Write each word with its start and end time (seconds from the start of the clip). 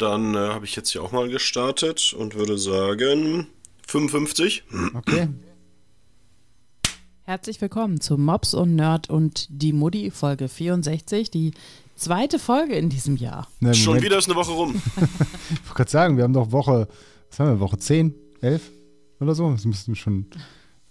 dann 0.00 0.34
äh, 0.34 0.38
habe 0.38 0.64
ich 0.64 0.76
jetzt 0.76 0.90
hier 0.90 1.02
auch 1.02 1.12
mal 1.12 1.28
gestartet 1.28 2.14
und 2.16 2.34
würde 2.34 2.58
sagen 2.58 3.46
55. 3.86 4.64
Okay. 4.94 5.28
Herzlich 7.24 7.60
willkommen 7.60 8.00
zu 8.00 8.16
Mobs 8.16 8.54
und 8.54 8.74
Nerd 8.74 9.10
und 9.10 9.46
die 9.50 9.72
Mutti 9.72 10.10
Folge 10.10 10.48
64, 10.48 11.30
die 11.30 11.52
zweite 11.96 12.38
Folge 12.38 12.74
in 12.74 12.88
diesem 12.88 13.16
Jahr. 13.16 13.46
Ne, 13.60 13.74
Schon 13.74 14.02
wieder 14.02 14.18
ist 14.18 14.28
eine 14.28 14.36
Woche 14.36 14.52
rum. 14.52 14.80
Ich 14.96 15.66
wollte 15.66 15.74
gerade 15.74 15.90
sagen, 15.90 16.16
wir 16.16 16.24
haben 16.24 16.32
doch 16.32 16.50
Woche, 16.50 16.88
was 17.28 17.38
haben 17.38 17.50
wir, 17.50 17.60
Woche 17.60 17.78
10, 17.78 18.14
11 18.40 18.70
oder 19.20 19.34
so? 19.34 19.50
Das 19.50 19.64
müsste 19.64 19.94
schon 19.94 20.26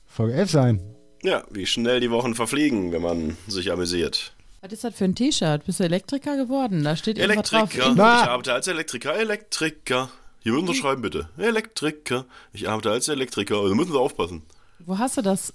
Folge 0.05 0.34
11 0.34 0.52
sein. 0.52 0.82
Ja, 1.23 1.44
wie 1.50 1.66
schnell 1.66 2.00
die 2.00 2.12
Wochen 2.12 2.36
verfliegen, 2.36 2.91
wenn 2.91 3.02
man 3.02 3.38
sich 3.48 3.71
amüsiert. 3.71 4.34
Was 4.62 4.73
ist 4.73 4.84
das 4.84 4.96
für 4.96 5.05
ein 5.05 5.16
T-Shirt? 5.16 5.66
Bist 5.66 5.80
du 5.80 5.84
Elektriker 5.86 6.36
geworden? 6.36 6.84
Da 6.84 6.96
steht 6.96 7.18
irgendwas 7.18 7.50
drauf. 7.50 7.73
Elektriker. 7.73 7.94
Ich 7.94 8.30
arbeite 8.30 8.54
als 8.54 8.68
Elektriker. 8.68 9.16
Elektriker. 9.16 10.09
Hier 10.41 10.54
unterschreiben 10.58 11.02
bitte. 11.02 11.30
Elektriker. 11.38 12.26
Ich 12.54 12.67
arbeite 12.70 12.91
als 12.91 13.08
Elektriker. 13.08 13.58
Also 13.59 13.76
müssen 13.76 13.91
Sie 13.91 14.00
aufpassen. 14.00 14.44
Wo 14.80 14.98
hast 14.98 15.17
du 15.17 15.22
das? 15.22 15.53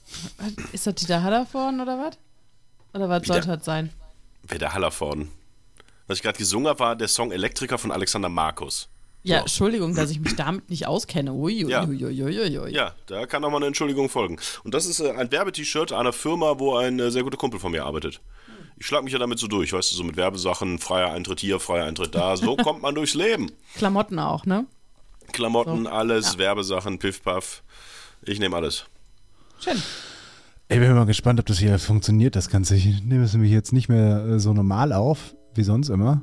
Ist 0.73 0.87
das 0.87 0.95
Dieter 0.95 1.23
Hallervorn 1.23 1.81
oder 1.81 1.99
was? 1.99 2.19
Oder 2.95 3.09
was 3.09 3.27
sollte 3.27 3.49
das 3.49 3.65
sein? 3.65 3.91
Wer 4.47 4.59
der 4.59 4.73
Hallervorden? 4.75 5.31
Was 6.07 6.19
ich 6.19 6.23
gerade 6.23 6.39
gesungen 6.39 6.69
habe, 6.69 6.79
war 6.81 6.97
der 6.97 7.09
Song 7.09 7.33
Elektriker 7.33 7.79
von 7.79 7.91
Alexander 7.91 8.29
Markus. 8.29 8.89
Ja, 9.23 9.39
So. 9.39 9.43
Entschuldigung, 9.45 9.95
dass 9.95 10.11
ich 10.11 10.21
mich 10.21 10.37
damit 10.37 10.69
nicht 10.69 10.87
auskenne. 10.87 11.33
Ui, 11.33 11.65
ui, 11.65 11.71
Ja. 11.71 11.85
ui, 11.87 12.05
ui, 12.05 12.23
ui, 12.23 12.59
ui. 12.59 12.71
Ja, 12.75 12.95
da 13.07 13.25
kann 13.25 13.43
auch 13.43 13.51
mal 13.51 13.57
eine 13.57 13.67
Entschuldigung 13.69 14.11
folgen. 14.11 14.39
Und 14.65 14.75
das 14.75 14.85
ist 14.85 15.01
äh, 15.01 15.13
ein 15.13 15.33
Werbe-T-Shirt 15.33 15.93
einer 15.93 16.13
Firma, 16.13 16.59
wo 16.59 16.77
ein 16.77 17.01
äh, 17.01 17.11
sehr 17.11 17.23
guter 17.23 17.39
Kumpel 17.39 17.59
von 17.59 17.73
mir 17.73 17.85
arbeitet. 17.87 18.21
Ich 18.77 18.87
schlag 18.87 19.05
mich 19.05 19.13
ja 19.13 19.19
damit 19.19 19.39
so 19.39 19.47
durch, 19.47 19.73
weißt 19.73 19.93
du, 19.93 19.97
so 19.97 20.05
mit 20.05 20.17
Werbesachen, 20.17 20.79
freier 20.79 21.13
Eintritt 21.13 21.41
hier, 21.41 21.61
freier 21.61 21.85
Eintritt 21.87 22.15
da. 22.15 22.37
So 22.37 22.57
kommt 22.63 22.83
man 22.83 22.95
durchs 22.95 23.15
Leben. 23.15 23.51
Klamotten 23.77 24.19
auch, 24.19 24.47
ne? 24.47 24.67
Klamotten, 25.33 25.85
So. 25.85 25.91
alles, 25.91 26.39
Werbesachen, 26.39 26.99
Piff, 26.99 27.23
Puff. 27.23 27.63
Ich 28.23 28.39
nehme 28.41 28.57
alles. 28.57 28.85
Schön. 29.61 29.77
Ich 30.69 30.79
bin 30.79 30.93
mal 30.95 31.07
gespannt, 31.07 31.39
ob 31.41 31.47
das 31.47 31.59
hier 31.59 31.79
funktioniert, 31.79 32.37
das 32.37 32.49
Ganze. 32.49 32.75
Ich 32.75 33.03
nehme 33.05 33.25
es 33.25 33.33
nämlich 33.33 33.53
jetzt 33.53 33.73
nicht 33.73 33.89
mehr 33.89 34.25
äh, 34.25 34.39
so 34.41 34.53
normal 34.53 34.93
auf, 34.93 35.35
wie 35.55 35.63
sonst 35.63 35.89
immer, 35.89 36.23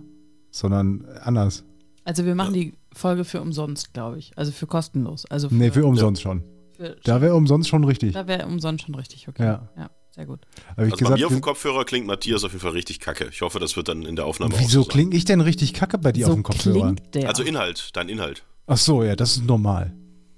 sondern 0.49 1.05
anders. 1.23 1.63
Also 2.03 2.25
wir 2.25 2.35
machen 2.35 2.53
die 2.53 2.73
Folge 2.93 3.23
für 3.23 3.41
umsonst, 3.41 3.93
glaube 3.93 4.17
ich. 4.19 4.31
Also 4.37 4.51
für 4.51 4.67
kostenlos. 4.67 5.25
Also 5.29 5.49
für, 5.49 5.55
Nee, 5.55 5.71
für 5.71 5.85
umsonst 5.85 6.21
schon. 6.21 6.43
für, 6.75 6.97
Da 7.03 7.21
wäre 7.21 7.35
umsonst 7.35 7.69
schon 7.69 7.83
richtig. 7.83 8.13
da 8.13 8.27
wäre 8.27 8.45
umsonst 8.47 8.83
schon 8.85 8.95
richtig, 8.95 9.27
okay. 9.27 9.43
Ja. 9.43 9.69
ja 9.77 9.89
sehr 10.11 10.25
gut. 10.25 10.41
Also 10.75 10.75
bei 10.77 10.83
mir 10.85 10.91
gesagt, 10.97 11.23
auf 11.23 11.31
dem 11.31 11.41
Kopfhörer 11.41 11.85
klingt 11.85 12.05
Matthias 12.07 12.43
auf 12.43 12.51
jeden 12.51 12.61
Fall 12.61 12.71
richtig 12.71 12.99
kacke. 12.99 13.27
Ich 13.31 13.41
hoffe, 13.41 13.59
das 13.59 13.75
wird 13.77 13.87
dann 13.87 14.03
in 14.03 14.15
der 14.15 14.25
Aufnahme 14.25 14.53
auch 14.55 14.59
wieso 14.59 14.69
so 14.69 14.81
sein. 14.83 14.89
klinge 14.91 15.15
ich 15.15 15.25
denn 15.25 15.41
richtig 15.41 15.73
kacke 15.73 15.97
bei 15.97 16.11
dir 16.11 16.25
so 16.25 16.31
auf 16.31 16.37
dem 16.37 16.43
Kopfhörer? 16.43 16.95
Also 17.25 17.43
Inhalt, 17.43 17.89
dein 17.93 18.09
Inhalt. 18.09 18.43
Ach 18.67 18.77
so, 18.77 19.03
ja, 19.03 19.15
das 19.15 19.37
ist 19.37 19.45
normal. 19.45 19.93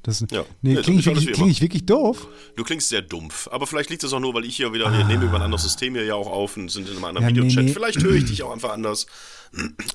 Das, 0.06 0.20
Ja. 0.32 0.44
Nee, 0.62 0.74
Nee, 0.74 0.82
klinge 0.82 1.00
ich, 1.00 1.06
wirklich- 1.06 1.32
kling 1.32 1.48
ich 1.48 1.62
wirklich 1.62 1.86
doof? 1.86 2.28
Du 2.58 2.64
klingst 2.66 2.90
sehr 2.90 3.02
dumpf. 3.02 3.48
Aber 3.52 3.66
vielleicht 3.66 3.90
liegt 3.90 4.04
es 4.04 4.12
auch 4.12 4.20
nur, 4.20 4.34
weil 4.34 4.44
ich 4.44 4.58
hier 4.58 4.74
wieder, 4.74 4.92
wir 4.92 5.06
nehmen 5.06 5.24
über 5.24 5.36
ein 5.38 5.44
anderes 5.44 5.64
System 5.64 5.94
hier 5.96 6.04
ja 6.04 6.16
auch 6.16 6.28
auf 6.30 6.58
und 6.58 6.70
sind 6.70 6.90
in 6.90 6.96
einem 6.98 7.06
anderen 7.06 7.28
Ja, 7.28 7.32
nee, 7.32 7.38
Videochat. 7.48 7.66
nee. 7.66 7.72
Vielleicht 7.72 8.04
höre 8.04 8.16
ich 8.16 8.26
dich 8.26 8.44
auch 8.44 8.52
einfach 8.52 8.74
anders. 8.74 9.06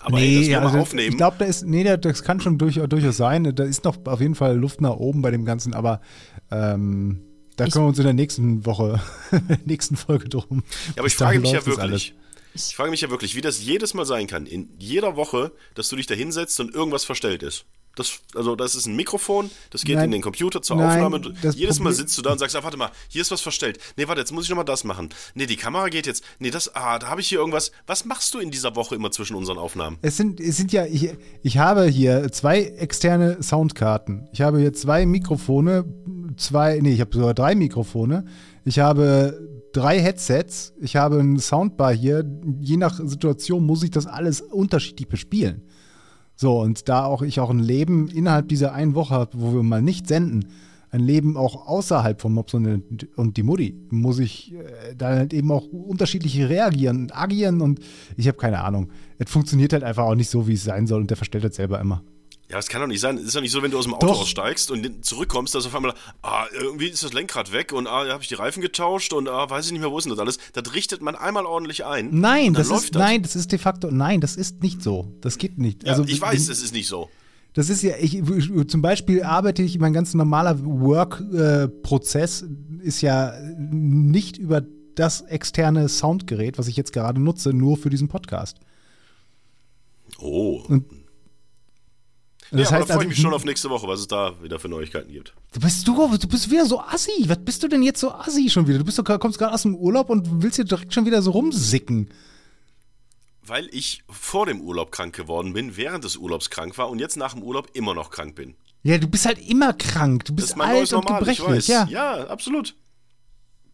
Aber 0.01 0.19
ey, 0.19 0.39
das 0.39 0.49
nur 0.49 0.61
also, 0.63 0.77
mal 0.77 0.81
aufnehmen. 0.83 1.11
ich 1.11 1.17
glaube, 1.19 1.37
da 1.39 1.45
ist, 1.45 1.67
nee, 1.67 1.85
da- 1.85 1.97
das 1.99 2.23
kann 2.23 2.41
schon 2.41 2.57
durch, 2.57 2.77
durchaus 2.89 3.19
sein. 3.19 3.55
Da 3.55 3.65
ist 3.65 3.85
noch 3.85 3.99
auf 4.07 4.21
jeden 4.23 4.35
Fall 4.35 4.57
Luft 4.57 4.81
nach 4.81 4.97
oben 4.97 5.21
bei 5.21 5.31
dem 5.31 5.45
Ganzen, 5.45 5.75
aber 5.75 6.01
ähm, 6.51 7.21
da 7.59 7.67
Ich- 7.67 7.73
können 7.73 7.85
wir 7.85 7.89
uns 7.89 7.99
in 7.99 8.05
der 8.05 8.15
nächsten 8.15 8.65
Woche, 8.65 9.01
in 9.33 9.49
der 9.49 9.59
nächsten 9.67 9.97
Folge 9.97 10.29
drum. 10.29 10.63
Ja, 10.89 10.95
aber 10.99 11.07
ich 11.09 11.15
frage 11.17 11.41
mich 11.41 11.53
ja 11.53 11.65
wirklich. 11.67 12.15
Ich 12.55 12.75
frage 12.75 12.91
mich 12.91 13.03
ja 13.03 13.11
wirklich, 13.11 13.37
wie 13.37 13.41
das 13.41 13.63
jedes 13.63 13.95
Mal 13.95 14.07
sein 14.07 14.27
kann, 14.27 14.47
in 14.47 14.71
jeder 14.79 15.15
Woche, 15.17 15.53
dass 15.75 15.89
du 15.91 15.97
dich 15.97 16.07
da 16.07 16.15
hinsetzt 16.15 16.59
und 16.61 16.75
irgendwas 16.75 17.05
verstellt 17.05 17.43
ist. 17.43 17.67
Das, 17.95 18.21
also, 18.35 18.55
das 18.55 18.77
ist 18.77 18.87
ein 18.87 18.95
Mikrofon, 18.95 19.51
das 19.71 19.83
geht 19.83 19.97
Nein. 19.97 20.07
in 20.07 20.11
den 20.13 20.23
Computer 20.23 20.63
zur 20.63 20.77
Nein, 20.77 21.03
Aufnahme. 21.03 21.35
Jedes 21.55 21.81
Mal 21.81 21.93
sitzt 21.93 22.17
du 22.17 22.23
da 22.23 22.31
und 22.33 22.39
sagst, 22.39 22.55
ah, 22.55 22.63
warte 22.63 22.77
mal, 22.77 22.91
hier 23.09 23.23
ist 23.23 23.31
was 23.33 23.41
verstellt. 23.41 23.79
Nee, 23.97 24.07
warte, 24.07 24.21
jetzt 24.21 24.31
muss 24.33 24.45
ich 24.45 24.51
nochmal 24.51 24.65
das 24.65 24.85
machen. 24.85 25.09
Nee, 25.35 25.47
die 25.47 25.57
Kamera 25.57 25.89
geht 25.89 26.07
jetzt. 26.07 26.23
Nee, 26.39 26.51
das, 26.51 26.75
ah, 26.77 27.01
da 27.01 27.09
habe 27.09 27.21
ich 27.21 27.29
hier 27.29 27.39
irgendwas. 27.39 27.73
Was 27.89 28.05
machst 28.05 28.33
du 28.35 28.39
in 28.39 28.53
dieser 28.53 28.77
Woche 28.77 28.95
immer 28.95 29.11
zwischen 29.11 29.35
unseren 29.35 29.59
Aufnahmen? 29.59 29.99
Es 30.03 30.17
sind, 30.17 30.39
es 30.39 30.57
sind 30.57 30.73
ja, 30.73 30.87
ich, 30.87 31.11
ich 31.43 31.59
habe 31.59 31.87
hier 31.87 32.31
zwei 32.31 32.63
externe 32.63 33.43
Soundkarten. 33.43 34.29
Ich 34.33 34.43
habe 34.43 34.61
hier 34.61 34.73
zwei 34.73 35.05
Mikrofone, 35.05 35.85
zwei, 36.39 36.79
nee, 36.81 36.93
ich 36.93 37.01
habe 37.01 37.15
sogar 37.15 37.35
drei 37.35 37.55
Mikrofone. 37.55 38.25
Ich 38.65 38.79
habe 38.79 39.39
drei 39.73 40.01
Headsets. 40.01 40.73
Ich 40.81 40.97
habe 40.97 41.19
ein 41.19 41.39
Soundbar 41.39 41.93
hier. 41.93 42.25
Je 42.61 42.77
nach 42.77 43.01
Situation 43.05 43.65
muss 43.65 43.83
ich 43.83 43.91
das 43.91 44.07
alles 44.07 44.41
unterschiedlich 44.41 45.09
bespielen. 45.09 45.63
So, 46.35 46.61
und 46.61 46.89
da 46.89 47.05
auch 47.05 47.23
ich 47.23 47.41
auch 47.41 47.51
ein 47.51 47.59
Leben 47.59 48.09
innerhalb 48.09 48.49
dieser 48.49 48.73
einen 48.73 48.95
Woche 48.95 49.15
habe, 49.15 49.33
wo 49.35 49.55
wir 49.55 49.63
mal 49.63 49.83
nicht 49.83 50.07
senden, 50.07 50.47
ein 50.91 51.01
Leben 51.01 51.37
auch 51.37 51.67
außerhalb 51.67 52.21
von 52.21 52.33
Mobs 52.33 52.55
und, 52.55 53.37
die 53.37 53.43
Mutti, 53.43 53.75
muss 53.91 54.19
ich 54.19 54.55
äh, 54.55 54.95
da 54.97 55.09
halt 55.09 55.35
eben 55.35 55.51
auch 55.51 55.67
unterschiedlich 55.67 56.39
reagieren 56.41 57.03
und 57.03 57.17
agieren 57.17 57.61
und 57.61 57.81
ich 58.17 58.27
habe 58.27 58.39
keine 58.39 58.61
Ahnung. 58.63 58.91
Es 59.19 59.31
funktioniert 59.31 59.73
halt 59.73 59.85
einfach 59.85 60.05
auch 60.05 60.15
nicht 60.15 60.31
so, 60.31 60.49
wie 60.49 60.55
es 60.55 60.65
sein 60.65 60.87
soll 60.87 61.01
und 61.01 61.11
der 61.11 61.17
verstellt 61.17 61.45
das 61.45 61.57
selber 61.57 61.81
immer. 61.81 62.03
Ja, 62.51 62.57
das 62.57 62.69
kann 62.69 62.81
doch 62.81 62.89
nicht 62.89 63.01
sein. 63.01 63.19
Es 63.19 63.25
ist 63.25 63.37
doch 63.37 63.43
nicht 63.43 63.53
so, 63.53 63.63
wenn 63.63 63.71
du 63.71 63.79
aus 63.79 63.85
dem 63.85 63.93
Auto 63.93 64.07
Doch. 64.07 64.23
aussteigst 64.23 64.71
und 64.71 65.05
zurückkommst, 65.05 65.55
dass 65.55 65.67
auf 65.67 65.75
einmal, 65.75 65.93
ah, 66.23 66.47
irgendwie 66.59 66.87
ist 66.87 67.03
das 67.03 67.13
Lenkrad 67.13 67.53
weg 67.53 67.75
und 67.75 67.87
ah, 67.87 68.05
da 68.05 68.13
habe 68.15 68.23
ich 68.23 68.29
die 68.29 68.35
Reifen 68.35 68.63
getauscht 68.63 69.13
und 69.13 69.29
ah, 69.29 69.51
weiß 69.51 69.67
ich 69.67 69.73
nicht 69.73 69.83
mehr, 69.83 69.91
wo 69.91 69.99
ist 69.99 70.05
denn 70.05 70.13
das 70.13 70.19
alles? 70.19 70.39
Das 70.55 70.73
richtet 70.73 71.03
man 71.03 71.15
einmal 71.15 71.45
ordentlich 71.45 71.85
ein. 71.85 72.09
Nein, 72.19 72.55
das 72.55 72.71
ist, 72.71 72.95
nein, 72.95 73.23
das 73.23 73.37
ist 73.37 73.53
de 73.53 73.59
facto, 73.59 73.91
nein, 73.91 74.23
das 74.23 74.37
ist 74.37 74.63
nicht 74.63 74.83
so. 74.83 75.13
Das 75.21 75.37
geht 75.37 75.59
nicht. 75.59 75.85
Ja, 75.85 75.93
also, 75.93 76.05
ich 76.05 76.19
weiß, 76.19 76.49
es 76.49 76.63
ist 76.63 76.73
nicht 76.73 76.89
so. 76.89 77.11
Das 77.53 77.69
ist 77.69 77.83
ja, 77.83 77.97
ich, 78.01 78.23
zum 78.69 78.81
Beispiel 78.81 79.23
arbeite 79.25 79.63
ich, 79.63 79.79
mein 79.79 79.93
ganz 79.93 80.15
normaler 80.15 80.59
Work-Prozess 80.65 82.47
ist 82.83 83.03
ja 83.03 83.35
nicht 83.59 84.39
über 84.39 84.63
das 84.95 85.21
externe 85.21 85.89
Soundgerät, 85.89 86.57
was 86.57 86.69
ich 86.69 86.77
jetzt 86.77 86.95
gerade 86.95 87.21
nutze, 87.21 87.53
nur 87.53 87.77
für 87.77 87.91
diesen 87.91 88.09
Podcast. 88.09 88.59
Oh. 90.19 90.63
Und 90.69 90.87
ja, 92.51 92.59
das 92.59 92.69
aber 92.69 92.77
heißt 92.79 92.91
da 92.91 92.95
freue 92.95 92.99
also, 92.99 93.03
ich 93.03 93.09
mich 93.09 93.21
schon 93.21 93.35
auf 93.35 93.45
nächste 93.45 93.71
Woche, 93.71 93.87
was 93.87 94.01
es 94.01 94.09
da 94.09 94.35
wieder 94.43 94.59
für 94.59 94.69
Neuigkeiten 94.69 95.13
gibt. 95.13 95.35
du 95.53 95.61
bist 95.61 95.87
du, 95.87 96.17
du 96.17 96.29
bist 96.29 96.51
wieder 96.51 96.67
so 96.67 96.81
assi. 96.81 97.25
Was 97.27 97.39
bist 97.45 97.63
du 97.63 97.69
denn 97.69 97.83
jetzt 97.83 98.01
so 98.01 98.13
assi 98.13 98.49
schon 98.49 98.67
wieder? 98.67 98.79
Du 98.79 98.85
bist 98.85 98.99
doch, 98.99 99.19
kommst 99.19 99.39
gerade 99.39 99.55
aus 99.55 99.63
dem 99.63 99.75
Urlaub 99.75 100.11
und 100.11 100.43
willst 100.43 100.57
hier 100.57 100.65
direkt 100.65 100.95
schon 100.95 101.07
wieder 101.07 101.23
so 101.23 101.33
rumsicken. 101.33 102.11
Weil 103.43 103.69
ich 103.73 104.03
vor 104.11 104.47
dem 104.47 104.61
Urlaub 104.61 104.93
krank 104.93 105.15
geworden 105.15 105.53
bin, 105.53 105.77
während 105.77 106.05
des 106.05 106.17
Urlaubs 106.17 106.51
krank 106.51 106.77
war 106.77 106.91
und 106.91 106.99
jetzt 106.99 107.17
nach 107.17 107.35
dem 107.35 107.43
Urlaub 107.43 107.71
immer 107.73 107.95
noch 107.95 108.11
krank 108.11 108.35
bin. 108.35 108.55
Ja, 108.83 108.99
du 108.99 109.09
bist 109.09 109.27
halt 109.27 109.39
immer 109.39 109.73
krank. 109.73 110.25
Du 110.25 110.35
bist 110.35 110.59
alt 110.59 110.93
und 110.93 111.05
Normal, 111.05 111.29
ich 111.29 111.39
gebrechlich. 111.39 111.69
Ja. 111.69 111.87
ja, 111.91 112.27
absolut. 112.29 112.75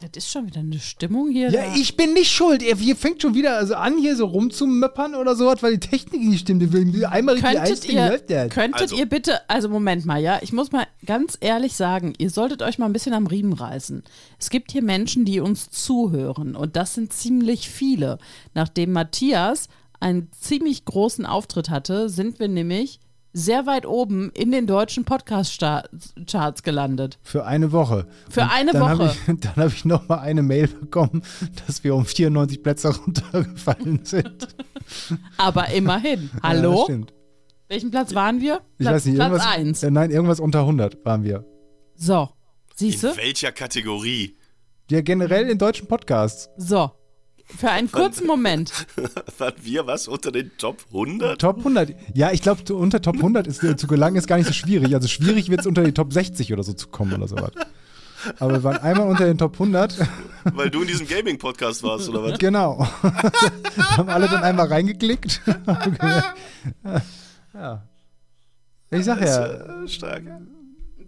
Das 0.01 0.11
ist 0.25 0.31
schon 0.31 0.47
wieder 0.47 0.61
eine 0.61 0.79
Stimmung 0.79 1.31
hier. 1.31 1.51
Ja, 1.51 1.63
da. 1.63 1.75
ich 1.77 1.97
bin 1.97 2.13
nicht 2.13 2.31
schuld. 2.31 2.63
Ihr, 2.63 2.79
ihr 2.79 2.97
fängt 2.97 3.23
schon 3.23 3.35
wieder 3.35 3.57
also 3.57 3.75
an, 3.75 3.97
hier 3.97 4.17
so 4.17 4.27
rumzumöppern 4.27 5.15
oder 5.15 5.35
sowas, 5.35 5.63
weil 5.63 5.79
die 5.79 5.89
Technik 5.89 6.21
nicht 6.23 6.41
stimmt. 6.41 6.63
Einmal 7.07 7.37
richtig 7.37 7.53
Könntet 7.55 7.89
ihr, 7.89 8.09
läuft 8.09 8.29
der. 8.31 8.49
könntet 8.49 8.83
Also- 8.83 8.97
ihr 8.97 9.07
bitte, 9.07 9.49
also 9.49 9.69
Moment 9.69 10.05
mal, 10.05 10.21
ja, 10.21 10.39
ich 10.43 10.53
muss 10.53 10.73
mal 10.73 10.87
ganz 11.07 11.39
ehrlich 11.41 11.75
sagen, 11.75 12.13
ihr 12.19 12.31
solltet 12.31 12.61
euch 12.63 12.79
mal 12.79 12.87
ein 12.87 12.93
bisschen 12.93 13.15
am 13.15 13.27
Riemen 13.27 13.53
reißen. 13.55 14.03
Es 14.39 14.51
gibt 14.51 14.73
hier 14.73 14.83
Menschen, 14.83 15.25
die 15.25 15.41
uns 15.41 15.71
zuhören 15.71 16.55
und 16.57 16.77
das 16.77 16.95
sind 16.95 17.13
ziemlich 17.13 17.71
viele. 17.71 18.19
Nachdem 18.53 18.93
Matthias 18.93 19.69
einen 20.01 20.29
ziemlich 20.39 20.85
großen 20.85 21.25
Auftritt 21.25 21.71
hatte, 21.71 22.11
sind 22.11 22.39
wir 22.41 22.49
nämlich 22.49 23.01
sehr 23.35 23.67
weit 23.67 23.85
oben 23.85 24.31
in 24.31 24.53
den 24.53 24.67
deutschen 24.67 25.05
Podcast-Charts 25.05 26.63
gelandet. 26.63 27.19
Für 27.23 27.45
eine 27.45 27.73
Woche. 27.73 28.07
Für 28.31 28.43
Und 28.43 28.51
eine 28.51 28.73
dann 28.73 28.83
Woche. 28.83 29.09
Hab 29.27 29.35
ich, 29.35 29.41
dann 29.41 29.57
habe 29.57 29.69
ich 29.69 29.85
noch 29.85 30.09
mal 30.09 30.19
eine 30.19 30.43
Mail 30.43 30.69
bekommen, 30.69 31.23
dass 31.67 31.83
wir 31.85 31.95
um 31.97 32.07
94 32.07 32.63
Plätze 32.63 32.97
runtergefallen 32.97 34.05
sind. 34.05 34.49
Aber 35.37 35.69
immerhin. 35.71 36.05
Ja, 36.35 36.41
das 36.41 36.43
Hallo? 36.43 36.85
stimmt. 36.85 37.13
Welchen 37.69 37.91
Platz 37.91 38.15
waren 38.15 38.41
wir? 38.41 38.61
Ich 38.79 38.85
Platz, 38.85 38.95
weiß 38.95 39.05
nicht, 39.07 39.15
Platz 39.17 39.31
irgendwas, 39.31 39.47
1. 39.47 39.83
Äh, 39.83 39.91
nein, 39.91 40.11
irgendwas 40.11 40.39
unter 40.39 40.61
100 40.61 41.05
waren 41.05 41.25
wir. 41.25 41.45
So. 41.97 42.23
In 42.23 42.77
Siehst 42.77 43.03
du? 43.03 43.17
welcher 43.17 43.51
Kategorie? 43.53 44.37
Ja, 44.91 45.01
generell 45.01 45.49
in 45.49 45.59
deutschen 45.59 45.89
Podcasts. 45.89 46.51
So. 46.57 46.93
Für 47.47 47.71
einen 47.71 47.91
kurzen 47.93 48.27
Moment. 48.27 48.73
Waren 49.39 49.55
wir 49.63 49.87
was 49.87 50.09
unter 50.09 50.33
den 50.33 50.51
Top 50.59 50.85
100? 50.89 51.41
Top 51.41 51.59
100. 51.59 51.95
Ja, 52.15 52.33
ich 52.33 52.43
glaube, 52.43 52.75
unter 52.75 53.01
Top 53.03 53.17
100 53.17 53.47
ist, 53.47 53.63
äh, 53.63 53.77
zu 53.77 53.87
gelangen 53.87 54.17
ist 54.17 54.27
gar 54.27 54.37
nicht 54.37 54.47
so 54.47 54.53
schwierig. 54.53 54.95
Also 54.95 55.09
schwierig 55.09 55.51
wird 55.51 55.61
es 55.61 55.67
unter 55.67 55.85
die 55.85 55.93
Top 55.93 56.13
60 56.13 56.53
oder 56.53 56.63
so 56.63 56.73
zu 56.73 56.89
kommen 56.89 57.13
oder 57.13 57.29
sowas. 57.29 57.53
Aber 58.39 58.53
wir 58.53 58.65
waren 58.65 58.79
einmal 58.79 59.07
unter 59.09 59.27
den 59.27 59.37
Top 59.37 59.55
100. 59.55 59.99
Weil 60.45 60.71
du 60.71 60.81
in 60.83 60.89
diesem 60.89 61.07
Gaming-Podcast 61.07 61.83
warst, 61.83 62.09
oder 62.09 62.23
was? 62.23 62.39
Genau. 62.39 62.87
haben 63.77 64.09
alle 64.09 64.29
dann 64.29 64.43
einmal 64.43 64.67
reingeklickt. 64.67 65.43
ja. 67.53 67.83
Ich 68.91 69.05
sag 69.05 69.21
ja, 69.21 69.47
Äh, 69.83 69.89
Stark. 69.89 70.23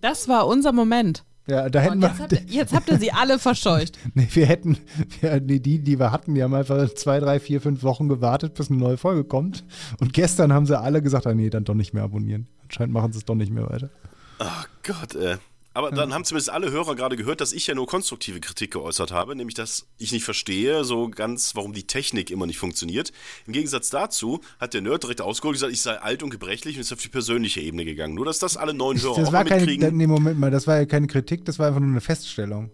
Das 0.00 0.29
war 0.29 0.47
unser 0.47 0.73
Moment. 0.73 1.25
Ja, 1.48 1.69
da 1.69 1.78
hätten 1.81 2.02
jetzt, 2.02 2.19
habt 2.19 2.31
wir. 2.32 2.40
ihr, 2.40 2.46
jetzt 2.48 2.72
habt 2.75 2.88
ihr 2.88 2.98
sie 2.98 3.12
alle 3.12 3.38
verscheucht. 3.38 3.98
Nee, 4.14 4.28
wir 4.32 4.46
hätten, 4.46 4.78
wir, 5.20 5.40
nee, 5.40 5.60
die, 5.60 5.78
die 5.78 5.98
wir 5.98 6.10
hatten, 6.10 6.34
die 6.34 6.43
haben 6.43 6.54
einfach 6.54 6.93
zwei, 6.94 7.20
drei, 7.20 7.38
vier, 7.38 7.60
fünf 7.60 7.82
Wochen 7.84 8.08
gewartet, 8.08 8.54
bis 8.54 8.70
eine 8.70 8.78
neue 8.81 8.96
Folge 8.96 9.25
kommt. 9.25 9.64
Und 10.00 10.12
gestern 10.12 10.52
haben 10.52 10.66
sie 10.66 10.78
alle 10.78 11.02
gesagt, 11.02 11.26
ah, 11.26 11.34
nee, 11.34 11.50
dann 11.50 11.64
doch 11.64 11.75
nicht 11.75 11.94
mehr 11.94 12.02
abonnieren. 12.02 12.48
Anscheinend 12.64 12.93
machen 12.94 13.12
sie 13.12 13.19
es 13.19 13.25
doch 13.25 13.37
nicht 13.37 13.52
mehr 13.52 13.69
weiter. 13.70 13.90
Ach 14.38 14.66
Gott, 14.82 15.14
ey. 15.14 15.37
Aber 15.76 15.90
dann 15.90 16.14
haben 16.14 16.25
zumindest 16.25 16.49
alle 16.49 16.70
Hörer 16.70 16.96
gerade 16.96 17.17
gehört, 17.17 17.43
dass 17.43 17.52
ich 17.52 17.67
ja 17.67 17.75
nur 17.75 17.87
konstruktive 17.87 18.40
Kritik 18.40 18.70
geäußert 18.70 19.12
habe, 19.12 19.37
nämlich 19.37 19.55
dass 19.55 19.87
ich 19.99 20.11
nicht 20.11 20.25
verstehe, 20.25 20.84
so 20.84 21.11
ganz, 21.11 21.55
warum 21.55 21.75
die 21.75 21.87
Technik 21.87 22.31
immer 22.31 22.46
nicht 22.46 22.58
funktioniert. 22.58 23.12
Im 23.46 23.52
Gegensatz 23.52 23.90
dazu 23.90 24.40
hat 24.58 24.73
der 24.73 24.81
Nerd 24.81 25.02
direkt 25.02 25.20
ausgeholt 25.20 25.52
und 25.52 25.56
gesagt, 25.56 25.75
ich 25.75 25.82
sei 25.82 25.99
alt 25.99 26.23
und 26.23 26.31
gebrechlich 26.31 26.76
und 26.76 26.81
ist 26.81 26.94
auf 26.94 27.02
die 27.02 27.11
persönliche 27.11 27.61
Ebene 27.61 27.84
gegangen. 27.84 28.14
Nur, 28.14 28.25
dass 28.25 28.38
das 28.38 28.56
alle 28.56 28.73
neuen 28.73 28.99
Hörer 29.02 29.17
Das 29.17 29.28
auch 29.28 29.32
war 29.34 29.44
mal 29.44 29.50
keine, 29.50 29.67
mitkriegen. 29.67 29.99
nee, 29.99 30.06
Moment 30.06 30.40
mal, 30.40 30.50
das 30.50 30.67
war 30.67 30.78
ja 30.78 30.87
keine 30.87 31.08
Kritik, 31.08 31.44
das 31.44 31.58
war 31.58 31.67
einfach 31.67 31.81
nur 31.81 31.90
eine 31.90 32.00
Feststellung. 32.00 32.70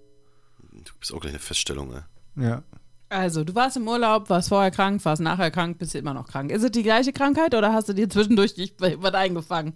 Du 0.70 0.93
bist 1.00 1.12
auch 1.12 1.19
gleich 1.19 1.32
eine 1.32 1.40
Feststellung, 1.40 1.93
ey. 1.93 2.44
Ja. 2.44 2.62
Also, 3.08 3.43
du 3.43 3.52
warst 3.56 3.76
im 3.76 3.88
Urlaub, 3.88 4.31
warst 4.31 4.48
vorher 4.48 4.70
krank, 4.70 5.05
warst 5.05 5.20
nachher 5.20 5.50
krank, 5.50 5.76
bist 5.78 5.94
du 5.94 5.98
immer 5.98 6.14
noch 6.14 6.28
krank. 6.28 6.52
Ist 6.52 6.62
es 6.62 6.70
die 6.70 6.84
gleiche 6.84 7.12
Krankheit 7.12 7.52
oder 7.56 7.72
hast 7.72 7.88
du 7.88 7.94
dir 7.94 8.08
zwischendurch 8.08 8.55
dich 8.55 8.75
was 8.78 9.14
eingefangen? 9.14 9.72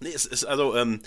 Nee, 0.00 0.12
es 0.14 0.24
ist 0.24 0.44
also, 0.44 0.74
ähm, 0.76 1.00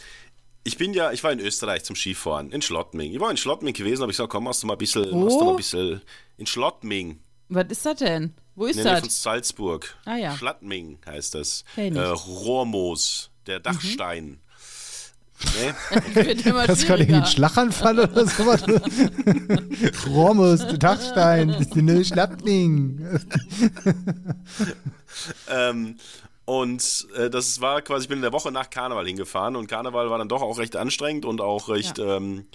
ich 0.63 0.77
bin 0.77 0.93
ja, 0.93 1.11
ich 1.11 1.23
war 1.23 1.31
in 1.31 1.39
Österreich 1.39 1.83
zum 1.83 1.95
Skifahren, 1.95 2.51
in 2.51 2.61
Schlottming. 2.61 3.11
Ich 3.11 3.19
war 3.19 3.31
in 3.31 3.37
Schlottming 3.37 3.73
gewesen, 3.73 4.01
habe 4.01 4.11
ich 4.11 4.17
gesagt, 4.17 4.31
komm, 4.31 4.43
machst 4.45 4.63
du 4.63 4.67
mal 4.67 4.73
ein 4.73 4.77
bisschen, 4.79 5.11
Wo? 5.11 5.23
machst 5.23 5.39
du 5.39 5.43
mal 5.45 5.51
ein 5.51 5.55
bisschen, 5.57 6.01
in 6.37 6.45
Schlottming, 6.45 7.19
Was 7.49 7.65
ist 7.69 7.85
das 7.85 7.97
denn? 7.99 8.33
Wo 8.55 8.65
in 8.65 8.71
ist 8.71 8.77
der 8.77 8.85
Nähe 8.85 8.99
von 8.99 9.07
das? 9.07 9.23
Salzburg. 9.23 9.97
Ah, 10.05 10.17
ja. 10.17 10.35
Schlottming 10.35 10.99
heißt 11.05 11.35
das. 11.35 11.63
Ich. 11.77 11.95
Äh, 11.95 11.99
Rohrmoos, 11.99 13.31
der 13.47 13.59
Dachstein. 13.59 14.39
Nee? 15.55 15.73
Wird 16.25 16.45
immer 16.45 16.67
Das 16.67 16.85
gerade 16.85 17.01
irgendwie 17.01 17.21
ein 17.21 17.25
Schlaganfall 17.25 17.99
oder 17.99 18.27
sowas. 18.27 18.61
Romus, 20.07 20.67
Dachstein, 20.77 21.47
das 21.47 21.61
ist 21.61 21.75
eine 21.77 22.05
Schlappling. 22.05 23.19
ähm, 25.49 25.95
und 26.51 27.07
äh, 27.15 27.29
das 27.29 27.61
war 27.61 27.81
quasi, 27.81 28.03
ich 28.03 28.09
bin 28.09 28.17
in 28.17 28.23
der 28.23 28.33
Woche 28.33 28.51
nach 28.51 28.69
Karneval 28.69 29.07
hingefahren 29.07 29.55
und 29.55 29.67
Karneval 29.67 30.09
war 30.09 30.17
dann 30.17 30.27
doch 30.27 30.41
auch 30.41 30.57
recht 30.57 30.75
anstrengend 30.75 31.23
und 31.23 31.39
auch 31.39 31.69
recht 31.69 31.97
ähm, 31.97 32.45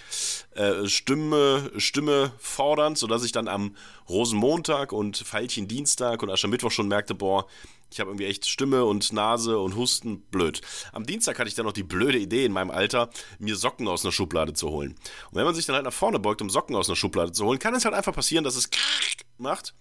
äh, 0.51 0.87
Stimme, 0.87 1.71
Stimme 1.79 2.31
fordernd, 2.37 2.99
sodass 2.99 3.25
ich 3.25 3.33
dann 3.33 3.49
am 3.49 3.75
Rosenmontag 4.07 4.93
und 4.93 5.25
Veilchen 5.25 5.67
Dienstag 5.67 6.23
und 6.23 6.29
Aschermittwoch 6.29 6.73
schon 6.73 6.89
merkte, 6.89 7.15
boah, 7.15 7.47
ich 7.91 7.99
habe 7.99 8.11
irgendwie 8.11 8.27
echt 8.27 8.47
Stimme 8.47 8.85
und 8.85 9.15
Nase 9.15 9.59
und 9.59 9.77
Husten, 9.77 10.21
blöd. 10.31 10.61
Am 10.93 11.07
Dienstag 11.07 11.39
hatte 11.39 11.49
ich 11.49 11.55
dann 11.55 11.65
noch 11.65 11.73
die 11.73 11.83
blöde 11.83 12.19
Idee 12.19 12.45
in 12.45 12.53
meinem 12.53 12.73
Alter, 12.73 13.09
mir 13.39 13.57
Socken 13.57 13.89
aus 13.89 14.05
einer 14.05 14.13
Schublade 14.13 14.53
zu 14.53 14.69
holen. 14.69 14.91
Und 15.31 15.37
wenn 15.37 15.47
man 15.47 15.55
sich 15.55 15.65
dann 15.65 15.75
halt 15.75 15.87
nach 15.87 15.93
vorne 15.95 16.19
beugt, 16.19 16.43
um 16.43 16.51
Socken 16.51 16.77
aus 16.77 16.91
einer 16.91 16.97
Schublade 16.97 17.33
zu 17.33 17.47
holen, 17.47 17.59
kann 17.59 17.75
es 17.75 17.87
halt 17.87 17.95
einfach 17.95 18.15
passieren, 18.15 18.45
dass 18.45 18.57
es 18.57 18.69
macht 19.39 19.73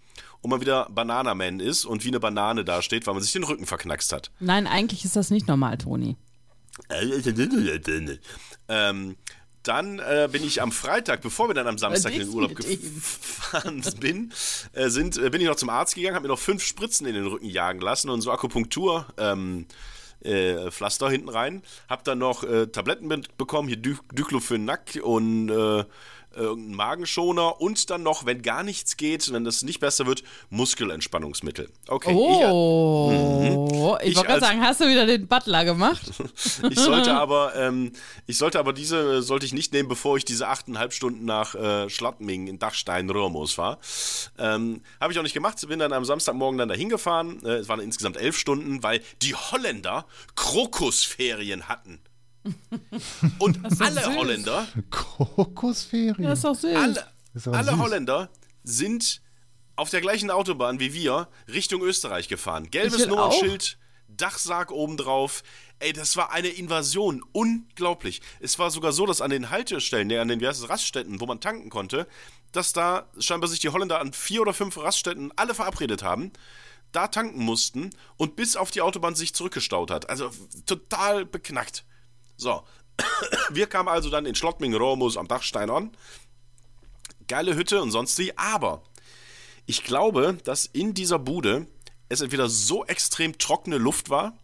und 0.42 0.50
man 0.50 0.62
wieder 0.62 0.88
Bananaman 0.92 1.60
ist 1.60 1.86
und 1.86 2.04
wie 2.04 2.10
eine 2.10 2.20
Banane 2.20 2.64
dasteht, 2.64 3.08
weil 3.08 3.14
man 3.14 3.24
sich 3.24 3.32
den 3.32 3.44
Rücken 3.44 3.66
verknackst 3.66 4.12
hat. 4.14 4.32
Nein, 4.40 4.68
eigentlich 4.68 5.06
ist 5.06 5.16
das 5.16 5.32
nicht 5.32 5.48
normal, 5.48 5.78
Toni. 5.78 6.18
Ähm, 8.68 9.16
dann 9.64 10.00
äh, 10.00 10.30
bin 10.32 10.44
ich 10.44 10.62
am 10.62 10.72
Freitag, 10.72 11.22
bevor 11.22 11.50
wir 11.50 11.56
dann 11.56 11.68
am 11.68 11.78
Samstag 11.78 12.14
in 12.14 12.20
den 12.20 12.30
Urlaub 12.30 12.52
ihm. 12.52 12.56
gefahren 12.56 13.84
bin, 14.00 14.32
äh, 14.74 14.90
sind, 14.90 15.18
äh, 15.18 15.30
bin 15.30 15.42
ich 15.42 15.48
noch 15.48 15.56
zum 15.56 15.70
Arzt 15.70 15.96
gegangen, 15.96 16.16
habe 16.16 16.28
mir 16.28 16.34
noch 16.34 16.40
fünf 16.40 16.64
Spritzen 16.64 17.08
in 17.08 17.16
den 17.16 17.26
Rücken 17.26 17.48
jagen 17.48 17.82
lassen 17.82 18.10
und 18.10 18.22
so 18.22 18.32
Akupunktur. 18.32 19.08
Ähm, 19.18 19.66
äh, 20.22 20.72
Pflaster 20.72 21.10
hinten 21.10 21.30
rein. 21.30 21.62
Hab 21.88 22.04
dann 22.04 22.18
noch 22.20 22.44
äh, 22.44 22.68
Tabletten 22.68 23.10
bekommen, 23.38 23.68
hier 23.68 23.78
Dy 23.78 23.96
Diclofenac 24.12 25.00
und 25.04 25.50
äh, 25.50 25.84
irgendeinen 26.36 26.76
Magenschoner 26.76 27.62
und 27.62 27.90
dann 27.90 28.04
noch, 28.04 28.26
wenn 28.26 28.42
gar 28.42 28.64
nichts 28.64 28.98
geht, 28.98 29.32
wenn 29.32 29.44
das 29.44 29.64
nicht 29.64 29.80
besser 29.80 30.06
wird, 30.06 30.24
Muskelentspannungsmittel. 30.50 31.70
Okay, 31.88 32.12
ich, 32.12 32.42
äh, 32.42 32.52
Oh, 32.52 33.98
ich, 34.02 34.10
Ich 34.10 34.16
wollte 34.16 34.30
gerade 34.30 34.42
sagen, 34.42 34.62
hast 34.62 34.82
du 34.82 34.88
wieder 34.88 35.06
den 35.06 35.28
Butler 35.28 35.66
gemacht? 35.66 36.02
Ich 36.70 36.80
sollte 36.80 37.14
aber, 37.16 37.56
ähm, 37.56 37.92
ich 38.28 38.38
sollte 38.38 38.60
aber 38.60 38.74
diese, 38.74 39.18
äh, 39.18 39.22
sollte 39.22 39.46
ich 39.46 39.54
nicht 39.54 39.74
nehmen, 39.74 39.90
bevor 39.90 40.18
ich 40.18 40.26
diese 40.26 40.48
achteinhalb 40.48 40.94
Stunden 40.94 41.26
nach 41.26 41.56
äh, 41.56 41.90
Schlattming 41.90 42.48
in 42.48 42.60
Dachstein 42.60 43.10
Röhrmoos 43.10 43.58
war. 43.58 43.80
Ähm, 44.38 44.82
Habe 45.00 45.14
ich 45.14 45.20
auch 45.20 45.24
nicht 45.24 45.34
gemacht, 45.34 45.66
bin 45.68 45.80
dann 45.80 45.94
am 45.94 46.06
Samstagmorgen 46.06 46.58
dann 46.58 46.70
dahin 46.70 46.90
gefahren. 46.90 47.44
Äh, 47.44 47.56
es 47.56 47.70
waren 47.70 47.80
insgesamt 47.80 48.18
elf 48.18 48.38
Stunden, 48.38 48.84
weil 48.84 49.02
die 49.22 49.36
Holländer 49.36 50.06
Krokusferien 50.36 51.68
hatten. 51.68 52.00
Und 53.40 53.60
alle 53.82 54.04
süß. 54.04 54.16
Holländer, 54.16 54.68
Krokusferien. 54.92 56.24
Das 56.24 56.40
ist 56.40 56.46
doch 56.46 56.56
süß. 56.56 56.76
alle, 56.76 57.06
alle 57.52 57.72
süß. 57.72 57.80
Holländer 57.80 58.30
sind 58.64 59.22
auf 59.76 59.90
der 59.90 60.02
gleichen 60.02 60.32
Autobahn 60.32 60.80
wie 60.80 60.94
wir 60.94 61.28
Richtung 61.48 61.82
Österreich 61.82 62.28
gefahren. 62.28 62.70
Gelbes 62.72 63.08
Nummernschild, 63.08 63.78
Dachsarg 64.08 64.72
obendrauf. 64.72 65.44
Ey, 65.80 65.92
das 65.92 66.16
war 66.16 66.32
eine 66.32 66.48
Invasion. 66.48 67.24
Unglaublich. 67.34 68.22
Es 68.40 68.58
war 68.60 68.72
sogar 68.72 68.94
so, 68.94 69.06
dass 69.06 69.22
an 69.22 69.32
den 69.32 69.50
Haltestellen, 69.50 70.08
nee, 70.08 70.18
an 70.18 70.28
den 70.28 70.40
wie 70.40 70.48
heißt 70.48 70.62
es, 70.62 70.70
Raststätten, 70.70 71.20
wo 71.20 71.26
man 71.26 71.42
tanken 71.42 71.70
konnte, 71.70 72.08
dass 72.52 72.72
da 72.72 73.10
scheinbar 73.20 73.50
sich 73.50 73.60
die 73.60 73.70
Holländer 73.70 74.00
an 74.00 74.14
vier 74.14 74.42
oder 74.42 74.54
fünf 74.54 74.78
Raststätten 74.78 75.34
alle 75.36 75.54
verabredet 75.54 76.04
haben, 76.04 76.32
da 76.94 77.08
tanken 77.10 77.44
mussten 77.44 77.90
und 78.16 78.38
bis 78.38 78.56
auf 78.56 78.72
die 78.72 78.82
Autobahn 78.82 79.16
sich 79.16 79.36
zurückgestaut 79.36 79.92
hat. 79.92 80.10
Also 80.10 80.32
total 80.66 81.26
beknackt. 81.26 81.84
So. 82.38 82.64
Wir 83.50 83.68
kamen 83.68 83.90
also 83.90 84.10
dann 84.10 84.26
in 84.26 84.36
Schlottming-Romus 84.36 85.18
am 85.18 85.28
Dachstein 85.28 85.70
an 85.70 85.92
geile 87.28 87.56
Hütte 87.56 87.82
und 87.82 87.92
sonst 87.92 88.18
wie, 88.20 88.38
aber 88.38 88.84
ich 89.66 89.84
glaube, 89.84 90.38
dass 90.44 90.66
in 90.66 90.94
dieser 90.94 91.20
Bude 91.20 91.68
es 92.10 92.22
entweder 92.22 92.50
so 92.50 92.86
extrem 92.86 93.38
trockene 93.38 93.78
Luft 93.78 94.10
war, 94.10 94.38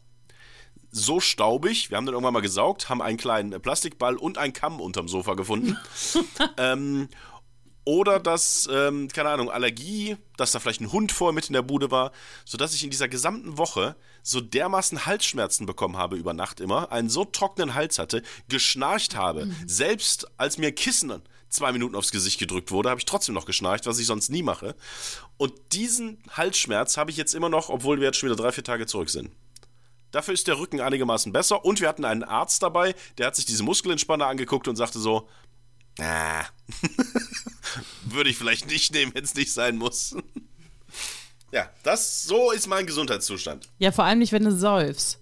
so 0.94 1.20
staubig, 1.20 1.90
wir 1.90 1.98
haben 1.98 2.06
dann 2.06 2.14
irgendwann 2.14 2.34
mal 2.34 2.42
gesaugt, 2.42 2.90
haben 2.90 3.02
einen 3.02 3.18
kleinen 3.18 3.62
Plastikball 3.62 4.18
und 4.18 4.38
einen 4.38 4.52
Kamm 4.52 4.82
unterm 4.82 5.08
Sofa 5.08 5.36
gefunden. 5.36 5.78
ähm, 6.58 7.08
oder 7.84 8.20
dass, 8.20 8.70
ähm, 8.72 9.08
keine 9.08 9.30
Ahnung, 9.30 9.50
Allergie, 9.50 10.18
dass 10.38 10.52
da 10.52 10.60
vielleicht 10.60 10.82
ein 10.82 10.92
Hund 10.92 11.12
vorher 11.12 11.34
mit 11.34 11.48
in 11.48 11.54
der 11.54 11.62
Bude 11.62 11.92
war, 11.92 12.12
sodass 12.46 12.74
ich 12.74 12.84
in 12.84 12.92
dieser 12.92 13.08
gesamten 13.08 13.58
Woche 13.58 13.96
so 14.24 14.40
dermaßen 14.40 15.06
Halsschmerzen 15.06 15.66
bekommen 15.66 15.98
habe 15.98 16.16
über 16.16 16.34
Nacht 16.34 16.60
immer, 16.60 16.92
einen 16.92 17.10
so 17.10 17.26
trockenen 17.26 17.74
Hals 17.74 17.98
hatte, 17.98 18.22
geschnarcht 18.50 19.16
habe. 19.16 19.50
Selbst 19.66 20.28
als 20.38 20.58
mir 20.58 20.72
Kissen 20.72 21.22
zwei 21.50 21.72
Minuten 21.72 21.96
aufs 21.96 22.12
Gesicht 22.12 22.40
gedrückt 22.40 22.72
wurde, 22.72 22.90
habe 22.90 23.00
ich 23.00 23.06
trotzdem 23.06 23.36
noch 23.36 23.46
geschnarcht, 23.46 23.86
was 23.86 24.00
ich 24.00 24.06
sonst 24.06 24.30
nie 24.30 24.44
mache. 24.44 24.76
Und 25.38 25.54
diesen 25.74 26.20
Halsschmerz 26.32 26.98
habe 26.98 27.12
ich 27.12 27.18
jetzt 27.18 27.34
immer 27.34 27.50
noch, 27.50 27.70
obwohl 27.70 28.00
wir 28.00 28.08
jetzt 28.08 28.18
schon 28.18 28.30
wieder 28.30 28.42
drei, 28.42 28.52
vier 28.52 28.64
Tage 28.64 28.86
zurück 28.86 29.10
sind. 29.10 29.32
Dafür 30.12 30.34
ist 30.34 30.48
der 30.48 30.60
Rücken 30.60 30.82
einigermaßen 30.82 31.32
besser 31.32 31.64
und 31.64 31.80
wir 31.80 31.88
hatten 31.88 32.04
einen 32.04 32.24
Arzt 32.24 32.62
dabei, 32.62 32.96
der 33.18 33.28
hat 33.28 33.36
sich 33.36 33.46
diese 33.46 33.64
Muskelentspanner 33.64 34.28
angeguckt 34.28 34.68
und 34.68 34.76
sagte 34.76 35.00
so, 35.00 35.28
ah, 36.02 36.46
würde 38.06 38.30
ich 38.30 38.38
vielleicht 38.38 38.68
nicht 38.68 38.94
nehmen, 38.94 39.14
wenn 39.14 39.24
es 39.24 39.36
nicht 39.36 39.54
sein 39.54 39.78
muss. 39.78 40.16
ja, 41.52 41.70
das, 41.84 42.24
so 42.24 42.52
ist 42.52 42.68
mein 42.68 42.86
Gesundheitszustand. 42.86 43.70
Ja, 43.80 43.92
vor 43.92 44.06
allem 44.06 44.20
nicht, 44.20 44.32
wenn 44.32 44.44
du 44.44 44.56
säufst. 44.56 45.20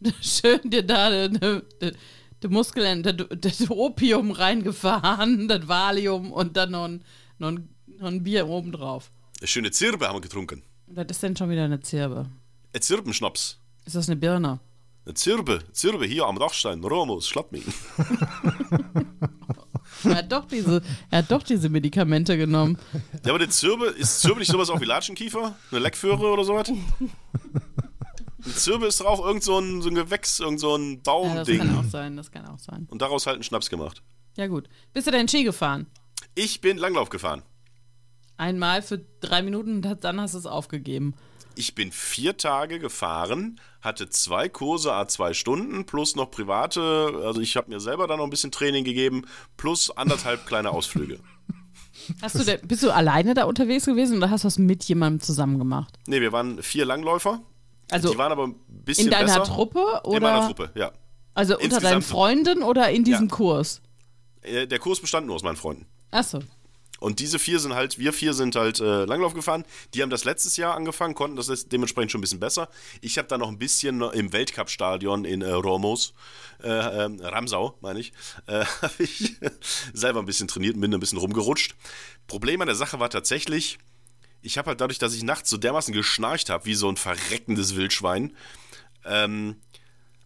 Schön 0.20 0.60
dir 0.70 0.82
da 0.82 1.28
de 1.28 2.50
Muskeln, 2.50 3.02
das 3.02 3.70
Opium 3.70 4.30
reingefahren, 4.30 5.48
das 5.48 5.66
Valium 5.66 6.32
und 6.32 6.56
dann 6.56 6.70
noch 6.72 6.84
ein, 6.84 7.04
noch 7.38 7.48
ein, 7.48 7.68
noch 7.98 8.08
ein 8.08 8.22
Bier 8.22 8.46
obendrauf. 8.46 9.10
Eine 9.38 9.48
schöne 9.48 9.70
Zirbe 9.70 10.06
haben 10.06 10.16
wir 10.16 10.20
getrunken. 10.20 10.62
Was 10.86 11.06
ist 11.10 11.22
denn 11.22 11.36
schon 11.36 11.50
wieder 11.50 11.64
eine 11.64 11.80
Zirbe? 11.80 12.28
Ein 12.74 12.82
Zirbenschnaps. 12.82 13.58
Ist 13.84 13.96
das 13.96 14.08
eine 14.08 14.16
Birne? 14.16 14.60
Eine 15.04 15.14
Zirbe, 15.14 15.62
Zirbe 15.72 16.04
hier 16.04 16.26
am 16.26 16.38
Dachstein, 16.38 16.82
Romus, 16.82 17.28
Schlappming. 17.28 17.64
Er 20.04 20.16
hat 20.16 20.30
doch 20.32 20.44
diese, 20.46 20.82
er 21.10 21.18
hat 21.18 21.30
doch 21.30 21.42
diese 21.42 21.68
Medikamente 21.68 22.36
genommen. 22.36 22.78
Ja, 23.24 23.30
aber 23.30 23.38
die 23.38 23.48
Zirbe, 23.48 23.86
ist 23.86 24.20
Zirbe 24.20 24.40
nicht 24.40 24.50
sowas 24.50 24.70
auch 24.70 24.80
wie 24.80 24.84
Latschenkiefer? 24.84 25.54
Eine 25.70 25.80
Leckföhre 25.80 26.30
oder 26.30 26.44
sowas? 26.44 26.68
Eine 26.68 28.54
Zirbe 28.54 28.86
ist 28.86 29.00
doch 29.00 29.06
auch 29.06 29.24
irgend 29.26 29.42
so 29.42 29.58
ein, 29.58 29.82
so 29.82 29.88
ein 29.88 29.94
Gewächs, 29.94 30.38
irgend 30.40 30.60
so 30.60 30.76
ein 30.76 30.82
Ja, 30.82 30.96
das 30.96 31.04
kann 31.04 31.58
Baumding. 31.58 31.76
auch 31.78 31.84
sein, 31.84 32.16
das 32.16 32.30
kann 32.30 32.46
auch 32.46 32.58
sein. 32.58 32.86
Und 32.90 33.02
daraus 33.02 33.26
halt 33.26 33.34
einen 33.36 33.42
Schnaps 33.42 33.70
gemacht. 33.70 34.02
Ja 34.36 34.46
gut. 34.46 34.68
Bist 34.92 35.06
du 35.06 35.10
denn 35.10 35.26
Ski 35.28 35.42
gefahren? 35.44 35.86
Ich 36.34 36.60
bin 36.60 36.76
Langlauf 36.76 37.08
gefahren. 37.08 37.42
Einmal 38.36 38.82
für 38.82 38.98
drei 39.20 39.42
Minuten 39.42 39.76
und 39.84 40.04
dann 40.04 40.20
hast 40.20 40.34
du 40.34 40.38
es 40.38 40.46
aufgegeben. 40.46 41.14
Ich 41.58 41.74
bin 41.74 41.90
vier 41.90 42.36
Tage 42.36 42.78
gefahren, 42.78 43.58
hatte 43.80 44.10
zwei 44.10 44.48
Kurse, 44.48 44.92
a 44.92 45.08
zwei 45.08 45.32
Stunden, 45.32 45.86
plus 45.86 46.14
noch 46.14 46.30
private, 46.30 46.80
also 47.24 47.40
ich 47.40 47.56
habe 47.56 47.70
mir 47.70 47.80
selber 47.80 48.06
dann 48.06 48.18
noch 48.18 48.24
ein 48.24 48.30
bisschen 48.30 48.52
Training 48.52 48.84
gegeben, 48.84 49.24
plus 49.56 49.90
anderthalb 49.90 50.46
kleine 50.46 50.70
Ausflüge. 50.70 51.18
Hast 52.20 52.34
du 52.38 52.44
denn, 52.44 52.60
bist 52.68 52.82
du 52.82 52.90
alleine 52.90 53.32
da 53.34 53.44
unterwegs 53.44 53.86
gewesen 53.86 54.18
oder 54.18 54.30
hast 54.30 54.44
du 54.44 54.46
das 54.46 54.58
mit 54.58 54.84
jemandem 54.84 55.20
zusammen 55.20 55.58
gemacht? 55.58 55.98
Ne, 56.06 56.20
wir 56.20 56.30
waren 56.30 56.62
vier 56.62 56.84
Langläufer. 56.84 57.40
Also 57.90 58.10
die 58.12 58.18
waren 58.18 58.32
aber 58.32 58.48
ein 58.48 58.56
bisschen 58.68 59.06
in 59.06 59.10
deiner 59.12 59.26
besser. 59.38 59.44
Truppe 59.44 60.02
oder? 60.04 60.16
In 60.18 60.22
meiner 60.22 60.46
Truppe, 60.46 60.70
ja. 60.74 60.92
Also 61.34 61.54
unter 61.54 61.64
Insgesamt- 61.64 61.84
deinen 61.94 62.02
Freunden 62.02 62.62
oder 62.62 62.90
in 62.90 63.04
diesem 63.04 63.28
Ja. 63.28 63.34
Kurs? 63.34 63.80
Äh, 64.42 64.66
Der 64.66 64.78
Kurs 64.78 65.00
bestand 65.00 65.26
nur 65.26 65.36
aus 65.36 65.42
meinen 65.42 65.56
Freunden. 65.56 65.86
Achso. 66.10 66.40
Und 67.00 67.20
diese 67.20 67.38
vier 67.38 67.58
sind 67.58 67.74
halt, 67.74 67.98
wir 67.98 68.12
vier 68.12 68.34
sind 68.34 68.56
halt 68.56 68.80
äh, 68.80 69.04
Langlauf 69.04 69.34
gefahren. 69.34 69.64
Die 69.94 70.02
haben 70.02 70.10
das 70.10 70.24
letztes 70.24 70.56
Jahr 70.56 70.74
angefangen, 70.74 71.14
konnten 71.14 71.36
das 71.36 71.68
dementsprechend 71.68 72.12
schon 72.12 72.20
ein 72.20 72.22
bisschen 72.22 72.40
besser. 72.40 72.68
Ich 73.00 73.18
habe 73.18 73.28
da 73.28 73.38
noch 73.38 73.48
ein 73.48 73.58
bisschen 73.58 74.00
im 74.00 74.32
Weltcup-Stadion 74.32 75.24
in 75.24 75.42
äh, 75.42 75.50
Romos, 75.50 76.14
äh, 76.62 76.68
ähm, 77.04 77.20
Ramsau, 77.20 77.76
meine 77.80 78.00
ich, 78.00 78.12
äh, 78.46 78.64
habe 78.82 79.02
ich 79.02 79.36
selber 79.92 80.20
ein 80.20 80.26
bisschen 80.26 80.48
trainiert 80.48 80.74
und 80.74 80.80
bin 80.80 80.94
ein 80.94 81.00
bisschen 81.00 81.18
rumgerutscht. 81.18 81.74
Problem 82.26 82.60
an 82.60 82.66
der 82.66 82.76
Sache 82.76 82.98
war 82.98 83.10
tatsächlich, 83.10 83.78
ich 84.42 84.58
habe 84.58 84.68
halt 84.68 84.80
dadurch, 84.80 84.98
dass 84.98 85.14
ich 85.14 85.22
nachts 85.22 85.50
so 85.50 85.56
dermaßen 85.56 85.92
geschnarcht 85.92 86.50
habe, 86.50 86.64
wie 86.66 86.74
so 86.74 86.88
ein 86.88 86.96
verreckendes 86.96 87.76
Wildschwein, 87.76 88.32
ähm, 89.04 89.56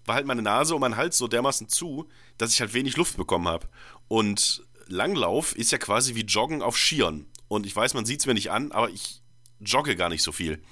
war 0.07 0.17
halt 0.17 0.27
meine 0.27 0.43
Nase 0.43 0.75
und 0.75 0.81
mein 0.81 0.97
Hals 0.97 1.19
so 1.19 1.29
dermaßen 1.29 1.69
zu, 1.69 2.09
dass 2.39 2.53
ich 2.53 2.61
halt 2.61 2.75
wenig 2.75 2.97
Luft 2.97 3.17
bekommen 3.17 3.49
habe. 3.49 3.69
Und 4.09 4.65
Langlauf 4.91 5.55
ist 5.57 5.73
ja 5.73 5.79
quasi 5.79 6.15
wie 6.15 6.23
Joggen 6.23 6.63
auf 6.63 6.77
Skiern. 6.77 7.27
Und 7.49 7.67
ich 7.67 7.75
weiß, 7.75 7.95
man 7.95 8.05
sieht 8.05 8.21
es 8.21 8.27
mir 8.27 8.35
nicht 8.35 8.51
an, 8.51 8.73
aber 8.73 8.91
ich 8.91 9.23
jogge 9.61 9.97
gar 9.97 10.09
nicht 10.09 10.23
so 10.23 10.33
viel. 10.33 10.63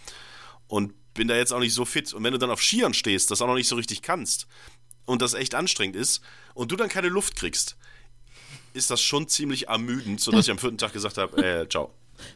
Und 0.67 0.93
bin 1.15 1.29
da 1.29 1.37
jetzt 1.37 1.53
auch 1.53 1.59
nicht 1.59 1.75
so 1.75 1.85
fit. 1.85 2.13
Und 2.13 2.23
wenn 2.25 2.33
du 2.33 2.39
dann 2.39 2.51
auf 2.51 2.63
Skiern 2.63 2.95
stehst, 2.95 3.31
das 3.31 3.43
auch 3.43 3.47
noch 3.47 3.55
nicht 3.55 3.69
so 3.69 3.77
richtig 3.77 4.03
kannst 4.03 4.47
und 5.05 5.23
das 5.23 5.35
echt 5.35 5.55
anstrengend 5.55 5.97
ist 5.97 6.21
und 6.55 6.71
du 6.71 6.77
dann 6.77 6.89
keine 6.89 7.09
Luft 7.09 7.37
kriegst, 7.37 7.77
ist 8.75 8.91
das 8.91 9.01
schon 9.01 9.29
ziemlich 9.29 9.69
ermüdend, 9.69 10.21
sodass 10.21 10.47
ich 10.47 10.51
am 10.51 10.59
vierten 10.59 10.79
Tag 10.79 10.93
gesagt 10.93 11.19
habe, 11.19 11.45
äh, 11.45 11.69
ciao. 11.69 11.93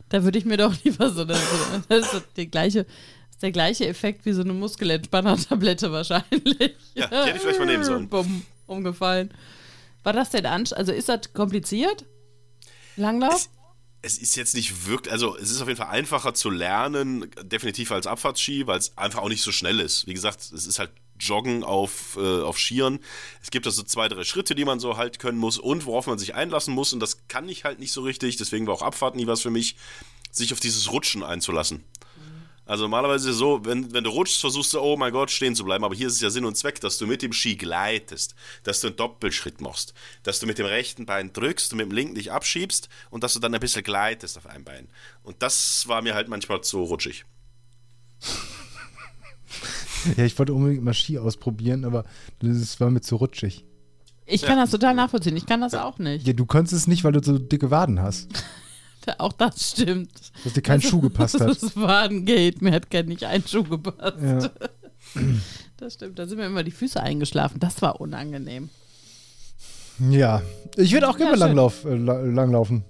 Da 0.09 0.25
würde 0.25 0.39
ich 0.39 0.45
mir 0.45 0.57
doch 0.57 0.75
lieber 0.85 1.11
so. 1.11 1.25
Das 1.25 1.41
ist 1.89 2.11
so 2.11 2.21
die 2.37 2.51
gleiche, 2.51 2.85
das 2.85 3.35
ist 3.35 3.43
der 3.43 3.53
gleiche 3.53 3.87
Effekt 3.87 4.25
wie 4.25 4.33
so 4.33 4.43
eine 4.43 4.53
Muskelentspanner-Tablette 4.53 5.93
wahrscheinlich. 5.93 6.75
Ja, 6.95 7.07
die 7.07 7.15
hätte 7.15 7.37
ich 7.37 7.43
vielleicht 7.43 7.59
mal 7.59 7.67
nehmen 7.67 7.85
sollen. 7.85 8.09
Bumm, 8.09 8.43
umgefallen. 8.67 9.33
War 10.03 10.13
das 10.13 10.31
denn 10.31 10.47
anstrengend? 10.47 10.79
Also 10.79 10.93
ist 10.93 11.09
das 11.09 11.33
kompliziert? 11.33 12.07
Langlauf? 12.97 13.49
Es, 14.03 14.17
es 14.17 14.19
ist 14.19 14.37
jetzt 14.37 14.55
nicht 14.55 14.87
wirklich, 14.87 15.13
also 15.13 15.37
es 15.37 15.51
ist 15.51 15.63
auf 15.63 15.69
jeden 15.69 15.79
Fall 15.79 15.91
einfacher 15.91 16.35
zu 16.35 16.51
lernen, 16.51 17.31
definitiv 17.43 17.93
als 17.93 18.07
Abfahrtsski, 18.07 18.67
weil 18.67 18.79
es 18.79 18.97
einfach 18.99 19.21
auch 19.21 19.29
nicht 19.29 19.43
so 19.43 19.53
schnell 19.53 19.81
ist. 19.81 20.07
Wie 20.07 20.15
gesagt, 20.15 20.41
es 20.41 20.67
ist 20.67 20.79
halt 20.79 20.91
Joggen 21.19 21.63
auf, 21.63 22.17
äh, 22.17 22.43
auf 22.43 22.59
Skiern. 22.59 22.99
Es 23.43 23.51
gibt 23.51 23.67
also 23.67 23.83
zwei, 23.85 24.09
drei 24.09 24.25
Schritte, 24.25 24.55
die 24.55 24.65
man 24.65 24.81
so 24.81 24.97
halt 24.97 25.21
können 25.21 25.39
muss 25.39 25.59
und 25.59 25.87
worauf 25.87 26.07
man 26.07 26.19
sich 26.19 26.35
einlassen 26.35 26.75
muss. 26.75 26.93
Und 26.93 27.01
das 27.01 27.29
kann 27.29 27.49
ich 27.49 27.65
halt 27.65 27.79
nicht 27.79 27.93
so 27.93 28.03
richtig. 28.03 28.37
Deswegen 28.37 28.67
war 28.67 28.75
auch 28.75 28.83
Abfahrt 28.83 29.15
nie 29.15 29.27
was 29.27 29.41
für 29.41 29.51
mich, 29.51 29.77
sich 30.33 30.53
auf 30.53 30.61
dieses 30.61 30.91
Rutschen 30.91 31.23
einzulassen. 31.23 31.85
Also 32.65 32.85
normalerweise 32.85 33.33
so, 33.33 33.65
wenn, 33.65 33.93
wenn 33.93 34.05
du 34.05 34.11
rutschst, 34.11 34.41
versuchst 34.41 34.73
du, 34.73 34.81
oh 34.81 34.97
mein 34.97 35.13
Gott, 35.13 35.31
stehen 35.31 35.55
zu 35.55 35.65
bleiben. 35.65 35.85
Aber 35.85 35.95
hier 35.95 36.07
ist 36.07 36.15
es 36.15 36.21
ja 36.21 36.31
Sinn 36.31 36.45
und 36.45 36.57
Zweck, 36.57 36.81
dass 36.81 36.97
du 36.97 37.07
mit 37.07 37.23
dem 37.23 37.33
Ski 37.33 37.57
gleitest, 37.57 38.35
dass 38.63 38.81
du 38.81 38.89
einen 38.89 38.97
Doppelschritt 38.97 39.61
machst, 39.61 39.95
dass 40.23 40.39
du 40.39 40.47
mit 40.47 40.59
dem 40.59 40.67
rechten 40.67 41.05
Bein 41.05 41.33
drückst 41.33 41.73
und 41.73 41.79
mit 41.79 41.87
dem 41.87 41.93
linken 41.93 42.15
dich 42.15 42.31
abschiebst 42.31 42.89
und 43.11 43.25
dass 43.25 43.35
du 43.35 43.41
dann 43.41 43.53
ein 43.53 43.61
bisschen 43.61 43.83
gleitest 43.83 44.39
auf 44.39 44.47
einem 44.47 44.65
Bein. 44.65 44.89
Und 45.23 45.43
das 45.43 45.89
war 45.89 46.03
mir 46.03 46.15
halt 46.15 46.29
manchmal 46.29 46.61
zu 46.61 46.83
rutschig. 46.83 47.25
Ja, 50.17 50.25
ich 50.25 50.37
wollte 50.37 50.53
unbedingt 50.53 50.83
mal 50.83 50.95
Ski 50.95 51.19
ausprobieren, 51.19 51.85
aber 51.85 52.05
das 52.41 52.81
war 52.81 52.91
mir 52.91 53.03
zu 53.03 53.15
rutschig. 53.17 53.65
Ich 54.27 54.43
kann 54.43 54.57
das 54.57 54.71
total 54.71 54.95
nachvollziehen. 54.95 55.37
Ich 55.37 55.47
kann 55.47 55.61
das 55.61 55.75
auch 55.75 55.99
nicht. 55.99 56.27
Ja, 56.27 56.33
du 56.33 56.47
konntest 56.47 56.75
es 56.75 56.87
nicht, 56.87 57.05
weil 57.05 57.13
du 57.13 57.23
so 57.23 57.39
dicke 57.39 57.71
Waden 57.71 58.01
hast. 58.01 58.29
Auch 59.19 59.33
das 59.33 59.71
stimmt. 59.73 60.11
Dass 60.45 60.53
dir 60.53 60.63
kein 60.63 60.81
Schuh 60.83 61.01
gepasst 61.01 61.41
hat. 61.41 61.49
Das 61.49 61.77
Wadengate, 61.77 62.63
mir 62.63 62.73
hat 62.73 62.91
gar 62.91 63.03
nicht 63.03 63.25
ein 63.25 63.45
Schuh 63.47 63.65
gepasst. 63.65 64.19
Ja. 64.23 64.51
Das 65.79 65.95
stimmt, 65.95 66.17
da 66.17 66.29
sind 66.29 66.39
mir 66.39 66.47
immer 66.47 66.63
die 66.63 66.71
Füße 66.71 67.03
eingeschlafen. 67.03 67.59
Das 67.59 67.83
war 67.83 68.01
unangenehm. 68.01 68.71
Ja, 70.11 70.43
ich 70.77 70.93
würde 70.93 71.09
auch 71.09 71.17
gerne 71.17 71.33
Ja. 71.33 71.39
Langlauf, 71.39 71.85
äh, 71.85 71.95
la- 71.97 72.21
langlaufen. 72.21 72.85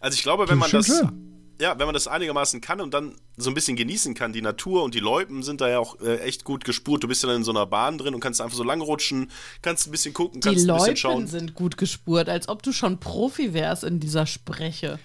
Also 0.00 0.14
ich 0.14 0.22
glaube, 0.22 0.48
wenn 0.48 0.58
man 0.58 0.70
das, 0.70 0.86
schön. 0.86 1.52
ja, 1.60 1.78
wenn 1.78 1.86
man 1.86 1.94
das 1.94 2.06
einigermaßen 2.06 2.60
kann 2.60 2.80
und 2.80 2.94
dann 2.94 3.16
so 3.36 3.50
ein 3.50 3.54
bisschen 3.54 3.76
genießen 3.76 4.14
kann, 4.14 4.32
die 4.32 4.40
Natur 4.42 4.82
und 4.84 4.94
die 4.94 5.00
Loipen 5.00 5.42
sind 5.42 5.60
da 5.60 5.68
ja 5.68 5.78
auch 5.80 6.00
äh, 6.00 6.18
echt 6.20 6.44
gut 6.44 6.64
gespurt. 6.64 7.02
Du 7.02 7.08
bist 7.08 7.22
ja 7.24 7.28
dann 7.28 7.38
in 7.38 7.44
so 7.44 7.50
einer 7.50 7.66
Bahn 7.66 7.98
drin 7.98 8.14
und 8.14 8.20
kannst 8.20 8.40
einfach 8.40 8.56
so 8.56 8.64
lang 8.64 8.80
rutschen, 8.80 9.30
kannst 9.62 9.88
ein 9.88 9.90
bisschen 9.90 10.14
gucken, 10.14 10.40
Die 10.40 10.48
kannst 10.48 10.68
ein 10.68 10.74
bisschen 10.74 10.86
Leuten 10.86 10.96
schauen. 10.96 11.26
sind 11.26 11.54
gut 11.54 11.76
gespurt, 11.76 12.28
als 12.28 12.48
ob 12.48 12.62
du 12.62 12.72
schon 12.72 12.98
Profi 13.00 13.52
wärst 13.52 13.82
in 13.84 13.98
dieser 14.00 14.26
Spreche. 14.26 14.98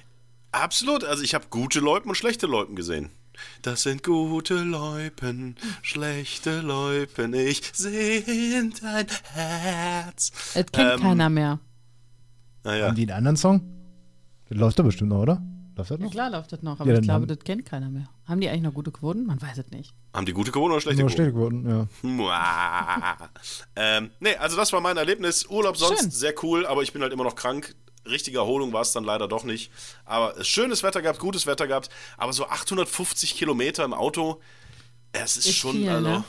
Absolut, 0.54 1.04
also 1.04 1.24
ich 1.24 1.34
habe 1.34 1.48
gute 1.50 1.80
Loipen 1.80 2.10
und 2.10 2.16
schlechte 2.16 2.46
Loipen 2.48 2.76
gesehen. 2.76 3.10
Das 3.64 3.82
sind 3.82 4.04
gute 4.04 4.62
Loipen, 4.64 5.56
schlechte 5.82 6.62
Loipen, 6.62 7.34
ich 7.34 7.64
seh 7.74 8.20
in 8.20 8.72
dein 8.80 9.08
Herz. 9.34 10.32
Das 10.54 10.66
kennt 10.72 10.78
Ähm, 10.78 11.00
keiner 11.02 11.30
mehr. 11.30 11.60
Naja, 12.64 12.88
Haben 12.88 12.96
die 12.96 13.02
einen 13.04 13.18
anderen 13.18 13.38
Song? 13.38 13.62
Das 14.48 14.58
läuft 14.58 14.78
doch 14.78 14.84
bestimmt 14.86 15.10
noch, 15.10 15.22
oder? 15.24 15.42
Läuft 15.76 15.90
das 15.90 15.98
Ja, 16.00 16.06
noch? 16.06 16.12
klar 16.12 16.30
läuft 16.30 16.52
das 16.52 16.62
noch, 16.62 16.80
aber 16.80 16.92
Ja, 16.92 16.98
ich 17.00 17.02
glaube, 17.04 17.26
das 17.26 17.40
kennt 17.40 17.66
keiner 17.66 17.90
mehr. 17.90 18.08
Haben 18.26 18.40
die 18.40 18.48
eigentlich 18.50 18.62
noch 18.62 18.74
gute 18.76 18.92
Quoten? 18.92 19.26
Man 19.26 19.42
weiß 19.42 19.58
es 19.58 19.72
nicht. 19.72 19.92
haben 20.14 20.28
die 20.28 20.34
gute 20.34 20.52
Quoten 20.52 20.72
oder 20.72 20.82
schlechte 20.82 21.02
Quoten? 21.02 21.12
still 21.14 21.32
geworden, 21.32 21.68
ja. 21.68 21.88
Ähm, 23.76 24.12
nee, 24.20 24.36
also 24.36 24.56
das 24.56 24.72
war 24.72 24.82
mein 24.82 24.98
Erlebnis. 24.98 25.48
Urlaub 25.50 25.78
sonst 25.78 26.00
Schön. 26.02 26.12
sehr 26.12 26.36
cool, 26.44 26.68
aber 26.68 26.84
ich 26.84 26.94
bin 26.94 27.02
halt 27.02 27.12
immer 27.12 27.24
noch 27.24 27.36
krank. 27.36 27.76
Richtige 28.06 28.38
Erholung 28.40 28.74
war 28.74 28.82
es 28.82 28.92
dann 28.92 29.04
leider 29.04 29.28
doch 29.28 29.44
nicht. 29.44 29.72
Aber 30.06 30.38
es 30.38 30.48
schönes 30.48 30.84
Wetter 30.84 31.02
gehabt, 31.02 31.20
gutes 31.20 31.46
Wetter 31.46 31.68
gehabt. 31.68 31.90
Aber 32.18 32.34
so 32.34 32.48
850 32.48 33.36
Kilometer 33.36 33.84
im 33.86 33.94
Auto, 33.94 34.42
es 35.14 35.38
ist, 35.38 35.48
Ist 35.48 35.56
schon, 35.58 35.74
viel, 35.78 35.90
also, 35.90 36.10
ne? 36.10 36.24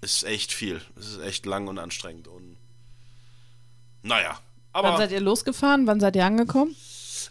ist 0.00 0.24
echt 0.24 0.52
viel. 0.52 0.80
Es 0.98 1.08
ist 1.08 1.20
echt 1.20 1.46
lang 1.46 1.68
und 1.68 1.78
anstrengend. 1.78 2.26
Und 2.28 2.56
naja, 4.02 4.38
Wann 4.72 4.84
aber 4.84 4.96
seid 4.98 5.12
ihr 5.12 5.20
losgefahren? 5.20 5.86
Wann 5.86 6.00
seid 6.00 6.16
ihr 6.16 6.24
angekommen? 6.26 6.74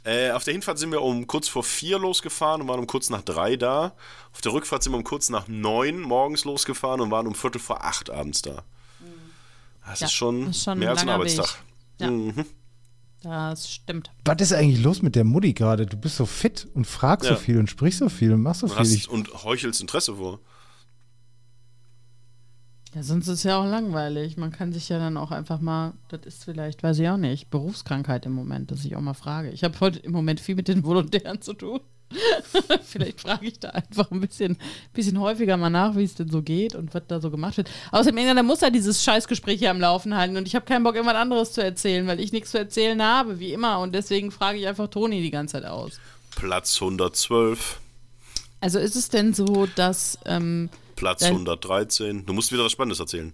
äh, 0.06 0.32
auf 0.32 0.44
der 0.44 0.54
Hinfahrt 0.54 0.80
sind 0.80 0.92
wir 0.92 1.02
um 1.02 1.28
kurz 1.28 1.48
vor 1.48 1.64
vier 1.64 2.00
losgefahren 2.00 2.62
und 2.62 2.68
waren 2.68 2.80
um 2.80 2.88
kurz 2.88 3.10
nach 3.10 3.22
drei 3.22 3.56
da. 3.56 3.94
Auf 4.34 4.42
der 4.42 4.54
Rückfahrt 4.54 4.84
sind 4.84 4.94
wir 4.94 4.98
um 4.98 5.04
kurz 5.04 5.30
nach 5.30 5.48
neun 5.48 6.00
morgens 6.00 6.46
losgefahren 6.46 7.02
und 7.02 7.12
waren 7.12 7.28
um 7.28 7.36
Viertel 7.36 7.60
vor 7.60 7.84
acht 7.84 8.10
abends 8.10 8.42
da. 8.42 8.64
Das 9.86 10.00
Ja, 10.00 10.08
ist 10.08 10.14
schon, 10.14 10.50
ist 10.50 10.64
schon 10.64 10.80
mehr 10.80 10.92
als 10.92 11.02
ein 11.02 11.10
Arbeitstag. 11.10 11.58
Ja. 12.00 12.10
Mhm. 12.10 12.46
Das 13.24 13.72
stimmt. 13.72 14.12
Was 14.26 14.42
ist 14.42 14.54
eigentlich 14.54 14.84
los 14.84 15.02
mit 15.02 15.16
der 15.16 15.24
Mutti 15.24 15.54
gerade? 15.54 15.86
Du 15.86 15.96
bist 15.98 16.18
so 16.18 16.26
fit 16.26 16.68
und 16.74 16.86
fragst 16.86 17.30
Ja. 17.30 17.36
so 17.36 17.42
viel 17.42 17.58
und 17.58 17.70
sprichst 17.70 18.00
so 18.00 18.10
viel 18.10 18.34
und 18.34 18.42
machst 18.42 18.60
so 18.62 18.68
Und, 18.68 18.74
viel. 18.74 18.80
hast, 18.82 18.92
Ich, 18.94 19.10
und 19.10 19.44
heuchelst 19.44 19.80
Interesse 19.82 20.16
vor. 20.16 20.40
Ja, 22.94 23.02
sonst 23.02 23.28
ist 23.28 23.44
ja 23.44 23.58
auch 23.60 23.66
langweilig. 23.66 24.38
Man 24.38 24.52
kann 24.52 24.72
sich 24.72 24.88
ja 24.90 25.00
dann 25.00 25.18
auch 25.18 25.32
einfach 25.32 25.60
mal, 25.60 25.94
das 26.10 26.22
ist 26.26 26.44
vielleicht, 26.44 26.84
weiß 26.84 27.00
ich 27.00 27.10
auch 27.10 27.18
nicht, 27.18 27.50
Berufskrankheit 27.50 28.26
im 28.28 28.34
Moment, 28.34 28.70
dass 28.70 28.86
ich 28.86 28.96
auch 28.96 29.02
mal 29.02 29.16
frage. 29.16 29.50
Ich 29.50 29.64
habe 29.64 29.80
heute 29.80 30.00
im 30.00 30.12
Moment 30.12 30.40
viel 30.40 30.56
mit 30.56 30.68
den 30.68 30.84
Volontären 30.84 31.42
zu 31.42 31.54
tun. 31.54 31.80
vielleicht 32.84 33.22
frage 33.22 33.48
ich 33.48 33.60
da 33.60 33.70
einfach 33.70 34.10
ein 34.12 34.20
bisschen, 34.22 34.58
bisschen 34.94 35.20
häufiger 35.20 35.58
mal 35.58 35.70
nach, 35.70 35.96
wie 35.96 36.04
es 36.04 36.16
denn 36.16 36.30
so 36.30 36.42
geht 36.42 36.76
und 36.76 36.94
was 36.94 37.04
da 37.08 37.20
so 37.20 37.30
gemacht 37.32 37.58
wird. 37.58 37.70
Außerdem, 37.92 38.18
irgendwann 38.18 38.46
muss 38.46 38.62
er 38.62 38.72
dieses 38.72 39.04
Scheißgespräch 39.04 39.60
hier 39.60 39.72
am 39.72 39.80
Laufen 39.80 40.16
halten 40.16 40.38
und 40.38 40.48
ich 40.48 40.56
habe 40.56 40.66
keinen 40.66 40.84
Bock, 40.84 40.96
irgendwas 40.96 41.16
anderes 41.18 41.54
zu 41.54 41.64
erzählen, 41.64 42.06
weil 42.08 42.20
ich 42.20 42.32
nichts 42.32 42.52
zu 42.52 42.58
erzählen 42.60 43.02
habe, 43.02 43.40
wie 43.40 43.54
immer. 43.54 43.80
Und 43.80 43.94
deswegen 43.96 44.32
frage 44.32 44.58
ich 44.60 44.68
einfach 44.68 44.88
Toni 44.90 45.22
die 45.22 45.32
ganze 45.32 45.54
Zeit 45.54 45.66
aus. 45.66 46.00
Platz 46.36 46.76
112, 46.82 47.80
Also 48.60 48.80
ist 48.80 48.96
es 48.96 49.10
denn 49.10 49.34
so, 49.34 49.68
dass 49.76 50.18
ähm, 50.26 50.70
Platz 50.96 51.20
Dein- 51.22 51.32
113. 51.34 52.26
Du 52.26 52.34
musst 52.34 52.52
wieder 52.52 52.64
was 52.64 52.72
Spannendes 52.72 53.00
erzählen. 53.00 53.34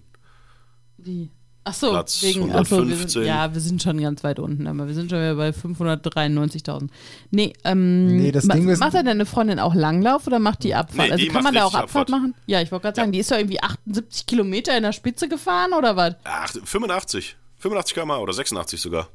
Wie? 0.98 1.30
Ach 1.70 1.74
so, 1.74 1.90
Platz 1.92 2.22
wegen, 2.24 2.52
ach 2.54 2.66
so, 2.66 2.78
wir 2.78 2.84
115. 2.84 3.10
sind, 3.10 3.26
ja, 3.28 3.54
wir 3.54 3.62
sind 3.62 3.84
schon 3.84 4.02
ganz 4.02 4.24
weit 4.24 4.40
unten, 4.40 4.66
aber 4.68 4.88
wir 4.88 4.94
sind 4.94 5.10
schon 5.10 5.20
wieder 5.20 5.36
bei 5.36 5.50
593.000. 5.52 6.90
Nee, 7.32 7.54
ähm, 7.64 8.08
Nee, 8.18 8.32
das 8.32 8.46
ma- 8.46 8.56
Ding 8.56 8.68
ist- 8.70 8.80
macht 8.80 8.94
er 8.94 9.04
denn 9.04 9.12
eine 9.12 9.26
Freundin 9.26 9.60
auch 9.60 9.76
Langlauf 9.76 10.26
oder 10.28 10.40
macht 10.40 10.64
die 10.64 10.74
Abfahrt? 10.76 11.08
Nee, 11.08 11.12
also 11.12 11.18
die 11.24 11.28
kann 11.28 11.44
macht 11.44 11.44
man 11.44 11.54
da 11.54 11.64
auch 11.66 11.74
Abfahrt, 11.74 11.84
Abfahrt. 11.84 12.10
machen? 12.10 12.36
Ja, 12.48 12.62
ich 12.62 12.72
wollte 12.72 12.84
gerade 12.84 12.96
sagen, 12.96 13.12
die 13.12 13.20
ist 13.20 13.30
ja 13.32 13.38
irgendwie 13.38 13.62
78 13.62 14.26
Kilometer 14.26 14.76
in 14.76 14.84
der 14.84 14.94
Spitze 14.94 15.30
gefahren 15.30 15.74
oder 15.74 15.96
was? 15.96 16.16
Ach, 16.24 16.50
85. 16.64 17.36
85 17.60 17.94
km 17.96 18.12
oder 18.12 18.34
86 18.34 18.82
sogar. 18.82 19.10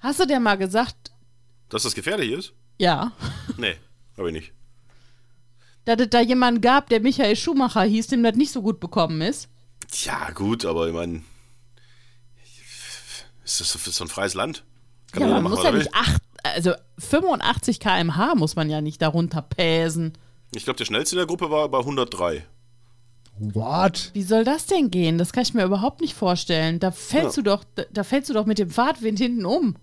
Hast 0.00 0.20
du 0.20 0.26
dir 0.26 0.40
mal 0.40 0.56
gesagt, 0.58 1.10
Dass 1.68 1.82
das 1.84 1.94
gefährlich 1.94 2.30
ist? 2.32 2.52
ja, 2.78 3.12
Nee, 3.56 3.74
habe 4.18 4.28
ich 4.28 4.34
nicht. 4.34 4.52
dass 5.84 6.00
es 6.00 6.10
da 6.10 6.20
jemanden 6.20 6.60
gab, 6.60 6.88
der 6.90 7.00
Michael 7.00 7.34
Schumacher 7.36 7.82
hieß, 7.82 8.06
dem 8.08 8.22
das 8.22 8.36
nicht 8.36 8.52
so 8.52 8.62
gut 8.62 8.78
bekommen 8.78 9.20
ist? 9.20 9.48
Ja, 10.04 10.30
gut, 10.30 10.64
aber 10.64 10.86
ich 10.88 10.94
meine. 10.94 11.22
Ist 13.44 13.60
das 13.60 13.72
so, 13.72 14.04
ein 14.04 14.08
freies 14.08 14.34
Land? 14.34 14.64
Kann 15.12 15.22
Ja, 15.22 15.28
man 15.28 15.42
machen, 15.44 15.54
muss 15.54 15.64
ja 15.64 15.72
nicht 15.72 15.94
acht, 15.94 16.22
also 16.42 16.72
85 16.98 17.80
km/h 17.80 18.34
muss 18.34 18.56
man 18.56 18.70
ja 18.70 18.80
nicht 18.80 19.02
darunter 19.02 19.42
päsen. 19.42 20.12
Ich 20.54 20.64
glaube, 20.64 20.76
der 20.78 20.84
schnellste 20.84 21.16
in 21.16 21.18
der 21.18 21.26
Gruppe 21.26 21.50
war 21.50 21.68
bei 21.68 21.78
103. 21.78 22.44
what? 23.38 24.10
Wie 24.14 24.22
soll 24.22 24.44
das 24.44 24.66
denn 24.66 24.90
gehen? 24.90 25.18
Das 25.18 25.32
kann 25.32 25.42
ich 25.42 25.54
mir 25.54 25.64
überhaupt 25.64 26.00
nicht 26.00 26.14
vorstellen. 26.14 26.78
Da 26.80 26.90
fällst 26.90 27.36
Ja. 27.36 27.42
du 27.42 27.50
doch, 27.50 27.64
da, 27.74 27.84
da 27.90 28.04
fällst 28.04 28.28
du 28.30 28.34
doch 28.34 28.46
mit 28.46 28.58
dem 28.58 28.70
Fahrtwind 28.70 29.18
hinten 29.18 29.44
um. 29.46 29.76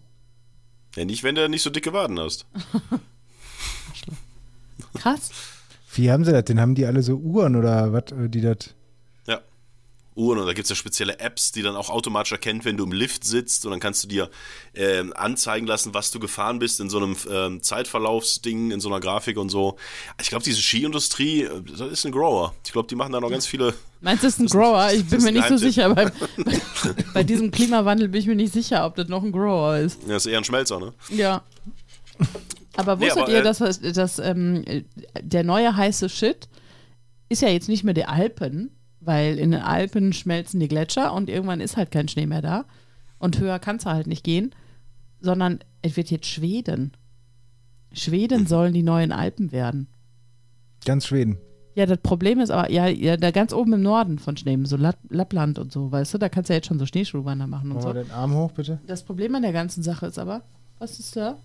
Ja, 0.96 1.06
nicht, 1.06 1.24
wenn 1.24 1.36
du 1.36 1.48
nicht 1.50 1.62
so 1.64 1.70
dicke 1.70 1.94
Waden 1.94 2.20
hast. 2.20 2.46
Krass. 4.96 5.32
Wie 5.94 6.12
haben 6.12 6.24
sie 6.26 6.32
das 6.32 6.46
denn? 6.46 6.60
Haben 6.60 6.76
die 6.76 6.86
alle 6.86 7.02
so 7.04 7.16
Uhren 7.16 7.56
oder 7.56 7.92
was, 7.94 8.12
äh, 8.12 8.30
die 8.30 8.42
das. 8.42 8.76
Uhren 10.16 10.40
und 10.40 10.46
da 10.48 10.54
gibt 10.54 10.66
es 10.66 10.70
ja 10.70 10.76
spezielle 10.76 11.20
Apps, 11.20 11.52
die 11.52 11.62
dann 11.62 11.76
auch 11.76 11.90
automatisch 11.90 12.32
erkennt, 12.32 12.66
wenn 12.66 12.76
du 12.78 12.84
im 12.84 12.92
Lift 12.92 13.24
sitzt 13.24 13.66
und 13.66 13.72
dann 13.72 13.80
kannst 13.80 14.04
du 14.04 14.08
dir 14.08 14.30
ähm, 14.74 15.14
anzeigen 15.16 15.66
lassen, 15.68 15.94
was 15.94 16.12
du 16.12 16.20
gefahren 16.20 16.60
bist 16.60 16.80
in 16.80 16.90
so 16.90 16.98
einem 16.98 17.16
ähm, 17.30 17.62
Zeitverlaufsding, 17.64 18.72
in 18.72 18.80
so 18.80 18.90
einer 18.90 19.00
Grafik 19.00 19.38
und 19.38 19.50
so. 19.50 19.78
Ich 20.22 20.30
glaube, 20.30 20.44
diese 20.44 20.62
Skiindustrie, 20.62 21.44
äh, 21.44 21.62
das 21.62 21.82
ist 21.82 22.06
ein 22.06 22.12
Grower. 22.12 22.54
Ich 22.66 22.72
glaube, 22.74 22.88
die 22.88 22.96
machen 22.96 23.14
da 23.14 23.22
noch 23.22 23.30
ganz 23.30 23.46
viele. 23.46 23.74
Meinst 24.02 24.24
du, 24.24 24.28
das 24.28 24.36
ist 24.36 24.40
ein 24.40 24.48
Grower? 24.48 24.92
Ich 24.94 25.06
bin 25.06 25.22
mir 25.24 25.32
nicht 25.32 25.48
so 25.48 25.58
sicher. 25.58 25.94
Bei, 25.96 26.12
bei, 27.14 27.24
diesem 27.24 27.52
Klimawandel 27.52 28.08
bin 28.08 28.22
ich 28.22 28.28
mir 28.28 28.36
nicht 28.36 28.54
sicher, 28.54 28.86
ob 28.86 28.96
das 28.96 29.08
noch 29.10 29.24
ein 29.24 29.32
Grower 29.32 29.78
ist. 29.78 30.00
Ja, 30.08 30.16
ist 30.16 30.26
eher 30.26 30.38
ein 30.38 30.44
Schmelzer, 30.46 30.80
ne? 30.80 30.94
Ja. 31.10 31.44
Aber 32.78 32.96
Nee, 32.96 33.06
wusstet 33.08 33.24
aber, 33.24 33.32
ihr, 33.32 33.40
äh, 33.40 33.44
dass, 33.44 33.58
das- 33.60 33.80
dass 33.82 34.20
ähm, 34.20 34.64
der 35.22 35.44
neue 35.44 35.76
heiße 35.76 36.08
Shit 36.10 36.48
ist 37.28 37.42
ja 37.42 37.50
jetzt 37.50 37.68
nicht 37.70 37.84
mehr 37.84 37.94
die 37.94 38.06
Alpen, 38.06 38.72
weil 39.02 39.38
in 39.38 39.52
den 39.52 39.62
Alpen 39.62 40.14
schmelzen 40.14 40.60
die 40.60 40.68
Gletscher 40.68 41.14
und 41.14 41.30
irgendwann 41.30 41.62
ist 41.62 41.78
halt 41.78 41.92
kein 41.92 42.08
Schnee 42.08 42.26
mehr 42.26 42.42
da. 42.42 42.66
Und 43.18 43.40
höher 43.40 43.60
kann 43.60 43.78
es 43.78 43.86
halt 43.86 44.08
nicht 44.08 44.24
gehen, 44.24 44.54
sondern 45.20 45.60
es 45.82 45.98
wird 45.98 46.12
jetzt 46.12 46.28
Schweden. 46.28 46.94
Schweden 47.92 48.48
sollen 48.48 48.74
die 48.74 48.84
neuen 48.84 49.12
Alpen 49.12 49.52
werden. 49.52 49.88
Ganz 50.86 51.08
Schweden. 51.08 51.38
Ja, 51.76 51.86
das 51.86 52.00
Problem 52.00 52.40
ist 52.40 52.50
aber, 52.50 52.72
ja, 52.72 52.88
ja 52.88 53.16
da 53.18 53.32
ganz 53.32 53.54
oben 53.54 53.74
im 53.74 53.82
Norden 53.82 54.20
von 54.20 54.36
Schweden, 54.36 54.66
so 54.66 54.76
Lapp, 54.76 54.98
Lappland 55.10 55.60
und 55.60 55.72
so, 55.72 55.92
weißt 55.92 56.14
du, 56.14 56.18
da 56.18 56.30
kannst 56.30 56.50
du 56.50 56.54
ja 56.54 56.58
jetzt 56.58 56.68
schon 56.68 56.80
so 56.80 56.86
Schneeschuhwander 56.86 57.48
machen 57.48 57.72
und 57.72 57.78
wir 57.78 57.82
so. 57.82 57.94
den 57.94 58.12
Arm 58.12 58.34
hoch, 58.34 58.52
bitte. 58.52 58.80
Das 58.86 59.04
Problem 59.04 59.36
an 59.36 59.44
der 59.44 59.54
ganzen 59.54 59.84
Sache 59.84 60.08
ist 60.08 60.20
aber, 60.20 60.42
was 60.78 61.00
ist 61.00 61.16
da? 61.16 61.38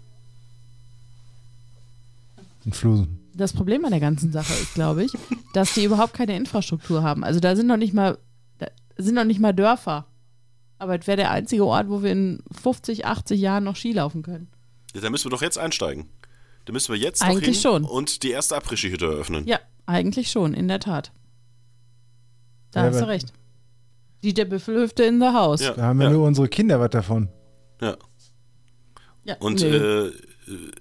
Ein 2.65 2.73
Flusen. 2.73 3.24
Das 3.37 3.53
Problem 3.53 3.85
an 3.85 3.91
der 3.91 4.01
ganzen 4.01 4.31
Sache 4.33 4.53
ist, 4.53 4.75
glaube 4.75 5.05
ich, 5.05 5.13
dass 5.55 5.75
die 5.75 5.85
überhaupt 5.85 6.15
keine 6.15 6.37
Infrastruktur 6.37 7.03
haben. 7.03 7.25
Also 7.25 7.41
da 7.41 7.57
sind 7.57 7.67
noch 7.67 7.77
nicht 7.77 7.93
mal, 7.95 8.19
da 8.59 8.67
sind 8.97 9.15
noch 9.17 9.25
nicht 9.25 9.41
mal 9.41 9.53
Dörfer. 9.53 10.07
Aber 10.79 10.99
es 10.99 11.07
wäre 11.07 11.17
der 11.17 11.31
einzige 11.31 11.65
Ort, 11.65 11.89
wo 11.89 12.03
wir 12.03 12.13
in 12.13 12.43
50, 12.53 13.07
80 13.07 13.41
Jahren 13.41 13.65
noch 13.65 13.77
Ski 13.77 13.93
laufen 13.93 14.23
können. 14.23 14.49
Ja, 14.95 15.01
da 15.01 15.11
müssen 15.11 15.27
wir 15.27 15.31
doch 15.31 15.43
jetzt 15.43 15.59
einsteigen. 15.59 16.09
Da 16.67 16.73
müssen 16.73 16.93
wir 16.93 16.99
jetzt 17.01 17.23
Eigentlich 17.23 17.63
noch 17.65 17.73
hin 17.75 17.83
schon. 17.83 17.85
und 17.85 18.23
die 18.23 18.31
erste 18.31 18.57
Après-Ski-Hütte 18.57 19.07
eröffnen. 19.07 19.47
Ja, 19.47 19.59
eigentlich 19.87 20.31
schon, 20.31 20.55
in 20.55 20.69
der 20.69 20.81
Tat. 20.81 21.13
Da 22.71 22.85
Ja, 22.85 22.91
hast 22.91 23.01
du 23.01 23.09
recht. 23.09 23.33
Die 24.23 24.33
der 24.35 24.47
Büffelhüfte 24.47 25.05
in 25.05 25.21
the 25.21 25.27
house. 25.29 25.61
Ja. 25.61 25.73
Da 25.75 25.83
haben 25.83 26.01
ja, 26.01 26.11
nur 26.11 26.27
unsere 26.27 26.49
Kinder 26.49 26.81
was 26.81 26.91
davon. 26.91 27.29
ja. 27.81 27.97
Ja, 29.27 29.37
Und 29.39 29.61
nö. 29.63 30.09
äh, 30.09 30.13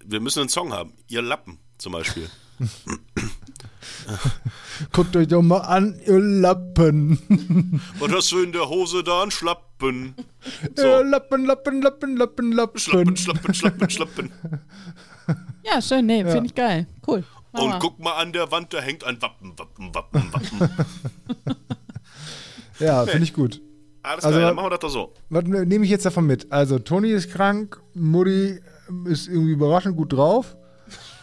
wir 0.06 0.20
müssen 0.20 0.42
einen 0.42 0.50
Song 0.50 0.74
haben. 0.74 0.94
Ihr 1.08 1.22
Lappen 1.22 1.60
zum 1.78 1.94
Beispiel. 1.94 2.30
Guckt 4.92 5.16
euch 5.16 5.28
doch 5.28 5.42
mal 5.42 5.60
an, 5.60 6.00
ihr 6.06 6.20
Lappen. 6.20 7.20
Was 8.00 8.12
hast 8.12 8.32
du 8.32 8.42
in 8.44 8.52
der 8.52 8.68
Hose 8.70 9.04
da? 9.04 9.24
Ein 9.24 9.32
Schlappen. 9.32 10.16
Ihr 10.64 10.70
So. 10.76 11.04
Lappen, 11.04 11.46
Lappen, 11.46 11.82
Lappen, 11.82 12.18
Lappen, 12.18 12.52
Lappen. 12.52 12.80
Schlappen, 12.80 13.16
schlappen, 13.18 13.54
schlappen, 13.54 13.90
schlappen. 13.90 14.32
ja, 15.64 15.82
schön, 15.82 16.06
nee, 16.06 16.24
finde 16.26 16.46
ich 16.48 16.56
geil. 16.56 16.88
Cool. 17.08 17.24
Mach 17.54 17.62
Und 17.62 17.80
guck 17.80 18.00
mal 18.00 18.14
an 18.14 18.34
der 18.34 18.52
Wand, 18.52 18.74
da 18.74 18.80
hängt 18.82 19.04
ein 19.04 19.22
Wappen, 19.22 19.54
Wappen, 19.58 19.94
Wappen, 19.94 20.34
Wappen. 20.34 20.70
Ja, 22.80 23.06
finde 23.06 23.24
ich 23.24 23.34
gut. 23.34 23.62
Alles 24.02 24.26
Also- 24.26 24.38
klar, 24.40 24.50
dann 24.50 24.56
machen 24.56 24.66
wir 24.66 24.70
das 24.72 24.80
doch 24.80 24.90
so. 24.90 25.14
Was 25.30 25.44
nehme 25.46 25.86
ich 25.86 25.92
jetzt 25.92 26.06
davon 26.06 26.26
mit? 26.26 26.52
Also, 26.52 26.80
Toni 26.80 27.10
ist 27.12 27.30
krank, 27.32 27.80
Mutti 27.94 28.60
ist 29.06 29.28
irgendwie 29.28 29.52
überraschend 29.54 29.96
gut 29.96 30.12
drauf. 30.12 30.58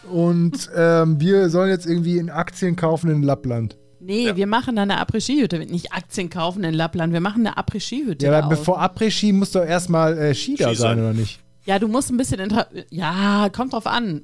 Und 0.09 0.69
ähm, 0.75 1.19
wir 1.19 1.49
sollen 1.49 1.69
jetzt 1.69 1.85
irgendwie 1.85 2.17
in 2.17 2.29
Aktien 2.29 2.75
kaufen 2.75 3.09
in 3.11 3.23
Lappland. 3.23 3.77
Nee, 3.99 4.27
Ja. 4.27 4.35
wir 4.35 4.47
machen 4.47 4.75
da 4.75 4.81
eine 4.81 4.97
Après-Ski-Hütte. 4.99 5.59
Nicht 5.59 5.93
Aktien 5.93 6.29
kaufen 6.29 6.63
in 6.63 6.73
Lappland, 6.73 7.13
wir 7.13 7.19
machen 7.21 7.45
eine 7.45 7.55
Après-Ski-Hütte. 7.57 8.25
Ja, 8.25 8.39
aber 8.39 8.49
bevor 8.49 8.81
Après-Ski 8.81 9.31
muss 9.31 9.51
doch 9.51 9.63
erstmal 9.63 10.17
äh, 10.17 10.33
Ski 10.33 10.55
da 10.55 10.69
Ski 10.69 10.75
sein, 10.75 10.97
sein. 10.97 10.99
oder 10.99 11.13
nicht? 11.13 11.39
Ja, 11.65 11.77
du 11.77 11.87
musst 11.87 12.09
ein 12.09 12.17
bisschen. 12.17 12.39
intra- 12.41 12.65
Ja, 12.89 13.49
kommt 13.53 13.73
drauf 13.73 13.85
an. 13.85 14.21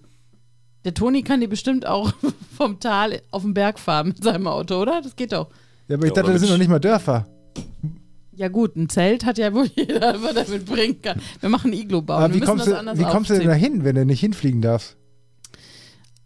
Der 0.84 0.94
Toni 0.96 1.22
kann 1.22 1.42
dir 1.42 1.48
bestimmt 1.50 1.86
auch 1.86 2.12
vom 2.58 2.80
Tal 2.80 3.22
auf 3.30 3.44
den 3.44 3.54
Berg 3.54 3.78
fahren 3.78 4.08
mit 4.08 4.24
seinem 4.24 4.48
Auto, 4.48 4.82
oder? 4.82 5.02
Das 5.04 5.16
geht 5.16 5.32
doch. 5.34 5.50
Ja, 5.88 5.96
aber 5.96 6.06
ich 6.08 6.10
Ja, 6.12 6.16
dachte, 6.22 6.32
das 6.34 6.42
sind 6.42 6.50
noch 6.50 6.58
nicht 6.58 6.70
mal 6.70 6.80
Dörfer. 6.80 7.28
Ja, 8.36 8.48
gut, 8.50 8.76
ein 8.76 8.90
Zelt 8.90 9.26
hat 9.26 9.38
ja 9.38 9.54
wohl 9.54 9.68
jeder, 9.76 10.22
was 10.24 10.36
er 10.36 10.48
mitbringen 10.50 11.02
kann. 11.02 11.20
Wir 11.40 11.50
machen 11.50 11.72
einen 11.72 11.80
Iglo 11.82 12.02
bauen. 12.02 12.18
Aber 12.24 12.30
wir 12.30 12.36
wie 12.36 12.40
müssen 12.40 12.50
kommst, 12.50 12.66
das 12.68 12.74
du, 12.74 12.80
anders 12.80 12.98
wie 13.00 13.04
kommst 13.04 13.30
du 13.30 13.36
denn 13.38 13.48
da 13.48 13.54
hin, 13.54 13.84
wenn 13.84 13.96
du 13.96 14.06
nicht 14.06 14.20
hinfliegen 14.20 14.62
darfst? 14.62 14.98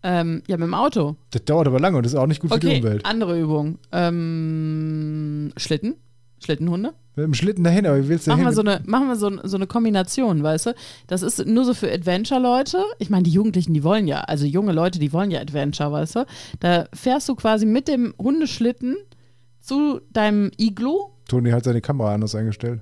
Ähm, 0.03 0.41
ja, 0.47 0.57
mit 0.57 0.65
dem 0.65 0.73
Auto. 0.73 1.15
Das 1.31 1.45
dauert 1.45 1.67
aber 1.67 1.79
lange 1.79 1.97
und 1.97 2.05
das 2.05 2.13
ist 2.13 2.19
auch 2.19 2.25
nicht 2.27 2.41
gut 2.41 2.51
für 2.53 2.59
die 2.59 2.67
Okay, 2.67 2.77
Umwelt. 2.79 3.05
andere 3.05 3.39
Übung. 3.39 3.77
Ähm, 3.91 5.51
Schlitten? 5.57 5.95
Schlittenhunde? 6.43 6.93
Mit 7.15 7.25
dem 7.25 7.33
Schlitten 7.33 7.63
dahin, 7.63 7.85
aber 7.85 7.99
wie 8.03 8.07
willst 8.07 8.25
du 8.25 8.31
Machen 8.31 8.45
wir, 8.45 8.53
so 8.53 8.61
eine, 8.61 8.81
machen 8.85 9.07
wir 9.07 9.15
so, 9.15 9.29
so 9.43 9.57
eine 9.57 9.67
Kombination, 9.67 10.41
weißt 10.43 10.67
du? 10.67 10.73
Das 11.07 11.21
ist 11.21 11.45
nur 11.45 11.65
so 11.65 11.73
für 11.73 11.91
Adventure-Leute. 11.91 12.81
Ich 12.99 13.09
meine, 13.09 13.23
die 13.23 13.31
Jugendlichen, 13.31 13.73
die 13.73 13.83
wollen 13.83 14.07
ja, 14.07 14.21
also 14.21 14.45
junge 14.45 14.71
Leute, 14.71 14.97
die 14.97 15.11
wollen 15.11 15.29
ja 15.29 15.41
Adventure, 15.41 15.91
weißt 15.91 16.15
du? 16.15 16.25
Da 16.61 16.85
fährst 16.93 17.27
du 17.29 17.35
quasi 17.35 17.65
mit 17.65 17.87
dem 17.87 18.13
Hundeschlitten 18.17 18.95
zu 19.59 19.99
deinem 20.13 20.51
Iglu, 20.57 20.97
Toni 21.27 21.51
hat 21.51 21.63
seine 21.63 21.81
Kamera 21.81 22.13
anders 22.15 22.33
eingestellt. 22.33 22.81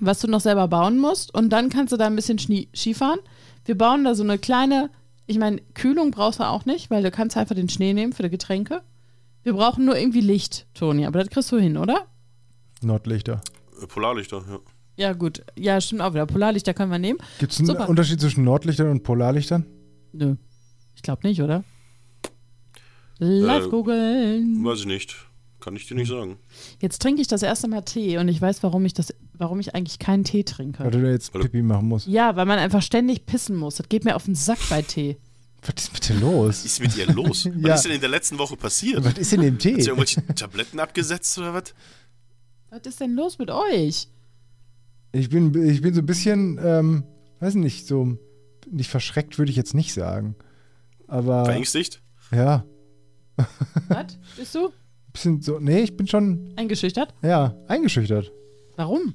was 0.00 0.20
du 0.20 0.28
noch 0.28 0.40
selber 0.40 0.68
bauen 0.68 0.98
musst. 0.98 1.32
Und 1.34 1.50
dann 1.50 1.70
kannst 1.70 1.92
du 1.92 1.96
da 1.96 2.06
ein 2.06 2.14
bisschen 2.16 2.38
Schnie 2.38 2.68
Skifahren. 2.74 3.18
Wir 3.64 3.76
bauen 3.78 4.04
da 4.04 4.14
so 4.14 4.22
eine 4.22 4.38
kleine, 4.38 4.90
ich 5.30 5.38
meine, 5.38 5.60
Kühlung 5.74 6.10
brauchst 6.10 6.40
du 6.40 6.44
auch 6.44 6.64
nicht, 6.66 6.90
weil 6.90 7.02
du 7.02 7.10
kannst 7.10 7.36
einfach 7.36 7.54
den 7.54 7.68
Schnee 7.68 7.92
nehmen 7.94 8.12
für 8.12 8.22
die 8.24 8.30
Getränke. 8.30 8.82
Wir 9.42 9.52
brauchen 9.54 9.84
nur 9.86 9.96
irgendwie 9.96 10.20
Licht, 10.20 10.66
Toni, 10.74 11.06
aber 11.06 11.20
das 11.20 11.30
kriegst 11.30 11.50
du 11.52 11.58
hin, 11.58 11.76
oder? 11.76 12.06
Nordlichter. 12.82 13.40
Äh, 13.82 13.86
Polarlichter, 13.86 14.44
ja. 14.50 14.58
Ja, 14.96 15.12
gut. 15.14 15.42
Ja, 15.58 15.80
stimmt 15.80 16.02
auch 16.02 16.12
wieder. 16.12 16.26
Polarlichter 16.26 16.74
können 16.74 16.90
wir 16.92 16.98
nehmen. 16.98 17.18
Gibt 17.38 17.52
es 17.52 17.58
einen 17.58 17.66
Super. 17.68 17.88
Unterschied 17.88 18.20
zwischen 18.20 18.44
Nordlichtern 18.44 18.90
und 18.90 19.02
Polarlichtern? 19.02 19.64
Nö. 20.12 20.34
Ich 20.94 21.02
glaube 21.02 21.26
nicht, 21.26 21.40
oder? 21.40 21.64
Live 23.18 23.66
Äh, 23.66 23.68
googeln. 23.68 24.64
Weiß 24.64 24.80
ich 24.80 24.86
nicht. 24.86 25.16
Kann 25.60 25.76
ich 25.76 25.86
dir 25.86 25.94
nicht 25.94 26.08
sagen. 26.08 26.38
Jetzt 26.80 27.00
trinke 27.02 27.20
ich 27.22 27.28
das 27.28 27.42
erste 27.42 27.68
Mal 27.68 27.82
Tee 27.82 28.18
und 28.18 28.28
ich 28.28 28.40
weiß, 28.40 28.62
warum 28.62 28.84
ich 28.86 28.94
das, 28.94 29.14
warum 29.34 29.60
ich 29.60 29.74
eigentlich 29.74 29.98
keinen 29.98 30.24
Tee 30.24 30.38
Weil 30.38 30.44
trinke. 30.44 30.90
du 30.90 31.02
da 31.02 31.08
jetzt 31.10 31.32
Hallo. 31.34 31.44
Pipi 31.44 31.62
machen 31.62 31.88
musst. 31.88 32.06
Ja, 32.06 32.34
weil 32.36 32.46
man 32.46 32.58
einfach 32.58 32.82
ständig 32.82 33.26
pissen 33.26 33.56
muss. 33.56 33.76
Das 33.76 33.88
geht 33.88 34.04
mir 34.04 34.16
auf 34.16 34.24
den 34.24 34.34
Sack 34.34 34.58
bei 34.70 34.82
Tee. 34.82 35.18
Was 35.62 35.74
ist 35.84 35.92
mit 35.92 36.08
dir 36.08 36.14
los? 36.20 36.48
Was 36.48 36.64
ist 36.64 36.80
mit 36.80 36.96
ihr 36.96 37.06
los? 37.12 37.44
Ja. 37.44 37.52
Was 37.62 37.80
ist 37.80 37.84
denn 37.86 37.92
in 37.92 38.00
der 38.00 38.08
letzten 38.08 38.38
Woche 38.38 38.56
passiert? 38.56 39.04
Was 39.04 39.18
ist 39.18 39.32
in 39.34 39.42
dem 39.42 39.54
Hat 39.54 39.62
sie 39.62 39.74
Tee? 39.74 39.80
irgendwelche 39.82 40.26
Tabletten 40.34 40.80
abgesetzt 40.80 41.36
oder 41.38 41.52
was? 41.52 41.74
Was 42.70 42.80
ist 42.86 43.00
denn 43.00 43.14
los 43.14 43.38
mit 43.38 43.50
euch? 43.50 44.08
Ich 45.12 45.28
bin, 45.28 45.52
ich 45.68 45.82
bin 45.82 45.92
so 45.92 46.00
ein 46.00 46.06
bisschen, 46.06 46.58
ähm, 46.62 47.02
weiß 47.40 47.56
nicht, 47.56 47.86
so 47.86 48.16
nicht 48.70 48.88
verschreckt 48.90 49.36
würde 49.38 49.50
ich 49.50 49.56
jetzt 49.56 49.74
nicht 49.74 49.92
sagen. 49.92 50.36
Aber 51.08 51.44
Verängstigt? 51.44 52.00
ja, 52.30 52.64
Was? 53.88 54.18
Bist 54.36 54.54
du 54.54 54.70
bisschen 55.12 55.42
so, 55.42 55.58
nee, 55.58 55.80
ich 55.80 55.96
bin 55.96 56.06
schon, 56.06 56.52
eingeschüchtert? 56.56 57.14
ja, 57.22 57.54
eingeschüchtert. 57.68 58.32
Warum? 58.76 59.14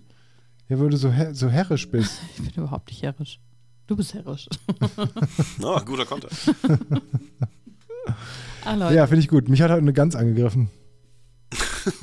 Ja, 0.68 0.80
weil 0.80 0.90
du 0.90 0.98
so, 0.98 1.12
her 1.12 1.34
so 1.36 1.50
herrisch 1.50 1.90
bist. 1.90 2.20
Ich 2.38 2.44
bin 2.44 2.64
überhaupt 2.64 2.90
nicht 2.90 3.02
herrisch. 3.04 3.40
Du 3.88 3.96
bist 3.96 4.14
herrisch. 4.14 4.48
Na, 5.60 5.80
guter 5.80 6.06
Konter. 6.06 6.30
Ah, 8.64 8.76
Leute. 8.76 8.96
Ja, 8.96 9.06
finde 9.08 9.22
ich 9.22 9.28
gut. 9.28 9.48
Mich 9.50 9.62
hat 9.62 9.70
halt 9.70 9.82
eine 9.82 9.94
Gans 9.94 10.16
angegriffen. 10.16 10.70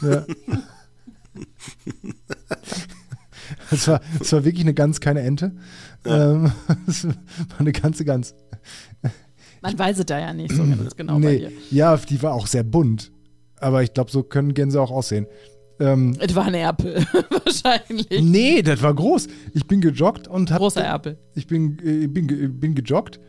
ja. 0.01 0.25
Es 3.71 3.89
war, 3.89 4.01
es 4.21 4.33
war 4.33 4.45
wirklich 4.45 4.65
eine 4.65 4.75
Gans, 4.75 5.01
keine 5.01 5.21
Ente. 5.21 5.57
Ähm, 6.05 6.53
es 6.87 7.05
war 7.07 7.15
eine 7.59 7.73
ganze 7.73 8.05
Gans. 8.05 8.35
Man 9.61 9.79
weiß 9.79 9.99
es 10.01 10.07
da 10.07 10.19
ja 10.19 10.33
nicht 10.33 10.55
so 10.55 10.65
ganz 10.65 10.97
genau 10.97 11.15
bei 11.15 11.19
nee, 11.21 11.39
dir. 11.39 11.53
ja, 11.71 11.97
die 11.97 12.23
war 12.23 12.33
auch 12.35 12.47
sehr 12.47 12.63
bunt. 12.65 13.11
Aber 13.63 13.83
ich 13.83 13.93
glaube, 13.95 14.11
so 14.11 14.23
können 14.23 14.55
Gänse 14.55 14.81
auch 14.81 14.91
aussehen. 14.91 15.27
Ähm, 15.81 16.17
Es 16.21 16.35
war 16.35 16.45
ein 16.45 16.55
Erpel, 16.55 16.97
wahrscheinlich. 17.45 18.09
nee, 18.23 18.63
das 18.63 18.83
war 18.83 18.95
groß. 18.95 19.29
Ich 19.55 19.67
bin 19.67 19.81
gejoggt 19.81 20.29
und 20.29 20.51
hab, 20.51 20.59
Großer 20.59 20.83
Erpel. 20.83 21.19
ich 21.35 21.47
bin, 21.47 21.79
äh, 21.85 22.07
bin, 22.09 22.27
ge- 22.29 22.49
bin 22.49 22.75
gejoggt 22.75 23.21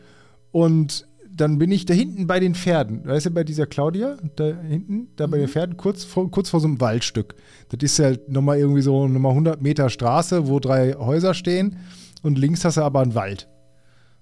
und 0.50 1.06
dann 1.36 1.58
bin 1.58 1.72
ich 1.72 1.84
da 1.84 1.94
hinten 1.94 2.28
bei 2.28 2.38
den 2.38 2.54
Pferden. 2.54 3.04
Weißt 3.06 3.26
du, 3.26 3.30
bei 3.30 3.42
dieser 3.42 3.66
Claudia, 3.66 4.16
da 4.36 4.56
hinten, 4.60 5.08
da 5.16 5.26
bei 5.26 5.38
den 5.38 5.48
Pferden, 5.48 5.76
kurz 5.76 6.04
vor, 6.04 6.30
kurz 6.30 6.48
vor 6.50 6.60
so 6.60 6.68
einem 6.68 6.80
Waldstück. 6.80 7.34
Das 7.70 7.82
ist 7.82 7.98
ja 7.98 8.12
nochmal 8.28 8.58
irgendwie 8.58 8.82
so 8.82 9.08
nochmal 9.08 9.32
100 9.32 9.60
Meter 9.60 9.90
Straße, 9.90 10.46
wo 10.46 10.60
drei 10.60 10.92
Häuser 10.94 11.34
stehen 11.34 11.78
und 12.22 12.38
links 12.38 12.64
hast 12.64 12.76
du 12.76 12.82
aber 12.82 13.00
einen 13.00 13.16
Wald. 13.16 13.48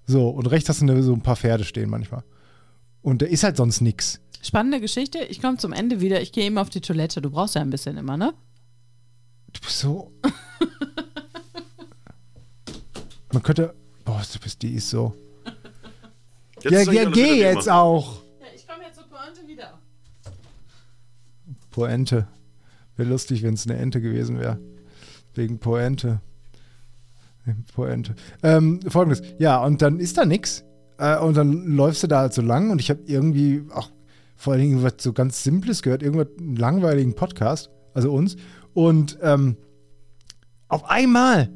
So, 0.07 0.27
und 0.29 0.47
rechts 0.49 0.69
hast 0.69 0.81
du 0.81 1.03
so 1.03 1.13
ein 1.13 1.21
paar 1.21 1.35
Pferde 1.35 1.63
stehen 1.65 1.89
manchmal. 1.91 2.23
Und 3.03 3.21
da 3.21 3.27
ist 3.27 3.43
halt 3.43 3.57
sonst 3.57 3.81
nix. 3.81 4.19
Spannende 4.43 4.81
Geschichte. 4.81 5.19
Ich 5.19 5.41
komme 5.41 5.57
zum 5.57 5.71
Ende 5.71 6.01
wieder. 6.01 6.21
Ich 6.21 6.33
gehe 6.33 6.43
eben 6.45 6.57
auf 6.57 6.69
die 6.69 6.81
Toilette. 6.81 7.21
Du 7.21 7.31
brauchst 7.31 7.55
ja 7.55 7.61
ein 7.61 7.69
bisschen 7.69 7.95
immer, 7.97 8.17
ne? 8.17 8.33
Du 9.53 9.61
bist 9.61 9.79
so. 9.79 10.11
Man 13.31 13.41
könnte. 13.41 13.73
Boah, 14.03 14.21
du 14.31 14.39
bist, 14.39 14.61
die 14.61 14.73
ist 14.73 14.89
so. 14.89 15.15
Jetzt 16.61 16.87
ja, 16.87 16.91
ja, 16.91 17.09
geh 17.09 17.39
jetzt 17.39 17.67
immer. 17.67 17.77
auch. 17.77 18.21
Ja, 18.41 18.47
ich 18.53 18.67
komme 18.67 18.83
jetzt 18.83 18.95
zur 18.95 19.05
Pointe 19.05 19.47
wieder. 19.47 19.79
Poente. 21.71 22.27
Wäre 22.97 23.09
lustig, 23.09 23.43
wenn 23.43 23.53
es 23.53 23.65
eine 23.65 23.77
Ente 23.79 24.01
gewesen 24.01 24.39
wäre. 24.39 24.59
Wegen 25.35 25.59
Poente. 25.59 26.19
Poente. 27.73 28.15
Ähm, 28.43 28.81
Folgendes. 28.89 29.21
Ja, 29.39 29.63
und 29.63 29.81
dann 29.81 29.99
ist 29.99 30.17
da 30.17 30.25
nichts. 30.25 30.65
Äh, 30.97 31.17
und 31.17 31.37
dann 31.37 31.65
läufst 31.65 32.03
du 32.03 32.07
da 32.07 32.19
halt 32.19 32.33
so 32.33 32.41
lang 32.41 32.71
und 32.71 32.79
ich 32.79 32.89
habe 32.89 33.01
irgendwie 33.05 33.63
auch 33.71 33.89
vor 34.35 34.53
allen 34.53 34.61
Dingen 34.61 34.83
was 34.83 34.95
so 34.99 35.13
ganz 35.13 35.43
Simples 35.43 35.81
gehört, 35.81 36.03
irgendwas 36.03 36.27
einen 36.39 36.55
langweiligen 36.55 37.15
Podcast, 37.15 37.69
also 37.93 38.11
uns. 38.11 38.35
Und 38.73 39.17
ähm, 39.21 39.57
auf 40.67 40.85
einmal 40.89 41.49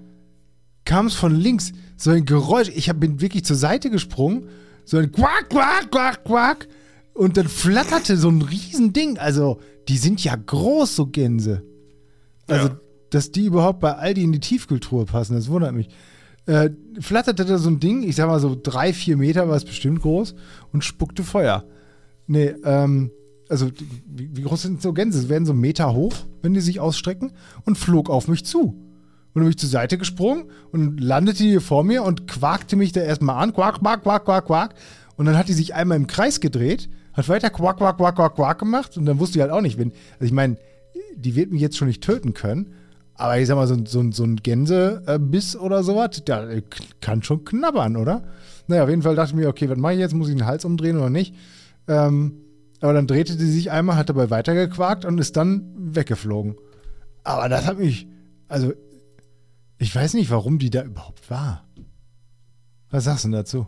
kam 0.86 1.08
es 1.08 1.16
von 1.16 1.36
links 1.36 1.72
so 1.98 2.12
ein 2.12 2.26
Geräusch. 2.26 2.70
Ich 2.70 2.90
hab, 2.90 3.00
bin 3.00 3.20
wirklich 3.22 3.44
zur 3.44 3.56
Seite 3.56 3.90
gesprungen. 3.90 4.48
So 4.86 4.98
ein 4.98 5.12
Quack, 5.12 5.50
Quack, 5.50 5.92
Quack, 5.92 6.24
Quack. 6.24 6.68
Und 7.14 7.36
dann 7.36 7.48
flatterte 7.48 8.16
so 8.16 8.30
ein 8.30 8.42
Riesending. 8.44 9.18
Also, 9.18 9.60
die 9.88 9.98
sind 9.98 10.24
ja 10.24 10.36
groß, 10.36 10.96
so 10.96 11.08
Gänse. 11.08 11.64
Also, 12.48 12.68
Ja. 12.68 12.80
dass 13.10 13.32
die 13.32 13.46
überhaupt 13.46 13.80
bei 13.80 13.96
Aldi 13.96 14.24
in 14.24 14.32
die 14.32 14.40
Tiefkultur 14.40 15.06
passen, 15.08 15.34
das 15.36 15.50
wundert 15.50 15.74
mich. 15.74 15.90
Äh, 16.46 16.70
flatterte 17.02 17.44
da 17.44 17.58
so 17.58 17.70
ein 17.70 17.80
Ding, 17.80 18.04
ich 18.04 18.16
sag 18.16 18.28
mal 18.28 18.40
so 18.40 18.56
drei, 18.62 18.94
vier 18.94 19.18
Meter 19.18 19.50
war 19.50 19.58
es 19.58 19.66
bestimmt 19.66 20.02
groß 20.02 20.36
und 20.72 20.86
spuckte 20.86 21.24
Feuer. 21.24 21.66
Nee, 22.28 22.54
ähm, 22.64 23.12
also 23.50 23.70
wie, 24.06 24.30
wie 24.36 24.42
groß 24.42 24.62
sind 24.62 24.82
so 24.82 24.94
Gänse? 24.94 25.20
Sie 25.22 25.30
werden 25.30 25.46
so 25.46 25.54
Meter 25.54 25.94
hoch, 25.94 26.14
wenn 26.42 26.54
die 26.54 26.60
sich 26.62 26.80
ausstrecken 26.80 27.32
und 27.66 27.78
flog 27.78 28.10
auf 28.10 28.28
mich 28.28 28.46
zu. 28.46 28.76
Und 29.34 29.42
bin 29.44 29.50
ich 29.50 29.58
zur 29.58 29.70
Seite 29.70 29.98
gesprungen 29.98 30.46
und 30.72 31.00
landete 31.00 31.44
hier 31.44 31.62
vor 31.62 31.84
mir 31.84 32.04
und 32.04 32.28
quakte 32.28 32.76
mich 32.76 32.92
da 32.92 33.02
erstmal 33.02 33.42
an. 33.42 33.54
Quack, 33.54 33.80
quack, 33.80 34.04
quack, 34.04 34.26
quack, 34.26 34.46
quack. 34.46 34.76
Und 35.16 35.26
dann 35.28 35.38
hat 35.38 35.48
die 35.48 35.54
sich 35.54 35.74
einmal 35.76 35.96
im 35.98 36.08
Kreis 36.08 36.40
gedreht, 36.40 36.90
hat 37.14 37.30
weiter 37.30 37.50
quack, 37.50 37.78
quack, 37.78 37.98
quack, 37.98 38.16
quack, 38.16 38.36
quack 38.36 38.60
gemacht. 38.60 38.98
Und 38.98 39.06
dann 39.06 39.20
wusste 39.20 39.38
ich 39.38 39.42
halt 39.42 39.52
auch 39.52 39.62
nicht, 39.62 39.78
wenn. 39.78 39.92
Also 40.14 40.26
ich 40.26 40.32
meine, 40.32 40.58
die 41.16 41.36
wird 41.36 41.52
mich 41.52 41.62
jetzt 41.62 41.78
schon 41.78 41.88
nicht 41.88 42.04
töten 42.04 42.34
können. 42.34 42.74
Aber 43.14 43.40
ich 43.40 43.48
sag 43.48 43.56
mal, 43.56 43.68
so, 43.68 43.74
ein- 43.76 43.86
so, 43.86 44.04
so 44.12 44.24
ein 44.24 44.36
Gänsebiss 44.38 45.56
oder 45.56 45.84
sowas, 45.84 46.24
der 46.28 46.62
kann 47.02 47.24
schon 47.24 47.46
knabbern, 47.46 47.96
oder? 47.96 48.24
Naja, 48.68 48.84
auf 48.84 48.90
jeden 48.90 49.02
Fall 49.02 49.16
dachte 49.16 49.32
ich 49.32 49.36
mir, 49.36 49.48
okay, 49.50 49.70
was 49.70 49.78
mache 49.78 49.94
ich 49.94 50.00
jetzt? 50.00 50.14
Muss 50.14 50.30
ich 50.30 50.36
den 50.36 50.46
Hals 50.46 50.66
umdrehen 50.66 50.98
oder 50.98 51.10
nicht? 51.10 51.34
Ähm, 51.88 52.42
aber 52.82 52.94
dann 52.94 53.08
drehte 53.08 53.34
sie 53.38 53.52
sich 53.52 53.72
einmal, 53.72 53.96
hat 53.96 54.10
dabei 54.10 54.30
weitergequakt 54.30 55.06
und 55.06 55.18
ist 55.18 55.36
dann 55.38 55.74
weggeflogen. 55.78 56.56
Aber 57.24 57.50
das 57.50 57.66
hat 57.66 57.80
mich, 57.80 58.08
also, 58.48 58.74
ich 59.80 59.94
weiß 59.96 60.14
nicht, 60.14 60.30
warum 60.30 60.60
die 60.60 60.70
da 60.70 60.84
überhaupt 60.84 61.30
war. 61.30 61.68
Was 62.90 63.06
sagst 63.06 63.24
du 63.26 63.30
denn 63.30 63.34
dazu? 63.34 63.68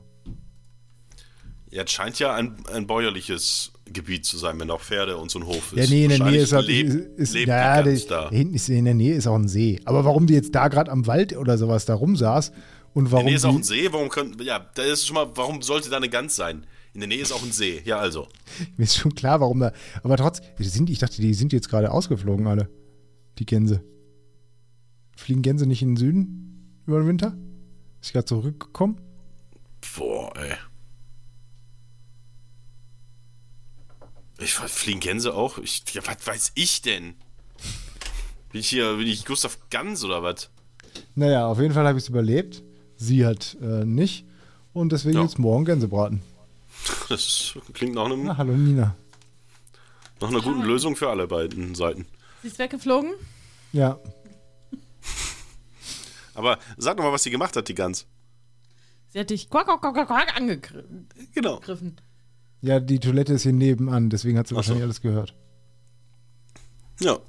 Ja, 1.71 1.83
es 1.83 1.91
scheint 1.91 2.17
ja 2.19 2.33
ein, 2.33 2.55
ein 2.73 2.87
bäuerliches 2.87 3.71
Gebiet 3.85 4.25
zu 4.25 4.37
sein, 4.37 4.59
wenn 4.59 4.71
auch 4.71 4.81
Pferde 4.81 5.17
und 5.17 5.29
so 5.29 5.39
ein 5.39 5.45
Hof 5.45 5.73
Ja, 5.75 5.83
ist. 5.83 5.89
nee, 5.89 6.03
in 6.05 6.09
der 6.09 6.23
Nähe 6.23 6.41
ist, 6.41 6.51
halt, 6.53 6.67
lebt, 6.67 6.93
ist, 7.19 7.33
lebt 7.33 7.47
ja, 7.47 7.81
die 7.83 7.89
Gans 7.89 8.07
da, 8.07 8.29
hinten 8.29 8.53
ist 8.55 8.69
in 8.69 8.85
der 8.85 8.93
Nähe 8.95 9.15
ist 9.15 9.27
auch 9.27 9.35
ein 9.35 9.47
See. 9.47 9.79
Aber 9.85 10.03
warum 10.05 10.25
die 10.25 10.33
jetzt 10.33 10.55
da 10.55 10.67
gerade 10.67 10.91
am 10.91 11.05
Wald 11.05 11.35
oder 11.37 11.57
sowas 11.57 11.85
da 11.85 11.93
rumsaß 11.95 12.51
und 12.93 13.05
In 13.05 13.11
warum 13.11 13.25
der 13.25 13.31
Nähe 13.31 13.35
ist 13.35 13.45
auch 13.45 13.55
ein 13.55 13.63
See, 13.63 13.87
warum 13.91 14.09
können, 14.09 14.35
ja, 14.41 14.65
da 14.73 14.83
ist 14.83 15.05
schon 15.05 15.15
mal, 15.15 15.27
warum 15.35 15.61
sollte 15.61 15.89
da 15.89 15.97
eine 15.97 16.09
Gans 16.09 16.35
sein? 16.35 16.65
In 16.99 17.09
der 17.09 17.15
Nähe 17.15 17.21
ist 17.21 17.31
auch 17.31 17.43
ein 17.43 17.53
See, 17.53 17.81
ja 17.85 17.97
also. 17.97 18.27
mir 18.77 18.83
ist 18.83 18.97
schon 18.97 19.15
klar, 19.15 19.39
warum 19.39 19.61
da, 19.61 19.71
aber 20.03 20.17
trotz, 20.17 20.41
die 20.57 20.65
sind, 20.65 20.89
ich 20.89 20.99
dachte, 20.99 21.21
die 21.21 21.33
sind 21.33 21.53
jetzt 21.53 21.69
gerade 21.69 21.91
ausgeflogen 21.91 22.45
alle, 22.45 22.69
die 23.37 23.45
Gänse. 23.45 23.81
Fliegen 25.15 25.41
Gänse 25.41 25.65
nicht 25.65 25.81
in 25.81 25.91
den 25.91 25.95
Süden 25.95 26.81
über 26.85 26.99
den 26.99 27.07
Winter? 27.07 27.37
Ist 28.01 28.11
gerade 28.11 28.25
zurückgekommen? 28.25 28.99
Boah, 29.95 30.33
ey. 30.35 30.55
Ich 34.39 34.55
fliegen 34.55 34.99
Gänse 34.99 35.33
auch? 35.33 35.57
Ich, 35.59 35.83
ja, 35.93 36.01
was 36.05 36.27
weiß 36.27 36.51
ich 36.55 36.81
denn? 36.81 37.13
Bin 38.51 38.59
ich 38.59 38.67
hier, 38.67 38.97
bin 38.97 39.07
ich 39.07 39.23
Gustav 39.23 39.57
Gans 39.69 40.03
oder 40.03 40.21
was? 40.21 40.49
Naja, 41.15 41.47
auf 41.47 41.61
jeden 41.61 41.73
Fall 41.73 41.87
habe 41.87 41.97
ich 41.97 42.03
es 42.03 42.09
überlebt. 42.09 42.61
Sie 42.97 43.25
hat 43.25 43.55
äh, 43.61 43.85
nicht. 43.85 44.25
Und 44.73 44.91
deswegen 44.91 45.15
Ja. 45.15 45.23
jetzt 45.23 45.39
morgen 45.39 45.63
Gänsebraten. 45.63 46.21
Das 47.09 47.55
klingt 47.73 47.95
nach, 47.95 48.05
einem, 48.05 48.23
Na, 48.23 48.37
hallo 48.37 48.53
Nina. 48.53 48.95
nach 50.21 50.29
einer 50.29 50.41
guten 50.41 50.61
Lösung 50.61 50.95
für 50.95 51.09
alle 51.09 51.27
beiden 51.27 51.75
Seiten. 51.75 52.05
Sie 52.41 52.47
ist 52.49 52.59
weggeflogen? 52.59 53.11
Ja, 53.73 53.99
Aber 56.39 56.57
sag 56.77 56.95
doch 56.95 57.03
mal, 57.03 57.11
was 57.11 57.23
sie 57.23 57.31
gemacht 57.31 57.55
hat, 57.57 57.67
die 57.67 57.75
Gans. 57.75 58.05
Sie 59.09 59.19
hat 59.19 59.29
dich 59.29 59.49
quack, 59.49 59.65
quack, 59.65 59.81
quack, 59.81 60.07
quack, 60.07 60.37
angegriffen. 60.37 61.09
Genau. 61.33 61.59
ja, 62.61 62.79
die 62.79 62.99
Toilette 62.99 63.33
ist 63.33 63.43
hier 63.43 63.51
nebenan, 63.51 64.09
deswegen 64.09 64.37
hat 64.37 64.47
sie 64.47 64.53
Ach 64.53 64.57
so. 64.57 64.57
wahrscheinlich 64.57 64.83
alles 64.83 65.01
gehört. 65.01 65.35
Ja. 67.01 67.19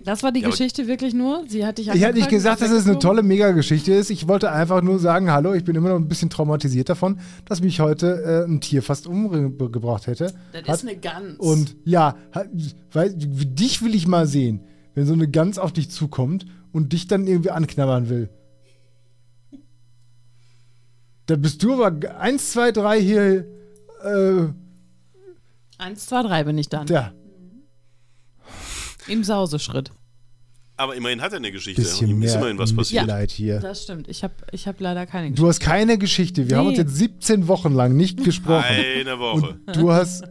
Das 0.00 0.22
war 0.22 0.32
die 0.32 0.40
Ja, 0.40 0.50
Geschichte 0.50 0.86
wirklich 0.86 1.14
nur? 1.14 1.44
Sie 1.48 1.64
hat 1.64 1.78
dich 1.78 1.88
Ich 1.88 2.02
hätte 2.02 2.18
nicht 2.18 2.28
gesagt, 2.28 2.60
dass 2.60 2.70
es 2.70 2.86
eine 2.86 2.98
tolle 2.98 3.22
Mega-Geschichte 3.22 3.92
ist. 3.94 4.10
Ich 4.10 4.28
wollte 4.28 4.50
einfach 4.50 4.82
nur 4.82 4.98
sagen, 4.98 5.30
hallo, 5.30 5.54
ich 5.54 5.64
bin 5.64 5.74
immer 5.76 5.88
noch 5.90 5.96
ein 5.96 6.08
bisschen 6.08 6.28
traumatisiert 6.28 6.90
davon, 6.90 7.20
dass 7.46 7.62
mich 7.62 7.80
heute 7.80 8.22
äh, 8.22 8.50
ein 8.50 8.60
Tier 8.60 8.82
fast 8.82 9.06
umgebracht 9.06 10.06
hätte. 10.06 10.34
Das 10.52 10.62
Hat- 10.64 10.74
ist 10.76 10.82
eine 10.88 10.96
Gans. 10.98 11.38
Und 11.38 11.76
ja, 11.84 12.16
hat, 12.32 12.48
weil, 12.92 13.14
wie- 13.16 13.46
dich 13.46 13.82
will 13.82 13.94
ich 13.94 14.06
mal 14.06 14.26
sehen, 14.26 14.60
wenn 14.94 15.06
so 15.06 15.14
eine 15.14 15.26
Gans 15.28 15.58
auf 15.58 15.72
dich 15.72 15.90
zukommt 15.90 16.44
und 16.72 16.92
dich 16.92 17.06
dann 17.06 17.26
irgendwie 17.26 17.50
anknabbern 17.50 18.10
will. 18.10 18.28
Da 21.26 21.36
bist 21.36 21.62
du 21.62 21.82
aber 21.82 22.18
eins, 22.20 22.52
zwei, 22.52 22.72
drei 22.72 23.00
hier, 23.00 23.46
äh, 24.04 24.48
Eins, 25.78 26.06
zwei, 26.06 26.22
drei 26.22 26.44
bin 26.44 26.58
ich 26.58 26.68
dann. 26.68 26.86
da. 26.86 27.12
Im 29.06 29.24
Sauseschritt. 29.24 29.90
Aber 30.76 30.96
immerhin 30.96 31.20
hat 31.22 31.32
er 31.32 31.36
eine 31.36 31.52
Geschichte. 31.52 31.82
Bisschen 31.82 32.08
Ihm 32.08 32.22
ist 32.22 32.30
mehr 32.32 32.40
immerhin 32.40 32.58
was 32.58 32.74
passiert. 32.74 33.02
Mitleid 33.04 33.30
hier. 33.30 33.60
Das 33.60 33.84
stimmt. 33.84 34.08
Ich 34.08 34.24
habe 34.24 34.34
ich 34.50 34.66
hab 34.66 34.80
leider 34.80 35.06
keine 35.06 35.30
Du 35.30 35.46
hast 35.46 35.60
keine 35.60 35.98
Geschichte. 35.98 36.50
Wir 36.50 36.56
haben 36.56 36.66
uns 36.66 36.78
Nee. 36.78 36.82
jetzt 36.82 36.96
17 36.96 37.46
Wochen 37.46 37.72
lang 37.72 37.96
nicht 37.96 38.24
gesprochen. 38.24 38.64
Eine 38.64 39.18
Woche. 39.20 39.56
Und 39.66 39.76
du 39.76 39.92
hast, 39.92 40.24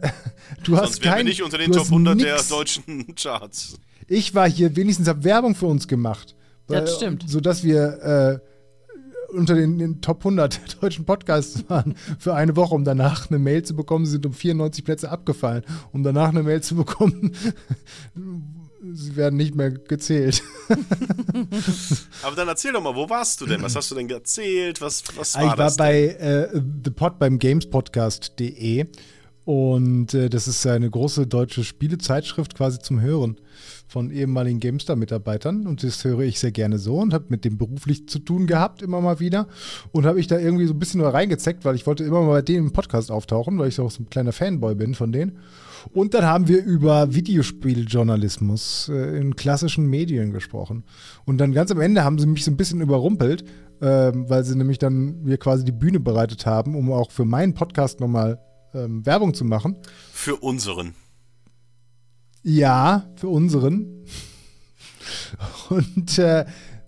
du 0.64 0.76
hast 0.76 1.00
wären 1.02 1.04
wir 1.04 1.10
kein, 1.12 1.24
nicht 1.26 1.42
unter 1.42 1.56
den 1.56 1.68
du 1.70 1.78
Top 1.78 1.84
hast 1.84 1.92
100 1.92 2.20
der 2.20 2.34
nix. 2.34 2.48
deutschen 2.50 3.14
Charts. 3.16 3.78
Ich 4.06 4.34
war 4.34 4.46
hier, 4.50 4.76
wenigstens 4.76 5.08
habe 5.08 5.24
Werbung 5.24 5.54
für 5.54 5.64
uns 5.66 5.88
gemacht. 5.88 6.36
Das 6.66 6.96
stimmt. 6.96 7.24
Sodass 7.26 7.64
wir 7.64 8.40
äh, 8.42 9.34
unter 9.34 9.54
den, 9.54 9.78
den 9.78 10.02
Top 10.02 10.18
100 10.18 10.60
der 10.74 10.80
deutschen 10.80 11.06
Podcasts 11.06 11.64
waren 11.68 11.94
für 12.18 12.34
eine 12.34 12.54
Woche, 12.54 12.74
um 12.74 12.84
danach 12.84 13.30
eine 13.30 13.38
Mail 13.38 13.62
zu 13.62 13.74
bekommen. 13.74 14.04
Sie 14.04 14.12
sind 14.12 14.26
um 14.26 14.34
94 14.34 14.84
Plätze 14.84 15.10
abgefallen, 15.10 15.64
um 15.92 16.02
danach 16.02 16.28
eine 16.28 16.42
Mail 16.42 16.60
zu 16.62 16.74
bekommen. 16.76 17.32
Sie 18.92 19.16
werden 19.16 19.36
nicht 19.36 19.54
mehr 19.54 19.70
gezählt. 19.70 20.42
Aber 22.22 22.36
dann 22.36 22.48
erzähl 22.48 22.72
doch 22.72 22.82
mal, 22.82 22.94
wo 22.94 23.08
warst 23.08 23.40
du 23.40 23.46
denn? 23.46 23.62
Was 23.62 23.76
hast 23.76 23.90
du 23.90 23.94
denn 23.94 24.10
erzählt? 24.10 24.80
Was, 24.80 25.02
was 25.16 25.34
war 25.34 25.44
ich 25.52 25.58
war 25.58 25.74
bei 25.76 26.08
äh, 26.08 26.60
The 26.84 26.90
Pod 26.90 27.18
beim 27.18 27.38
gamespodcast.de 27.38 28.86
und 29.44 30.14
äh, 30.14 30.28
das 30.28 30.48
ist 30.48 30.66
eine 30.66 30.90
große 30.90 31.26
deutsche 31.26 31.64
Spielezeitschrift 31.64 32.54
quasi 32.54 32.78
zum 32.78 33.00
Hören 33.00 33.36
von 33.94 34.10
ehemaligen 34.10 34.58
GameStar-Mitarbeitern 34.58 35.68
und 35.68 35.84
das 35.84 36.02
höre 36.02 36.22
ich 36.22 36.40
sehr 36.40 36.50
gerne 36.50 36.78
so 36.78 36.96
und 36.96 37.14
habe 37.14 37.26
mit 37.28 37.44
dem 37.44 37.58
beruflich 37.58 38.08
zu 38.08 38.18
tun 38.18 38.48
gehabt, 38.48 38.82
immer 38.82 39.00
mal 39.00 39.20
wieder 39.20 39.46
und 39.92 40.04
habe 40.04 40.18
ich 40.18 40.26
da 40.26 40.36
irgendwie 40.36 40.66
so 40.66 40.74
ein 40.74 40.80
bisschen 40.80 41.00
nur 41.00 41.14
reingezeckt, 41.14 41.64
weil 41.64 41.76
ich 41.76 41.86
wollte 41.86 42.02
immer 42.02 42.20
mal 42.22 42.32
bei 42.32 42.42
denen 42.42 42.66
im 42.66 42.72
Podcast 42.72 43.12
auftauchen, 43.12 43.56
weil 43.56 43.68
ich 43.68 43.78
auch 43.78 43.92
so 43.92 44.02
ein 44.02 44.10
kleiner 44.10 44.32
Fanboy 44.32 44.74
bin 44.74 44.96
von 44.96 45.12
denen. 45.12 45.38
Und 45.92 46.12
dann 46.12 46.24
haben 46.24 46.48
wir 46.48 46.64
über 46.64 47.14
Videospieljournalismus 47.14 48.90
äh, 48.92 49.16
in 49.16 49.36
klassischen 49.36 49.86
Medien 49.86 50.32
gesprochen. 50.32 50.82
Und 51.24 51.38
dann 51.38 51.52
ganz 51.52 51.70
am 51.70 51.80
Ende 51.80 52.02
haben 52.02 52.18
sie 52.18 52.26
mich 52.26 52.44
so 52.44 52.50
ein 52.50 52.56
bisschen 52.56 52.80
überrumpelt, 52.80 53.44
ähm, 53.80 54.28
weil 54.28 54.42
sie 54.42 54.56
nämlich 54.56 54.80
dann 54.80 55.22
mir 55.22 55.38
quasi 55.38 55.64
die 55.64 55.70
Bühne 55.70 56.00
bereitet 56.00 56.46
haben, 56.46 56.74
um 56.74 56.90
auch 56.90 57.12
für 57.12 57.24
meinen 57.24 57.54
Podcast 57.54 58.00
nochmal 58.00 58.40
ähm, 58.74 59.06
Werbung 59.06 59.34
zu 59.34 59.44
machen. 59.44 59.76
Für 60.12 60.34
unseren. 60.34 60.94
Ja, 62.44 63.04
für 63.16 63.28
unseren. 63.28 64.04
Und 65.70 66.18
äh, 66.18 66.44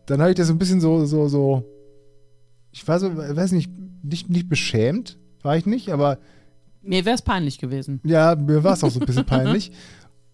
dann 0.06 0.20
habe 0.20 0.30
ich 0.30 0.36
das 0.36 0.46
so 0.48 0.52
ein 0.54 0.58
bisschen 0.58 0.80
so, 0.80 1.04
so, 1.06 1.28
so. 1.28 1.64
Ich 2.72 2.86
war 2.86 3.00
so, 3.00 3.16
weiß 3.16 3.52
nicht, 3.52 3.70
nicht, 4.02 4.28
nicht 4.28 4.48
beschämt, 4.48 5.18
war 5.42 5.56
ich 5.56 5.66
nicht, 5.66 5.90
aber 5.90 6.18
Mir 6.82 7.04
wäre 7.04 7.14
es 7.16 7.22
peinlich 7.22 7.58
gewesen. 7.58 8.00
ja, 8.04 8.36
mir 8.36 8.62
war 8.62 8.74
es 8.74 8.84
auch 8.84 8.90
so 8.90 9.00
ein 9.00 9.06
bisschen 9.06 9.26
peinlich. 9.26 9.72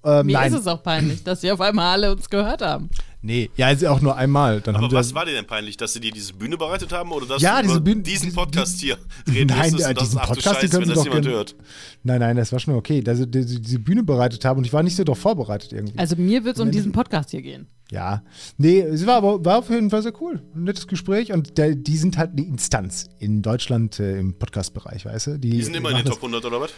Ähm, 0.05 0.27
Mir 0.27 0.33
nein, 0.33 0.53
ist 0.53 0.59
es 0.59 0.67
auch 0.67 0.83
peinlich, 0.83 1.23
dass 1.23 1.43
sie 1.43 1.53
auf 1.53 1.61
einmal 1.61 1.93
alle 1.93 2.11
uns 2.11 2.29
gehört 2.29 2.61
haben. 2.61 2.91
Nee, 3.23 3.51
ja, 3.57 3.67
also 3.69 3.89
auch 3.89 4.01
nur 4.01 4.17
einmal. 4.17 4.61
Dann 4.61 4.77
Aber 4.77 4.87
haben 4.87 4.93
was 4.95 5.15
war 5.15 5.25
dir 5.25 5.33
denn 5.33 5.47
peinlich, 5.47 5.77
dass 5.77 5.93
sie 5.95 6.01
dir 6.01 6.13
diese 6.13 6.35
Bühne 6.35 6.57
bereitet 6.57 6.93
haben 6.93 7.11
oder 7.13 7.27
dass 7.27 7.41
Ja, 7.43 7.57
du 7.63 7.69
diese 7.69 7.79
über 7.79 7.85
Bühne- 7.91 8.03
diesen 8.03 8.31
die- 8.31 8.35
Podcast 8.35 8.81
die- 8.83 8.87
hier 8.87 8.99
reden 9.33 9.47
Nein, 9.57 9.71
musstest 9.73 9.91
äh, 9.91 9.95
das 9.95 10.03
diesen 10.05 10.19
du 10.21 10.27
Podcast, 10.27 10.47
den 10.47 10.53
Scheiße, 10.55 10.69
können 10.69 10.81
wenn 10.81 10.89
sie 10.89 10.95
das 10.95 10.99
doch 10.99 11.05
jemand 11.05 11.25
gerne- 11.25 11.37
hört. 11.37 11.57
Nein, 12.03 12.21
nein, 12.21 12.37
das 12.37 12.53
war 12.53 12.59
schon 12.61 12.75
okay. 12.75 13.03
Also 13.07 13.25
die, 13.27 13.45
die, 13.47 13.61
diese 13.61 13.79
Bühne 13.79 14.03
bereitet 14.03 14.45
haben 14.45 14.59
und 14.59 14.65
ich 14.67 14.73
war 14.73 14.83
nicht 14.83 14.97
so 14.97 15.05
darauf 15.05 15.19
vorbereitet 15.19 15.73
irgendwie. 15.73 15.99
Also 15.99 16.17
mir 16.17 16.45
wird 16.45 16.57
es 16.57 16.61
um 16.63 16.71
diesen 16.71 16.93
Podcast 16.93 17.31
hier 17.31 17.43
gehen. 17.43 17.67
Ja, 17.91 18.23
nee, 18.57 18.81
es 18.81 19.05
war 19.07 19.17
aber 19.17 19.45
war 19.45 19.59
auf 19.59 19.69
jeden 19.69 19.91
Fall 19.91 20.03
sehr 20.03 20.19
cool. 20.23 20.43
Ein 20.55 20.65
nettes 20.65 20.87
Gespräch 20.87 21.31
und 21.33 21.59
der, 21.59 21.75
die 21.75 21.97
sind 21.99 22.17
halt 22.17 22.39
die 22.39 22.45
Instanz 22.45 23.11
in 23.19 23.43
Deutschland 23.43 24.01
äh, 24.01 24.19
im 24.19 24.39
Podcast-Bereich, 24.39 25.05
weißt 25.05 25.27
du? 25.27 25.39
Die 25.39 25.63
sind 25.63 25.77
immer 25.77 25.91
in 25.91 25.97
den 25.97 26.07
Top 26.07 26.17
100 26.17 26.43
oder 26.47 26.61
was? 26.63 26.71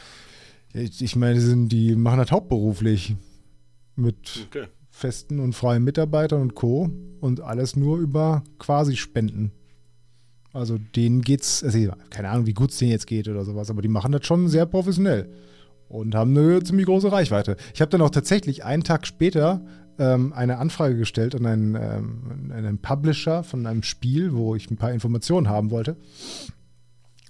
das, 0.72 0.82
Ich, 0.82 1.02
ich 1.02 1.14
meine, 1.16 1.34
die, 1.34 1.40
sind, 1.40 1.68
die 1.68 1.94
machen 1.94 2.18
das 2.18 2.32
hauptberuflich 2.32 3.14
mit 3.94 4.16
Okay. 4.50 4.66
Festen 4.94 5.40
und 5.40 5.54
freien 5.54 5.82
Mitarbeitern 5.82 6.40
und 6.40 6.54
Co. 6.54 6.88
Und 7.20 7.40
alles 7.40 7.74
nur 7.74 7.98
über 7.98 8.44
quasi 8.58 8.96
Spenden. 8.96 9.50
Also 10.52 10.78
denen 10.78 11.22
geht's, 11.22 11.64
also 11.64 11.78
keine 12.10 12.28
Ahnung, 12.28 12.46
wie 12.46 12.54
gut 12.54 12.70
es 12.70 12.78
denen 12.78 12.92
jetzt 12.92 13.08
geht 13.08 13.28
oder 13.28 13.44
sowas, 13.44 13.70
aber 13.70 13.82
die 13.82 13.88
machen 13.88 14.12
das 14.12 14.24
schon 14.24 14.46
sehr 14.48 14.66
professionell 14.66 15.28
und 15.88 16.14
haben 16.14 16.36
eine 16.36 16.62
ziemlich 16.62 16.86
große 16.86 17.10
Reichweite. 17.10 17.56
Ich 17.74 17.80
habe 17.80 17.90
dann 17.90 18.02
auch 18.02 18.10
tatsächlich 18.10 18.64
einen 18.64 18.84
Tag 18.84 19.06
später 19.06 19.62
ähm, 19.98 20.32
eine 20.32 20.58
Anfrage 20.58 20.96
gestellt 20.96 21.34
an 21.34 21.46
einen, 21.46 21.74
ähm, 21.74 22.52
einen 22.52 22.78
Publisher 22.78 23.42
von 23.42 23.66
einem 23.66 23.82
Spiel, 23.82 24.32
wo 24.32 24.54
ich 24.54 24.70
ein 24.70 24.76
paar 24.76 24.92
Informationen 24.92 25.48
haben 25.48 25.72
wollte. 25.72 25.96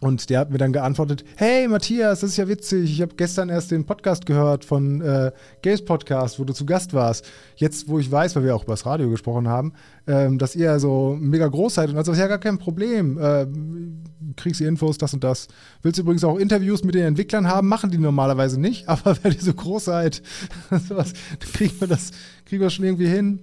Und 0.01 0.29
der 0.29 0.41
hat 0.41 0.51
mir 0.51 0.59
dann 0.59 0.73
geantwortet: 0.73 1.25
Hey 1.37 1.69
Matthias, 1.69 2.21
das 2.21 2.31
ist 2.31 2.37
ja 2.37 2.49
witzig. 2.49 2.91
Ich 2.91 3.01
habe 3.01 3.15
gestern 3.17 3.49
erst 3.49 3.71
den 3.71 3.87
Podcast 3.87 4.27
gehört 4.27 4.65
von 4.65 5.01
äh, 5.01 5.31
Games 5.63 5.85
Podcast, 5.85 6.39
wo 6.39 6.45
du 6.45 6.53
zu 6.53 6.67
Gast 6.67 6.93
warst. 6.95 7.25
Jetzt, 7.57 7.89
wo 7.89 7.99
ich 7.99 8.11
weiß, 8.11 8.35
weil 8.37 8.45
wir 8.45 8.57
auch 8.57 8.65
über 8.65 8.73
das 8.73 8.87
Radio 8.87 9.09
gesprochen 9.09 9.49
haben, 9.49 9.73
ähm, 10.07 10.39
dass 10.39 10.57
ihr 10.57 10.79
so 10.81 11.17
mega 11.19 11.47
groß 11.47 11.75
seid. 11.75 11.91
Und 11.91 11.97
also 11.97 12.13
ist 12.13 12.19
ja 12.19 12.27
gar 12.27 12.39
kein 12.39 12.59
Problem. 12.59 13.19
Äh, 13.19 13.47
kriegst 14.37 14.61
die 14.61 14.65
Infos, 14.65 14.99
das 14.99 15.15
und 15.15 15.23
das. 15.23 15.49
Willst 15.83 15.99
du 15.99 16.03
übrigens 16.03 16.25
auch 16.25 16.39
Interviews 16.39 16.83
mit 16.83 16.95
den 16.95 17.05
Entwicklern 17.05 17.47
haben? 17.47 17.69
Machen 17.69 17.91
die 17.91 17.99
normalerweise 17.99 18.61
nicht, 18.61 18.89
aber 18.89 19.17
weil 19.23 19.35
ihr 19.35 19.41
so 19.41 19.55
groß 19.55 19.85
seid, 19.85 20.23
sowas, 20.89 21.13
kriegen 21.53 21.81
wir 21.81 21.89
das, 21.89 22.11
kriegen 22.45 22.61
wir 22.61 22.71
schon 22.71 22.85
irgendwie 22.85 23.09
hin. 23.09 23.41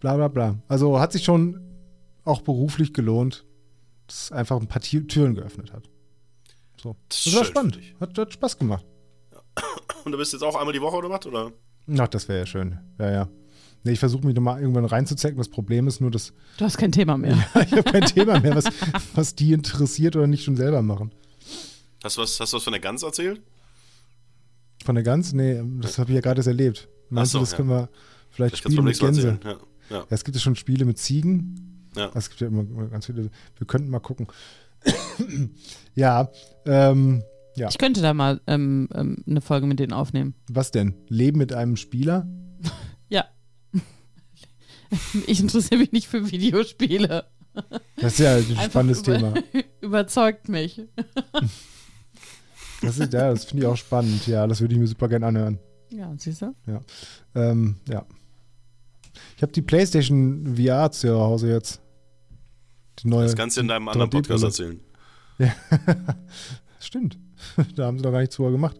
Bla 0.00 0.16
bla 0.16 0.28
bla. 0.28 0.56
Also 0.68 0.98
hat 1.00 1.12
sich 1.12 1.24
schon 1.24 1.60
auch 2.24 2.42
beruflich 2.42 2.92
gelohnt, 2.92 3.44
dass 4.06 4.24
es 4.24 4.32
einfach 4.32 4.60
ein 4.60 4.68
paar 4.68 4.82
Türen 4.82 5.34
geöffnet 5.34 5.72
hat. 5.72 5.88
So. 6.82 6.96
Das, 7.08 7.24
das 7.24 7.36
war 7.36 7.44
spannend. 7.44 7.78
Hat, 8.00 8.16
hat, 8.18 8.32
Spaß 8.32 8.58
gemacht. 8.58 8.84
Und 10.04 10.12
du 10.12 10.18
bist 10.18 10.32
jetzt 10.32 10.42
auch 10.42 10.56
einmal 10.56 10.72
die 10.72 10.80
Woche 10.80 10.96
oder 10.96 11.10
was? 11.10 11.26
Oder? 11.26 11.52
Ach, 11.98 12.08
das 12.08 12.28
wäre 12.28 12.40
ja 12.40 12.46
schön. 12.46 12.78
Ja, 12.98 13.10
ja. 13.10 13.28
Nee, 13.84 13.92
ich 13.92 13.98
versuche 13.98 14.26
mich 14.26 14.34
nochmal 14.34 14.60
irgendwann 14.60 14.86
reinzuzecken. 14.86 15.36
Das 15.36 15.48
Problem 15.48 15.86
ist 15.86 16.00
nur, 16.00 16.10
dass. 16.10 16.32
Du 16.56 16.64
hast 16.64 16.78
kein 16.78 16.92
Thema 16.92 17.16
mehr. 17.16 17.36
Ja, 17.54 17.62
ich 17.62 17.72
habe 17.72 17.82
kein 17.84 18.04
Thema 18.04 18.40
mehr, 18.40 18.54
was, 18.54 18.64
was 19.14 19.34
die 19.34 19.52
interessiert 19.52 20.16
oder 20.16 20.26
nicht 20.26 20.44
schon 20.44 20.56
selber 20.56 20.82
machen. 20.82 21.14
Hast 22.02 22.16
du 22.16 22.22
was, 22.22 22.40
hast 22.40 22.52
du 22.52 22.56
was 22.56 22.64
von 22.64 22.72
der 22.72 22.80
Gans 22.80 23.02
erzählt? 23.02 23.42
Von 24.84 24.94
der 24.94 25.04
Gans? 25.04 25.32
Nee, 25.32 25.62
das 25.80 25.98
habe 25.98 26.10
ich 26.10 26.14
ja 26.16 26.20
gerade 26.20 26.38
erst 26.38 26.48
erlebt. 26.48 26.88
Meinst 27.10 27.32
so, 27.32 27.38
du, 27.38 27.42
das 27.42 27.52
ja. 27.52 27.56
können 27.58 27.68
wir 27.70 27.88
vielleicht, 28.30 28.58
vielleicht 28.58 28.74
spielen 28.74 28.84
mit 28.84 28.98
Gänse? 28.98 29.38
Ja, 29.44 29.58
ja. 29.90 30.06
es 30.10 30.24
gibt 30.24 30.34
ja 30.34 30.40
schon 30.40 30.56
Spiele 30.56 30.84
mit 30.84 30.98
Ziegen. 30.98 31.73
Ja. 31.96 32.10
Es 32.14 32.28
gibt 32.28 32.40
ja 32.40 32.48
immer 32.48 32.64
ganz 32.88 33.06
viele. 33.06 33.30
Wir 33.56 33.66
könnten 33.66 33.90
mal 33.90 34.00
gucken. 34.00 34.26
ja, 35.94 36.30
ähm, 36.66 37.22
ja. 37.56 37.68
Ich 37.68 37.78
könnte 37.78 38.02
da 38.02 38.14
mal 38.14 38.40
ähm, 38.46 38.88
ähm, 38.94 39.24
eine 39.26 39.40
Folge 39.40 39.66
mit 39.66 39.78
denen 39.78 39.92
aufnehmen. 39.92 40.34
Was 40.48 40.70
denn? 40.70 40.94
Leben 41.08 41.38
mit 41.38 41.52
einem 41.52 41.76
Spieler? 41.76 42.26
ja. 43.08 43.26
Ich 45.26 45.40
interessiere 45.40 45.80
mich 45.80 45.92
nicht 45.92 46.08
für 46.08 46.30
Videospiele. 46.30 47.24
Das 47.96 48.14
ist 48.14 48.18
ja 48.18 48.34
ein 48.34 48.38
Einfach 48.38 48.64
spannendes 48.64 49.02
über, 49.02 49.16
Thema. 49.16 49.34
Überzeugt 49.80 50.48
mich. 50.48 50.82
Das, 52.82 52.98
ist, 52.98 53.12
ja, 53.12 53.30
das 53.30 53.44
finde 53.44 53.64
ich 53.64 53.68
auch 53.68 53.76
spannend. 53.76 54.26
Ja, 54.26 54.46
das 54.46 54.60
würde 54.60 54.74
ich 54.74 54.80
mir 54.80 54.86
super 54.86 55.08
gerne 55.08 55.26
anhören. 55.26 55.58
Ja, 55.90 56.12
siehst 56.16 56.42
du? 56.42 56.54
Ja. 56.66 56.80
Ähm, 57.34 57.76
ja. 57.88 58.04
Ich 59.36 59.42
habe 59.42 59.52
die 59.52 59.62
PlayStation 59.62 60.56
VR 60.56 60.90
zu 60.90 61.12
Hause 61.20 61.50
jetzt. 61.50 61.80
Die 63.00 63.08
neue, 63.08 63.24
das 63.24 63.36
kannst 63.36 63.56
du 63.56 63.62
in 63.62 63.68
deinem 63.68 63.88
anderen 63.88 64.10
Podcast 64.10 64.44
erzählen. 64.44 64.80
Ja, 65.38 65.54
stimmt. 66.80 67.18
da 67.76 67.86
haben 67.86 67.98
sie 67.98 68.02
doch 68.02 68.12
gar 68.12 68.20
nichts 68.20 68.36
vorher 68.36 68.52
gemacht. 68.52 68.76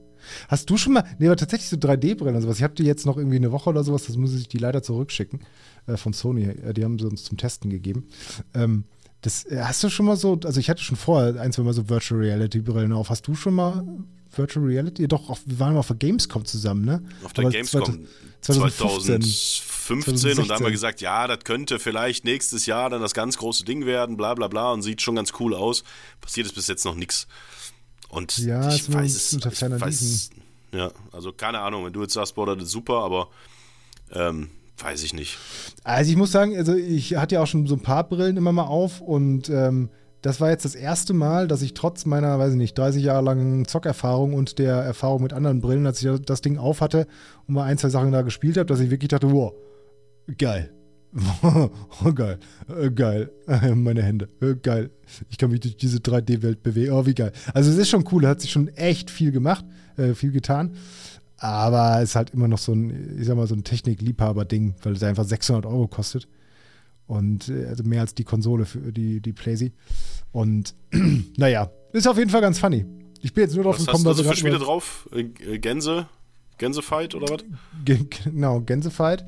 Hast 0.49 0.71
du 0.71 0.77
schon 0.77 0.95
mal, 0.95 1.05
nee, 1.19 1.27
aber 1.27 1.37
tatsächlich 1.37 1.69
so 1.69 1.77
3D-Brillen 1.77 2.37
und 2.37 2.43
sowas. 2.43 2.57
Ich 2.57 2.63
habe 2.63 2.75
die 2.75 2.85
jetzt 2.85 3.05
noch 3.05 3.19
irgendwie 3.19 3.37
eine 3.37 3.53
Woche 3.53 3.71
oder 3.71 3.85
sowas, 3.85 4.07
das 4.07 4.17
muss 4.17 4.35
ich 4.35 4.49
die 4.49 4.59
leider 4.59 4.83
zurückschicken 4.83 5.41
äh, 5.87 5.97
von 5.97 6.13
Sony. 6.13 6.45
Äh, 6.45 6.73
die 6.73 6.85
haben 6.85 6.99
sie 6.99 7.07
uns 7.07 7.25
zum 7.25 7.37
Testen 7.37 7.71
gegeben. 7.71 8.07
Ähm, 8.55 8.85
das, 9.21 9.45
äh, 9.45 9.61
hast 9.63 9.83
du 9.85 9.91
schon 9.91 10.07
mal 10.07 10.17
so, 10.17 10.39
also 10.45 10.61
ich 10.61 10.71
hatte 10.71 10.83
schon 10.83 10.97
vorher 10.97 11.41
ein, 11.41 11.53
zwei 11.53 11.63
Mal 11.63 11.75
so 11.75 11.89
Virtual 11.89 12.21
Reality-Brillen 12.21 12.93
auf. 12.93 13.11
Hast 13.11 13.27
du 13.27 13.35
schon 13.35 13.55
mal 13.55 13.85
Virtual 14.35 14.65
Reality? 14.65 15.09
Doch, 15.09 15.29
auf, 15.29 15.43
wir 15.47 15.59
waren 15.59 15.75
mal 15.75 15.81
auf 15.81 15.89
der 15.89 15.97
Gamescom 15.97 16.45
zusammen, 16.45 16.85
ne? 16.85 17.03
Auf 17.23 17.33
der 17.33 17.45
aber 17.45 17.53
Gamescom 17.53 18.07
2015. 18.41 19.21
2015 19.21 19.23
und 19.91 20.49
da 20.49 20.55
haben 20.55 20.65
wir 20.65 20.71
gesagt, 20.71 21.01
ja, 21.01 21.27
das 21.27 21.41
könnte 21.45 21.79
vielleicht 21.79 22.25
nächstes 22.25 22.67
Jahr 22.67 22.91
dann 22.91 23.01
das 23.01 23.15
ganz 23.15 23.37
große 23.39 23.65
Ding 23.65 23.87
werden, 23.87 24.17
bla 24.17 24.35
bla 24.35 24.49
bla 24.49 24.73
und 24.73 24.83
sieht 24.83 25.03
schon 25.03 25.17
ganz 25.17 25.33
cool 25.41 25.55
aus. 25.55 25.85
Passiert 26.21 26.47
ist 26.47 26.55
bis 26.55 26.69
jetzt 26.69 26.85
noch 26.85 26.95
nichts. 26.95 27.27
Und 28.09 28.39
ja, 28.39 28.73
ich 28.73 28.93
weiß 28.93 29.15
es. 29.15 29.33
Ich 29.33 29.45
weiß, 29.45 30.31
ja, 30.73 30.91
also 31.13 31.33
keine 31.33 31.61
Ahnung, 31.61 31.85
wenn 31.85 31.93
du 31.93 32.03
jetzt 32.03 32.15
sagst, 32.15 32.35
boah, 32.35 32.47
das 32.47 32.65
ist 32.65 32.71
super, 32.71 33.05
aber 33.05 33.29
ähm, 34.13 34.51
weiß 34.79 35.03
ich 35.03 35.13
nicht. 35.13 35.39
Also 35.83 36.11
ich 36.11 36.17
muss 36.17 36.33
sagen, 36.33 36.57
also 36.57 36.75
ich 36.75 37.17
hatte 37.17 37.37
ja 37.37 37.43
auch 37.43 37.47
schon 37.47 37.67
so 37.67 37.75
ein 37.75 37.83
paar 37.83 38.09
Brillen 38.09 38.37
immer 38.37 38.53
mal 38.53 38.67
auf 38.67 39.01
und 39.01 39.49
ähm, 39.49 39.91
das 40.23 40.41
war 40.41 40.49
jetzt 40.49 40.65
das 40.65 40.75
erste 40.75 41.13
Mal, 41.13 41.49
dass 41.49 41.61
ich 41.61 41.75
trotz 41.75 42.07
meiner, 42.07 42.39
weiß 42.39 42.53
ich 42.53 42.57
nicht, 42.57 42.79
30 42.79 43.03
Jahre 43.03 43.23
langen 43.23 43.67
Zockerfahrung 43.67 44.33
und 44.33 44.59
der 44.59 44.77
Erfahrung 44.77 45.23
mit 45.23 45.35
anderen 45.35 45.61
Brillen, 45.61 45.87
als 45.87 46.03
ich 46.03 46.21
das 46.23 46.41
Ding 46.41 46.57
auf 46.57 46.81
hatte 46.81 47.07
und 47.47 47.55
mal 47.55 47.65
ein, 47.65 47.77
zwei 47.77 47.91
Sachen 47.91 48.11
da 48.11 48.23
gespielt 48.23 48.57
habe, 48.57 48.67
dass 48.67 48.81
ich 48.81 48.91
wirklich 48.91 49.09
dachte, 49.09 49.31
wow, 49.31 49.53
geil. 50.39 50.75
oh, 51.43 52.13
geil. 52.13 52.39
Äh, 52.69 52.91
geil. 52.91 53.31
Meine 53.75 54.03
Hände. 54.03 54.29
Äh, 54.41 54.55
geil. 54.57 54.91
Ich 55.31 55.39
kann 55.39 55.51
mich 55.51 55.61
durch 55.61 55.77
diese 55.77 55.99
3D-Welt 55.99 56.63
bewegen. 56.63 56.93
Oh, 56.93 57.07
wie 57.07 57.15
geil. 57.15 57.33
Also 57.53 57.71
es 57.71 57.79
ist 57.79 57.89
schon 57.89 58.05
cool. 58.11 58.27
Hat 58.27 58.41
sich 58.41 58.51
schon 58.51 58.69
echt 58.69 59.11
viel 59.11 59.31
gemacht, 59.31 59.65
äh, 59.97 60.15
viel 60.15 60.33
getan. 60.33 60.75
Aber 61.39 62.01
es 62.01 62.11
ist 62.11 62.17
halt 62.17 62.31
immer 62.31 62.49
noch 62.49 62.59
so 62.59 62.73
ein, 62.73 63.19
ich 63.19 63.27
sag 63.27 63.37
mal, 63.37 63.47
so 63.47 63.55
ein 63.55 63.65
Technik-Liebhaber-Ding, 63.65 64.75
weil 64.83 64.95
es 64.95 65.03
einfach 65.03 65.25
600 65.25 65.67
Euro 65.67 65.87
kostet. 65.87 66.27
Und 67.07 67.49
äh, 67.49 67.67
also 67.67 67.85
mehr 67.85 68.01
als 68.01 68.15
die 68.15 68.25
Konsole 68.25 68.65
für 68.65 68.93
die, 68.93 69.21
die 69.21 69.33
Playsee. 69.33 69.73
Und 70.33 70.75
naja, 71.37 71.71
ist 71.93 72.09
auf 72.09 72.19
jeden 72.19 72.31
Fall 72.31 72.41
ganz 72.41 72.59
funny. 72.59 72.87
Ich 73.21 73.33
bin 73.33 73.45
jetzt 73.45 73.55
nur 73.55 73.65
drauf 73.65 73.79
was 73.79 73.87
gekommen, 73.87 74.07
hast 74.07 74.19
du 74.19 74.25
für 74.25 74.37
Spiele 74.37 74.59
drauf? 74.59 75.09
Äh, 75.13 75.25
Gänse? 75.59 76.09
Gänsefight 76.59 77.15
oder 77.15 77.29
was? 77.29 77.45
Genau, 77.85 78.61
Gänsefight 78.61 79.25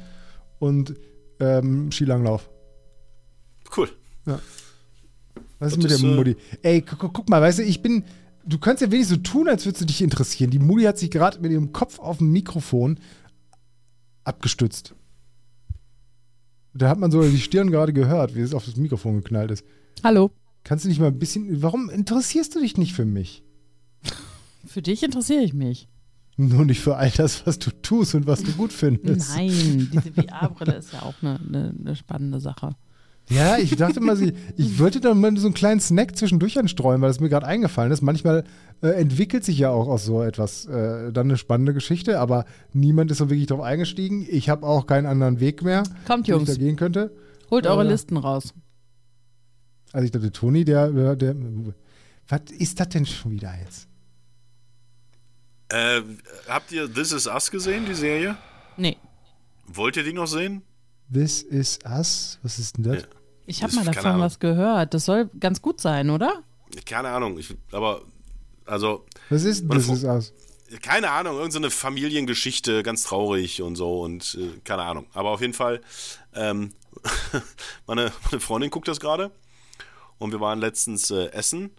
und 0.58 0.94
ähm, 1.40 1.90
Skilanglauf. 1.92 2.48
Cool. 3.76 3.90
Ja. 4.26 4.40
Was 5.58 5.72
ist 5.72 5.82
mit 5.82 5.90
der 5.90 5.98
Mutti? 5.98 6.36
Äh 6.62 6.74
Ey, 6.74 6.82
guck, 6.82 7.12
guck, 7.12 7.28
mal, 7.28 7.40
weißt 7.40 7.58
du, 7.58 7.62
ich 7.62 7.82
bin. 7.82 8.04
Du 8.44 8.58
kannst 8.58 8.80
ja 8.80 8.90
wenig 8.92 9.08
so 9.08 9.16
tun, 9.16 9.48
als 9.48 9.66
würdest 9.66 9.82
du 9.82 9.86
dich 9.86 10.02
interessieren. 10.02 10.50
Die 10.50 10.60
Mutti 10.60 10.84
hat 10.84 10.98
sich 10.98 11.10
gerade 11.10 11.40
mit 11.40 11.50
ihrem 11.50 11.72
Kopf 11.72 11.98
auf 11.98 12.18
dem 12.18 12.30
Mikrofon 12.30 13.00
abgestützt. 14.22 14.94
Da 16.72 16.88
hat 16.88 16.98
man 16.98 17.10
so 17.10 17.22
die 17.22 17.40
Stirn 17.40 17.70
gerade 17.70 17.92
gehört, 17.92 18.34
wie 18.34 18.40
es 18.40 18.54
auf 18.54 18.64
das 18.64 18.76
Mikrofon 18.76 19.16
geknallt 19.16 19.50
ist. 19.50 19.64
Hallo. 20.04 20.30
Kannst 20.62 20.84
du 20.84 20.88
nicht 20.88 21.00
mal 21.00 21.08
ein 21.08 21.18
bisschen. 21.18 21.62
Warum 21.62 21.90
interessierst 21.90 22.54
du 22.54 22.60
dich 22.60 22.76
nicht 22.76 22.92
für 22.92 23.04
mich? 23.04 23.42
Für 24.66 24.82
dich 24.82 25.02
interessiere 25.02 25.42
ich 25.42 25.54
mich. 25.54 25.88
Nur 26.36 26.66
nicht 26.66 26.80
für 26.80 26.96
all 26.96 27.10
das, 27.10 27.46
was 27.46 27.58
du 27.58 27.70
tust 27.70 28.14
und 28.14 28.26
was 28.26 28.42
du 28.42 28.52
gut 28.52 28.72
findest. 28.72 29.34
Nein, 29.34 29.88
diese 29.92 30.12
VR-Brille 30.12 30.74
ist 30.74 30.92
ja 30.92 31.02
auch 31.02 31.14
eine, 31.22 31.40
eine, 31.40 31.74
eine, 31.78 31.96
spannende 31.96 32.40
Sache. 32.40 32.74
Ja, 33.30 33.56
ich 33.56 33.74
dachte 33.74 34.00
mal, 34.00 34.20
ich 34.56 34.78
wollte 34.78 35.00
da 35.00 35.14
mal 35.14 35.36
so 35.36 35.46
einen 35.46 35.54
kleinen 35.54 35.80
Snack 35.80 36.16
zwischendurch 36.16 36.58
anstreuen, 36.58 37.00
weil 37.00 37.10
es 37.10 37.20
mir 37.20 37.30
gerade 37.30 37.46
eingefallen 37.46 37.90
ist. 37.90 38.02
Manchmal 38.02 38.44
äh, 38.82 38.88
entwickelt 38.88 39.44
sich 39.44 39.58
ja 39.58 39.70
auch 39.70 39.88
aus 39.88 40.04
so 40.04 40.22
etwas 40.22 40.66
äh, 40.66 41.10
dann 41.10 41.28
eine 41.28 41.38
spannende 41.38 41.72
Geschichte, 41.72 42.20
aber 42.20 42.44
niemand 42.72 43.10
ist 43.10 43.18
so 43.18 43.30
wirklich 43.30 43.46
drauf 43.46 43.62
eingestiegen. 43.62 44.26
Ich 44.28 44.48
habe 44.50 44.66
auch 44.66 44.86
keinen 44.86 45.06
anderen 45.06 45.40
Weg 45.40 45.62
mehr, 45.62 45.84
Kommt, 46.06 46.28
Jungs. 46.28 46.48
ich 46.48 46.56
da 46.56 46.64
gehen 46.64 46.76
könnte. 46.76 47.16
Holt 47.50 47.66
eure 47.66 47.84
äh, 47.84 47.88
Listen 47.88 48.18
raus. 48.18 48.52
Also 49.92 50.04
ich 50.04 50.10
dachte, 50.10 50.30
Toni, 50.30 50.64
der, 50.64 50.90
der, 50.90 51.16
der, 51.16 51.34
was 52.28 52.40
ist 52.58 52.78
das 52.78 52.90
denn 52.90 53.06
schon 53.06 53.32
wieder 53.32 53.52
jetzt? 53.58 53.88
Äh, 55.68 56.02
habt 56.48 56.70
ihr 56.72 56.92
This 56.92 57.12
Is 57.12 57.26
Us 57.26 57.50
gesehen, 57.50 57.86
die 57.86 57.94
Serie? 57.94 58.36
Nee. 58.76 58.96
Wollt 59.66 59.96
ihr 59.96 60.04
die 60.04 60.12
noch 60.12 60.26
sehen? 60.26 60.62
This 61.12 61.42
Is 61.42 61.78
Us? 61.84 62.38
Was 62.42 62.58
ist 62.58 62.76
denn 62.76 62.84
das? 62.84 63.02
Ja. 63.02 63.08
Ich 63.46 63.62
habe 63.62 63.74
mal 63.74 63.84
davon 63.84 64.20
was 64.20 64.38
gehört. 64.38 64.94
Das 64.94 65.04
soll 65.04 65.30
ganz 65.38 65.62
gut 65.62 65.80
sein, 65.80 66.10
oder? 66.10 66.42
Keine 66.84 67.08
Ahnung. 67.08 67.38
Ich, 67.38 67.54
aber, 67.72 68.02
also. 68.64 69.06
Was 69.28 69.44
ist 69.44 69.68
This 69.70 69.88
Is 69.88 70.04
Us? 70.04 70.32
Keine 70.82 71.10
Ahnung, 71.12 71.36
irgendeine 71.36 71.70
Familiengeschichte, 71.70 72.82
ganz 72.82 73.04
traurig 73.04 73.62
und 73.62 73.76
so 73.76 74.00
und 74.00 74.36
äh, 74.40 74.58
keine 74.64 74.82
Ahnung. 74.82 75.06
Aber 75.14 75.30
auf 75.30 75.40
jeden 75.40 75.54
Fall, 75.54 75.80
ähm, 76.34 76.72
meine, 77.86 78.12
meine 78.30 78.40
Freundin 78.40 78.70
guckt 78.70 78.88
das 78.88 78.98
gerade 78.98 79.30
und 80.18 80.32
wir 80.32 80.40
waren 80.40 80.58
letztens 80.58 81.12
äh, 81.12 81.26
essen 81.26 81.70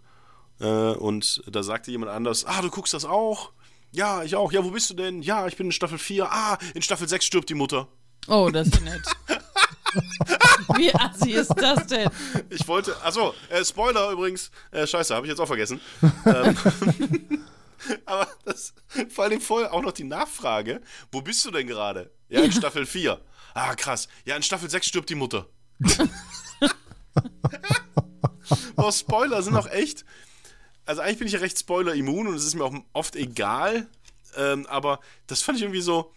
äh, 0.60 0.64
und 0.64 1.42
da 1.50 1.62
sagte 1.62 1.90
jemand 1.90 2.12
anders, 2.12 2.46
ah, 2.46 2.62
du 2.62 2.70
guckst 2.70 2.94
das 2.94 3.04
auch? 3.04 3.52
Ja, 3.92 4.22
ich 4.22 4.36
auch. 4.36 4.52
Ja, 4.52 4.64
wo 4.64 4.70
bist 4.70 4.90
du 4.90 4.94
denn? 4.94 5.22
Ja, 5.22 5.46
ich 5.46 5.56
bin 5.56 5.66
in 5.66 5.72
Staffel 5.72 5.98
4. 5.98 6.30
Ah, 6.30 6.58
in 6.74 6.82
Staffel 6.82 7.08
6 7.08 7.24
stirbt 7.24 7.48
die 7.48 7.54
Mutter. 7.54 7.88
Oh, 8.26 8.50
das 8.50 8.68
ist 8.68 8.82
nett. 8.82 9.02
Wie 10.76 10.94
assi 10.94 11.30
ist 11.32 11.54
das 11.56 11.86
denn? 11.86 12.10
Ich 12.50 12.68
wollte, 12.68 12.94
achso, 13.02 13.34
äh, 13.48 13.64
Spoiler 13.64 14.10
übrigens. 14.10 14.50
Äh, 14.70 14.86
scheiße, 14.86 15.14
habe 15.14 15.26
ich 15.26 15.30
jetzt 15.30 15.40
auch 15.40 15.46
vergessen. 15.46 15.80
ähm, 16.26 16.56
aber 18.04 18.28
das, 18.44 18.74
vor 19.08 19.24
allem 19.24 19.40
voll 19.40 19.66
auch 19.66 19.80
noch 19.82 19.92
die 19.92 20.04
Nachfrage, 20.04 20.82
wo 21.10 21.22
bist 21.22 21.42
du 21.46 21.50
denn 21.50 21.66
gerade? 21.66 22.10
Ja, 22.28 22.40
in 22.42 22.52
Staffel 22.52 22.84
4. 22.84 23.18
Ah, 23.54 23.74
krass. 23.74 24.08
Ja, 24.26 24.36
in 24.36 24.42
Staffel 24.42 24.68
6 24.68 24.86
stirbt 24.86 25.08
die 25.08 25.14
Mutter. 25.14 25.46
Boah, 28.76 28.92
Spoiler 28.92 29.42
sind 29.42 29.56
auch 29.56 29.66
echt. 29.70 30.04
Also 30.88 31.02
eigentlich 31.02 31.18
bin 31.18 31.26
ich 31.28 31.34
ja 31.34 31.40
recht 31.40 31.58
Spoiler-immun 31.58 32.28
und 32.28 32.34
es 32.34 32.44
ist 32.44 32.54
mir 32.54 32.64
auch 32.64 32.74
oft 32.92 33.14
egal. 33.16 33.86
Ähm, 34.36 34.66
aber 34.66 35.00
das 35.26 35.42
fand 35.42 35.58
ich 35.58 35.62
irgendwie 35.64 35.80
so, 35.82 36.12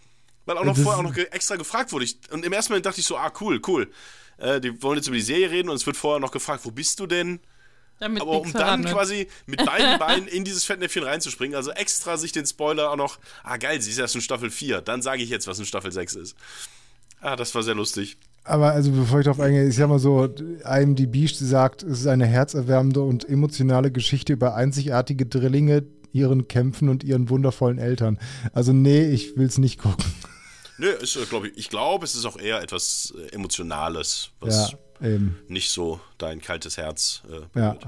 weil 0.46 0.58
auch 0.58 0.64
noch 0.64 0.76
Das- 0.76 0.84
vorher 0.84 1.00
auch 1.00 1.04
noch 1.10 1.16
extra 1.18 1.56
gefragt 1.58 1.92
wurde. 1.92 2.06
Ich, 2.06 2.18
und 2.32 2.46
im 2.46 2.54
ersten 2.54 2.72
Moment 2.74 2.86
dachte 2.86 3.00
ich 3.02 3.06
so, 3.06 3.18
ah, 3.18 3.32
cool, 3.42 3.62
cool. 3.68 3.92
Äh, 4.38 4.62
die 4.62 4.82
wollen 4.82 4.98
jetzt 4.98 5.08
über 5.08 5.16
die 5.18 5.22
Serie 5.24 5.52
reden 5.52 5.70
und 5.70 5.76
es 5.76 5.86
wird 5.86 5.98
vorher 5.98 6.20
noch 6.20 6.32
gefragt, 6.32 6.64
wo 6.66 6.72
bist 6.72 7.00
du 7.00 7.06
denn? 7.08 7.40
Damit 8.00 8.22
Aber 8.22 8.32
um 8.32 8.44
dann 8.44 8.52
verraten 8.52 8.84
wird. 8.86 8.94
quasi 8.94 9.28
mit 9.46 9.64
beiden 9.66 10.00
Beinen 10.00 10.28
in 10.28 10.44
dieses 10.44 10.64
Fettnäpfchen 10.66 11.04
reinzuspringen, 11.04 11.56
also 11.56 11.72
extra 11.72 12.18
sich 12.18 12.32
den 12.32 12.46
Spoiler 12.48 12.90
auch 12.92 12.96
noch, 12.96 13.20
ah 13.44 13.58
geil, 13.58 13.80
sie 13.82 13.92
ist 13.92 14.00
erst 14.00 14.16
in 14.16 14.22
Staffel 14.22 14.50
4, 14.50 14.82
dann 14.82 15.02
sage 15.02 15.22
ich 15.22 15.30
jetzt, 15.30 15.46
was 15.48 15.60
in 15.60 15.66
Staffel 15.66 15.92
6 15.92 16.16
ist. 16.16 16.36
Ah, 17.20 17.36
das 17.36 17.54
war 17.54 17.62
sehr 17.62 17.76
lustig. 17.76 18.18
Aber 18.44 18.72
also 18.72 18.92
bevor 18.92 19.20
ich 19.20 19.26
darauf 19.26 19.40
eingehe, 19.40 19.68
ich 19.68 19.76
sag 19.76 19.88
mal 19.88 20.00
so, 20.00 20.26
IMDb 20.26 21.28
sagt, 21.30 21.84
es 21.84 22.02
ist 22.02 22.08
eine 22.08 22.26
herzerwärmende 22.26 23.02
und 23.02 23.28
emotionale 23.30 23.92
Geschichte 23.92 24.34
über 24.34 24.56
einzigartige 24.56 25.26
Drillinge, 25.28 25.84
ihren 26.12 26.48
Kämpfen 26.48 26.90
und 26.90 27.04
ihren 27.04 27.30
wundervollen 27.30 27.78
Eltern. 27.78 28.18
Also 28.52 28.74
nee, 28.74 29.06
ich 29.10 29.38
will 29.38 29.46
es 29.46 29.58
nicht 29.60 29.80
gucken. 29.80 30.06
Nö, 30.78 30.90
ist, 30.90 31.16
äh, 31.16 31.26
glaub 31.30 31.46
ich, 31.46 31.56
ich 31.56 31.70
glaube, 31.70 32.04
es 32.04 32.16
ist 32.16 32.26
auch 32.26 32.40
eher 32.40 32.62
etwas 32.62 33.14
äh, 33.16 33.36
Emotionales, 33.36 34.32
was 34.40 34.72
Ja, 35.00 35.10
nicht 35.48 35.70
so 35.70 36.00
dein 36.18 36.42
kaltes 36.42 36.78
Herz 36.78 37.22
äh, 37.30 37.60
Ja. 37.60 37.74
berührt. 37.74 37.88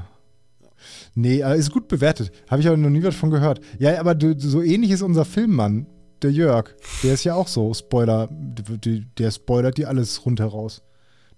Nee, 1.15 1.41
äh, 1.41 1.57
ist 1.57 1.71
gut 1.71 1.87
bewertet. 1.87 2.31
Habe 2.49 2.61
ich 2.61 2.67
aber 2.67 2.77
noch 2.77 2.89
nie 2.89 3.03
was 3.03 3.15
von 3.15 3.29
gehört. 3.31 3.61
Ja, 3.79 3.99
aber 3.99 4.15
du, 4.15 4.37
so 4.39 4.61
ähnlich 4.61 4.91
ist 4.91 5.01
unser 5.01 5.25
Filmmann, 5.25 5.87
der 6.23 6.31
Jörg. 6.31 6.75
Der 7.03 7.13
ist 7.13 7.23
ja 7.23 7.35
auch 7.35 7.47
so, 7.47 7.73
Spoiler. 7.73 8.29
Der, 8.31 9.31
spoilert 9.31 9.77
dir 9.77 9.89
alles 9.89 10.25
rundheraus. 10.25 10.81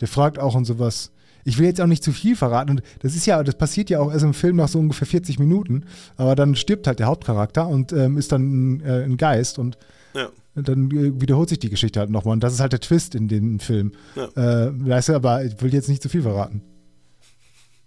Der 0.01 0.07
fragt 0.07 0.39
auch 0.39 0.55
und 0.55 0.65
sowas. 0.65 1.11
Ich 1.47 1.57
will 1.59 1.65
jetzt 1.67 1.79
auch 1.79 1.87
nicht 1.87 2.03
zu 2.03 2.11
viel 2.11 2.35
verraten. 2.35 2.71
Und 2.71 2.81
das 2.99 3.15
ist 3.15 3.25
ja, 3.27 3.43
das 3.43 3.55
passiert 3.57 3.89
ja 3.89 3.99
auch 3.99 4.11
erst 4.11 4.23
im 4.25 4.33
Film 4.33 4.55
nach 4.55 4.67
so 4.67 4.79
ungefähr 4.79 5.07
40 5.07 5.37
Minuten. 5.39 5.85
Aber 6.17 6.35
dann 6.35 6.55
stirbt 6.55 6.87
halt 6.87 6.99
der 6.99 7.07
Hauptcharakter 7.07 7.67
und 7.67 7.91
ähm, 7.93 8.17
ist 8.17 8.31
dann 8.31 8.81
äh, 8.81 9.03
ein 9.03 9.17
Geist 9.17 9.59
und 9.59 9.77
Ja. 10.15 10.29
dann 10.55 10.89
äh, 10.91 11.21
wiederholt 11.21 11.49
sich 11.49 11.59
die 11.59 11.69
Geschichte 11.69 11.99
halt 11.99 12.09
nochmal. 12.09 12.33
Und 12.33 12.43
das 12.43 12.53
ist 12.53 12.59
halt 12.61 12.73
der 12.73 12.79
Twist 12.79 13.13
in 13.15 13.27
dem 13.27 13.59
Film. 13.59 13.91
Ja. 14.15 14.25
Äh, 14.67 14.71
weißt 14.89 15.09
du, 15.09 15.13
aber 15.13 15.45
ich 15.45 15.61
will 15.61 15.73
jetzt 15.73 15.87
nicht 15.89 16.01
zu 16.01 16.09
viel 16.09 16.23
verraten. 16.23 16.61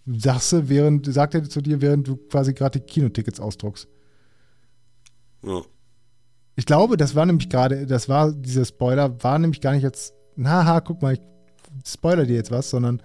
Sagst 0.06 0.52
du, 0.52 0.68
während, 0.68 1.12
sagt 1.12 1.34
er 1.34 1.44
zu 1.48 1.60
dir, 1.60 1.80
während 1.82 2.06
du 2.08 2.16
quasi 2.16 2.54
gerade 2.54 2.78
die 2.80 2.86
Kinotickets 2.86 3.40
ausdruckst. 3.40 3.88
Ja. 5.44 5.62
Ich 6.58 6.66
glaube, 6.66 6.96
das 6.96 7.14
war 7.14 7.24
nämlich 7.24 7.48
gerade, 7.48 7.86
das 7.86 8.08
war, 8.08 8.32
dieser 8.32 8.64
Spoiler 8.64 9.22
war 9.22 9.38
nämlich 9.38 9.60
gar 9.60 9.72
nicht 9.74 9.84
jetzt, 9.84 10.12
haha, 10.42 10.80
guck 10.80 11.00
mal, 11.02 11.12
ich 11.14 11.20
spoiler 11.86 12.26
dir 12.26 12.34
jetzt 12.34 12.50
was, 12.50 12.68
sondern 12.68 13.00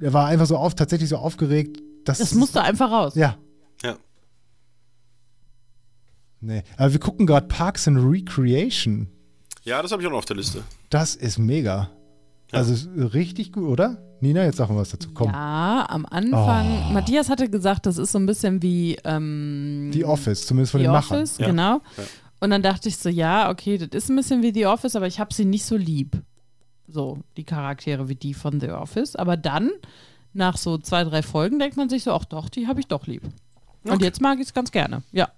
er 0.00 0.12
war 0.12 0.26
einfach 0.26 0.46
so 0.46 0.56
auf, 0.56 0.76
tatsächlich 0.76 1.08
so 1.08 1.16
aufgeregt, 1.16 1.82
dass. 2.04 2.18
Das 2.18 2.34
musste 2.34 2.62
einfach 2.62 2.88
raus. 2.92 3.16
Ja. 3.16 3.36
Ja. 3.82 3.96
Nee. 6.40 6.62
Aber 6.76 6.92
wir 6.92 7.00
gucken 7.00 7.26
gerade 7.26 7.48
Parks 7.48 7.88
and 7.88 7.98
Recreation. 8.00 9.08
ja, 9.64 9.82
das 9.82 9.90
habe 9.90 10.00
ich 10.02 10.06
auch 10.06 10.12
noch 10.12 10.18
auf 10.18 10.24
der 10.24 10.36
Liste. 10.36 10.62
Das 10.88 11.16
ist 11.16 11.38
mega. 11.38 11.90
Ja. 12.52 12.58
Also 12.60 12.72
ist 12.74 12.88
richtig 13.12 13.52
gut, 13.52 13.64
oder? 13.68 14.00
Nina, 14.20 14.44
jetzt 14.44 14.56
sagen 14.58 14.74
wir 14.76 14.80
was 14.80 14.90
dazu. 14.90 15.10
Komm. 15.12 15.32
Ja, 15.32 15.84
am 15.88 16.06
Anfang. 16.06 16.86
Oh. 16.88 16.92
Matthias 16.92 17.28
hatte 17.28 17.50
gesagt, 17.50 17.86
das 17.86 17.98
ist 17.98 18.12
so 18.12 18.18
ein 18.18 18.26
bisschen 18.26 18.62
wie 18.62 18.96
ähm, 19.04 19.90
The 19.92 20.04
Office, 20.04 20.46
zumindest 20.46 20.70
von 20.72 20.80
The 20.80 20.86
den 20.86 20.92
Machern. 20.92 21.18
Office, 21.18 21.38
Ja. 21.38 21.46
genau. 21.48 21.80
Ja. 21.96 22.04
Und 22.40 22.50
dann 22.50 22.62
dachte 22.62 22.88
ich 22.88 22.96
so, 22.96 23.08
ja, 23.08 23.50
okay, 23.50 23.78
das 23.78 24.04
ist 24.04 24.10
ein 24.10 24.16
bisschen 24.16 24.42
wie 24.42 24.52
The 24.54 24.66
Office, 24.66 24.94
aber 24.96 25.06
ich 25.06 25.18
habe 25.18 25.34
sie 25.34 25.44
nicht 25.44 25.64
so 25.64 25.76
lieb. 25.76 26.22
So, 26.86 27.18
die 27.36 27.44
Charaktere 27.44 28.08
wie 28.08 28.14
die 28.14 28.32
von 28.34 28.60
The 28.60 28.70
Office. 28.70 29.16
Aber 29.16 29.36
dann, 29.36 29.70
nach 30.32 30.56
so 30.56 30.78
zwei, 30.78 31.04
drei 31.04 31.22
Folgen, 31.22 31.58
denkt 31.58 31.76
man 31.76 31.88
sich 31.88 32.04
so, 32.04 32.12
ach 32.12 32.24
doch, 32.24 32.48
die 32.48 32.66
habe 32.68 32.80
ich 32.80 32.86
doch 32.86 33.06
lieb. 33.06 33.22
Und 33.84 33.92
Okay. 33.92 34.04
jetzt 34.04 34.20
mag 34.20 34.38
ich 34.38 34.46
es 34.46 34.54
ganz 34.54 34.70
gerne, 34.70 35.02
ja. 35.12 35.28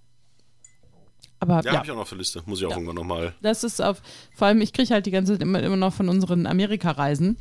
Aber 1.42 1.56
Ja, 1.64 1.72
ja, 1.72 1.72
habe 1.78 1.86
ich 1.86 1.90
auch 1.90 1.94
noch 1.96 2.02
auf 2.02 2.08
der 2.10 2.18
Liste. 2.18 2.42
Muss 2.46 2.60
ich 2.60 2.66
auch 2.66 2.70
Ja. 2.70 2.76
irgendwann 2.76 2.96
nochmal. 2.96 3.34
das 3.40 3.64
ist 3.64 3.80
auf, 3.80 4.02
vor 4.34 4.48
allem 4.48 4.60
ich 4.60 4.72
kriege 4.74 4.92
halt 4.92 5.06
die 5.06 5.10
ganze 5.10 5.32
Zeit 5.32 5.42
immer, 5.42 5.62
immer 5.62 5.76
noch 5.76 5.94
von 5.94 6.08
unseren 6.10 6.46
Amerika-Reisen, 6.46 7.38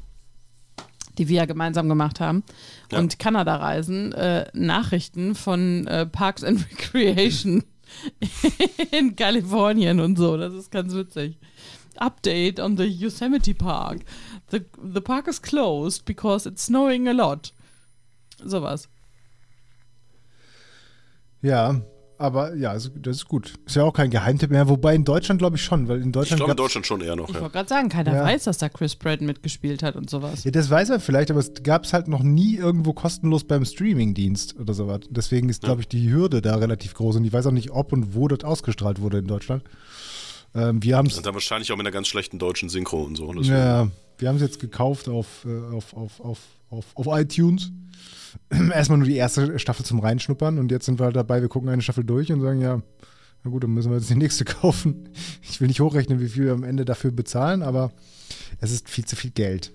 die 1.18 1.28
wir 1.28 1.38
ja 1.38 1.46
gemeinsam 1.46 1.90
gemacht 1.90 2.20
haben, 2.22 2.44
Ja. 2.92 3.00
und 3.00 3.20
Kanada-Reisen, 3.20 4.14
äh, 4.14 4.48
Nachrichten 4.54 5.36
von 5.36 5.86
äh, 5.88 6.06
Parks 6.06 6.44
and 6.46 6.66
Recreation 6.72 7.64
in 8.92 9.16
Kalifornien 9.16 10.00
und 10.00 10.18
so. 10.18 10.38
Das 10.38 10.54
ist 10.54 10.72
ganz 10.72 10.94
witzig. 10.94 11.38
Update 11.98 12.60
on 12.60 12.78
the 12.78 12.86
Yosemite 12.86 13.54
Park. 13.54 14.02
The, 14.52 14.62
the 14.82 15.02
park 15.02 15.28
is 15.28 15.42
closed 15.42 16.06
because 16.06 16.48
it's 16.48 16.66
snowing 16.66 17.08
a 17.08 17.12
lot. 17.12 17.52
Sowas. 18.46 18.88
Ja, 21.42 21.82
aber 22.20 22.56
ja, 22.56 22.70
also, 22.72 22.90
das 22.90 23.18
ist 23.18 23.28
gut. 23.28 23.54
Ist 23.66 23.76
ja 23.76 23.84
auch 23.84 23.94
kein 23.94 24.10
Geheimtipp 24.12 24.52
mehr, 24.52 24.70
wobei 24.70 24.94
in 24.94 25.06
Deutschland 25.06 25.40
glaube 25.40 25.56
ich 25.56 25.64
schon, 25.64 25.88
weil 25.88 26.02
in 26.02 26.08
Ich 26.08 26.12
Deutschland 26.12 26.40
glaube 26.40 26.52
in 26.52 26.58
Deutschland 26.58 26.86
schon 26.86 27.02
eher 27.02 27.16
noch. 27.16 27.30
Ich 27.30 27.36
Ja. 27.36 27.42
wollte 27.42 27.54
gerade 27.54 27.70
sagen, 27.70 27.90
keiner 27.90 28.14
Ja. 28.14 28.24
weiß, 28.24 28.44
dass 28.44 28.58
da 28.60 28.70
Chris 28.70 28.96
Pratt 28.96 29.22
mitgespielt 29.22 29.82
hat 29.82 29.96
und 29.96 30.10
sowas. 30.10 30.44
Ja, 30.44 30.52
das 30.52 30.70
weiß 30.70 30.90
er 30.92 31.00
vielleicht, 31.00 31.32
aber 31.32 31.40
es 31.40 31.52
gab 31.64 31.86
es 31.86 31.94
halt 31.94 32.08
noch 32.08 32.22
nie 32.22 32.56
irgendwo 32.58 32.94
kostenlos 32.94 33.44
beim 33.46 33.66
Streamingdienst 33.66 34.60
oder 34.60 34.74
sowas. 34.74 35.00
Deswegen 35.10 35.50
ist, 35.50 35.64
glaube 35.64 35.82
ich, 35.82 35.88
die 35.88 36.12
Hürde 36.12 36.42
da 36.42 36.56
relativ 36.56 36.94
groß 36.94 37.16
und 37.16 37.26
ich 37.26 37.34
weiß 37.34 37.46
auch 37.48 37.52
nicht, 37.52 37.72
ob 37.72 37.94
und 37.94 38.14
wo 38.14 38.28
das 38.28 38.44
ausgestrahlt 38.44 39.02
wurde 39.02 39.20
in 39.20 39.28
Deutschland. 39.28 39.64
Ähm, 40.56 40.82
wir 40.84 40.98
haben 40.98 41.08
es 41.08 41.18
Und 41.18 41.26
dann 41.26 41.34
wahrscheinlich 41.34 41.72
auch 41.72 41.78
mit 41.78 41.86
einer 41.86 41.94
ganz 41.94 42.08
schlechten 42.08 42.40
deutschen 42.40 42.70
Synchro 42.70 43.02
und 43.04 43.16
so. 43.16 43.32
Deswegen- 43.34 43.54
ja, 43.56 43.88
wir 44.18 44.28
haben 44.30 44.36
es 44.36 44.42
jetzt 44.42 44.60
gekauft 44.60 45.08
auf, 45.08 45.46
äh, 45.46 45.76
auf, 45.76 45.94
auf, 45.96 46.20
auf, 46.20 46.40
auf, 46.72 46.86
auf 46.96 47.08
iTunes. 47.20 47.72
Erstmal 48.74 48.98
nur 49.00 49.08
die 49.08 49.16
erste 49.16 49.58
Staffel 49.60 49.86
zum 49.86 50.00
Reinschnuppern 50.00 50.60
und 50.60 50.72
jetzt 50.72 50.86
sind 50.86 51.00
wir 51.00 51.06
halt 51.06 51.16
dabei, 51.16 51.42
wir 51.42 51.50
gucken 51.50 51.70
eine 51.70 51.82
Staffel 51.82 52.04
durch 52.04 52.32
und 52.32 52.42
sagen, 52.42 52.62
ja, 52.62 52.82
na 53.44 53.52
gut, 53.52 53.64
dann 53.64 53.72
müssen 53.74 53.90
wir 53.92 53.98
jetzt 53.98 54.10
die 54.10 54.16
nächste 54.16 54.46
kaufen. 54.46 55.10
Ich 55.42 55.62
will 55.62 55.68
nicht 55.68 55.80
hochrechnen, 55.80 56.20
wie 56.20 56.28
viel 56.30 56.46
wir 56.46 56.54
am 56.54 56.64
Ende 56.64 56.86
dafür 56.86 57.12
bezahlen, 57.12 57.62
aber 57.62 57.92
es 58.60 58.72
ist 58.72 58.90
viel 58.90 59.06
zu 59.06 59.16
viel 59.16 59.32
Geld. 59.32 59.72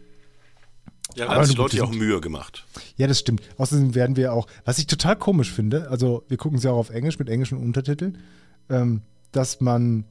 Ja, 1.16 1.26
da 1.26 1.30
Aber 1.32 1.40
haben 1.40 1.46
sich 1.46 1.56
Leute 1.56 1.76
ja 1.76 1.84
auch 1.84 1.92
Mühe 1.92 2.20
gemacht. 2.20 2.66
Ja, 2.96 3.06
das 3.06 3.18
stimmt. 3.20 3.42
Außerdem 3.58 3.94
werden 3.94 4.16
wir 4.16 4.32
auch, 4.32 4.46
was 4.64 4.78
ich 4.78 4.86
total 4.86 5.16
komisch 5.16 5.52
finde, 5.52 5.88
also 5.90 6.24
wir 6.28 6.36
gucken 6.36 6.58
es 6.58 6.64
ja 6.64 6.72
auch 6.72 6.78
auf 6.78 6.90
Englisch 6.90 7.18
mit 7.18 7.28
englischen 7.28 7.58
Untertiteln, 7.58 8.18
ähm, 8.68 9.02
dass 9.30 9.60
man, 9.60 10.04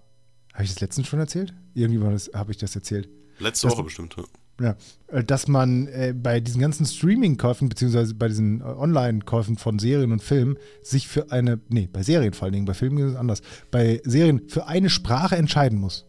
habe 0.53 0.63
ich 0.63 0.69
das 0.73 0.79
letztens 0.81 1.07
schon 1.07 1.19
erzählt? 1.19 1.53
Irgendwann 1.73 2.17
habe 2.33 2.51
ich 2.51 2.57
das 2.57 2.75
erzählt. 2.75 3.09
Letzte 3.39 3.67
Das- 3.67 3.75
Woche 3.75 3.83
bestimmt. 3.83 4.15
Ja. 4.17 4.23
Ja, 4.61 4.75
äh, 5.07 5.23
dass 5.23 5.47
man 5.47 5.87
äh, 5.87 6.13
bei 6.15 6.39
diesen 6.39 6.61
ganzen 6.61 6.85
Streaming-Käufen, 6.85 7.69
beziehungsweise 7.69 8.13
bei 8.13 8.27
diesen 8.27 8.61
äh, 8.61 8.65
Online-Käufen 8.65 9.57
von 9.57 9.79
Serien 9.79 10.11
und 10.11 10.21
Filmen, 10.21 10.57
sich 10.83 11.07
für 11.07 11.31
eine, 11.31 11.59
nee, 11.69 11.89
bei 11.91 12.03
Serien 12.03 12.33
vor 12.33 12.45
allen 12.45 12.53
Dingen, 12.53 12.65
bei 12.65 12.75
Filmen 12.75 12.99
ist 12.99 13.11
es 13.13 13.15
anders, 13.17 13.41
bei 13.71 14.01
Serien 14.03 14.43
für 14.47 14.67
eine 14.67 14.89
Sprache 14.89 15.35
entscheiden 15.35 15.79
muss. 15.79 16.05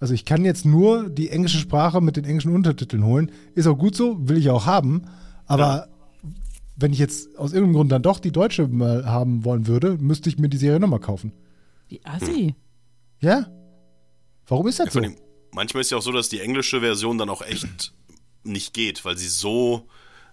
Also 0.00 0.14
ich 0.14 0.24
kann 0.24 0.44
jetzt 0.44 0.64
nur 0.64 1.08
die 1.08 1.30
englische 1.30 1.58
Sprache 1.58 2.00
mit 2.00 2.16
den 2.16 2.24
englischen 2.24 2.54
Untertiteln 2.54 3.04
holen. 3.04 3.30
Ist 3.54 3.66
auch 3.66 3.78
gut 3.78 3.94
so, 3.94 4.28
will 4.28 4.36
ich 4.36 4.50
auch 4.50 4.66
haben. 4.66 5.02
Aber 5.46 5.88
wenn 6.76 6.92
ich 6.92 6.98
jetzt 6.98 7.38
aus 7.38 7.52
irgendeinem 7.52 7.76
Grund 7.76 7.92
dann 7.92 8.02
doch 8.02 8.18
die 8.18 8.32
deutsche 8.32 8.66
mal 8.68 9.06
haben 9.06 9.44
wollen 9.44 9.66
würde, 9.66 9.96
müsste 9.98 10.28
ich 10.28 10.38
mir 10.38 10.48
die 10.48 10.56
Serie 10.56 10.80
nochmal 10.80 11.00
kaufen. 11.00 11.32
Wie 11.88 12.00
assi. 12.04 12.54
Ja? 13.20 13.46
Warum 14.46 14.66
ist 14.66 14.80
das 14.80 14.92
Ja, 14.92 15.02
so? 15.02 15.14
Manchmal 15.54 15.80
ist 15.82 15.90
ja 15.90 15.98
auch 15.98 16.02
so, 16.02 16.12
dass 16.12 16.28
die 16.28 16.40
englische 16.40 16.80
Version 16.80 17.16
dann 17.18 17.30
auch 17.30 17.42
echt 17.42 17.92
nicht 18.42 18.74
geht, 18.74 19.04
weil 19.04 19.16
sie 19.16 19.28
so, 19.28 19.88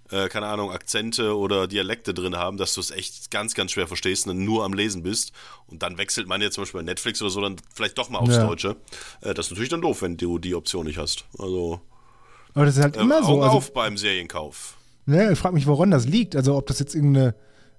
äh, 0.10 0.28
keine 0.28 0.48
Ahnung, 0.48 0.72
Akzente 0.72 1.38
oder 1.38 1.68
Dialekte 1.68 2.14
drin 2.14 2.36
haben, 2.36 2.58
dass 2.58 2.74
du 2.74 2.82
es 2.82 2.92
echt 2.92 3.32
ganz, 3.32 3.54
ganz 3.54 3.72
schwer 3.72 3.88
verstehst 3.88 4.28
und 4.28 4.36
dann 4.36 4.44
nur 4.46 4.66
am 4.66 4.74
Lesen 4.74 5.04
bist. 5.04 5.32
Und 5.68 5.82
dann 5.84 5.98
wechselt 5.98 6.28
man 6.28 6.42
jetzt 6.42 6.56
zum 6.56 6.64
Beispiel 6.64 6.82
bei 6.82 6.86
Netflix 6.86 7.22
oder 7.22 7.32
so 7.32 7.40
dann 7.42 7.56
vielleicht 7.74 7.98
doch 7.98 8.10
mal 8.10 8.20
aufs 8.20 8.36
Ja. 8.36 8.46
Deutsche. 8.46 8.76
Äh, 9.22 9.34
das 9.34 9.46
ist 9.48 9.52
natürlich 9.52 9.70
dann 9.70 9.82
doof, 9.82 10.02
wenn 10.02 10.18
du 10.18 10.40
die 10.40 10.56
Option 10.56 10.86
nicht 10.86 10.98
hast. 10.98 11.24
Also 11.40 11.80
Aber 12.54 12.66
das 12.66 12.76
ist 12.76 12.84
halt 12.84 12.98
äh, 12.98 13.02
immer 13.02 13.24
so. 13.24 13.30
Augen 13.34 13.44
Also, 13.44 13.58
auf 13.58 13.74
beim 13.74 13.96
Serienkauf. 13.98 14.76
Ne, 15.06 15.32
ich 15.32 15.40
frage 15.40 15.56
mich, 15.56 15.66
woran 15.68 15.90
das 15.92 16.06
liegt. 16.06 16.36
Also 16.36 16.58
ob 16.58 16.68
das 16.68 16.80
jetzt 16.80 16.94
irgendeine 16.96 17.34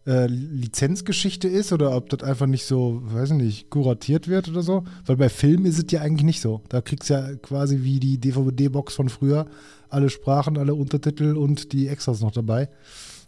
äh, 0.06 0.26
Lizenzgeschichte 0.26 1.48
ist 1.48 1.72
oder 1.72 1.96
ob 1.96 2.08
das 2.10 2.22
einfach 2.22 2.46
nicht 2.46 2.64
so, 2.64 3.00
weiß 3.04 3.30
ich 3.30 3.36
nicht, 3.36 3.70
kuratiert 3.70 4.28
wird 4.28 4.48
oder 4.48 4.62
so. 4.62 4.84
Weil 5.06 5.16
bei 5.16 5.28
Filmen 5.28 5.66
ist 5.66 5.78
es 5.78 5.90
ja 5.92 6.00
eigentlich 6.00 6.24
nicht 6.24 6.40
so. 6.40 6.62
Da 6.68 6.80
kriegst 6.80 7.10
du 7.10 7.14
ja 7.14 7.34
quasi 7.36 7.82
wie 7.82 8.00
die 8.00 8.18
DVD-Box 8.18 8.94
von 8.94 9.08
früher 9.08 9.46
alle 9.88 10.10
Sprachen, 10.10 10.58
alle 10.58 10.74
Untertitel 10.74 11.36
und 11.36 11.72
die 11.72 11.88
Extras 11.88 12.20
noch 12.20 12.32
dabei. 12.32 12.68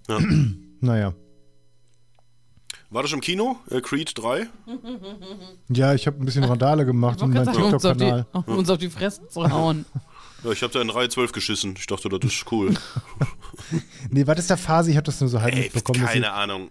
Ja. 0.08 0.18
Naja. 0.80 1.14
War 2.90 3.02
das 3.02 3.12
im 3.12 3.22
Kino? 3.22 3.56
Äh, 3.70 3.80
Creed 3.80 4.12
3? 4.14 4.46
Ja, 5.70 5.94
ich 5.94 6.06
habe 6.06 6.18
ein 6.22 6.26
bisschen 6.26 6.44
Randale 6.44 6.84
gemacht 6.84 7.22
um 7.22 7.34
uns 7.34 7.48
auf, 7.48 7.56
die, 7.56 7.62
TikTok-Kanal. 7.62 8.26
um 8.32 8.44
uns 8.58 8.68
auf 8.68 8.76
die 8.76 8.90
Fresse 8.90 9.26
zu 9.28 9.50
hauen. 9.50 9.86
Ja, 10.44 10.52
ich 10.52 10.62
habe 10.62 10.72
da 10.72 10.80
in 10.82 10.90
Reihe 10.90 11.08
12 11.08 11.32
geschissen. 11.32 11.74
Ich 11.78 11.86
dachte, 11.86 12.08
das 12.08 12.20
ist 12.32 12.44
cool. 12.52 12.74
Nee, 14.10 14.26
was 14.26 14.38
ist 14.38 14.50
der 14.50 14.56
Phase? 14.58 14.90
Ich 14.90 14.96
habe 14.96 15.06
das 15.06 15.20
nur 15.20 15.30
so 15.30 15.40
halb 15.40 15.54
Ey, 15.54 15.62
mitbekommen. 15.64 16.04
keine 16.04 16.32
Ahnung. 16.32 16.70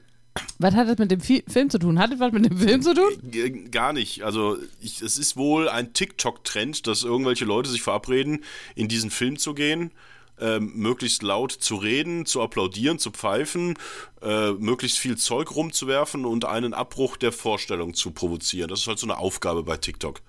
Was 0.59 0.73
hat 0.75 0.87
das 0.87 0.97
mit 0.97 1.09
dem 1.11 1.19
Fi 1.21 1.43
Film 1.47 1.69
zu 1.69 1.79
tun? 1.79 1.97
Hat 1.97 2.11
das 2.11 2.19
was 2.19 2.31
mit 2.31 2.45
dem 2.45 2.57
Film 2.57 2.81
zu 2.81 2.93
tun? 2.93 3.09
G- 3.23 3.49
Gar 3.69 3.93
nicht. 3.93 4.21
Also 4.23 4.57
ich, 4.79 5.01
es 5.01 5.17
ist 5.17 5.35
wohl 5.37 5.69
ein 5.69 5.93
TikTok-Trend, 5.93 6.85
dass 6.87 7.03
irgendwelche 7.03 7.45
Leute 7.45 7.69
sich 7.69 7.81
verabreden, 7.81 8.43
in 8.75 8.87
diesen 8.89 9.09
Film 9.09 9.37
zu 9.39 9.53
gehen, 9.53 9.91
ähm, 10.39 10.71
möglichst 10.75 11.23
laut 11.23 11.51
zu 11.51 11.75
reden, 11.75 12.25
zu 12.25 12.41
applaudieren, 12.41 12.99
zu 12.99 13.11
pfeifen, 13.11 13.75
äh, 14.21 14.51
möglichst 14.51 14.99
viel 14.99 15.17
Zeug 15.17 15.55
rumzuwerfen 15.55 16.25
und 16.25 16.45
einen 16.45 16.73
Abbruch 16.73 17.17
der 17.17 17.31
Vorstellung 17.31 17.93
zu 17.95 18.11
provozieren. 18.11 18.69
Das 18.69 18.81
ist 18.81 18.87
halt 18.87 18.99
so 18.99 19.07
eine 19.07 19.17
Aufgabe 19.17 19.63
bei 19.63 19.77
TikTok. 19.77 20.21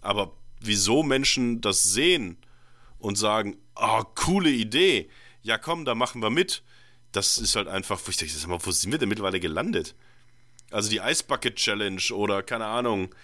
Aber 0.00 0.32
wieso 0.66 1.02
Menschen 1.02 1.60
das 1.60 1.82
sehen 1.84 2.36
und 2.98 3.16
sagen, 3.16 3.56
oh, 3.76 4.02
coole 4.14 4.50
Idee, 4.50 5.08
ja 5.42 5.58
komm, 5.58 5.84
da 5.84 5.94
machen 5.94 6.22
wir 6.22 6.30
mit, 6.30 6.62
das 7.12 7.38
ist 7.38 7.56
halt 7.56 7.68
einfach, 7.68 8.00
wo 8.04 8.10
ich 8.10 8.16
denke, 8.16 8.32
sag 8.34 8.48
mal, 8.48 8.58
wo 8.62 8.70
sind 8.70 8.90
wir 8.92 8.98
denn 8.98 9.08
mittlerweile 9.08 9.40
gelandet? 9.40 9.94
Also 10.70 10.88
die 10.88 11.00
Eisbucket 11.00 11.56
Challenge 11.56 12.00
oder 12.12 12.42
keine 12.42 12.66
Ahnung, 12.66 13.14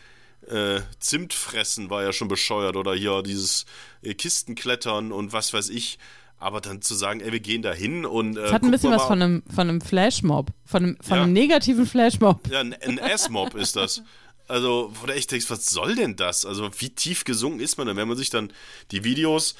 äh, 0.48 0.80
Zimt 1.00 1.32
fressen 1.34 1.90
war 1.90 2.02
ja 2.02 2.12
schon 2.12 2.28
bescheuert 2.28 2.76
oder 2.76 2.94
hier 2.94 3.22
dieses 3.22 3.66
äh, 4.02 4.14
Kistenklettern 4.14 5.12
und 5.12 5.32
was 5.32 5.52
weiß 5.52 5.68
ich. 5.70 5.98
Aber 6.40 6.60
dann 6.60 6.80
zu 6.82 6.94
sagen, 6.94 7.18
ey, 7.20 7.32
wir 7.32 7.40
gehen 7.40 7.62
da 7.62 7.72
hin 7.72 8.06
und. 8.06 8.36
Äh, 8.36 8.42
Es 8.44 8.52
hat 8.52 8.62
ein 8.62 8.70
bisschen 8.70 8.92
was 8.92 9.02
von 9.06 9.20
einem, 9.20 9.42
von 9.52 9.68
einem 9.68 9.80
Flashmob. 9.80 10.50
Von 10.64 10.84
einem, 10.84 10.96
von 11.00 11.16
Ja. 11.16 11.22
einem 11.24 11.32
negativen 11.32 11.84
Flashmob. 11.84 12.46
Ja, 12.48 12.60
ein, 12.60 12.74
ein 12.74 13.00
Ass-Mob 13.00 13.54
ist 13.56 13.74
das. 13.74 14.02
Also, 14.48 14.90
wo 14.94 15.06
du 15.06 15.14
echt 15.14 15.30
denkst, 15.30 15.50
was 15.50 15.66
soll 15.66 15.94
denn 15.94 16.16
das? 16.16 16.44
Also, 16.46 16.70
wie 16.78 16.90
tief 16.90 17.24
gesunken 17.24 17.60
ist 17.60 17.76
man 17.76 17.86
denn, 17.86 17.96
wenn 17.96 18.08
man 18.08 18.16
sich 18.16 18.30
dann 18.30 18.52
die 18.90 19.04
Videos, 19.04 19.54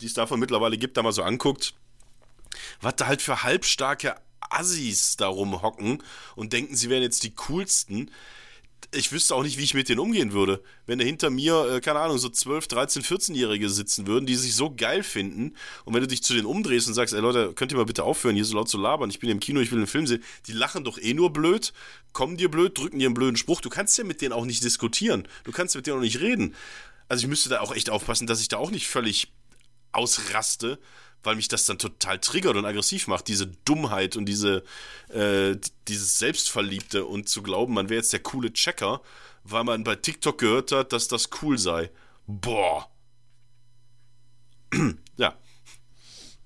die 0.00 0.06
es 0.06 0.14
davon 0.14 0.38
mittlerweile 0.38 0.78
gibt, 0.78 0.96
da 0.96 1.02
mal 1.02 1.12
so 1.12 1.22
anguckt, 1.22 1.74
was 2.80 2.96
da 2.96 3.06
halt 3.06 3.22
für 3.22 3.42
halbstarke 3.42 4.14
Assis 4.40 5.16
da 5.16 5.26
rumhocken 5.28 6.02
und 6.36 6.52
denken, 6.52 6.76
sie 6.76 6.90
wären 6.90 7.02
jetzt 7.02 7.22
die 7.24 7.34
coolsten. 7.34 8.10
Ich 8.94 9.12
wüsste 9.12 9.34
auch 9.34 9.42
nicht, 9.42 9.58
wie 9.58 9.64
ich 9.64 9.74
mit 9.74 9.88
denen 9.88 10.00
umgehen 10.00 10.32
würde. 10.32 10.62
Wenn 10.86 10.98
da 10.98 11.04
hinter 11.04 11.28
mir, 11.28 11.74
äh, 11.74 11.80
keine 11.80 11.98
Ahnung, 11.98 12.16
so 12.16 12.28
12, 12.28 12.68
13, 12.68 13.02
14-Jährige 13.02 13.68
sitzen 13.68 14.06
würden, 14.06 14.24
die 14.24 14.34
sich 14.34 14.54
so 14.54 14.74
geil 14.74 15.02
finden 15.02 15.54
und 15.84 15.94
wenn 15.94 16.00
du 16.00 16.06
dich 16.06 16.22
zu 16.22 16.32
denen 16.32 16.46
umdrehst 16.46 16.88
und 16.88 16.94
sagst, 16.94 17.12
ey 17.12 17.20
Leute, 17.20 17.52
könnt 17.52 17.72
ihr 17.72 17.76
mal 17.76 17.84
bitte 17.84 18.04
aufhören, 18.04 18.34
hier 18.34 18.46
so 18.46 18.56
laut 18.56 18.68
zu 18.68 18.78
labern, 18.78 19.10
ich 19.10 19.18
bin 19.18 19.28
im 19.28 19.40
Kino, 19.40 19.60
ich 19.60 19.70
will 19.72 19.78
einen 19.78 19.86
Film 19.86 20.06
sehen, 20.06 20.22
die 20.46 20.52
lachen 20.52 20.84
doch 20.84 20.98
eh 20.98 21.12
nur 21.12 21.32
blöd, 21.32 21.74
kommen 22.12 22.38
dir 22.38 22.50
blöd, 22.50 22.78
drücken 22.78 22.98
dir 22.98 23.06
einen 23.06 23.14
blöden 23.14 23.36
Spruch, 23.36 23.60
du 23.60 23.68
kannst 23.68 23.98
ja 23.98 24.04
mit 24.04 24.22
denen 24.22 24.32
auch 24.32 24.46
nicht 24.46 24.64
diskutieren, 24.64 25.28
du 25.44 25.52
kannst 25.52 25.76
mit 25.76 25.86
denen 25.86 25.98
auch 25.98 26.02
nicht 26.02 26.20
reden. 26.20 26.54
Also 27.08 27.22
ich 27.24 27.28
müsste 27.28 27.50
da 27.50 27.60
auch 27.60 27.74
echt 27.74 27.90
aufpassen, 27.90 28.26
dass 28.26 28.40
ich 28.40 28.48
da 28.48 28.56
auch 28.56 28.70
nicht 28.70 28.86
völlig 28.86 29.32
ausraste, 29.92 30.78
weil 31.22 31.36
mich 31.36 31.48
das 31.48 31.66
dann 31.66 31.78
total 31.78 32.18
triggert 32.18 32.56
und 32.56 32.64
aggressiv 32.64 33.06
macht, 33.06 33.28
diese 33.28 33.46
Dummheit 33.46 34.16
und 34.16 34.26
diese, 34.26 34.64
äh, 35.08 35.56
dieses 35.88 36.18
Selbstverliebte 36.18 37.04
und 37.04 37.28
zu 37.28 37.42
glauben, 37.42 37.74
man 37.74 37.88
wäre 37.88 38.00
jetzt 38.00 38.12
der 38.12 38.20
coole 38.20 38.52
Checker, 38.52 39.02
weil 39.44 39.64
man 39.64 39.84
bei 39.84 39.96
TikTok 39.96 40.38
gehört 40.38 40.72
hat, 40.72 40.92
dass 40.92 41.08
das 41.08 41.30
cool 41.42 41.58
sei. 41.58 41.90
Boah. 42.26 42.90
ja. 45.16 45.34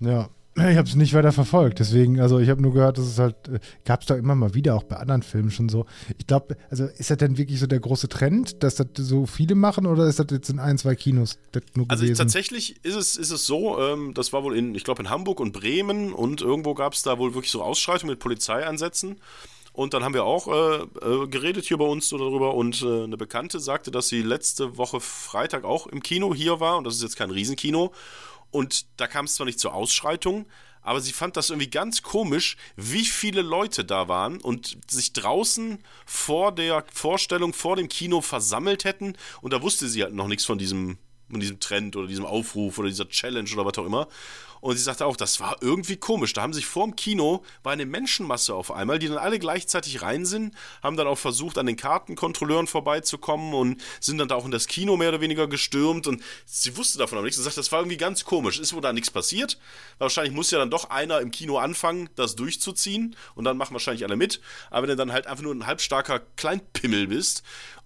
Ja, 0.00 0.30
ich 0.54 0.76
habe 0.76 0.88
es 0.88 0.94
nicht 0.94 1.14
weiter 1.14 1.32
verfolgt. 1.32 1.78
Deswegen, 1.78 2.20
also 2.20 2.38
ich 2.38 2.48
habe 2.50 2.60
nur 2.60 2.72
gehört, 2.74 2.98
dass 2.98 3.06
es 3.06 3.18
halt, 3.18 3.36
gab 3.84 4.02
es 4.02 4.06
doch 4.06 4.16
immer 4.16 4.34
mal 4.34 4.54
wieder 4.54 4.74
auch 4.74 4.82
bei 4.82 4.96
anderen 4.96 5.22
Filmen 5.22 5.50
schon 5.50 5.68
so. 5.68 5.86
Ich 6.18 6.26
glaube, 6.26 6.56
also 6.70 6.84
ist 6.84 7.10
das 7.10 7.16
denn 7.18 7.38
wirklich 7.38 7.58
so 7.58 7.66
der 7.66 7.80
große 7.80 8.08
Trend, 8.08 8.62
dass 8.62 8.74
das 8.74 8.86
so 8.96 9.24
viele 9.26 9.54
machen 9.54 9.86
oder 9.86 10.06
ist 10.06 10.18
das 10.18 10.26
jetzt 10.30 10.50
in 10.50 10.58
ein, 10.58 10.76
zwei 10.76 10.94
Kinos 10.94 11.38
Also 11.88 12.02
gewesen? 12.04 12.16
tatsächlich 12.16 12.84
ist 12.84 12.96
es, 12.96 13.16
ist 13.16 13.30
es 13.30 13.46
so, 13.46 13.80
ähm, 13.80 14.12
das 14.14 14.32
war 14.32 14.44
wohl 14.44 14.56
in, 14.56 14.74
ich 14.74 14.84
glaube 14.84 15.02
in 15.02 15.10
Hamburg 15.10 15.40
und 15.40 15.52
Bremen 15.52 16.12
und 16.12 16.42
irgendwo 16.42 16.74
gab 16.74 16.92
es 16.92 17.02
da 17.02 17.18
wohl 17.18 17.34
wirklich 17.34 17.50
so 17.52 17.62
Ausschreitungen 17.62 18.12
mit 18.12 18.20
Polizeieinsätzen. 18.20 19.16
Und 19.74 19.94
dann 19.94 20.04
haben 20.04 20.12
wir 20.12 20.24
auch 20.24 20.48
äh, 20.48 20.82
äh, 20.82 21.26
geredet 21.28 21.64
hier 21.64 21.78
bei 21.78 21.86
uns 21.86 22.06
so 22.06 22.18
darüber 22.18 22.54
und 22.54 22.82
äh, 22.82 23.04
eine 23.04 23.16
Bekannte 23.16 23.58
sagte, 23.58 23.90
dass 23.90 24.08
sie 24.08 24.20
letzte 24.20 24.76
Woche 24.76 25.00
Freitag 25.00 25.64
auch 25.64 25.86
im 25.86 26.02
Kino 26.02 26.34
hier 26.34 26.60
war 26.60 26.76
und 26.76 26.84
das 26.84 26.96
ist 26.96 27.02
jetzt 27.02 27.16
kein 27.16 27.30
Riesenkino. 27.30 27.90
Und 28.52 28.86
da 28.98 29.08
kam 29.08 29.24
es 29.24 29.34
zwar 29.34 29.46
nicht 29.46 29.58
zur 29.58 29.74
Ausschreitung, 29.74 30.46
aber 30.82 31.00
sie 31.00 31.12
fand 31.12 31.36
das 31.36 31.50
irgendwie 31.50 31.70
ganz 31.70 32.02
komisch, 32.02 32.56
wie 32.76 33.04
viele 33.04 33.42
Leute 33.42 33.84
da 33.84 34.08
waren 34.08 34.40
und 34.40 34.76
sich 34.88 35.12
draußen 35.12 35.78
vor 36.06 36.52
der 36.52 36.84
Vorstellung, 36.92 37.52
vor 37.52 37.76
dem 37.76 37.88
Kino 37.88 38.20
versammelt 38.20 38.84
hätten. 38.84 39.14
Und 39.40 39.52
da 39.52 39.62
wusste 39.62 39.88
sie 39.88 40.02
halt 40.02 40.14
noch 40.14 40.28
nichts 40.28 40.44
von 40.44 40.58
diesem, 40.58 40.98
von 41.30 41.40
diesem 41.40 41.60
Trend 41.60 41.96
oder 41.96 42.08
diesem 42.08 42.26
Aufruf 42.26 42.78
oder 42.78 42.88
dieser 42.88 43.08
Challenge 43.08 43.48
oder 43.52 43.64
was 43.64 43.78
auch 43.78 43.86
immer. 43.86 44.08
Und 44.62 44.76
sie 44.76 44.82
sagte 44.82 45.06
auch, 45.06 45.16
das 45.16 45.40
war 45.40 45.56
irgendwie 45.60 45.96
komisch. 45.96 46.34
Da 46.34 46.42
haben 46.42 46.52
sich 46.52 46.66
vorm 46.66 46.94
Kino, 46.94 47.42
war 47.64 47.72
eine 47.72 47.84
Menschenmasse 47.84 48.54
auf 48.54 48.70
einmal, 48.70 49.00
die 49.00 49.08
dann 49.08 49.18
alle 49.18 49.40
gleichzeitig 49.40 50.02
rein 50.02 50.24
sind, 50.24 50.54
haben 50.84 50.96
dann 50.96 51.08
auch 51.08 51.18
versucht, 51.18 51.58
an 51.58 51.66
den 51.66 51.76
Kartenkontrolleuren 51.76 52.68
vorbeizukommen 52.68 53.54
und 53.54 53.82
sind 53.98 54.18
dann 54.18 54.28
da 54.28 54.36
auch 54.36 54.44
in 54.44 54.52
das 54.52 54.68
Kino 54.68 54.96
mehr 54.96 55.08
oder 55.08 55.20
weniger 55.20 55.48
gestürmt. 55.48 56.06
Und 56.06 56.22
sie 56.46 56.76
wusste 56.76 56.98
davon 56.98 57.18
aber 57.18 57.24
nichts 57.24 57.38
und 57.38 57.44
sagt, 57.44 57.56
das 57.56 57.72
war 57.72 57.80
irgendwie 57.80 57.96
ganz 57.96 58.24
komisch. 58.24 58.60
Ist 58.60 58.72
wohl 58.72 58.80
da 58.80 58.92
nichts 58.92 59.10
passiert. 59.10 59.58
Wahrscheinlich 59.98 60.32
muss 60.32 60.52
ja 60.52 60.58
dann 60.58 60.70
doch 60.70 60.90
einer 60.90 61.20
im 61.20 61.32
Kino 61.32 61.58
anfangen, 61.58 62.08
das 62.14 62.36
durchzuziehen. 62.36 63.16
Und 63.34 63.42
dann 63.42 63.56
machen 63.56 63.72
wahrscheinlich 63.72 64.04
alle 64.04 64.14
mit. 64.14 64.40
Aber 64.70 64.82
wenn 64.82 64.90
du 64.90 64.96
dann 64.96 65.12
halt 65.12 65.26
einfach 65.26 65.42
nur 65.42 65.56
ein 65.56 65.66
halbstarker 65.66 66.20
Kleinpimmel 66.36 67.08
bist, 67.08 67.42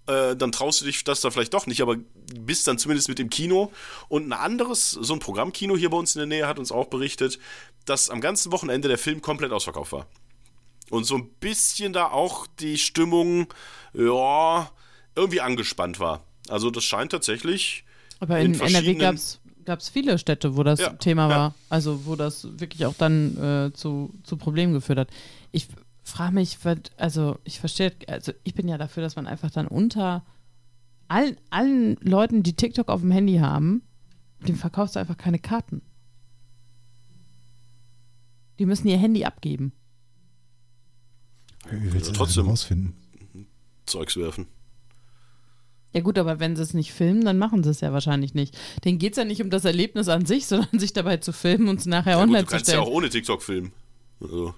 äh, 0.06 0.36
dann 0.36 0.52
traust 0.52 0.80
du 0.80 0.84
dich 0.84 1.02
das 1.04 1.20
da 1.20 1.30
vielleicht 1.30 1.54
doch 1.54 1.66
nicht, 1.66 1.80
aber 1.82 1.96
bist 2.40 2.66
dann 2.66 2.78
zumindest 2.78 3.08
mit 3.08 3.18
im 3.20 3.30
Kino. 3.30 3.72
Und 4.08 4.28
ein 4.28 4.32
anderes, 4.32 4.90
so 4.92 5.12
ein 5.14 5.18
Programmkino 5.20 5.76
hier 5.76 5.90
bei 5.90 5.96
uns 5.96 6.14
in 6.14 6.20
der 6.20 6.26
Nähe 6.26 6.46
hat 6.46 6.58
uns 6.58 6.70
auch 6.72 6.86
berichtet, 6.86 7.38
dass 7.84 8.10
am 8.10 8.20
ganzen 8.20 8.52
Wochenende 8.52 8.88
der 8.88 8.98
Film 8.98 9.20
komplett 9.22 9.52
ausverkauft 9.52 9.92
war. 9.92 10.06
Und 10.90 11.04
so 11.04 11.16
ein 11.16 11.28
bisschen 11.40 11.92
da 11.92 12.06
auch 12.10 12.46
die 12.60 12.78
Stimmung, 12.78 13.48
ja, 13.94 14.70
irgendwie 15.16 15.40
angespannt 15.40 15.98
war. 15.98 16.22
Also 16.48 16.70
das 16.70 16.84
scheint 16.84 17.10
tatsächlich. 17.12 17.84
Aber 18.20 18.38
in 18.38 18.54
in, 18.54 18.60
NRW 18.60 18.70
verschiedenen- 18.72 18.98
gab 19.00 19.14
es 19.16 19.40
gab 19.64 19.80
es 19.80 19.88
viele 19.88 20.16
Städte, 20.18 20.56
wo 20.56 20.62
das 20.62 20.78
Ja, 20.78 20.90
Thema 20.90 21.28
ja. 21.28 21.36
war. 21.36 21.54
Also 21.68 22.06
wo 22.06 22.14
das 22.14 22.46
wirklich 22.60 22.86
auch 22.86 22.94
dann 22.96 23.36
äh, 23.72 23.72
zu, 23.76 24.14
zu 24.22 24.36
Problemen 24.36 24.72
geführt 24.74 24.98
hat. 25.00 25.08
Ich 25.50 25.66
frage 26.10 26.34
mich, 26.34 26.64
was, 26.64 26.78
also 26.96 27.38
ich 27.44 27.60
verstehe, 27.60 27.92
also 28.08 28.32
ich 28.44 28.54
bin 28.54 28.68
ja 28.68 28.78
dafür, 28.78 29.02
dass 29.02 29.16
man 29.16 29.26
einfach 29.26 29.50
dann 29.50 29.66
unter 29.66 30.24
allen, 31.08 31.36
allen 31.50 31.96
Leuten, 32.00 32.42
die 32.42 32.54
TikTok 32.54 32.88
auf 32.88 33.00
dem 33.00 33.10
Handy 33.10 33.38
haben, 33.38 33.82
dem 34.46 34.56
verkaufst 34.56 34.96
du 34.96 35.00
einfach 35.00 35.16
keine 35.16 35.38
Karten. 35.38 35.82
Die 38.58 38.66
müssen 38.66 38.88
ihr 38.88 38.96
Handy 38.98 39.24
abgeben. 39.24 39.72
Wie 41.70 41.92
willst 41.92 42.08
du 42.08 42.12
trotzdem. 42.12 42.44
denn 42.44 42.50
rausfinden? 42.50 42.94
Zeugs 43.86 44.16
werfen. 44.16 44.46
Ja 45.92 46.02
gut, 46.02 46.18
aber 46.18 46.40
wenn 46.40 46.56
sie 46.56 46.62
es 46.62 46.74
nicht 46.74 46.92
filmen, 46.92 47.24
dann 47.24 47.38
machen 47.38 47.62
sie 47.64 47.70
es 47.70 47.80
ja 47.80 47.92
wahrscheinlich 47.92 48.34
nicht. 48.34 48.56
Denen 48.84 48.98
geht 48.98 49.12
es 49.12 49.16
ja 49.18 49.24
nicht 49.24 49.42
um 49.42 49.50
das 49.50 49.64
Erlebnis 49.64 50.08
an 50.08 50.26
sich, 50.26 50.46
sondern 50.48 50.78
sich 50.78 50.92
dabei 50.92 51.16
zu 51.18 51.32
filmen 51.32 51.68
und 51.68 51.80
es 51.80 51.86
nachher 51.86 52.12
Ja, 52.12 52.16
gut, 52.18 52.24
online 52.28 52.42
du 52.44 52.46
zu 52.48 52.50
kannst 52.52 52.68
ja 52.68 52.74
stellen. 52.74 52.86
auch 52.86 52.92
ohne 52.92 53.08
TikTok 53.08 53.42
filmen. 53.42 53.72
Also, 54.20 54.54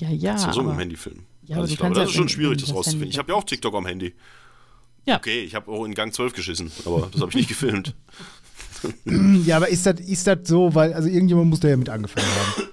ja, 0.00 0.08
ja. 0.10 0.30
kannst 0.32 0.46
du 0.48 0.52
so 0.52 0.60
mit 0.60 0.66
aber- 0.68 0.76
dem 0.76 0.80
Handy 0.80 0.96
filmen. 0.96 1.24
Ja, 1.44 1.56
aber 1.56 1.62
also 1.62 1.72
ich 1.72 1.78
glaube, 1.78 1.94
das 1.94 2.10
ist 2.10 2.14
schon 2.14 2.28
schwierig, 2.28 2.58
das 2.58 2.68
das 2.68 2.76
rauszufinden. 2.76 3.08
Ich 3.08 3.18
habe 3.18 3.32
ja 3.32 3.38
auch 3.38 3.44
TikTok 3.44 3.74
am 3.74 3.86
Handy. 3.86 4.14
Ja. 5.06 5.16
Okay, 5.16 5.40
ich 5.40 5.54
habe 5.54 5.70
auch 5.70 5.84
in 5.86 5.94
Gang 5.94 6.12
12 6.12 6.34
geschissen, 6.34 6.70
aber 6.84 7.08
das 7.10 7.20
habe 7.22 7.30
ich 7.30 7.36
nicht 7.36 7.48
gefilmt. 7.48 7.94
Ja, 9.44 9.56
aber 9.56 9.68
ist 9.68 9.84
das 9.86 9.98
ist 9.98 10.24
das 10.28 10.38
so, 10.44 10.72
weil, 10.72 10.92
also 10.94 11.08
irgendjemand 11.08 11.50
muss 11.50 11.58
da 11.58 11.66
ja 11.66 11.76
mit 11.76 11.88
angefangen 11.88 12.26
haben. 12.28 12.68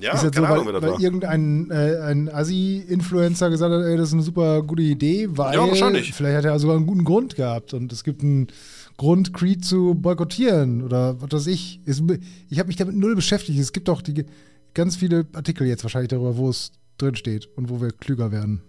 Ja, 0.00 0.14
ist 0.14 0.24
das 0.24 0.32
keine 0.32 0.46
so, 0.48 0.52
Ahnung, 0.52 0.66
weil, 0.66 0.72
das 0.72 0.82
weil 0.82 0.90
war. 0.92 1.00
irgendein 1.00 1.70
äh, 1.70 1.96
ein 2.00 2.28
Assi-Influencer 2.28 3.48
gesagt 3.50 3.72
hat, 3.72 3.82
ey, 3.84 3.96
das 3.96 4.08
ist 4.08 4.14
eine 4.14 4.22
super 4.22 4.62
gute 4.64 4.82
Idee, 4.82 5.28
weil 5.30 5.54
Ja, 5.54 5.68
wahrscheinlich. 5.68 6.12
vielleicht 6.12 6.38
hat 6.38 6.44
er 6.44 6.58
sogar 6.58 6.76
einen 6.76 6.86
guten 6.86 7.04
Grund 7.04 7.36
gehabt 7.36 7.72
und 7.74 7.92
es 7.92 8.02
gibt 8.02 8.22
einen 8.22 8.48
Grund, 8.96 9.32
Creed 9.32 9.64
zu 9.64 9.94
boykottieren 9.94 10.82
oder 10.82 11.20
was 11.20 11.30
weiß 11.30 11.46
ich. 11.48 11.80
Ist, 11.84 12.02
ich 12.50 12.58
habe 12.58 12.66
mich 12.66 12.76
damit 12.76 12.96
null 12.96 13.14
beschäftigt. 13.14 13.58
Es 13.60 13.72
gibt 13.72 13.88
auch 13.88 14.02
die, 14.02 14.24
ganz 14.78 14.96
viele 14.96 15.26
Artikel 15.34 15.66
jetzt 15.66 15.82
wahrscheinlich 15.82 16.08
darüber, 16.08 16.36
wo 16.36 16.48
es 16.48 16.72
drin 16.96 17.14
steht 17.16 17.46
und 17.56 17.68
wo 17.68 17.80
wir 17.80 17.90
klüger 17.90 18.32
werden. 18.32 18.62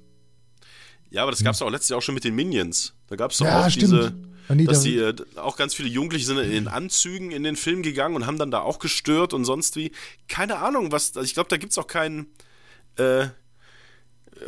Ja, 1.11 1.21
aber 1.23 1.31
das 1.31 1.43
gab 1.43 1.53
es 1.55 1.61
auch 1.61 1.69
letztes 1.69 1.89
Jahr 1.89 1.97
auch 1.99 2.03
schon 2.03 2.15
mit 2.15 2.23
den 2.23 2.35
Minions. 2.35 2.93
Da 3.07 3.15
gab 3.15 3.31
es 3.31 3.37
doch 3.37 3.45
Ja, 3.45 3.65
auch 3.65 3.69
stimmt. 3.69 3.83
diese, 3.93 4.13
Ah, 4.47 4.55
nee, 4.55 4.65
dass 4.65 4.79
da- 4.79 4.83
die, 4.83 4.97
äh, 4.97 5.15
auch 5.37 5.55
ganz 5.57 5.73
viele 5.75 5.89
Jugendliche 5.89 6.25
sind 6.25 6.37
in 6.39 6.67
Anzügen 6.67 7.29
in 7.31 7.43
den 7.43 7.55
Film 7.55 7.83
gegangen 7.83 8.15
und 8.15 8.25
haben 8.25 8.37
dann 8.39 8.49
da 8.51 8.61
auch 8.61 8.79
gestört 8.79 9.33
und 9.33 9.45
sonst 9.45 9.75
wie. 9.75 9.91
Keine 10.27 10.57
Ahnung, 10.57 10.91
was, 10.91 11.15
also 11.15 11.21
ich 11.25 11.33
glaube, 11.35 11.49
da 11.49 11.57
gibt 11.57 11.71
es 11.71 11.77
auch 11.77 11.87
keinen 11.87 12.27
äh, 12.97 13.27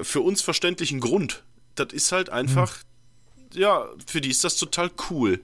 für 0.02 0.22
uns 0.22 0.42
verständlichen 0.42 1.00
Grund. 1.00 1.44
Das 1.76 1.94
ist 1.94 2.12
halt 2.12 2.30
einfach, 2.32 2.78
ja, 3.54 3.88
für 4.08 4.22
die 4.22 4.30
ist 4.30 4.44
das 4.44 4.58
total 4.58 4.90
cool. 5.10 5.40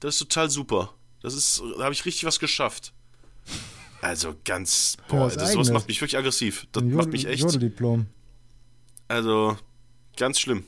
Das 0.00 0.14
ist 0.14 0.18
total 0.20 0.50
super. 0.50 0.92
Das 1.22 1.34
ist, 1.34 1.62
da 1.78 1.84
habe 1.84 1.92
ich 1.94 2.04
richtig 2.04 2.24
was 2.24 2.38
geschafft. 2.40 2.92
Also 4.02 4.34
ganz, 4.44 4.96
boah, 5.08 5.30
das, 5.30 5.52
sowas 5.52 5.70
macht 5.70 5.88
mich 5.88 6.00
wirklich 6.00 6.18
aggressiv. 6.18 6.66
Das 6.72 6.82
Ein 6.82 6.88
macht 6.90 7.06
Jodel- 7.06 7.12
mich 7.12 7.26
echt. 7.26 7.42
Jodeldiplom. 7.44 8.06
Also, 9.08 9.56
ganz 10.16 10.38
schlimm. 10.40 10.64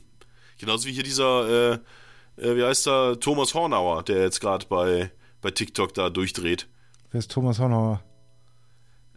Genauso 0.59 0.87
wie 0.89 0.93
hier 0.93 1.03
dieser, 1.03 1.73
äh, 1.73 1.79
äh, 2.41 2.57
wie 2.57 2.65
heißt 2.65 2.87
er, 2.87 3.19
Thomas 3.21 3.53
Hornauer, 3.55 4.03
der 4.05 4.23
jetzt 4.23 4.41
gerade 4.41 4.67
bei, 4.67 5.11
bei 5.43 5.51
TikTok 5.51 5.93
da 5.95 6.11
durchdreht. 6.11 6.69
Wer 7.11 7.19
ist 7.19 7.31
Thomas 7.33 7.59
Hornauer? 7.59 8.03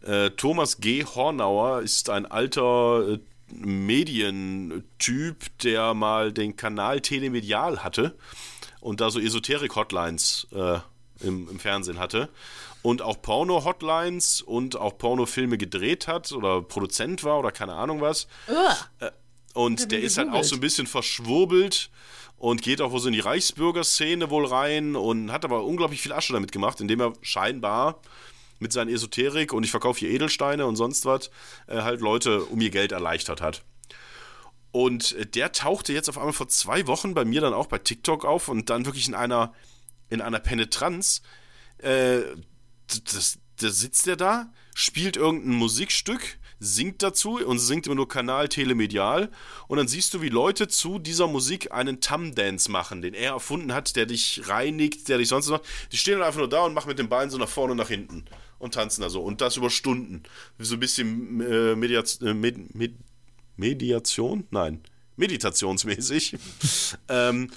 Äh, 0.02 0.30
Thomas 0.30 0.80
G. 0.80 1.04
Hornauer 1.04 1.82
ist 1.82 2.10
ein 2.10 2.26
alter 2.26 3.12
äh, 3.14 3.18
Medientyp, 3.52 5.56
der 5.62 5.94
mal 5.94 6.32
den 6.32 6.56
Kanal 6.56 7.00
Telemedial 7.00 7.82
hatte 7.84 8.16
und 8.80 9.00
da 9.00 9.10
so 9.10 9.20
Esoterik-Hotlines 9.20 10.48
äh, 10.52 10.78
im, 11.20 11.48
im 11.48 11.58
Fernsehen 11.58 11.98
hatte 11.98 12.28
und 12.82 13.02
auch 13.02 13.20
Porno-Hotlines 13.20 14.42
und 14.42 14.76
auch 14.76 14.98
Pornofilme 14.98 15.58
gedreht 15.58 16.06
hat 16.06 16.32
oder 16.32 16.62
Produzent 16.62 17.24
war 17.24 17.38
oder 17.38 17.52
keine 17.52 17.74
Ahnung 17.74 18.00
was. 18.00 18.28
Äh, 19.00 19.10
und 19.54 19.90
der 19.90 20.00
ist 20.00 20.18
halt 20.18 20.30
auch 20.32 20.44
so 20.44 20.54
ein 20.54 20.60
bisschen 20.60 20.86
verschwurbelt 20.86 21.90
und 22.36 22.62
geht 22.62 22.80
auch 22.80 22.92
wohl 22.92 23.00
so 23.00 23.08
in 23.08 23.14
die 23.14 23.20
Reichsbürgerszene 23.20 24.30
wohl 24.30 24.46
rein 24.46 24.94
und 24.94 25.32
hat 25.32 25.44
aber 25.44 25.64
unglaublich 25.64 26.00
viel 26.00 26.12
Asche 26.12 26.32
damit 26.32 26.52
gemacht, 26.52 26.80
indem 26.80 27.00
er 27.00 27.12
scheinbar 27.22 28.00
mit 28.60 28.72
seiner 28.72 28.90
Esoterik 28.90 29.52
und 29.52 29.64
ich 29.64 29.70
verkaufe 29.70 30.00
hier 30.00 30.10
Edelsteine 30.10 30.66
und 30.66 30.76
sonst 30.76 31.04
was 31.04 31.30
äh, 31.66 31.82
halt 31.82 32.00
Leute 32.00 32.44
um 32.44 32.60
ihr 32.60 32.70
Geld 32.70 32.92
erleichtert 32.92 33.40
hat. 33.40 33.62
Und 34.70 35.12
äh, 35.12 35.26
der 35.26 35.52
tauchte 35.52 35.92
jetzt 35.92 36.08
auf 36.08 36.18
einmal 36.18 36.32
vor 36.32 36.48
zwei 36.48 36.86
Wochen 36.86 37.14
bei 37.14 37.24
mir 37.24 37.40
dann 37.40 37.54
auch 37.54 37.66
bei 37.66 37.78
TikTok 37.78 38.24
auf 38.24 38.48
und 38.48 38.70
dann 38.70 38.86
wirklich 38.86 39.08
in 39.08 39.14
einer, 39.14 39.52
in 40.10 40.20
einer 40.20 40.40
Penetranz. 40.40 41.22
Äh, 41.78 42.20
da 43.60 43.70
sitzt 43.70 44.06
er 44.06 44.16
da, 44.16 44.52
spielt 44.74 45.16
irgendein 45.16 45.54
Musikstück, 45.54 46.38
singt 46.60 47.02
dazu 47.02 47.44
und 47.44 47.58
singt 47.58 47.86
immer 47.86 47.96
nur 47.96 48.08
Kanal 48.08 48.48
telemedial 48.48 49.30
und 49.68 49.78
dann 49.78 49.88
siehst 49.88 50.14
du, 50.14 50.22
wie 50.22 50.28
Leute 50.28 50.68
zu 50.68 50.98
dieser 50.98 51.28
Musik 51.28 51.72
einen 51.72 52.00
Tum-Dance 52.00 52.70
machen, 52.70 53.02
den 53.02 53.14
er 53.14 53.32
erfunden 53.32 53.72
hat, 53.72 53.96
der 53.96 54.06
dich 54.06 54.42
reinigt, 54.48 55.08
der 55.08 55.18
dich 55.18 55.28
sonst 55.28 55.48
macht. 55.48 55.62
Die 55.92 55.96
stehen 55.96 56.18
dann 56.18 56.26
einfach 56.26 56.38
nur 56.38 56.48
da 56.48 56.62
und 56.62 56.74
machen 56.74 56.88
mit 56.88 56.98
den 56.98 57.08
Beinen 57.08 57.30
so 57.30 57.38
nach 57.38 57.48
vorne 57.48 57.72
und 57.72 57.78
nach 57.78 57.88
hinten 57.88 58.24
und 58.58 58.74
tanzen 58.74 59.02
da 59.02 59.10
so 59.10 59.22
und 59.22 59.40
das 59.40 59.56
über 59.56 59.70
Stunden. 59.70 60.22
So 60.58 60.74
ein 60.74 60.80
bisschen 60.80 61.40
äh, 61.40 61.76
Mediaz 61.76 62.20
äh, 62.22 62.34
Med 62.34 62.74
Med 62.74 62.94
Mediation? 63.56 64.46
Nein, 64.50 64.82
meditationsmäßig. 65.16 66.36
ähm, 67.08 67.50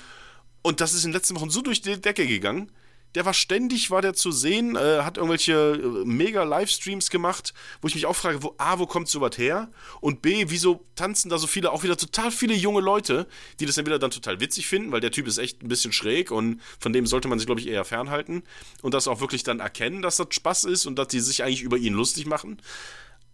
und 0.62 0.82
das 0.82 0.94
ist 0.94 1.06
in 1.06 1.12
den 1.12 1.18
letzten 1.18 1.36
Wochen 1.36 1.50
so 1.50 1.62
durch 1.62 1.82
die 1.82 2.00
Decke 2.00 2.28
gegangen, 2.28 2.72
der 3.16 3.26
war 3.26 3.34
ständig, 3.34 3.92
war 3.92 4.02
der 4.02 4.14
zu 4.14 4.32
sehen, 4.32 4.76
äh, 4.76 5.02
hat 5.02 5.18
irgendwelche 5.18 5.54
äh, 5.54 6.06
mega 6.06 6.44
Livestreams 6.44 7.10
gemacht, 7.10 7.54
wo 7.82 7.88
ich 7.88 7.96
mich 7.96 8.06
auch 8.06 8.16
frage, 8.16 8.42
wo, 8.42 8.56
A, 8.58 8.80
wo 8.80 8.86
kommt 8.86 9.10
sowas 9.10 9.38
her? 9.38 9.70
Und 10.00 10.22
B, 10.22 10.46
wieso 10.48 10.86
tanzen 10.96 11.30
da 11.30 11.38
so 11.38 11.48
viele, 11.48 11.72
auch 11.72 11.84
wieder 11.84 11.98
total 11.98 12.32
viele 12.32 12.54
junge 12.54 12.82
Leute, 12.82 13.28
die 13.60 13.66
das 13.66 13.76
dann 13.76 13.86
wieder 13.86 14.00
dann 14.00 14.12
total 14.12 14.40
witzig 14.40 14.68
finden, 14.68 14.92
weil 14.92 15.02
der 15.02 15.12
Typ 15.12 15.28
ist 15.28 15.40
echt 15.40 15.62
ein 15.62 15.68
bisschen 15.68 15.92
schräg 15.92 16.32
und 16.32 16.62
von 16.80 16.94
dem 16.94 17.06
sollte 17.06 17.28
man 17.28 17.38
sich, 17.38 17.46
glaube 17.46 17.60
ich, 17.60 17.68
eher 17.68 17.84
fernhalten 17.84 18.44
und 18.82 18.94
das 18.94 19.08
auch 19.08 19.20
wirklich 19.20 19.44
dann 19.44 19.60
erkennen, 19.60 20.02
dass 20.02 20.18
das 20.18 20.28
Spaß 20.30 20.64
ist 20.66 20.86
und 20.86 20.98
dass 20.98 21.10
die 21.10 21.20
sich 21.20 21.44
eigentlich 21.44 21.64
über 21.64 21.78
ihn 21.78 21.94
lustig 21.94 22.26
machen. 22.28 22.62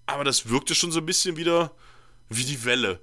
Aber 0.07 0.23
das 0.23 0.49
wirkte 0.49 0.73
schon 0.73 0.91
so 0.91 0.99
ein 0.99 1.05
bisschen 1.05 1.37
wieder, 1.37 1.71
wie 2.29 2.43
die 2.43 2.65
Welle. 2.65 2.99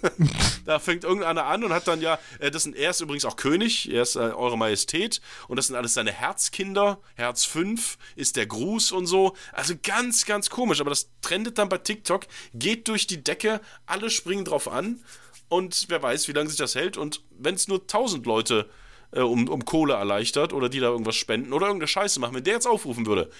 da 0.64 0.78
fängt 0.78 1.04
irgendeiner 1.04 1.44
an 1.44 1.64
und 1.64 1.72
hat 1.72 1.86
dann 1.86 2.00
ja, 2.00 2.18
äh, 2.38 2.50
das 2.50 2.64
sind, 2.64 2.76
er 2.76 2.90
ist 2.90 3.00
übrigens 3.00 3.24
auch 3.24 3.36
König, 3.36 3.90
er 3.90 4.02
ist 4.02 4.16
äh, 4.16 4.20
Eure 4.20 4.58
Majestät 4.58 5.20
und 5.46 5.56
das 5.56 5.68
sind 5.68 5.76
alles 5.76 5.94
seine 5.94 6.12
Herzkinder. 6.12 7.00
Herz 7.14 7.44
5 7.44 7.98
ist 8.16 8.36
der 8.36 8.46
Gruß 8.46 8.92
und 8.92 9.06
so. 9.06 9.36
Also 9.52 9.74
ganz, 9.82 10.26
ganz 10.26 10.50
komisch, 10.50 10.80
aber 10.80 10.90
das 10.90 11.10
trendet 11.22 11.58
dann 11.58 11.68
bei 11.68 11.78
TikTok, 11.78 12.26
geht 12.54 12.88
durch 12.88 13.06
die 13.06 13.22
Decke, 13.22 13.60
alle 13.86 14.10
springen 14.10 14.44
drauf 14.44 14.68
an 14.68 15.00
und 15.48 15.86
wer 15.88 16.02
weiß, 16.02 16.28
wie 16.28 16.32
lange 16.32 16.48
sich 16.48 16.58
das 16.58 16.74
hält 16.74 16.96
und 16.96 17.22
wenn 17.30 17.54
es 17.54 17.68
nur 17.68 17.80
1000 17.80 18.26
Leute 18.26 18.68
äh, 19.12 19.20
um, 19.20 19.48
um 19.48 19.64
Kohle 19.64 19.94
erleichtert 19.94 20.52
oder 20.52 20.68
die 20.68 20.80
da 20.80 20.88
irgendwas 20.88 21.16
spenden 21.16 21.52
oder 21.52 21.66
irgendeine 21.66 21.88
Scheiße 21.88 22.20
machen, 22.20 22.34
wenn 22.34 22.44
der 22.44 22.54
jetzt 22.54 22.66
aufrufen 22.66 23.06
würde, 23.06 23.30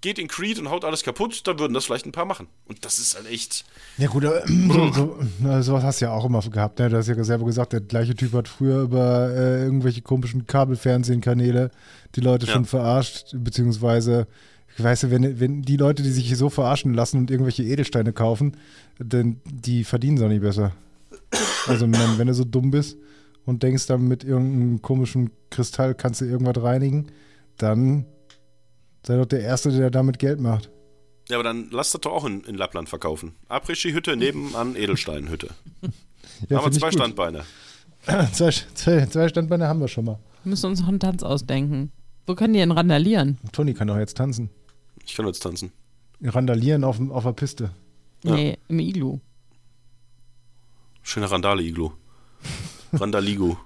geht 0.00 0.18
in 0.18 0.28
Creed 0.28 0.58
und 0.58 0.70
haut 0.70 0.84
alles 0.84 1.02
kaputt, 1.02 1.46
dann 1.46 1.58
würden 1.58 1.74
das 1.74 1.86
vielleicht 1.86 2.06
ein 2.06 2.12
paar 2.12 2.24
machen. 2.26 2.48
Und 2.66 2.84
das 2.84 2.98
ist 2.98 3.16
halt 3.16 3.28
echt. 3.30 3.64
Ja, 3.98 4.08
gut, 4.08 4.24
aber 4.24 4.42
so, 4.68 4.92
so, 4.92 5.18
na, 5.40 5.62
sowas 5.62 5.82
hast 5.84 6.00
du 6.00 6.04
ja 6.06 6.12
auch 6.12 6.24
immer 6.24 6.40
gehabt. 6.40 6.78
Ne? 6.78 6.88
Du 6.90 6.96
hast 6.96 7.08
ja 7.08 7.24
selber 7.24 7.44
gesagt, 7.44 7.72
der 7.72 7.80
gleiche 7.80 8.14
Typ 8.14 8.32
hat 8.34 8.48
früher 8.48 8.82
über 8.82 9.30
äh, 9.30 9.64
irgendwelche 9.64 10.02
komischen 10.02 10.46
Kabelfernsehkanäle 10.46 11.70
die 12.14 12.20
Leute 12.20 12.46
Ja. 12.46 12.52
schon 12.52 12.64
verarscht, 12.64 13.34
beziehungsweise. 13.34 14.26
Weißt 14.78 15.04
du, 15.04 15.10
wenn, 15.10 15.40
wenn 15.40 15.62
die 15.62 15.78
Leute, 15.78 16.02
die 16.02 16.10
sich 16.10 16.36
so 16.36 16.50
verarschen 16.50 16.92
lassen 16.92 17.16
und 17.16 17.30
irgendwelche 17.30 17.62
Edelsteine 17.62 18.12
kaufen, 18.12 18.58
dann 18.98 19.40
die 19.46 19.84
verdienen 19.84 20.18
es 20.18 20.22
auch 20.22 20.28
nicht 20.28 20.42
besser. 20.42 20.72
Also 21.66 21.86
wenn, 21.90 22.18
wenn 22.18 22.26
du 22.26 22.34
so 22.34 22.44
dumm 22.44 22.70
bist 22.70 22.98
und 23.46 23.62
denkst, 23.62 23.86
dann 23.86 24.06
mit 24.06 24.22
irgendeinem 24.22 24.82
komischen 24.82 25.30
Kristall 25.48 25.94
kannst 25.94 26.20
du 26.20 26.26
irgendwas 26.26 26.62
reinigen, 26.62 27.06
dann 27.56 28.04
sei 29.06 29.16
doch 29.16 29.26
der 29.26 29.40
Erste, 29.40 29.70
der 29.70 29.90
damit 29.90 30.18
Geld 30.18 30.40
macht. 30.40 30.70
Ja, 31.28 31.36
aber 31.36 31.44
dann 31.44 31.70
lasst 31.70 31.94
das 31.94 32.00
doch 32.00 32.12
auch 32.12 32.24
in, 32.24 32.42
in 32.44 32.56
Lappland 32.56 32.88
verkaufen. 32.88 33.34
Après-Ski-Hütte 33.48 34.16
nebenan 34.16 34.74
Edelsteinhütte. 34.76 35.48
Ja, 36.48 36.58
haben 36.58 36.72
wir 36.72 36.78
zwei. 36.78 36.90
Standbeine. 36.90 37.44
Zwei, 38.32 38.50
zwei, 38.52 39.06
zwei 39.06 39.28
Standbeine 39.28 39.66
haben 39.66 39.80
wir 39.80 39.88
schon 39.88 40.04
mal. 40.04 40.20
Wir 40.44 40.50
müssen 40.50 40.66
uns 40.66 40.80
noch 40.80 40.86
einen 40.86 41.00
Tanz 41.00 41.24
ausdenken. 41.24 41.90
Wo 42.24 42.36
können 42.36 42.52
die 42.52 42.60
denn 42.60 42.70
randalieren? 42.70 43.36
Toni 43.50 43.74
kann 43.74 43.88
doch 43.88 43.96
jetzt 43.96 44.16
tanzen. 44.16 44.48
Ich 45.04 45.16
kann 45.16 45.26
jetzt 45.26 45.40
tanzen. 45.40 45.72
Randalieren 46.22 46.84
auf, 46.84 47.00
auf 47.10 47.24
der 47.24 47.32
Piste. 47.32 47.70
Ja. 48.22 48.34
Nee, 48.34 48.58
im 48.68 48.78
Iglu. 48.78 49.18
Schöner 51.02 51.32
Randale-Iglu. 51.32 51.90
Randaligu. 52.92 53.56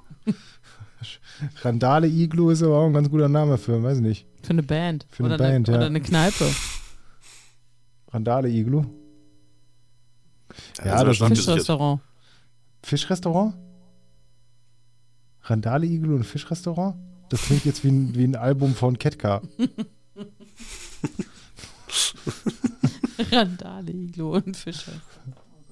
Randale 1.62 2.06
Iglu 2.08 2.50
ist 2.50 2.62
aber 2.62 2.78
auch 2.78 2.86
ein 2.86 2.92
ganz 2.92 3.10
guter 3.10 3.28
Name 3.28 3.58
für, 3.58 3.82
weiß 3.82 4.00
nicht. 4.00 4.26
Für 4.42 4.50
eine 4.50 4.62
Band. 4.62 5.06
Für 5.10 5.24
eine 5.24 5.34
oder 5.34 5.44
Band, 5.44 5.68
eine, 5.68 5.74
ja. 5.74 5.78
Oder 5.80 5.86
eine 5.86 6.00
Kneipe. 6.00 6.46
Randale 8.12 8.48
Iglu. 8.48 8.84
Ja, 10.84 10.94
Also, 10.94 11.26
das. 11.26 11.38
Fischrestaurant. 11.38 12.00
Fischrestaurant? 12.82 13.54
Randale 15.42 15.86
Iglu 15.86 16.16
und 16.16 16.24
Fischrestaurant? 16.24 16.96
Das 17.28 17.42
klingt 17.42 17.64
jetzt 17.64 17.84
wie 17.84 17.88
ein, 17.88 18.14
wie 18.14 18.24
ein 18.24 18.36
Album 18.36 18.74
von 18.74 18.98
Ketka. 18.98 19.42
Randale, 23.30 23.92
Iglu 23.92 24.34
und 24.34 24.56
Fische. 24.56 24.92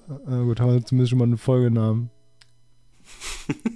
Äh, 0.09 0.43
gut, 0.43 0.59
haben 0.59 0.73
wir 0.73 0.85
zumindest 0.85 1.09
schon 1.11 1.19
mal 1.19 1.25
einen 1.25 1.37
Folgenamen. 1.37 2.09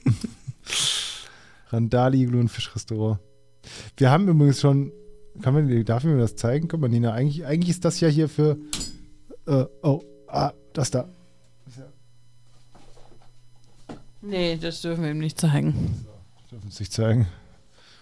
Und 1.78 2.50
Fischrestaurant. 2.50 3.20
Wir 3.98 4.12
haben 4.12 4.28
übrigens 4.28 4.60
schon. 4.60 4.92
Kann 5.42 5.56
man, 5.56 5.86
darf 5.86 6.04
ich 6.04 6.10
mir 6.10 6.18
das 6.18 6.36
zeigen? 6.36 6.68
Guck 6.68 6.80
mal, 6.80 6.90
Nina, 6.90 7.12
eigentlich, 7.12 7.46
eigentlich 7.46 7.70
ist 7.72 7.86
das 7.86 8.00
ja 8.00 8.08
hier 8.08 8.30
für. 8.30 8.58
Äh, 9.48 9.66
oh, 9.82 10.04
ah, 10.28 10.54
das 10.74 10.92
da. 10.92 11.10
Nee, 14.22 14.58
das 14.58 14.82
dürfen 14.82 15.04
wir 15.04 15.12
ihm 15.12 15.18
nicht 15.20 15.40
zeigen. 15.40 16.06
Dürfen 16.50 16.70
es 16.70 16.80
nicht 16.80 16.94
zeigen. 16.94 17.28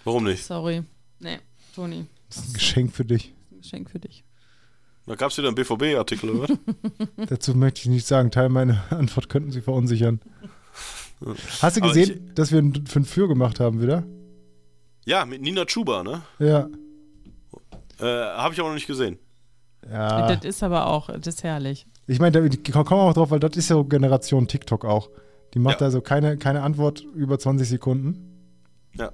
Warum 0.04 0.26
nicht? 0.26 0.44
Sorry. 0.44 0.84
Nee, 1.20 1.40
Toni, 1.74 2.06
Das 2.30 2.38
ist 2.38 2.50
ein 2.50 2.54
Geschenk 2.54 2.94
für 2.94 3.06
dich. 3.06 3.34
ein 3.52 3.62
Geschenk 3.62 3.90
für 3.90 4.00
dich. 4.00 4.24
Da 5.08 5.16
gab 5.16 5.32
es 5.32 5.38
wieder 5.38 5.48
einen 5.48 5.56
BVB-Artikel, 5.56 6.30
oder? 6.30 6.50
was? 7.18 7.28
Dazu 7.30 7.56
möchte 7.56 7.82
ich 7.82 7.88
nicht 7.88 8.06
sagen. 8.06 8.30
Teil 8.30 8.50
meiner 8.50 8.84
Antwort 8.92 9.30
könnten 9.30 9.52
Sie 9.52 9.62
verunsichern. 9.62 10.20
Hast 11.62 11.78
du 11.78 11.82
gesehen, 11.82 12.32
dass 12.36 12.52
wir 12.52 12.60
ein 12.60 12.86
Fünf 12.88 13.10
für 13.10 13.28
gemacht 13.28 13.60
haben 13.60 13.82
wieder? 13.82 14.04
ja, 15.06 15.26
mit 15.26 15.42
Nina 15.42 15.66
Chuba, 15.66 16.04
ne? 16.04 16.22
Ja. 16.40 16.68
Äh, 18.00 18.06
Habe 18.06 18.54
ich 18.54 18.60
aber 18.60 18.70
noch 18.70 18.76
nicht 18.76 18.88
gesehen. 18.88 19.18
Ja. 19.90 20.28
Das 20.36 20.46
ist 20.46 20.62
aber 20.64 20.88
auch, 20.88 21.08
das 21.10 21.36
ist 21.36 21.44
herrlich. 21.44 21.88
Ich 22.08 22.20
meine, 22.20 22.32
da 22.40 22.44
ich 22.46 22.72
komme 22.72 23.02
auch 23.02 23.14
drauf, 23.14 23.32
weil 23.32 23.40
das 23.40 23.58
ist 23.58 23.70
ja 23.70 23.76
so 23.76 23.84
Generation 23.84 24.48
TikTok 24.48 24.86
auch. 24.86 25.10
Die 25.54 25.60
macht 25.60 25.82
Ja. 25.82 25.86
also 25.88 26.02
keine, 26.02 26.38
keine 26.38 26.62
Antwort 26.62 27.02
über 27.16 27.40
20 27.40 27.68
Sekunden. 27.68 28.28
Ja. 28.96 29.12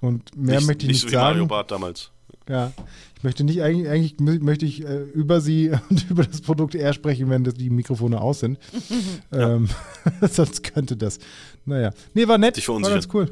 Und 0.00 0.36
mehr 0.36 0.56
nicht, 0.56 0.66
möchte 0.66 0.86
ich 0.86 0.92
nicht, 0.92 1.00
so 1.02 1.10
wie 1.10 1.16
Mario 1.16 1.36
sagen. 1.38 1.48
Bart 1.48 1.70
damals. 1.70 2.12
Ja. 2.48 2.72
Ich 3.18 3.24
möchte 3.24 3.42
nicht, 3.44 3.60
eigentlich, 3.62 3.88
eigentlich 3.88 4.14
mö- 4.14 4.40
möchte 4.42 4.64
ich 4.64 4.84
äh, 4.84 5.02
über 5.02 5.40
sie 5.40 5.70
und 5.90 6.08
über 6.10 6.24
das 6.24 6.40
Produkt 6.40 6.74
eher 6.74 6.92
sprechen, 6.92 7.28
wenn 7.30 7.44
das 7.44 7.54
die 7.54 7.68
Mikrofone 7.68 8.20
aus 8.20 8.40
sind. 8.40 8.58
ähm, 9.32 9.68
sonst 10.30 10.62
könnte 10.62 10.96
das. 10.96 11.18
Naja. 11.64 11.90
Nee, 12.14 12.28
war 12.28 12.38
nett. 12.38 12.56
Dich 12.56 12.68
War 12.68 12.80
ganz 12.80 13.08
cool. 13.12 13.28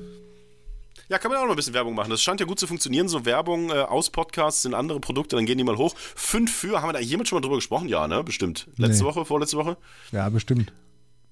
Ja, 1.09 1.18
kann 1.18 1.30
man 1.30 1.39
auch 1.39 1.45
noch 1.45 1.51
ein 1.51 1.57
bisschen 1.57 1.72
Werbung 1.74 1.95
machen. 1.95 2.11
Das 2.11 2.20
scheint 2.20 2.41
ja 2.41 2.47
gut 2.47 2.59
zu 2.59 2.66
funktionieren. 2.66 3.09
So 3.09 3.24
Werbung 3.24 3.70
äh, 3.70 3.74
aus 3.74 4.11
Podcasts 4.11 4.62
sind 4.62 4.74
andere 4.74 4.99
Produkte, 4.99 5.37
dann 5.37 5.47
gehen 5.47 5.57
die 5.57 5.62
mal 5.62 5.76
hoch. 5.76 5.95
Fünf 5.97 6.53
für, 6.53 6.82
haben 6.82 6.89
wir 6.89 6.93
da 6.95 6.99
jemand 6.99 7.28
schon 7.28 7.37
mal 7.37 7.43
drüber 7.43 7.55
gesprochen? 7.57 7.87
Ja, 7.89 8.09
ne? 8.09 8.24
Bestimmt. 8.24 8.66
Letzte 8.76 9.05
Nee. 9.05 9.09
Woche, 9.09 9.24
vorletzte 9.24 9.57
Woche? 9.57 9.76
Ja, 10.11 10.28
bestimmt. 10.28 10.72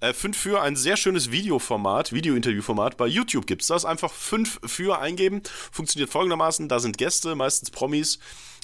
Äh, 0.05 0.12
5 0.12 0.36
für 0.36 0.61
ein 0.61 0.76
sehr 0.76 0.98
schönes 0.98 1.30
Videoformat, 1.30 2.12
Video-Interview-Format 2.12 2.98
bei 2.98 3.07
YouTube 3.07 3.46
gibt's 3.46 3.68
das. 3.68 3.86
Einfach 3.86 4.12
5 4.12 4.61
für 4.66 4.98
eingeben. 4.98 5.42
Funktioniert 5.72 6.11
folgendermaßen: 6.11 6.68
Da 6.68 6.78
sind 6.78 6.98
Gäste, 6.98 7.34
meistens 7.34 7.70
Promis, 7.70 8.18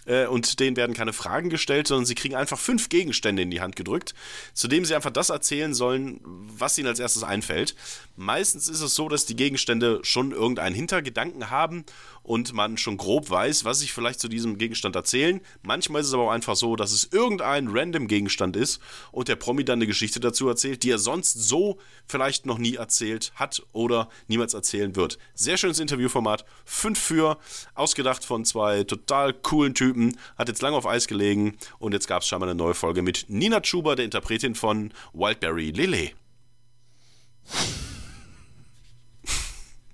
äh, 0.04 0.26
und 0.26 0.60
denen 0.60 0.76
werden 0.76 0.94
keine 0.94 1.12
Fragen 1.12 1.48
gestellt, 1.48 1.86
sondern 1.86 2.04
sie 2.04 2.14
kriegen 2.14 2.34
einfach 2.34 2.58
fünf 2.58 2.88
Gegenstände 2.88 3.42
in 3.42 3.50
die 3.50 3.60
Hand 3.60 3.76
gedrückt, 3.76 4.14
zu 4.52 4.68
dem 4.68 4.84
sie 4.84 4.94
einfach 4.94 5.10
das 5.10 5.30
erzählen 5.30 5.72
sollen, 5.72 6.20
was 6.24 6.76
ihnen 6.76 6.88
als 6.88 6.98
erstes 6.98 7.22
einfällt. 7.22 7.74
Meistens 8.16 8.68
ist 8.68 8.80
es 8.80 8.94
so, 8.94 9.08
dass 9.08 9.24
die 9.24 9.36
Gegenstände 9.36 10.00
schon 10.02 10.32
irgendeinen 10.32 10.74
Hintergedanken 10.74 11.50
haben 11.50 11.84
und 12.22 12.52
man 12.52 12.76
schon 12.76 12.96
grob 12.96 13.30
weiß, 13.30 13.64
was 13.64 13.80
sich 13.80 13.92
vielleicht 13.92 14.20
zu 14.20 14.28
diesem 14.28 14.58
Gegenstand 14.58 14.96
erzählen. 14.96 15.40
Manchmal 15.62 16.00
ist 16.00 16.08
es 16.08 16.14
aber 16.14 16.24
auch 16.24 16.30
einfach 16.30 16.56
so, 16.56 16.76
dass 16.76 16.92
es 16.92 17.08
irgendein 17.12 17.68
random 17.68 18.06
Gegenstand 18.06 18.56
ist 18.56 18.80
und 19.12 19.28
der 19.28 19.36
Promi 19.36 19.64
dann 19.64 19.78
eine 19.78 19.86
Geschichte 19.86 20.20
dazu 20.20 20.48
erzählt, 20.48 20.82
die 20.82 20.90
er 20.90 20.98
sonst 20.98 21.32
so 21.32 21.78
vielleicht 22.06 22.46
noch 22.46 22.58
nie 22.58 22.74
erzählt 22.74 23.32
hat 23.34 23.62
oder 23.72 24.08
niemals 24.28 24.54
erzählen 24.54 24.94
wird. 24.96 25.18
Sehr 25.34 25.56
schönes 25.56 25.80
Interviewformat. 25.80 26.44
Fünf 26.64 26.98
für, 26.98 27.38
ausgedacht 27.74 28.24
von 28.24 28.44
zwei 28.44 28.84
total 28.84 29.32
coolen 29.32 29.74
Typen, 29.74 30.16
hat 30.36 30.48
jetzt 30.48 30.62
lange 30.62 30.76
auf 30.76 30.86
Eis 30.86 31.06
gelegen 31.06 31.56
und 31.78 31.92
jetzt 31.92 32.06
gab 32.06 32.22
es 32.22 32.28
scheinbar 32.28 32.48
eine 32.48 32.58
neue 32.58 32.74
Folge 32.74 33.02
mit 33.02 33.26
Nina 33.28 33.60
Chuba, 33.60 33.94
der 33.94 34.04
Interpretin 34.04 34.54
von 34.54 34.92
Wildberry 35.12 35.70
Lele. 35.70 36.10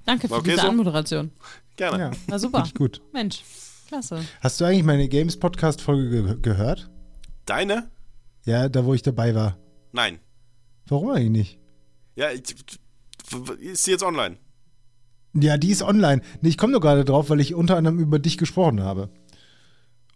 Danke 0.04 0.28
für 0.28 0.34
Okay, 0.34 0.50
diese 0.50 0.62
so? 0.62 0.68
Anmoderation. 0.68 1.32
Gerne. 1.76 1.98
Ja, 1.98 2.10
War 2.28 2.38
super. 2.38 2.58
Richtig 2.60 2.74
gut. 2.74 3.02
Mensch, 3.12 3.42
klasse. 3.88 4.24
Hast 4.40 4.60
du 4.60 4.64
eigentlich 4.64 4.84
meine 4.84 5.08
Games-Podcast-Folge 5.08 6.22
ge 6.22 6.36
gehört? 6.40 6.90
Deine? 7.44 7.90
Ja, 8.44 8.68
da 8.68 8.84
wo 8.84 8.94
ich 8.94 9.02
dabei 9.02 9.34
war. 9.34 9.56
Nein. 9.92 10.18
Warum 10.88 11.10
eigentlich 11.10 11.30
nicht? 11.30 11.58
Ja, 12.14 12.30
ich- 12.30 12.54
ist 13.60 13.84
sie 13.84 13.90
jetzt 13.90 14.02
online? 14.04 14.36
Ja, 15.34 15.58
die 15.58 15.70
ist 15.70 15.82
online. 15.82 16.22
Nee, 16.40 16.48
ich 16.50 16.58
komme 16.58 16.72
nur 16.72 16.80
gerade 16.80 17.04
drauf, 17.04 17.28
weil 17.28 17.40
ich 17.40 17.54
unter 17.54 17.76
anderem 17.76 17.98
über 17.98 18.18
dich 18.18 18.38
gesprochen 18.38 18.82
habe. 18.82 19.10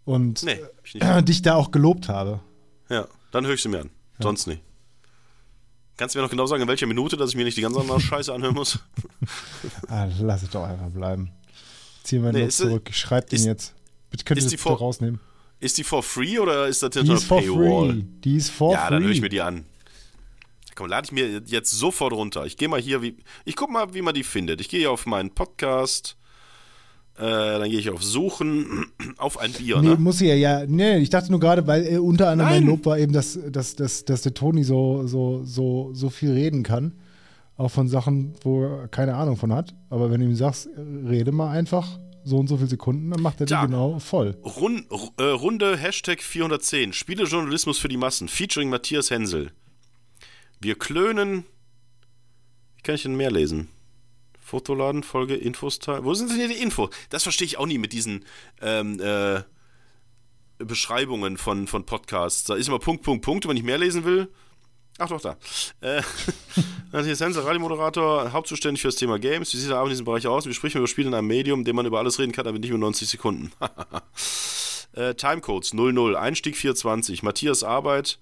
Und 0.05 0.41
Nee, 0.43 0.55
hab 0.63 0.85
ich 0.85 0.93
nicht. 0.95 1.03
äh, 1.05 1.21
dich 1.21 1.41
da 1.43 1.55
auch 1.55 1.69
gelobt 1.71 2.09
habe. 2.09 2.39
Ja, 2.89 3.07
dann 3.31 3.45
höre 3.45 3.53
ich 3.53 3.61
sie 3.61 3.69
mir 3.69 3.81
an. 3.81 3.91
Sonst 4.19 4.47
nicht. 4.47 4.63
Kannst 5.97 6.15
du 6.15 6.19
mir 6.19 6.23
noch 6.23 6.31
genau 6.31 6.47
sagen, 6.47 6.63
in 6.63 6.67
welcher 6.67 6.87
Minute, 6.87 7.17
dass 7.17 7.29
ich 7.29 7.35
mir 7.35 7.43
nicht 7.43 7.57
die 7.57 7.61
ganze 7.61 7.79
andere 7.79 7.99
Scheiße 8.01 8.33
anhören 8.33 8.55
muss? 8.55 8.79
Ah, 9.87 10.07
lass 10.19 10.41
es 10.41 10.49
doch 10.49 10.63
einfach 10.63 10.89
bleiben. 10.89 11.31
Zieh 12.03 12.19
meinen 12.19 12.35
Nee, 12.35 12.45
ist- 12.45 12.57
zurück. 12.57 12.87
Ich 12.89 12.97
schreib 12.97 13.29
den 13.29 13.43
jetzt. 13.43 13.73
Bitte 14.09 14.23
könnt 14.25 14.41
ihr 14.41 14.49
das 14.49 14.59
vor- 14.61 14.77
rausnehmen. 14.77 15.19
Ist 15.59 15.77
die 15.77 15.83
for 15.83 16.01
free 16.01 16.39
oder 16.39 16.67
ist 16.67 16.81
das 16.81 16.93
hinter 16.95 17.17
for 17.17 17.39
Paywall? 17.39 17.91
free. 17.93 18.03
Die 18.23 18.35
ist 18.37 18.49
for 18.49 18.73
ja, 18.73 18.85
free. 18.87 18.93
dann 18.95 19.03
höre 19.03 19.11
ich 19.11 19.21
mir 19.21 19.29
die 19.29 19.41
an. 19.41 19.65
Komm, 20.73 20.87
lade 20.87 21.05
ich 21.05 21.11
mir 21.11 21.41
jetzt 21.45 21.71
sofort 21.71 22.13
runter. 22.13 22.45
Ich 22.45 22.57
gehe 22.57 22.67
mal 22.67 22.81
hier, 22.81 23.01
wie, 23.03 23.15
ich 23.45 23.55
guck 23.55 23.69
mal, 23.69 23.93
wie 23.93 24.01
man 24.01 24.13
die 24.15 24.23
findet. 24.23 24.59
Ich 24.61 24.69
gehe 24.69 24.79
hier 24.79 24.91
auf 24.91 25.05
meinen 25.05 25.29
Podcast, 25.29 26.15
äh, 27.17 27.21
dann 27.21 27.69
gehe 27.69 27.77
ich 27.79 27.89
auf 27.91 28.01
Suchen, 28.01 28.87
auf 29.17 29.37
ein 29.37 29.51
Bier, 29.51 29.81
Nee, 29.81 29.89
ne? 29.89 29.95
muss 29.97 30.17
sie 30.17 30.27
ja, 30.27 30.33
ja. 30.35 30.65
Nee, 30.65 30.97
ich 30.97 31.09
dachte 31.11 31.29
nur 31.29 31.39
gerade, 31.39 31.67
weil 31.67 31.85
äh, 31.85 31.97
unter 31.97 32.29
anderem 32.29 32.51
mein 32.51 32.61
Nein. 32.63 32.69
Lob 32.71 32.85
war 32.85 32.97
eben, 32.97 33.13
dass, 33.13 33.37
dass, 33.49 33.75
dass, 33.75 34.05
dass 34.05 34.21
der 34.23 34.33
Toni 34.33 34.63
so, 34.63 35.05
so, 35.05 35.43
so, 35.43 35.91
so 35.93 36.09
viel 36.09 36.31
reden 36.31 36.63
kann. 36.63 36.93
Auch 37.57 37.69
von 37.69 37.87
Sachen, 37.87 38.33
wo 38.43 38.63
er 38.63 38.87
keine 38.87 39.15
Ahnung 39.15 39.37
von 39.37 39.53
hat. 39.53 39.75
Aber 39.89 40.09
wenn 40.09 40.19
du 40.21 40.25
ihm 40.27 40.35
sagst, 40.35 40.67
rede 40.77 41.31
mal 41.31 41.51
einfach 41.51 41.99
so 42.23 42.37
und 42.37 42.47
so 42.47 42.57
viele 42.57 42.69
Sekunden, 42.69 43.11
dann 43.11 43.21
macht 43.21 43.39
er 43.39 43.45
die 43.45 43.51
Ja. 43.53 43.65
genau 43.65 43.99
voll. 43.99 44.37
Run, 44.43 44.85
Ru- 44.89 45.11
äh, 45.21 45.31
Runde 45.31 45.75
Hashtag 45.77 46.21
410. 46.21 46.93
Spielejournalismus 46.93 47.77
für 47.77 47.87
die 47.87 47.97
Massen. 47.97 48.27
Featuring 48.27 48.69
Matthias 48.69 49.09
Hensel. 49.11 49.51
Wir 50.59 50.75
klönen. 50.77 51.43
Wie 52.77 52.81
kann 52.83 52.95
ich 52.95 53.03
denn 53.03 53.15
mehr 53.15 53.31
lesen? 53.31 53.67
Fotoladen, 54.39 55.03
Folge, 55.03 55.35
Infos 55.35 55.79
teilen. 55.79 56.03
Wo 56.03 56.13
sind 56.13 56.29
denn 56.29 56.37
hier 56.37 56.47
die 56.49 56.61
Infos? 56.61 56.89
Das 57.09 57.23
verstehe 57.23 57.45
ich 57.45 57.57
auch 57.57 57.65
nie 57.67 57.77
mit 57.77 57.93
diesen 57.93 58.25
ähm, 58.61 58.99
äh, 58.99 59.41
Beschreibungen 60.57 61.37
von, 61.37 61.67
von 61.67 61.85
Podcasts. 61.85 62.43
Da 62.43 62.55
ist 62.55 62.67
immer 62.67 62.79
Punkt, 62.79 63.03
Punkt, 63.03 63.23
Punkt. 63.23 63.45
Und 63.45 63.49
wenn 63.49 63.57
ich 63.57 63.63
mehr 63.63 63.77
lesen 63.77 64.03
will. 64.03 64.29
Ach 65.01 65.09
doch, 65.09 65.19
da. 65.19 65.35
Äh, 65.81 66.03
Matthias 66.91 67.19
Hensel, 67.19 67.41
Radiomoderator, 67.41 68.31
hauptzuständig 68.31 68.81
für 68.81 68.89
das 68.89 68.97
Thema 68.97 69.17
Games. 69.17 69.51
Wie 69.51 69.57
sieht 69.57 69.71
er 69.71 69.79
auch 69.79 69.85
in 69.85 69.89
diesem 69.89 70.05
Bereich 70.05 70.27
aus? 70.27 70.45
Wir 70.45 70.53
sprechen 70.53 70.77
über 70.77 70.87
Spiele 70.87 71.07
in 71.07 71.15
einem 71.15 71.25
Medium, 71.27 71.61
in 71.61 71.65
dem 71.65 71.75
man 71.75 71.87
über 71.87 71.97
alles 71.97 72.19
reden 72.19 72.31
kann, 72.31 72.45
aber 72.45 72.59
nicht 72.59 72.69
nur 72.69 72.79
90 72.79 73.09
Sekunden. 73.09 73.51
Äh, 74.93 75.15
Timecodes 75.15 75.73
00, 75.73 76.17
Einstieg 76.17 76.57
420, 76.57 77.23
Matthias 77.23 77.63
Arbeit. 77.63 78.19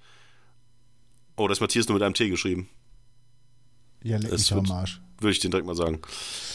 Oh, 1.36 1.48
das 1.48 1.58
ist 1.58 1.62
Matthias 1.62 1.88
nur 1.88 1.96
mit 1.96 2.04
einem 2.04 2.14
T 2.14 2.30
geschrieben. 2.30 2.70
Ja, 4.04 4.20
leck 4.20 4.32
mich 4.32 4.54
am 4.54 4.70
Arsch. 4.70 5.02
Würde 5.18 5.32
ich 5.32 5.40
den 5.40 5.50
direkt 5.50 5.66
mal 5.66 5.76
sagen. 5.76 6.00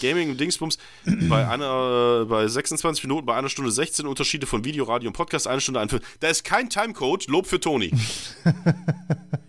Gaming 0.00 0.36
Dingsbums 0.36 0.78
bei 1.28 1.48
einer 1.48 2.26
bei 2.26 2.46
26 2.46 3.02
Minuten, 3.02 3.26
bei 3.26 3.34
einer 3.34 3.48
Stunde 3.48 3.72
16 3.72 4.06
Unterschiede 4.06 4.46
von 4.46 4.64
Video, 4.64 4.84
Radio 4.84 5.08
und 5.08 5.16
Podcast, 5.16 5.48
eine 5.48 5.60
Stunde 5.60 5.80
41. 5.80 6.08
Da 6.20 6.28
ist 6.28 6.44
kein 6.44 6.70
Timecode, 6.70 7.26
Lob 7.26 7.48
für 7.48 7.58
Toni. 7.58 7.90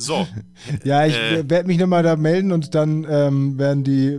So, 0.00 0.26
Ja, 0.84 1.04
ich 1.06 1.14
Äh. 1.14 1.48
werde 1.48 1.66
mich 1.66 1.78
nochmal 1.78 2.02
da 2.02 2.16
melden 2.16 2.52
und 2.52 2.74
dann 2.74 3.06
ähm, 3.08 3.58
werden 3.58 3.84
die 3.84 4.18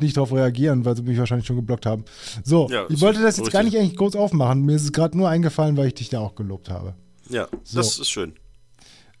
nicht 0.00 0.16
darauf 0.16 0.32
reagieren, 0.32 0.84
weil 0.84 0.94
sie 0.96 1.02
mich 1.02 1.16
wahrscheinlich 1.18 1.46
schon 1.46 1.56
geblockt 1.56 1.86
haben. 1.86 2.04
So, 2.44 2.68
Ja, 2.70 2.84
ich 2.90 3.00
wollte 3.00 3.22
das 3.22 3.38
jetzt 3.38 3.50
gar 3.50 3.62
richtig. 3.62 3.80
nicht 3.80 3.82
eigentlich 3.82 3.96
groß 3.98 4.14
aufmachen. 4.16 4.62
Mir 4.64 4.76
ist 4.76 4.82
es 4.84 4.92
gerade 4.92 5.16
nur 5.16 5.28
eingefallen, 5.28 5.76
weil 5.76 5.86
ich 5.86 5.94
dich 5.94 6.08
da 6.10 6.20
auch 6.20 6.34
gelobt 6.34 6.68
habe. 6.68 6.94
ja, 7.30 7.48
So. 7.64 7.78
das 7.78 7.98
ist 7.98 8.10
schön. 8.10 8.34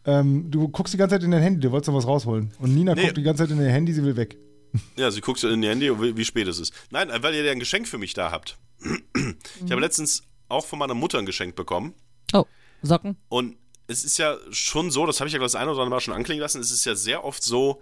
Ähm, 0.04 0.50
du 0.50 0.68
guckst 0.68 0.92
die 0.92 0.98
ganze 0.98 1.14
Zeit 1.14 1.22
in 1.22 1.30
dein 1.30 1.42
Handy, 1.42 1.60
du 1.60 1.70
wolltest 1.70 1.88
noch 1.88 1.96
was 1.96 2.06
rausholen. 2.06 2.50
Und 2.58 2.74
Nina 2.74 2.94
Nee. 2.94 3.02
guckt 3.04 3.16
die 3.16 3.22
ganze 3.22 3.44
Zeit 3.44 3.56
in 3.56 3.62
ihr 3.62 3.70
Handy, 3.70 3.92
sie 3.92 4.04
will 4.04 4.16
weg. 4.16 4.36
Ja, 4.96 5.10
sie 5.10 5.20
guckt 5.20 5.38
so 5.38 5.48
in 5.48 5.62
ihr 5.62 5.70
Handy, 5.70 5.90
wie, 6.00 6.16
wie 6.16 6.24
spät 6.24 6.48
es 6.48 6.58
ist. 6.58 6.72
Nein, 6.90 7.08
weil 7.20 7.34
ihr 7.34 7.44
ja 7.44 7.52
ein 7.52 7.58
Geschenk 7.60 7.86
für 7.88 7.98
mich 7.98 8.12
da 8.14 8.30
habt. 8.30 8.58
Ich 9.64 9.70
habe 9.70 9.80
letztens 9.80 10.22
auch 10.48 10.66
von 10.66 10.78
meiner 10.78 10.94
Mutter 10.94 11.18
ein 11.18 11.26
Geschenk 11.26 11.54
bekommen. 11.54 11.94
Oh, 12.34 12.44
Socken. 12.82 13.16
Und 13.28 13.56
es 13.88 14.04
ist 14.04 14.18
ja 14.18 14.36
schon 14.50 14.90
so, 14.90 15.06
das 15.06 15.20
habe 15.20 15.28
ich 15.28 15.34
ja 15.34 15.40
das 15.40 15.54
eine 15.54 15.70
oder 15.70 15.80
andere 15.82 15.96
Mal 15.96 16.00
schon 16.00 16.14
anklingen 16.14 16.40
lassen, 16.40 16.60
es 16.60 16.70
ist 16.70 16.84
ja 16.84 16.94
sehr 16.94 17.24
oft 17.24 17.42
so, 17.42 17.80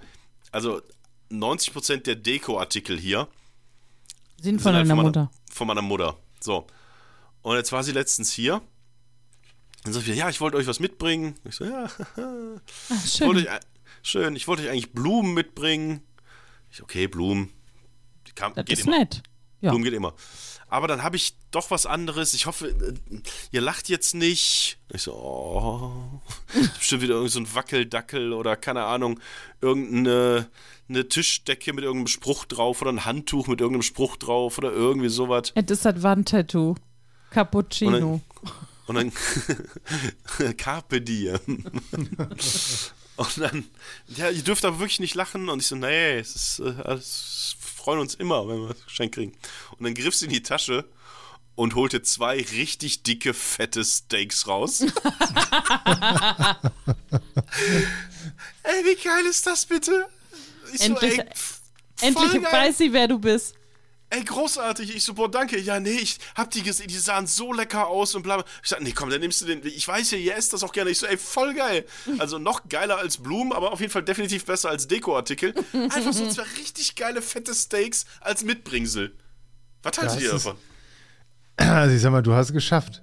also 0.53 0.80
90% 1.30 1.98
der 1.98 2.16
Deko-Artikel 2.16 2.98
hier 2.98 3.28
Sind 4.36 4.44
sind 4.44 4.62
von 4.62 4.74
halt 4.74 4.84
deiner 4.84 4.96
meiner, 4.96 5.09
Mutter. 5.09 5.30
Von 5.53 5.66
meiner 5.68 5.82
Mutter. 5.82 6.16
So. 6.40 6.66
Und 7.42 7.57
jetzt 7.57 7.72
war 7.72 7.84
sie 7.84 7.92
letztens 7.92 8.32
hier. 8.32 8.61
Und 9.86 9.92
sagt 9.92 10.07
wieder, 10.07 10.16
ja, 10.16 10.28
ich 10.28 10.40
wollte 10.40 10.57
euch 10.57 10.66
was 10.66 10.80
mitbringen. 10.80 11.36
Ich 11.44 11.55
so, 11.57 11.64
ja, 11.64 11.86
Ach, 11.86 11.94
ich 13.05 13.20
wollte 13.22 13.40
schön. 13.42 13.48
euch, 13.48 13.61
schön, 14.03 14.36
ich 14.36 14.48
wollte 14.48 14.62
euch 14.64 14.70
eigentlich 14.70 14.92
Blumen 14.92 15.32
mitbringen. 15.34 16.03
Ich, 16.70 16.82
okay, 16.82 17.07
Blumen. 17.07 17.51
Die 18.26 18.32
kam, 18.32 18.53
Das 18.55 18.64
geht 18.66 18.78
ist 18.78 18.86
immer. 18.86 18.98
nett. 18.98 19.22
Ja. 19.61 19.70
Blumen 19.70 19.84
geht 19.84 19.94
immer. 19.94 20.14
Aber 20.71 20.89
dann 20.89 21.03
habe 21.03 21.16
ich 21.16 21.35
doch 21.51 21.71
was 21.71 21.85
anderes. 21.85 22.33
Ich 22.33 22.47
hoffe, 22.47 22.68
äh, 22.68 23.21
ihr 23.51 23.61
lacht 23.61 23.89
jetzt 23.89 24.14
nicht. 24.14 24.79
Ich 24.93 25.03
so, 25.03 25.12
oh. 25.12 26.21
Bestimmt 26.79 27.03
wieder 27.03 27.14
irgend 27.14 27.33
so 27.33 27.41
ein 27.41 27.55
Wackeldackel 27.55 28.33
oder 28.33 28.57
keine 28.57 28.85
Ahnung, 28.85 29.21
irgendeine 29.61 30.49
eine 30.89 31.09
Tischdecke 31.09 31.73
mit 31.73 31.85
irgendeinem 31.85 32.09
Spruch 32.09 32.45
drauf 32.45 32.83
oder 32.83 32.91
ein 32.91 33.05
Handtuch 33.05 33.47
mit 33.47 33.61
irgendeinem 33.61 33.83
Spruch 33.83 34.16
drauf 34.16 34.59
oder 34.59 34.73
irgendwie 34.73 35.09
sowas. 35.09 35.53
Es 35.55 35.71
ist 35.71 35.85
das 35.85 36.03
Wandtattoo. 36.03 36.75
Cappuccino. 37.31 38.21
Und 38.87 38.95
dann 38.97 39.12
Carpe 40.57 41.01
diem. 41.01 41.39
Und 43.16 43.39
dann, 43.39 43.64
ja, 44.09 44.31
ihr 44.31 44.43
dürft 44.43 44.64
aber 44.64 44.79
wirklich 44.79 44.99
nicht 44.99 45.14
lachen. 45.14 45.51
Und 45.51 45.61
ich 45.61 45.66
so, 45.66 45.77
nee, 45.77 46.18
es 46.18 46.35
ist, 46.35 46.61
äh, 46.61 46.75
alles, 46.83 47.55
freuen 47.91 48.03
uns 48.03 48.14
immer, 48.14 48.47
wenn 48.47 48.61
wir 48.61 48.68
das 48.68 48.84
Geschenk 48.84 49.14
kriegen. 49.14 49.32
Und 49.76 49.82
dann 49.84 49.95
griff 49.95 50.14
sie 50.14 50.26
in 50.26 50.30
die 50.30 50.45
Tasche 50.45 50.84
und 51.57 51.74
holte 51.74 52.03
zwei 52.03 52.36
richtig 52.36 53.03
dicke, 53.03 53.34
fette 53.34 53.84
Steaks 53.84 54.47
raus. 54.47 54.80
ey, 54.82 54.95
wie 58.84 58.95
geil 58.95 59.26
ist 59.28 59.45
das 59.45 59.66
bitte? 59.66 60.07
Ich 60.72 60.82
Endlich- 60.82 61.16
so, 61.16 61.22
ey, 61.22 61.34
pff, 61.34 61.61
Endlich 62.01 62.45
weiß 62.45 62.78
sie, 62.78 62.93
wer 62.93 63.09
du 63.09 63.18
bist. 63.18 63.57
Ey, 64.13 64.25
großartig. 64.25 64.95
Ich 64.97 65.05
so, 65.05 65.15
boah, 65.15 65.31
danke. 65.31 65.59
Ja, 65.61 65.79
nee, 65.79 65.91
ich 65.93 66.19
hab 66.35 66.51
die 66.51 66.63
gesehen, 66.65 66.89
die 66.89 66.99
sahen 66.99 67.29
so 67.29 67.53
lecker 67.53 67.87
aus 67.87 68.15
und 68.17 68.23
bla. 68.23 68.39
bla. 68.39 68.45
Ich 68.63 68.69
sag, 68.69 68.81
nee, 68.83 68.91
komm, 68.93 69.09
dann 69.09 69.21
nimmst 69.21 69.41
du 69.41 69.47
den. 69.47 69.65
Ich 69.65 69.87
weiß 69.87 70.11
ja, 70.11 70.19
ihr 70.19 70.35
esst 70.37 70.53
das 70.53 70.65
auch 70.65 70.73
gerne. 70.73 70.91
Ich 70.91 70.99
so, 70.99 71.07
ey, 71.07 71.17
voll 71.17 71.55
geil. 71.55 71.85
Also 72.19 72.39
noch 72.41 72.69
geiler 72.69 72.99
als 72.99 73.19
Blumen, 73.19 73.53
aber 73.53 73.73
auf 73.73 73.81
jeden 73.81 73.93
Fall 73.93 74.03
definitiv 74.03 74.45
besser 74.45 74.69
als 74.69 74.89
Dekoartikel. 74.89 75.55
Einfach 75.73 76.13
so 76.13 76.29
zwei 76.29 76.43
richtig 76.59 76.97
geile, 76.97 77.23
fette 77.23 77.55
Steaks 77.55 78.05
als 78.21 78.43
Mitbringsel. 78.43 79.17
Was 79.85 79.97
haltet 79.99 80.17
Das 80.17 80.23
ihr 80.23 80.35
ist- 80.35 80.45
davon? 80.47 80.59
Also 81.57 81.95
ich 81.95 82.03
sag 82.03 82.11
mal, 82.11 82.23
du 82.23 82.33
hast 82.35 82.49
es 82.49 82.53
geschafft. 82.53 83.03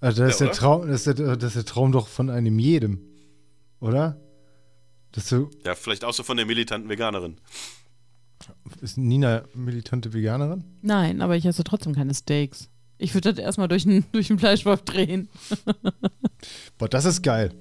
Also 0.00 0.22
das, 0.22 0.34
ist 0.34 0.40
Ja, 0.40 0.46
der 0.46 0.50
oder? 0.52 0.58
Traum, 0.60 0.88
das, 0.88 1.06
ist 1.06 1.18
der, 1.18 1.36
das 1.36 1.44
ist 1.48 1.56
der 1.56 1.64
Traum 1.64 1.92
doch 1.92 2.08
von 2.08 2.28
einem 2.30 2.58
jedem. 2.58 3.00
Oder? 3.80 4.20
Dass 5.12 5.28
du, 5.28 5.50
Ja, 5.64 5.74
vielleicht 5.74 6.04
auch 6.04 6.12
so 6.14 6.22
von 6.22 6.36
der 6.36 6.44
militanten 6.46 6.88
Veganerin. 6.90 7.38
Ist 8.80 8.98
Nina 8.98 9.42
militante 9.54 10.12
Veganerin? 10.12 10.64
Nein, 10.82 11.20
aber 11.22 11.36
ich 11.36 11.44
esse 11.46 11.64
trotzdem 11.64 11.94
keine 11.94 12.14
Steaks. 12.14 12.68
Ich 12.98 13.14
würde 13.14 13.32
das 13.32 13.42
erstmal 13.42 13.68
durch 13.68 13.84
den, 13.84 14.04
durch 14.12 14.28
den 14.28 14.38
Fleischwolf 14.38 14.82
drehen. 14.82 15.28
Boah, 16.78 16.88
das 16.88 17.04
ist 17.04 17.22
geil. 17.22 17.52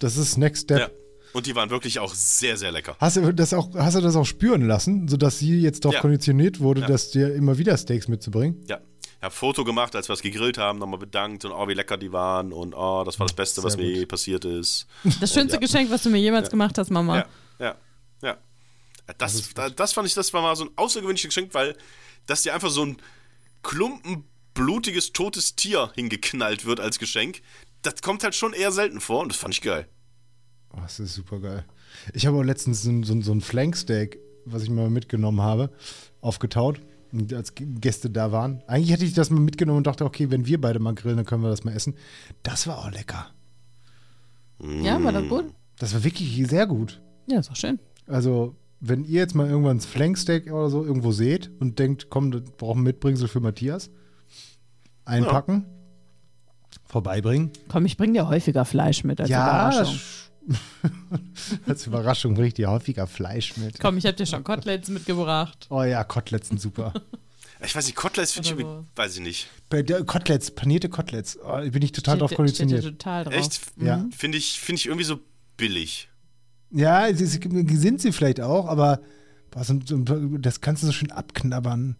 Das 0.00 0.16
ist 0.16 0.36
Next 0.36 0.64
Step. 0.64 0.78
Ja. 0.78 0.88
Und 1.34 1.46
die 1.46 1.54
waren 1.54 1.70
wirklich 1.70 1.98
auch 1.98 2.14
sehr, 2.14 2.56
sehr 2.56 2.72
lecker. 2.72 2.96
Hast 3.00 3.16
du 3.16 3.32
das 3.34 3.52
auch, 3.52 3.74
hast 3.74 3.96
du 3.96 4.00
das 4.00 4.16
auch 4.16 4.24
spüren 4.24 4.66
lassen, 4.66 5.08
sodass 5.08 5.38
sie 5.38 5.60
jetzt 5.60 5.84
doch 5.84 5.92
Ja. 5.92 6.00
konditioniert 6.00 6.60
wurde, 6.60 6.80
Ja. 6.82 6.86
dass 6.86 7.10
dir 7.10 7.34
immer 7.34 7.58
wieder 7.58 7.76
Steaks 7.76 8.08
mitzubringen? 8.08 8.64
Ja. 8.68 8.80
habe 9.20 9.34
Foto 9.34 9.64
gemacht, 9.64 9.96
als 9.96 10.08
wir 10.08 10.12
es 10.14 10.22
gegrillt 10.22 10.58
haben, 10.58 10.78
nochmal 10.78 11.00
bedankt 11.00 11.44
und 11.44 11.50
oh, 11.50 11.66
wie 11.66 11.74
lecker 11.74 11.96
die 11.96 12.12
waren 12.12 12.52
und 12.52 12.72
oh, 12.72 13.02
das 13.04 13.18
war 13.18 13.26
das 13.26 13.34
Beste, 13.34 13.62
was 13.64 13.72
Sehr 13.72 13.82
mir 13.82 13.88
gut. 13.90 13.98
je 13.98 14.06
passiert 14.06 14.44
ist. 14.44 14.86
Das 15.20 15.32
schönste 15.34 15.56
ja. 15.56 15.60
Geschenk, 15.60 15.90
was 15.90 16.04
du 16.04 16.10
mir 16.10 16.18
jemals 16.18 16.48
gemacht 16.50 16.78
hast, 16.78 16.90
Mama. 16.90 17.16
Ja, 17.18 17.26
ja, 17.58 17.74
ja. 18.22 18.36
Das, 19.16 19.54
das, 19.54 19.74
das 19.74 19.92
fand 19.92 20.06
ich, 20.06 20.14
das 20.14 20.32
war 20.34 20.42
mal 20.42 20.54
so 20.56 20.64
ein 20.64 20.70
außergewöhnliches 20.76 21.28
Geschenk, 21.28 21.54
weil 21.54 21.76
dass 22.26 22.42
dir 22.42 22.52
einfach 22.54 22.70
so 22.70 22.84
ein 22.84 22.98
Klumpen 23.62 24.24
blutiges, 24.54 25.12
totes 25.12 25.54
Tier 25.56 25.90
hingeknallt 25.94 26.64
wird 26.66 26.80
als 26.80 26.98
Geschenk, 26.98 27.40
das 27.82 28.02
kommt 28.02 28.22
halt 28.24 28.34
schon 28.34 28.52
eher 28.52 28.72
selten 28.72 29.00
vor 29.00 29.22
und 29.22 29.30
das 29.32 29.38
fand 29.38 29.54
ich 29.54 29.62
geil. 29.62 29.88
Oh, 30.74 30.80
das 30.82 31.00
ist 31.00 31.14
super 31.14 31.38
geil. 31.40 31.64
Ich 32.12 32.26
habe 32.26 32.36
auch 32.36 32.42
letztens 32.42 32.82
so, 32.82 32.90
ein- 32.90 33.02
so, 33.04 33.14
ein- 33.14 33.22
so 33.22 33.32
ein 33.32 33.40
Flanksteak, 33.40 34.18
was 34.44 34.62
ich 34.62 34.70
mal 34.70 34.90
mitgenommen 34.90 35.40
habe, 35.40 35.70
aufgetaut. 36.20 36.80
Und 37.10 37.32
als 37.32 37.54
Gäste 37.56 38.10
da 38.10 38.32
waren. 38.32 38.62
Eigentlich 38.66 38.90
hätte 38.90 39.06
ich 39.06 39.14
das 39.14 39.30
mal 39.30 39.40
mitgenommen 39.40 39.78
und 39.78 39.86
dachte, 39.86 40.04
okay, 40.04 40.30
wenn 40.30 40.44
wir 40.44 40.60
beide 40.60 40.78
mal 40.78 40.94
grillen, 40.94 41.16
dann 41.16 41.24
können 41.24 41.42
wir 41.42 41.48
das 41.48 41.64
mal 41.64 41.72
essen. 41.74 41.96
Das 42.42 42.66
war 42.66 42.78
auch 42.78 42.90
lecker. 42.90 43.30
Ja, 44.60 45.02
war 45.02 45.12
das 45.12 45.26
gut? 45.28 45.46
Das 45.78 45.94
war 45.94 46.04
wirklich 46.04 46.46
sehr 46.48 46.66
gut. 46.66 47.00
Ja, 47.26 47.38
ist 47.38 47.48
doch 47.48 47.56
schön. 47.56 47.78
Also, 48.06 48.56
wenn 48.80 49.04
ihr 49.04 49.20
jetzt 49.20 49.34
mal 49.34 49.48
irgendwann 49.48 49.78
ein 49.78 49.80
Flanksteak 49.80 50.52
oder 50.52 50.70
so 50.70 50.84
irgendwo 50.84 51.12
seht 51.12 51.50
und 51.60 51.78
denkt, 51.78 52.10
komm, 52.10 52.30
das 52.30 52.42
brauchen 52.56 52.80
wir 52.80 52.92
Mitbringsel 52.92 53.28
für 53.28 53.40
Matthias, 53.40 53.90
einpacken, 55.04 55.66
vorbeibringen. 56.86 57.50
Komm, 57.68 57.86
ich 57.86 57.96
bring 57.96 58.14
dir 58.14 58.28
häufiger 58.28 58.64
Fleisch 58.64 59.04
mit 59.04 59.20
als 59.20 59.30
ja, 59.30 59.68
Überraschung. 59.68 60.00
als 61.66 61.86
Überraschung 61.86 62.34
bringe 62.34 62.48
ich 62.48 62.54
dir 62.54 62.70
häufiger 62.70 63.06
Fleisch 63.06 63.56
mit. 63.56 63.80
Komm, 63.80 63.98
ich 63.98 64.06
habe 64.06 64.16
dir 64.16 64.26
schon 64.26 64.44
Koteletts 64.44 64.88
mitgebracht. 64.88 65.66
Oh 65.70 65.82
ja, 65.82 66.04
Koteletts 66.04 66.48
sind 66.48 66.60
super. 66.60 66.92
Ich 67.60 67.74
weiß 67.74 67.86
nicht, 67.86 67.96
Koteletts 67.96 68.34
finde 68.34 68.48
ich 68.50 68.56
irgendwie, 68.56 68.86
weiß 68.94 69.16
ich 69.16 69.20
nicht. 69.20 69.48
Koteletts, 70.06 70.52
panierte 70.52 70.88
Koteletts, 70.88 71.36
oh, 71.44 71.58
bin 71.68 71.82
ich 71.82 71.90
total 71.90 72.18
drauf 72.18 72.28
Steht, 72.28 72.36
steht 72.36 72.36
konditioniert. 72.36 72.84
dir 72.84 72.90
total 72.92 73.24
drauf. 73.24 73.34
Echt? 73.34 73.60
Ja. 73.78 74.06
Finde 74.16 74.38
ich, 74.38 74.60
finde 74.60 74.78
ich 74.78 74.86
irgendwie 74.86 75.04
so 75.04 75.18
billig. 75.56 76.08
Ja, 76.70 77.08
sind 77.14 78.00
sie 78.00 78.12
vielleicht 78.12 78.40
auch, 78.40 78.66
aber 78.66 79.00
boah, 79.50 79.64
so, 79.64 79.78
so, 79.84 79.96
das 80.38 80.60
kannst 80.60 80.82
du 80.82 80.86
so 80.86 80.92
schön 80.92 81.10
abknabbern. 81.10 81.96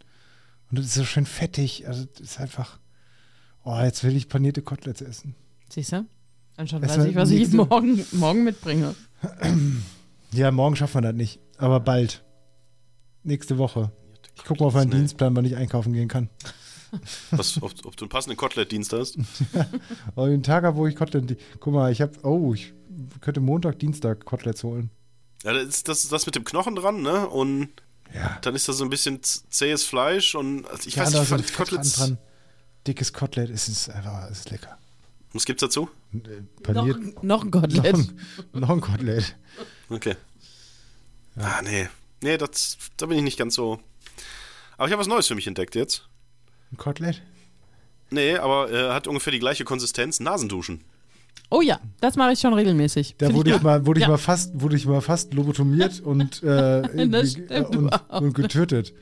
Und 0.71 0.79
das 0.79 0.87
ist 0.87 0.95
so 0.95 1.05
schön 1.05 1.25
fettig. 1.27 1.89
Also, 1.89 2.05
das 2.05 2.21
ist 2.21 2.41
einfach. 2.41 2.79
Oh, 3.65 3.79
jetzt 3.81 4.05
will 4.05 4.17
ich 4.17 4.29
panierte 4.29 4.63
Koteletts 4.63 5.01
essen. 5.01 5.35
Siehst 5.71 5.93
du? 5.93 6.07
Dann 6.57 6.69
schon 6.69 6.83
Es 6.83 6.99
weiß 6.99 7.05
ich, 7.07 7.15
was 7.17 7.31
ich 7.31 7.53
morgen, 7.53 8.05
morgen 8.13 8.45
mitbringe. 8.45 8.95
Ja, 10.33 10.51
morgen 10.51 10.77
schaffen 10.77 10.95
wir 10.97 11.03
das 11.03 11.15
nicht. 11.15 11.41
Aber 11.57 11.81
bald. 11.81 12.25
Nächste 13.23 13.59
Woche. 13.59 13.91
Ich 14.37 14.45
gucke 14.45 14.61
mal 14.63 14.69
auf 14.69 14.75
meinen 14.75 14.91
Nee. 14.91 14.97
Dienstplan, 14.97 15.35
wann 15.35 15.45
ich 15.45 15.57
einkaufen 15.57 15.93
gehen 15.93 16.09
kann. 16.09 16.29
Was, 17.31 17.61
ob, 17.63 17.73
ob 17.85 17.97
du 17.97 18.05
einen 18.05 18.09
passenden 18.09 18.37
Kotelett-Dienst 18.37 18.93
hast? 18.93 19.19
Aber 20.15 20.29
den 20.29 20.43
Tag, 20.43 20.75
wo 20.75 20.87
ich 20.87 20.97
Kotelett. 20.97 21.39
Guck 21.61 21.75
mal, 21.75 21.93
ich 21.93 22.01
habe. 22.01 22.13
Oh, 22.23 22.55
ich 22.55 22.73
könnte 23.21 23.41
Montag, 23.41 23.79
Dienstag 23.79 24.25
Koteletts 24.25 24.63
holen. 24.65 24.91
Ja, 25.45 25.53
das 25.53 25.65
ist 25.69 25.89
das, 25.89 26.09
das 26.09 26.27
mit 26.27 26.35
dem 26.35 26.45
Knochen 26.45 26.75
dran, 26.75 27.03
ne? 27.03 27.29
Und 27.29 27.69
Ja. 28.15 28.39
dann 28.43 28.55
ist 28.55 28.69
da 28.69 28.73
so 28.73 28.85
ein 28.85 28.91
bisschen 28.91 29.21
zähes 29.23 29.85
Fleisch 29.85 30.35
und 30.35 30.67
also 30.67 30.89
ich 30.89 30.97
ja, 30.97 31.03
weiß 31.05 31.13
nicht, 31.13 31.23
ich 31.23 31.29
fand 31.29 31.53
Koteletts. 31.55 31.93
dran. 31.97 32.19
Dickes 32.87 33.13
Kotelett, 33.13 33.51
es 33.51 33.69
ist 33.69 33.89
einfach, 33.91 34.31
es 34.31 34.41
ist 34.41 34.51
lecker. 34.51 34.79
Was 35.33 35.45
gibt's 35.45 35.61
dazu? 35.61 35.91
Äh, 36.15 36.17
Noch, 36.17 36.63
Paniert. 36.63 37.23
noch 37.23 37.45
ein 37.45 37.51
Noch 37.51 37.61
Kotelett. 37.61 37.95
ein, 37.95 38.21
noch 38.53 38.71
ein 38.71 38.81
Kotelett. 38.81 39.37
Okay. 39.91 40.17
Ah, 41.37 41.61
nee. 41.63 41.89
Nee, 42.23 42.37
das, 42.39 42.79
da 42.97 43.07
bin 43.07 43.19
ich 43.19 43.23
nicht 43.25 43.39
ganz 43.39 43.55
so. 43.55 43.79
Aber 44.77 44.87
ich 44.89 44.93
habe 44.93 45.01
was 45.01 45.07
Neues 45.07 45.27
für 45.29 45.35
mich 45.35 45.47
entdeckt 45.47 45.75
jetzt. 45.75 46.09
Ein 46.73 46.77
Kotelett? 46.79 47.23
Nee, 48.11 48.37
aber 48.39 48.71
er 48.71 48.95
hat 48.95 49.07
ungefähr 49.07 49.33
die 49.33 49.39
gleiche 49.39 49.65
Konsistenz. 49.65 50.19
Nasenduschen. 50.19 50.83
Oh 51.51 51.63
ja, 51.63 51.81
das 52.01 52.17
mache 52.17 52.33
ich 52.33 52.41
schon 52.41 52.53
regelmäßig. 52.53 53.15
Da 53.19 53.33
wurde 53.33 53.55
ich, 53.55 53.63
mal, 53.63 53.87
wurde 53.87 54.01
ich 54.01 54.05
Ja. 54.05 54.11
mal 54.11 54.19
fast, 54.19 54.61
wurde 54.61 54.77
ich 54.77 54.87
mal 54.87 55.01
fast 55.01 55.33
lobotomiert 55.35 56.01
und, 56.05 56.43
äh, 56.43 57.25
stimmt 57.27 57.71
und, 57.71 57.75
überhaupt 57.75 58.11
und 58.23 58.35
getötet. 58.35 58.93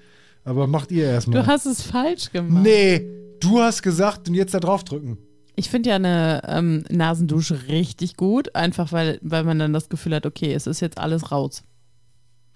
Aber 0.45 0.67
macht 0.69 0.93
ihr 0.93 1.07
erstmal. 1.07 1.43
Du 1.43 1.47
hast 1.49 1.67
es 1.67 1.83
falsch 1.83 2.31
gemacht. 2.31 2.63
Nee, 2.63 3.05
du 3.41 3.61
hast 3.61 3.83
gesagt 3.83 4.29
und 4.29 4.35
jetzt 4.35 4.55
da 4.55 4.61
drauf 4.61 4.85
drücken. 4.85 5.19
Ich 5.57 5.71
finde 5.71 5.89
ja 5.91 5.97
eine 5.97 6.43
ähm, 6.47 6.85
Nasendusche 6.91 7.67
richtig 7.69 8.17
gut, 8.17 8.55
einfach 8.55 8.93
weil, 8.93 9.19
weil 9.23 9.43
man 9.43 9.59
dann 9.59 9.73
das 9.73 9.89
Gefühl 9.89 10.15
hat, 10.15 10.27
okay, 10.27 10.53
es 10.53 10.67
ist 10.67 10.81
jetzt 10.81 10.99
alles 10.99 11.33
raus. 11.33 11.65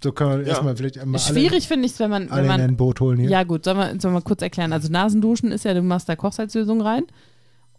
So 0.04 0.12
kann 0.12 0.28
man 0.28 0.40
Ja. 0.42 0.48
erstmal 0.48 0.76
vielleicht 0.76 0.98
einmal 0.98 1.20
Schwierig 1.20 1.66
finde 1.66 1.86
ich 1.86 1.92
es, 1.92 1.98
wenn 1.98 2.10
man, 2.10 2.28
alle, 2.28 2.30
wenn 2.30 2.38
alle 2.38 2.42
in 2.42 2.48
man 2.48 2.60
ein 2.60 2.76
Boot 2.76 3.00
holen 3.00 3.18
hier. 3.18 3.28
Ja, 3.30 3.42
gut, 3.42 3.64
sollen 3.64 3.78
wir, 3.78 4.00
sollen 4.00 4.14
wir 4.14 4.20
kurz 4.22 4.40
erklären. 4.42 4.72
Also 4.72 4.90
Nasenduschen 4.90 5.50
ist 5.50 5.64
ja, 5.64 5.74
du 5.74 5.82
machst 5.82 6.08
da 6.08 6.14
Kochsalzlösung 6.16 6.80
rein 6.80 7.04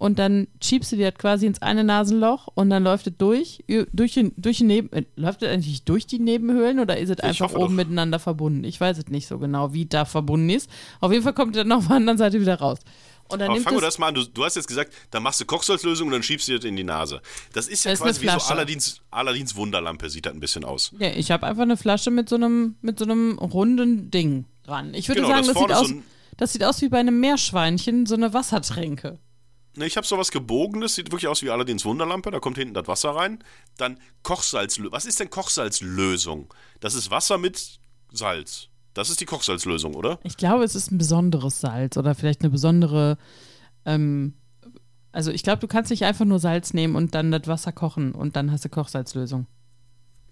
und 0.01 0.17
dann 0.17 0.47
schiebst 0.63 0.91
du 0.91 0.95
dir 0.95 1.11
das 1.11 1.19
quasi 1.19 1.45
ins 1.45 1.61
eine 1.61 1.83
Nasenloch 1.83 2.47
und 2.55 2.71
dann 2.71 2.83
läuft 2.83 3.05
es 3.05 3.13
durch, 3.19 3.63
durch, 3.93 4.13
die- 4.13 4.33
durch 4.35 4.57
die 4.57 4.63
Neben, 4.63 4.91
äh, 4.93 5.03
läuft 5.15 5.43
es 5.43 5.49
eigentlich 5.49 5.83
durch 5.83 6.07
die 6.07 6.17
Nebenhöhlen 6.17 6.79
oder 6.79 6.97
ist 6.97 7.09
es 7.11 7.19
einfach 7.19 7.51
oben 7.53 7.59
doch. 7.61 7.69
miteinander 7.69 8.17
verbunden? 8.17 8.63
Ich 8.63 8.81
weiß 8.81 8.97
es 8.97 9.07
nicht 9.09 9.27
so 9.27 9.37
genau, 9.37 9.73
wie 9.73 9.85
da 9.85 10.05
verbunden 10.05 10.49
ist. 10.49 10.69
Auf 11.01 11.11
jeden 11.11 11.23
Fall 11.23 11.33
kommt 11.33 11.55
es 11.55 11.61
dann 11.61 11.71
auf 11.71 11.85
der 11.87 11.97
anderen 11.97 12.17
Seite 12.17 12.41
wieder 12.41 12.55
raus. 12.59 12.79
Und 13.29 13.39
dann 13.39 13.49
Aber 13.51 13.59
nimmt 13.59 13.71
es, 13.71 13.79
das 13.81 13.99
mal 13.99 14.07
an. 14.07 14.15
Du, 14.15 14.23
du 14.25 14.43
hast 14.43 14.55
jetzt 14.55 14.67
gesagt, 14.67 14.91
da 15.11 15.19
machst 15.19 15.39
du 15.39 15.45
Kochsalzlösung 15.45 16.07
und 16.07 16.13
dann 16.13 16.23
schiebst 16.23 16.47
du 16.49 16.55
das 16.57 16.65
in 16.65 16.75
die 16.75 16.83
Nase. 16.83 17.21
Das 17.53 17.67
ist 17.67 17.85
ja 17.85 17.91
Das 17.91 17.99
ist 17.99 18.03
quasi 18.05 18.27
eine 18.27 18.37
wie 18.37 18.43
so. 18.43 18.51
Aladins, 18.53 19.01
Aladins 19.11 19.55
Wunderlampe, 19.55 20.09
sieht 20.09 20.25
das 20.25 20.33
ein 20.33 20.39
bisschen 20.39 20.65
aus. 20.65 20.91
ja, 20.99 21.11
ich 21.11 21.29
habe 21.31 21.45
einfach 21.45 21.61
eine 21.61 21.77
Flasche 21.77 22.09
mit 22.11 22.27
so 22.27 22.35
einem, 22.35 22.75
mit 22.81 22.97
so 22.99 23.05
einem 23.05 23.37
runden 23.37 24.09
Ding 24.11 24.45
dran. 24.63 24.93
Ich 24.95 25.07
würde 25.07 25.21
Genau, 25.21 25.31
sagen, 25.33 25.45
das 25.47 25.53
das, 25.55 25.61
sieht 25.61 25.71
aus, 25.73 25.87
so 25.89 25.95
das 26.37 26.53
sieht 26.53 26.63
aus 26.63 26.81
wie 26.81 26.89
bei 26.89 26.97
einem 26.99 27.19
Meerschweinchen, 27.19 28.05
so 28.07 28.15
eine 28.15 28.33
Wassertränke. 28.33 29.19
Ne, 29.75 29.85
ich 29.85 29.95
habe 29.95 30.05
sowas 30.05 30.31
gebogenes, 30.31 30.95
sieht 30.95 31.11
wirklich 31.11 31.29
aus 31.29 31.41
wie 31.41 31.49
Aladins 31.49 31.85
Wunderlampe. 31.85 32.29
Da 32.29 32.39
kommt 32.39 32.57
hinten 32.57 32.73
das 32.73 32.87
Wasser 32.87 33.11
rein. 33.11 33.43
Dann 33.77 33.99
Kochsalzlösung. 34.23 34.91
Was 34.91 35.05
ist 35.05 35.19
denn 35.19 35.29
Kochsalzlösung? 35.29 36.53
Das 36.81 36.93
ist 36.93 37.09
Wasser 37.09 37.37
mit 37.37 37.79
Salz. 38.11 38.67
Das 38.93 39.09
ist 39.09 39.21
die 39.21 39.25
Kochsalzlösung, 39.25 39.95
oder? 39.95 40.19
Ich 40.23 40.35
glaube, 40.35 40.65
es 40.65 40.75
ist 40.75 40.91
ein 40.91 40.97
besonderes 40.97 41.61
Salz 41.61 41.95
oder 41.95 42.15
vielleicht 42.15 42.41
eine 42.41 42.49
besondere. 42.49 43.17
Ähm, 43.85 44.33
also 45.13 45.31
ich 45.31 45.43
glaube, 45.43 45.59
du 45.59 45.67
kannst 45.67 45.91
nicht 45.91 46.03
einfach 46.03 46.25
nur 46.25 46.39
Salz 46.39 46.73
nehmen 46.73 46.95
und 46.95 47.15
dann 47.15 47.31
das 47.31 47.47
Wasser 47.47 47.71
kochen 47.71 48.11
und 48.11 48.35
dann 48.35 48.51
hast 48.51 48.65
du 48.65 48.69
Kochsalzlösung. 48.69 49.47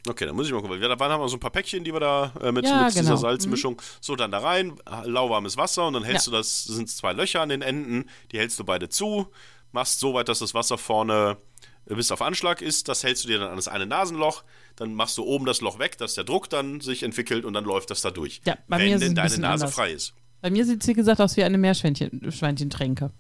Okay, 0.08 0.26
dann 0.26 0.36
muss 0.36 0.48
ich 0.48 0.54
mal 0.54 0.62
gucken. 0.62 0.80
Da 0.80 1.00
waren 1.00 1.12
haben 1.12 1.22
wir 1.22 1.28
so 1.30 1.36
ein 1.38 1.42
paar 1.42 1.52
Päckchen, 1.52 1.84
die 1.84 1.92
wir 1.94 2.00
da 2.00 2.32
äh, 2.42 2.52
mit, 2.52 2.66
Ja, 2.66 2.86
mit 2.86 2.94
genau. 2.94 3.02
dieser 3.02 3.18
Salzmischung. 3.18 3.82
So, 4.00 4.16
dann 4.16 4.32
da 4.32 4.40
rein, 4.40 4.74
lauwarmes 5.04 5.58
Wasser 5.58 5.88
und 5.88 5.94
dann 5.94 6.04
hältst 6.04 6.28
Ja. 6.28 6.32
du 6.32 6.38
das, 6.38 6.64
sind 6.64 6.90
zwei 6.90 7.12
Löcher 7.14 7.42
an 7.42 7.50
den 7.50 7.62
Enden, 7.62 8.10
die 8.32 8.40
hältst 8.40 8.58
du 8.60 8.64
beide 8.64 8.88
zu, 8.90 9.28
machst 9.72 10.00
so 10.00 10.14
weit, 10.14 10.30
dass 10.30 10.40
das 10.40 10.54
Wasser 10.54 10.78
vorne 10.78 11.38
äh, 11.86 11.96
bis 11.96 12.12
auf 12.12 12.22
Anschlag 12.22 12.62
ist, 12.62 12.88
das 12.88 13.04
hältst 13.04 13.26
du 13.26 13.28
dir 13.28 13.40
dann 13.40 13.50
an 13.50 13.56
das 13.58 13.68
eine 13.68 13.86
Nasenloch, 13.86 14.44
dann 14.78 14.94
machst 14.94 15.18
du 15.18 15.24
oben 15.24 15.46
das 15.46 15.60
Loch 15.60 15.80
weg, 15.80 15.98
dass 15.98 16.14
der 16.14 16.24
Druck 16.24 16.50
dann 16.50 16.80
sich 16.80 17.04
entwickelt 17.04 17.44
und 17.44 17.54
dann 17.54 17.66
läuft 17.66 17.90
das 17.92 18.02
da 18.02 18.10
durch. 18.12 18.42
Ja, 18.46 18.58
bei 18.70 18.78
wenn 18.80 18.88
mir 18.88 18.96
ist 18.96 19.02
denn 19.02 19.12
ein 19.12 19.16
deine 19.16 19.38
Nase 19.40 19.64
anders. 19.66 19.74
frei 19.76 19.92
ist. 19.92 20.14
Bei 20.42 20.50
mir 20.50 20.66
sieht 20.66 20.82
es, 20.82 20.88
wie 20.88 20.94
gesagt, 20.94 21.20
aus 21.20 21.36
wie 21.36 21.44
eine 21.44 21.58
Meerschweinchen-Tränke. 21.58 23.12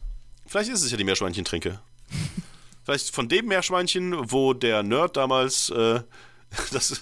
Vielleicht 0.45 0.69
ist 0.71 0.83
es 0.83 0.91
ja 0.91 0.97
die 0.97 1.03
Meerschweinchen-Trinke. 1.03 1.79
Vielleicht 2.85 3.13
von 3.13 3.27
dem 3.27 3.47
Meerschweinchen, 3.47 4.31
wo 4.31 4.53
der 4.53 4.83
Nerd 4.83 5.17
damals 5.17 5.69
äh, 5.69 5.99
das 6.71 7.01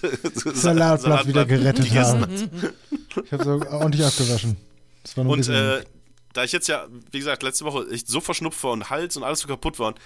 Salatblatt 0.54 1.26
wieder 1.26 1.44
gerettet 1.44 1.90
haben. 1.92 2.50
Ich 3.24 3.32
habe 3.32 3.42
so 3.44 3.50
ordentlich 3.70 4.04
abgewaschen. 4.04 4.56
Das 5.02 5.16
war 5.16 5.24
nur 5.24 5.32
ein 5.32 5.40
Und 5.40 5.46
bisschen. 5.46 5.54
äh, 5.80 5.84
da 6.34 6.44
ich 6.44 6.52
jetzt 6.52 6.68
ja, 6.68 6.86
wie 7.10 7.18
gesagt, 7.18 7.42
letzte 7.42 7.64
Woche 7.64 7.88
echt 7.90 8.06
so 8.06 8.20
verschnupft 8.20 8.62
war 8.62 8.70
und 8.72 8.90
Hals 8.90 9.16
und 9.16 9.24
alles 9.24 9.40
so 9.40 9.48
kaputt 9.48 9.78
war, 9.80 9.88
und 9.88 9.98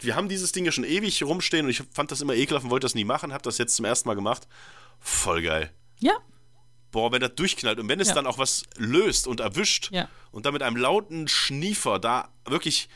wir 0.00 0.16
haben 0.16 0.28
dieses 0.30 0.52
Ding 0.52 0.64
ja 0.64 0.72
schon 0.72 0.84
ewig 0.84 1.22
rumstehen 1.24 1.66
und 1.66 1.70
ich 1.70 1.82
fand 1.92 2.10
das 2.10 2.20
immer 2.22 2.34
ekelhaft 2.34 2.64
und 2.64 2.70
wollte 2.70 2.84
das 2.86 2.94
nie 2.94 3.04
machen, 3.04 3.32
habe 3.34 3.42
das 3.42 3.58
jetzt 3.58 3.76
zum 3.76 3.84
ersten 3.84 4.08
Mal 4.08 4.14
gemacht. 4.14 4.46
Voll 5.00 5.42
geil. 5.42 5.70
Ja, 5.98 6.14
Boah, 6.90 7.10
wenn 7.12 7.20
das 7.20 7.34
durchknallt 7.34 7.78
und 7.80 7.88
wenn 7.88 8.00
es 8.00 8.08
Ja. 8.08 8.14
dann 8.14 8.26
auch 8.26 8.38
was 8.38 8.62
löst 8.76 9.26
und 9.26 9.40
erwischt 9.40 9.90
Ja. 9.92 10.08
und 10.30 10.46
dann 10.46 10.52
mit 10.54 10.62
einem 10.62 10.76
lauten 10.76 11.26
Schniefer 11.28 11.98
da 11.98 12.28
wirklich 12.46 12.88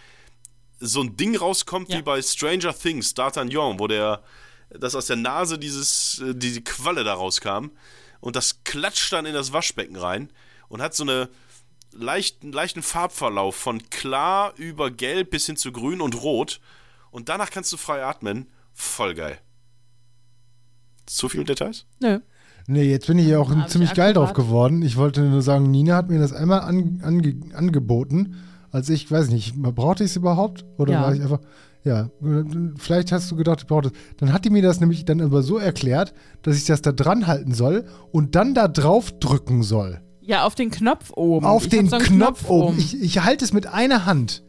so 0.80 1.00
ein 1.02 1.16
Ding 1.16 1.36
rauskommt 1.36 1.90
Ja. 1.90 1.98
wie 1.98 2.02
bei 2.02 2.20
Stranger 2.22 2.74
Things, 2.78 3.14
D'Artagnan, 3.16 3.78
wo 3.78 3.86
der, 3.86 4.22
das 4.70 4.94
aus 4.94 5.06
der 5.06 5.16
Nase 5.16 5.58
dieses, 5.58 6.20
äh, 6.20 6.34
diese 6.34 6.62
Qualle 6.62 7.04
da 7.04 7.14
rauskam 7.14 7.70
und 8.20 8.36
das 8.36 8.62
klatscht 8.64 9.12
dann 9.12 9.26
in 9.26 9.34
das 9.34 9.52
Waschbecken 9.52 9.96
rein 9.96 10.30
und 10.68 10.82
hat 10.82 10.94
so 10.94 11.04
eine 11.04 11.28
leichten, 11.92 12.52
leichten 12.52 12.82
Farbverlauf 12.82 13.56
von 13.56 13.88
klar 13.90 14.52
über 14.56 14.90
gelb 14.90 15.30
bis 15.30 15.46
hin 15.46 15.56
zu 15.56 15.72
grün 15.72 16.00
und 16.00 16.22
rot 16.22 16.60
und 17.10 17.28
danach 17.28 17.50
kannst 17.50 17.72
du 17.72 17.76
frei 17.76 18.04
atmen. 18.04 18.46
Voll 18.74 19.14
geil. 19.14 19.38
Zu 21.06 21.28
viele 21.28 21.44
Details? 21.44 21.86
nö. 22.00 22.20
Nee, 22.68 22.82
jetzt 22.90 23.06
bin 23.06 23.16
ich 23.18 23.28
ja 23.28 23.38
auch 23.38 23.50
Hab 23.50 23.66
ich 23.66 23.72
ziemlich 23.72 23.94
geil 23.94 24.12
drauf 24.12 24.32
geworden. 24.32 24.82
Ich 24.82 24.96
wollte 24.96 25.22
nur 25.22 25.40
sagen, 25.40 25.70
Nina 25.70 25.94
hat 25.94 26.08
mir 26.10 26.18
das 26.18 26.32
einmal 26.32 26.62
an, 26.62 27.00
ange, 27.04 27.38
angeboten, 27.54 28.34
als 28.72 28.88
ich, 28.88 29.08
weiß 29.08 29.28
nicht, 29.28 29.54
brauchte 29.54 30.02
ich 30.02 30.10
es 30.10 30.16
überhaupt? 30.16 30.64
Oder 30.76 30.94
Ja. 30.94 31.02
war 31.02 31.14
ich 31.14 31.22
einfach, 31.22 31.38
ja, 31.86 32.10
vielleicht 32.76 33.12
hast 33.12 33.30
du 33.30 33.36
gedacht, 33.36 33.60
ich 33.60 33.66
brauchte 33.68 33.88
es. 33.88 33.94
Dann 34.16 34.32
hat 34.32 34.44
die 34.44 34.50
mir 34.50 34.60
das 34.60 34.80
nämlich 34.80 35.04
dann 35.04 35.20
aber 35.20 35.42
so 35.44 35.56
erklärt, 35.56 36.14
dass 36.42 36.56
ich 36.56 36.64
das 36.64 36.82
da 36.82 36.90
dran 36.90 37.28
halten 37.28 37.54
soll 37.54 37.84
und 38.10 38.34
dann 38.34 38.54
da 38.54 38.66
drauf 38.66 39.12
drücken 39.20 39.62
soll. 39.62 40.00
Ja, 40.20 40.44
auf 40.44 40.56
den 40.56 40.72
Knopf 40.72 41.12
oben. 41.14 41.46
Auf 41.46 41.64
Ich 41.64 41.68
den 41.68 41.88
so 41.88 41.96
einen 41.96 42.04
Knopf, 42.04 42.48
oben. 42.48 42.76
Ich, 42.76 43.00
ich 43.00 43.22
halte 43.22 43.44
es 43.44 43.52
mit 43.52 43.68
einer 43.68 44.04
Hand. 44.04 44.42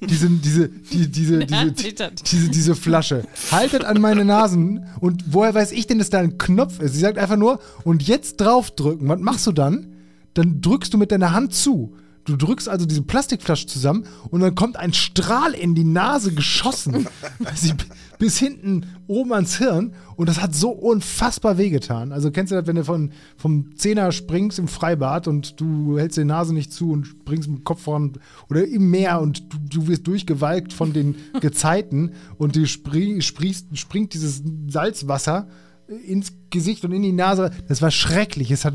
Diese, 0.00 0.28
diese, 0.28 0.68
die, 0.68 1.10
diese, 1.10 1.38
diese, 1.46 1.72
diese, 2.12 2.48
diese 2.48 2.74
Flasche. 2.76 3.24
Haltet 3.50 3.84
an 3.84 4.00
meine 4.00 4.24
Nasen 4.24 4.86
und 5.00 5.24
woher 5.26 5.52
weiß 5.52 5.72
ich 5.72 5.88
denn, 5.88 5.98
dass 5.98 6.10
da 6.10 6.20
ein 6.20 6.38
Knopf 6.38 6.78
ist? 6.78 6.94
Sie 6.94 7.00
sagt 7.00 7.18
einfach 7.18 7.36
nur, 7.36 7.58
und 7.82 8.06
jetzt 8.06 8.36
draufdrücken. 8.36 9.08
Was 9.08 9.18
machst 9.18 9.46
du 9.48 9.52
dann? 9.52 9.96
Dann 10.34 10.60
drückst 10.60 10.94
du 10.94 10.98
mit 10.98 11.10
deiner 11.10 11.32
Hand 11.32 11.54
zu. 11.54 11.96
Du 12.24 12.36
drückst 12.36 12.68
also 12.68 12.86
diese 12.86 13.02
Plastikflasche 13.02 13.66
zusammen 13.66 14.06
und 14.30 14.40
dann 14.40 14.54
kommt 14.54 14.76
ein 14.76 14.94
Strahl 14.94 15.52
in 15.52 15.74
die 15.74 15.84
Nase 15.84 16.32
geschossen. 16.32 17.06
Sie, 17.54 17.74
bis 18.18 18.38
hinten 18.38 18.86
oben 19.06 19.32
ans 19.32 19.58
Hirn. 19.58 19.92
Und 20.16 20.28
das 20.28 20.40
hat 20.40 20.54
so 20.54 20.70
unfassbar 20.70 21.58
wehgetan. 21.58 22.12
Also 22.12 22.30
kennst 22.30 22.52
du 22.52 22.56
das, 22.56 22.66
wenn 22.66 22.76
du 22.76 22.84
von, 22.84 23.12
vom 23.36 23.76
Zehner 23.76 24.12
springst 24.12 24.58
im 24.58 24.68
Freibad 24.68 25.28
und 25.28 25.60
du 25.60 25.98
hältst 25.98 26.16
die 26.16 26.24
Nase 26.24 26.54
nicht 26.54 26.72
zu 26.72 26.92
und 26.92 27.06
springst 27.06 27.48
mit 27.48 27.58
dem 27.58 27.64
Kopf 27.64 27.82
voran 27.82 28.12
oder 28.48 28.66
im 28.66 28.90
Meer 28.90 29.20
und 29.20 29.52
du, 29.52 29.58
du 29.80 29.88
wirst 29.88 30.06
durchgewalkt 30.06 30.72
von 30.72 30.92
den 30.92 31.16
Gezeiten 31.40 32.12
und 32.38 32.56
dir 32.56 32.66
spring, 32.66 33.20
springt 33.20 34.14
dieses 34.14 34.42
Salzwasser 34.68 35.48
ins 35.86 36.32
Gesicht 36.50 36.84
und 36.84 36.92
in 36.92 37.02
die 37.02 37.12
Nase. 37.12 37.50
Das 37.68 37.82
war 37.82 37.90
schrecklich. 37.90 38.50
Es 38.50 38.64
hat 38.64 38.74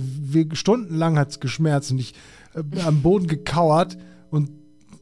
stundenlang 0.53 1.17
hat's 1.17 1.39
geschmerzt 1.39 1.91
und 1.91 1.99
ich 1.99 2.13
äh, 2.53 2.81
am 2.81 3.01
Boden 3.01 3.27
gekauert 3.27 3.97
und 4.29 4.51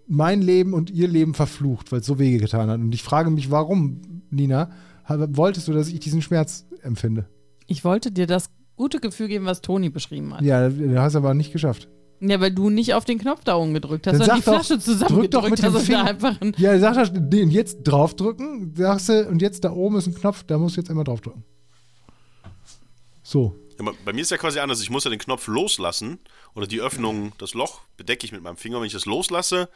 mein 0.08 0.42
Leben 0.42 0.74
und 0.74 0.90
ihr 0.90 1.08
Leben 1.08 1.34
verflucht, 1.34 1.92
weil 1.92 2.00
es 2.00 2.06
so 2.06 2.18
weh 2.20 2.38
getan 2.38 2.70
hat. 2.70 2.80
Und 2.80 2.94
ich 2.94 3.04
frage 3.04 3.30
mich, 3.30 3.52
warum, 3.52 4.24
Nina, 4.30 4.72
wolltest 5.08 5.68
du, 5.68 5.74
dass 5.74 5.90
ich 5.90 6.00
diesen 6.00 6.22
Schmerz 6.22 6.66
empfinde? 6.82 7.28
Ich 7.68 7.84
wollte 7.84 8.12
dir 8.12 8.28
das 8.28 8.50
gute 8.76 9.00
Gefühl 9.00 9.28
geben, 9.28 9.46
was 9.46 9.62
Toni 9.62 9.90
beschrieben 9.90 10.34
hat. 10.34 10.42
Ja, 10.42 10.70
du 10.70 11.02
hast 11.02 11.16
aber 11.16 11.34
nicht 11.34 11.52
geschafft. 11.52 11.90
Ja, 12.20 12.40
weil 12.40 12.52
du 12.52 12.70
nicht 12.70 12.94
auf 12.96 13.06
den 13.06 13.20
Knopf 13.20 13.44
da 13.44 13.56
oben 13.58 13.74
gedrückt 13.74 14.08
hast, 14.08 14.18
sondern 14.18 14.38
die 14.38 14.44
doch, 14.44 14.54
Flasche 14.54 14.70
doch 14.70 14.78
mit 14.78 14.84
zusammengedrückt 14.84 15.64
hast 15.64 15.76
und 15.76 15.90
da 15.90 16.04
einfach 16.04 16.42
ein 16.42 16.54
Ja, 16.58 16.80
sag 16.80 16.96
das, 16.96 17.12
den 17.14 17.52
jetzt 17.52 17.84
draufdrücken, 17.84 18.74
sagst 18.76 19.10
du, 19.10 19.28
und 19.28 19.42
jetzt 19.42 19.64
da 19.64 19.72
oben 19.72 19.98
ist 19.98 20.08
ein 20.08 20.16
Knopf, 20.16 20.44
da 20.44 20.58
musst 20.58 20.78
du 20.78 20.82
jetzt 20.82 20.90
einmal 20.90 21.04
draufdrücken. 21.04 21.44
So. 23.22 23.56
Ja, 23.80 23.92
bei 24.06 24.14
mir 24.14 24.22
ist 24.22 24.32
ja 24.32 24.38
quasi 24.38 24.60
anders. 24.60 24.82
Ich 24.82 24.90
muss 24.90 25.04
ja 25.04 25.10
den 25.10 25.20
Knopf 25.20 25.48
loslassen 25.48 26.20
oder 26.56 26.68
die 26.68 26.82
Öffnung, 26.82 27.34
das 27.38 27.54
Loch 27.54 27.82
bedecke 27.98 28.26
ich 28.26 28.32
mit 28.32 28.42
meinem 28.42 28.58
Finger. 28.58 28.80
Wenn 28.80 28.88
ich 28.88 28.94
das 28.94 29.06
loslasse, 29.06 29.70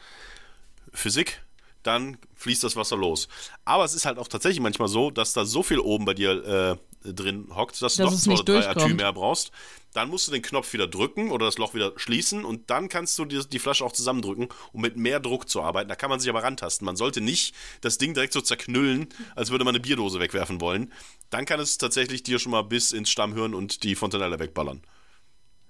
Physik, 0.92 1.42
dann 1.82 2.18
fließt 2.36 2.62
das 2.64 2.76
Wasser 2.76 2.96
los. 2.96 3.28
Aber 3.64 3.84
es 3.84 3.94
ist 3.94 4.04
halt 4.04 4.18
auch 4.18 4.28
tatsächlich 4.28 4.60
manchmal 4.60 4.88
so, 4.88 5.10
dass 5.10 5.32
da 5.32 5.44
so 5.44 5.62
viel 5.62 5.78
oben 5.78 6.04
bei 6.04 6.14
dir 6.14 6.78
äh, 7.04 7.12
drin 7.12 7.48
hockt, 7.54 7.80
dass 7.82 7.96
du 7.96 8.02
Dass 8.02 8.10
doch 8.10 8.18
es 8.18 8.24
zwei 8.24 8.32
oder 8.34 8.60
drei. 8.60 8.68
Atü 8.68 8.94
mehr 8.94 9.12
brauchst. 9.12 9.50
Dann 9.94 10.08
musst 10.08 10.26
du 10.26 10.32
den 10.32 10.40
Knopf 10.42 10.72
wieder 10.72 10.86
drücken 10.86 11.30
oder 11.30 11.44
das 11.46 11.58
Loch 11.58 11.74
wieder 11.74 11.92
schließen 11.96 12.44
und 12.46 12.70
dann 12.70 12.88
kannst 12.88 13.18
du 13.18 13.24
die, 13.26 13.46
die 13.46 13.58
Flasche 13.58 13.84
auch 13.84 13.92
zusammendrücken, 13.92 14.48
um 14.72 14.80
mit 14.80 14.96
mehr 14.96 15.20
Druck 15.20 15.48
zu 15.50 15.62
arbeiten. 15.62 15.88
Da 15.88 15.96
kann 15.96 16.08
man 16.08 16.18
sich 16.18 16.30
aber 16.30 16.42
rantasten. 16.42 16.84
Man 16.86 16.96
sollte 16.96 17.20
nicht 17.20 17.54
das 17.82 17.98
Ding 17.98 18.14
direkt 18.14 18.32
so 18.32 18.40
zerknüllen, 18.40 19.08
als 19.36 19.50
würde 19.50 19.64
man 19.64 19.74
eine 19.74 19.82
Bierdose 19.82 20.18
wegwerfen 20.18 20.60
wollen. 20.62 20.92
Dann 21.28 21.44
kann 21.44 21.60
es 21.60 21.76
tatsächlich 21.76 22.22
dir 22.22 22.38
schon 22.38 22.52
mal 22.52 22.62
bis 22.62 22.92
ins 22.92 23.10
Stammhirn 23.10 23.52
und 23.54 23.82
die 23.82 23.94
Fontanelle 23.94 24.38
wegballern. 24.38 24.80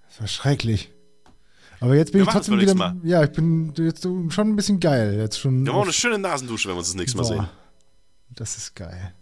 Das 0.08 0.20
war 0.20 0.28
schrecklich. 0.28 0.90
Aber 1.80 1.96
jetzt 1.96 2.12
bin 2.12 2.20
Wir 2.20 2.22
ich 2.22 2.26
machen 2.26 2.36
trotzdem 2.36 2.60
wieder. 2.60 2.74
nächsten 2.74 3.08
Ja, 3.08 3.24
ich 3.24 3.32
bin 3.32 3.74
jetzt 3.76 4.02
schon 4.02 4.30
ein 4.38 4.54
bisschen 4.54 4.78
geil. 4.78 5.16
Jetzt 5.18 5.40
schon. 5.40 5.64
Wir 5.66 5.74
auf- 5.74 5.82
eine 5.82 5.92
schöne 5.92 6.18
Nasendusche, 6.18 6.68
wenn 6.68 6.76
wir 6.76 6.78
uns 6.78 6.88
das 6.88 6.94
nächste 6.96 7.16
Mal 7.18 7.22
Boah, 7.24 7.28
sehen. 7.28 7.48
Das 8.36 8.56
ist 8.56 8.76
geil. 8.76 9.14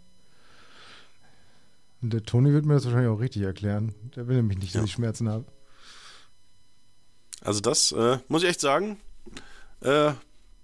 Und 2.03 2.13
der 2.13 2.23
Toni 2.23 2.53
wird 2.53 2.65
mir 2.65 2.75
das 2.75 2.85
wahrscheinlich 2.85 3.11
auch 3.11 3.21
richtig 3.21 3.43
erklären. 3.43 3.95
Der 4.17 4.27
will 4.29 4.37
nämlich 4.37 4.59
nicht, 4.59 4.75
dass 4.75 4.81
Ja. 4.81 4.85
ich 4.87 4.93
Schmerzen 4.93 5.29
habe. 5.29 5.45
Also 7.43 7.61
das 7.61 7.93
äh, 7.93 8.19
muss 8.29 8.43
ich 8.43 8.49
echt 8.49 8.61
sagen, 8.61 8.99
äh, 9.81 9.89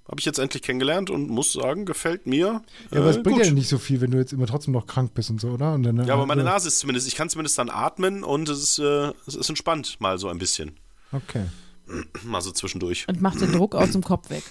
habe 0.09 0.19
ich 0.21 0.25
jetzt 0.25 0.39
endlich 0.39 0.63
kennengelernt 0.63 1.11
und 1.11 1.29
muss 1.29 1.53
sagen, 1.55 1.85
gefällt 1.85 2.27
mir. 2.27 2.63
Ja, 2.91 2.99
aber 3.01 3.07
äh, 3.07 3.11
es 3.11 3.23
bringt 3.23 3.39
gut. 3.39 3.47
ja 3.47 3.53
nicht 3.53 3.69
so 3.69 3.79
viel, 3.79 4.01
wenn 4.01 4.11
du 4.11 4.19
jetzt 4.19 4.33
immer 4.33 4.47
trotzdem 4.47 4.73
noch 4.73 4.87
krank 4.87 5.13
bist 5.15 5.31
und 5.31 5.41
so, 5.41 5.49
oder? 5.51 5.75
Und 5.75 5.83
dann, 5.83 6.05
Ja, 6.07 6.15
aber 6.15 6.27
meine 6.27 6.43
äh, 6.43 6.45
Nase 6.45 6.69
ist 6.69 6.79
zumindest, 6.79 7.09
ich 7.09 7.17
kann 7.17 7.29
zumindest 7.29 7.59
dann 7.59 7.71
atmen 7.71 8.23
und 8.25 8.49
es 8.49 8.63
ist, 8.63 8.79
äh, 8.79 9.13
es 9.27 9.35
ist 9.35 9.49
entspannt 9.49 9.97
mal 10.01 10.19
so 10.19 10.29
ein 10.29 10.39
bisschen. 10.39 10.77
Okay. 11.13 11.47
Mal 12.25 12.41
so 12.41 12.51
zwischendurch. 12.51 13.07
und 13.09 13.21
macht 13.23 13.41
den 13.41 13.53
Druck 13.53 13.75
aus 13.77 13.93
dem 13.93 14.03
Kopf 14.03 14.29
weg. 14.31 14.43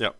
Ja. 0.00 0.12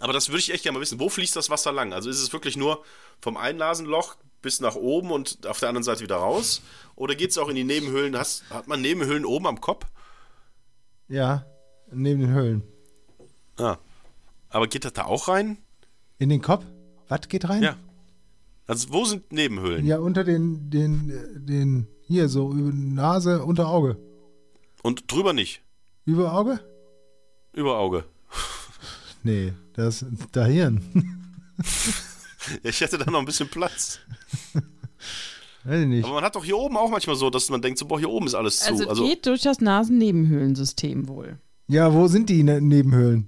Aber 0.00 0.12
das 0.12 0.28
würde 0.28 0.40
ich 0.40 0.52
echt 0.52 0.62
gerne 0.62 0.78
mal 0.78 0.82
wissen. 0.82 1.00
Wo 1.00 1.08
fließt 1.08 1.36
das 1.36 1.50
Wasser 1.50 1.72
lang? 1.72 1.92
Also 1.92 2.10
ist 2.10 2.20
es 2.20 2.32
wirklich 2.32 2.56
nur 2.56 2.84
vom 3.20 3.36
einen 3.36 3.58
Nasenloch 3.58 4.16
bis 4.42 4.60
nach 4.60 4.74
oben 4.76 5.10
und 5.10 5.46
auf 5.46 5.58
der 5.58 5.68
anderen 5.68 5.84
Seite 5.84 6.02
wieder 6.02 6.16
raus? 6.16 6.62
Oder 6.94 7.14
geht 7.14 7.30
es 7.30 7.38
auch 7.38 7.48
in 7.48 7.56
die 7.56 7.64
Nebenhöhlen? 7.64 8.16
Hast, 8.16 8.48
hat 8.50 8.68
man 8.68 8.80
Nebenhöhlen 8.80 9.24
oben 9.24 9.46
am 9.46 9.60
Kopf? 9.60 9.86
Ja, 11.08 11.46
neben 11.90 12.20
den 12.20 12.30
Höhlen. 12.30 12.62
Ah. 13.56 13.78
Aber 14.50 14.66
geht 14.68 14.84
das 14.84 14.92
da 14.92 15.04
auch 15.04 15.28
rein? 15.28 15.58
In 16.18 16.28
den 16.28 16.42
Kopf? 16.42 16.64
Was 17.08 17.28
geht 17.28 17.48
rein? 17.48 17.62
Ja. 17.62 17.76
Also 18.66 18.92
wo 18.92 19.04
sind 19.04 19.32
Nebenhöhlen? 19.32 19.86
Ja, 19.86 19.98
unter 19.98 20.24
den, 20.24 20.70
den, 20.70 21.46
den, 21.46 21.86
hier, 22.02 22.28
so 22.28 22.52
über 22.52 22.72
Nase, 22.72 23.44
unter 23.44 23.68
Auge. 23.68 23.96
Und 24.82 25.10
drüber 25.10 25.32
nicht? 25.32 25.62
Über 26.04 26.34
Auge? 26.34 26.60
Über 27.52 27.78
Auge. 27.78 28.04
Nee, 29.26 29.52
das 29.72 30.02
ist 30.02 30.28
da 30.32 30.44
Hirn. 30.46 30.80
Ja, 32.62 32.70
ich 32.70 32.80
hätte 32.80 32.96
da 32.96 33.10
noch 33.10 33.18
ein 33.18 33.24
bisschen 33.24 33.48
Platz. 33.48 33.98
Weiß 35.64 35.80
ich 35.82 35.88
nicht. 35.88 36.04
Aber 36.04 36.14
man 36.14 36.22
hat 36.24 36.36
doch 36.36 36.44
hier 36.44 36.56
oben 36.56 36.76
auch 36.76 36.88
manchmal 36.90 37.16
so, 37.16 37.28
dass 37.28 37.48
man 37.50 37.60
denkt, 37.60 37.78
so, 37.80 37.86
boah, 37.86 37.98
hier 37.98 38.08
oben 38.08 38.26
ist 38.28 38.34
alles 38.34 38.60
zu. 38.60 38.68
Also, 38.70 38.88
Also, 38.88 39.04
geht 39.04 39.26
durch 39.26 39.42
das 39.42 39.60
Nasennebenhöhlensystem 39.60 41.08
wohl. 41.08 41.40
Ja, 41.66 41.92
wo 41.92 42.06
sind 42.06 42.30
die 42.30 42.44
ne 42.44 42.60
Nebenhöhlen? 42.60 43.26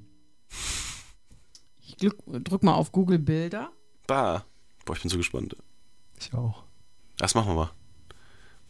Ich 1.80 1.96
glück, 1.96 2.16
drück 2.44 2.62
mal 2.62 2.74
auf 2.74 2.92
Google 2.92 3.18
Bilder. 3.18 3.72
bah. 4.06 4.44
Boah, 4.84 4.94
ich 4.94 5.02
bin 5.02 5.10
so 5.10 5.16
gespannt. 5.16 5.56
Ich 6.20 6.32
auch. 6.32 6.62
Das 7.18 7.34
machen 7.34 7.48
wir 7.50 7.54
mal. 7.56 7.70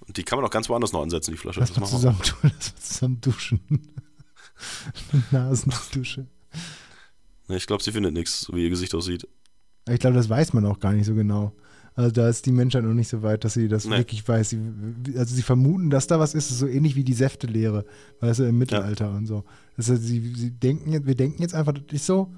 Und 0.01 0.17
die 0.17 0.23
kann 0.25 0.39
man 0.39 0.47
auch 0.47 0.51
ganz 0.51 0.71
woanders 0.71 0.93
noch 0.93 1.03
ansetzen, 1.03 1.33
die 1.33 1.37
Flasche. 1.37 1.61
Lass 1.61 1.75
Das 1.75 1.79
mal 1.79 1.83
machen 1.83 1.93
wir. 1.93 2.25
zusammen, 2.25 2.41
tun, 2.41 2.51
lass 2.59 2.73
mal 2.73 2.81
zusammen 2.81 3.21
duschen. 3.21 3.61
Nasendusche. 5.31 6.27
Nee, 7.49 7.57
Ich 7.57 7.67
glaube, 7.67 7.83
sie 7.83 7.93
findet 7.93 8.15
nichts, 8.15 8.43
so 8.43 8.55
wie 8.55 8.65
ihr 8.65 8.71
Gesicht 8.71 8.95
aussieht. 8.95 9.27
Ich 9.89 9.99
glaube, 10.01 10.17
das 10.17 10.29
weiß 10.29 10.53
man 10.53 10.67
auch 10.67 10.81
gar 10.81 10.93
nicht 10.93 11.07
so 11.07 11.15
genau. 11.15 11.53
Also 11.95 12.11
da 12.13 12.29
ist 12.29 12.47
die 12.47 12.53
Menschheit 12.53 12.85
noch 12.85 12.95
nicht 12.95 13.09
so 13.09 13.23
weit, 13.23 13.43
dass 13.45 13.55
sie 13.55 13.67
das 13.67 13.85
Nee. 13.87 13.97
wirklich 13.99 14.27
weiß. 14.29 14.51
Sie, 14.51 14.61
also 15.17 15.35
sie 15.35 15.43
vermuten, 15.43 15.91
dass 15.91 16.07
da 16.07 16.21
was 16.21 16.35
ist, 16.35 16.49
so 16.51 16.67
ähnlich 16.69 16.95
wie 16.95 17.03
die 17.03 17.15
Säftelehre, 17.15 17.85
weißt 18.21 18.41
du, 18.41 18.45
im 18.45 18.59
Mittelalter 18.59 19.11
und 19.11 19.27
so. 19.27 19.45
Das 19.77 19.91
heißt, 19.91 20.03
sie, 20.05 20.33
sie 20.37 20.51
denken 20.53 21.07
wir 21.07 21.15
denken 21.17 21.43
jetzt 21.43 21.55
einfach, 21.55 21.73
das 21.73 21.83
ist 21.91 22.07
so, 22.07 22.33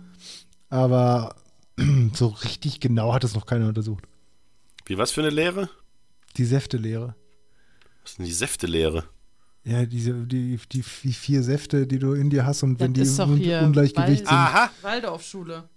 aber 0.70 1.34
so 2.14 2.28
richtig 2.28 2.80
genau 2.80 3.12
hat 3.12 3.24
es 3.24 3.34
noch 3.34 3.44
keiner 3.46 3.68
untersucht. 3.68 4.04
Wie, 4.86 4.96
was 4.96 5.10
für 5.10 5.20
eine 5.20 5.30
Lehre? 5.30 5.68
Die 6.36 6.44
Säftelehre. 6.46 7.14
Was 8.02 8.12
ist 8.12 8.18
denn 8.18 8.26
die 8.26 8.32
Säftelehre? 8.32 9.04
Ja, 9.64 9.84
diese, 9.84 10.14
die, 10.26 10.56
die, 10.56 10.82
die 11.02 11.12
vier 11.12 11.42
Säfte, 11.42 11.86
die 11.86 11.98
du 11.98 12.14
in 12.14 12.30
dir 12.30 12.46
hast 12.46 12.62
und 12.62 12.80
wenn 12.80 12.94
die 12.94 13.02
im 13.02 13.64
Ungleichgewicht 13.66 13.96
Wald- 13.96 14.18
sind. 14.18 14.28
Aha! 14.32 14.70
Waldorfschule. 14.82 15.68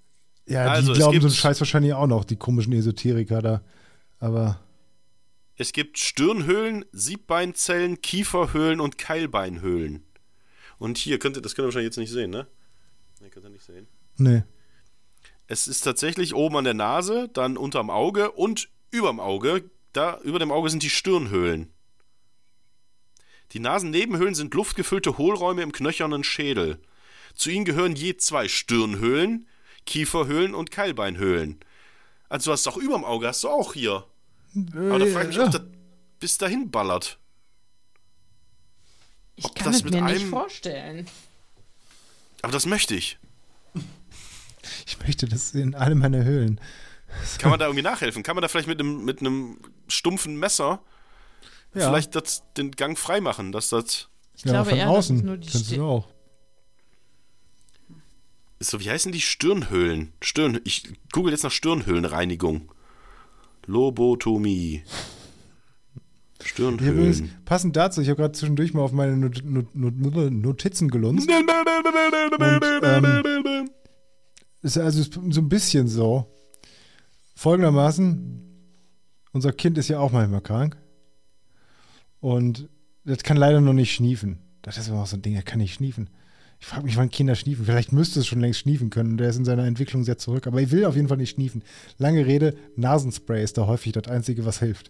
Ja, 0.48 0.66
Also, 0.72 0.94
die 0.94 1.00
glauben 1.00 1.20
so 1.22 1.28
einen 1.28 1.36
Scheiß 1.36 1.60
wahrscheinlich 1.60 1.94
auch 1.94 2.08
noch, 2.08 2.24
die 2.26 2.36
komischen 2.38 2.74
Esoteriker 2.74 3.42
da. 3.42 3.62
Aber 4.20 4.60
Es 5.56 5.74
gibt 5.74 5.98
Stirnhöhlen, 6.00 6.86
Siebbeinzellen, 6.94 8.02
Kieferhöhlen 8.02 8.80
und 8.80 8.98
Keilbeinhöhlen. 8.98 10.04
Und 10.80 10.98
hier, 10.98 11.20
könnt 11.20 11.36
ihr, 11.38 11.42
das 11.42 11.56
könnt 11.56 11.64
ihr 11.66 11.68
wahrscheinlich 11.68 11.88
jetzt 11.90 11.98
nicht 11.98 12.12
sehen, 12.12 12.32
ne? 12.32 12.48
Ne, 13.22 13.30
könnt 13.30 13.46
ihr 13.46 13.50
nicht 13.50 13.66
sehen. 13.66 13.88
nee. 14.18 14.44
Es 15.46 15.68
ist 15.68 15.82
tatsächlich 15.82 16.34
oben 16.34 16.56
an 16.56 16.64
der 16.64 16.74
Nase, 16.74 17.30
dann 17.34 17.58
unterm 17.58 17.90
Auge 17.90 18.32
und 18.32 18.70
überm 18.92 19.20
Auge. 19.20 19.70
Da 19.92 20.18
über 20.22 20.40
dem 20.40 20.52
Auge 20.52 20.70
sind 20.70 20.84
die 20.84 20.90
Stirnhöhlen. 20.90 21.73
Die 23.52 23.60
Nasennebenhöhlen 23.60 24.34
sind 24.36 24.54
luftgefüllte 24.54 25.18
Hohlräume 25.18 25.62
im 25.62 25.72
knöchernen 25.72 26.24
Schädel. 26.24 26.80
Zu 27.36 27.50
ihnen 27.52 27.66
gehören 27.66 27.96
je 27.96 28.18
zwei 28.18 28.48
Stirnhöhlen, 28.48 29.48
Kieferhöhlen 29.86 30.56
und 30.56 30.72
Keilbeinhöhlen. 30.72 31.60
Also 32.30 32.50
du 32.50 32.54
hast 32.54 32.68
auch 32.68 32.78
überm 32.78 33.04
Auge, 33.06 33.28
hast 33.28 33.44
du 33.44 33.50
auch 33.50 33.74
hier. 33.74 34.06
Aber 34.74 35.00
da 35.00 35.06
frage 35.06 35.22
ich 35.24 35.28
mich, 35.28 35.36
ja. 35.38 35.46
ob 35.46 35.52
das 35.52 35.62
bis 36.20 36.38
dahin 36.38 36.72
ballert. 36.72 37.20
Ich 39.36 39.46
Ob 39.46 39.56
kann 39.56 39.66
das 39.68 39.78
es 39.78 39.84
mit 39.84 39.94
mir 39.94 40.02
nicht 40.04 40.22
einem- 40.22 40.30
vorstellen. 40.30 41.08
Aber 42.42 42.52
das 42.54 42.66
möchte 42.66 42.96
ich. 42.96 43.18
Ich 44.86 45.00
möchte 45.00 45.28
das 45.28 45.54
in 45.54 45.76
alle 45.76 45.96
meine 45.96 46.24
Höhlen. 46.24 46.60
Kann 47.40 47.50
man 47.52 47.60
da 47.60 47.66
irgendwie 47.66 47.84
nachhelfen? 47.84 48.24
Kann 48.24 48.36
man 48.36 48.42
da 48.42 48.48
vielleicht 48.48 48.68
mit 48.68 48.80
einem, 48.80 49.06
mit 49.06 49.20
einem 49.20 49.58
stumpfen 49.88 50.38
Messer 50.38 50.82
Ja. 51.74 51.88
vielleicht 51.90 52.16
das, 52.16 52.44
den 52.58 52.72
Gang 52.72 52.98
freimachen, 52.98 53.52
dass 53.52 53.70
das. 53.70 54.10
Ich 54.36 54.46
ja, 54.46 54.52
glaube 54.54 54.70
von 54.72 54.80
eher, 54.80 54.90
außen. 54.90 55.16
das 55.16 55.22
ist 55.22 55.26
nur 55.26 55.38
die 55.38 55.50
Kannst 55.50 55.72
du 55.72 55.84
auch. 55.86 56.08
So, 58.60 58.80
wie 58.80 58.90
heißen 58.90 59.12
die 59.12 59.22
Stirnhöhlen? 59.22 60.14
Stirn, 60.22 60.60
ich 60.64 60.84
google 61.12 61.34
jetzt 61.34 61.44
nach 61.44 61.52
Stirnhöhlenreinigung. 61.52 62.72
Lobotomie. 63.66 64.84
Habe 66.40 66.50
übrigens, 66.62 67.18
Stirnhöhlen. 67.18 67.32
passend 67.46 67.76
dazu, 67.76 68.02
ich 68.02 68.10
habe 68.10 68.18
gerade 68.22 68.34
zwischendurch 68.34 68.74
mal 68.74 68.82
auf 68.82 68.92
meine 68.92 69.16
Not 69.18 69.44
Not 69.44 69.74
Not 69.76 69.96
Notizen 70.32 70.90
gelunzt. 70.90 71.30
ähm, 72.82 73.70
Ist 74.62 74.78
also 74.78 75.00
ist 75.02 75.14
so 75.14 75.42
ein 75.42 75.50
bisschen 75.50 75.88
so. 75.88 76.30
Folgendermaßen, 77.36 78.42
unser 79.32 79.52
Kind 79.54 79.78
ist 79.78 79.88
ja 79.90 80.00
auch 80.00 80.12
manchmal 80.12 80.42
krank. 80.42 80.78
Und 82.24 82.70
das 83.04 83.22
kann 83.24 83.36
leider 83.36 83.60
noch 83.60 83.74
nicht 83.74 83.94
schniefen. 83.94 84.40
Das 84.62 84.78
ist 84.78 84.88
immer 84.88 85.02
auch 85.02 85.08
so 85.08 85.18
ein 85.18 85.22
Ding, 85.22 85.36
er 85.36 85.44
kann 85.44 85.60
nicht 85.60 85.74
schniefen. 85.74 86.10
Ich 86.58 86.66
frage 86.66 86.86
mich, 86.86 86.96
wann 86.96 87.10
Kinder 87.10 87.36
schniefen. 87.36 87.66
Vielleicht 87.66 87.92
müsste 87.92 88.22
es 88.22 88.28
schon 88.28 88.40
längst 88.40 88.62
schniefen 88.62 88.90
können. 88.90 89.18
Der 89.18 89.28
ist 89.28 89.36
in 89.36 89.44
seiner 89.44 89.66
Entwicklung 89.66 90.06
sehr 90.06 90.18
zurück. 90.18 90.48
Aber 90.48 90.62
ich 90.62 90.72
will 90.72 90.86
auf 90.86 90.96
jeden 90.96 91.10
Fall 91.10 91.18
nicht 91.18 91.32
schniefen. 91.32 91.64
Lange 91.98 92.26
Rede, 92.26 92.56
Nasenspray 92.78 93.44
ist 93.44 93.58
da 93.58 93.68
häufig 93.68 93.92
das 93.92 94.08
Einzige, 94.08 94.46
was 94.46 94.60
hilft. 94.60 94.90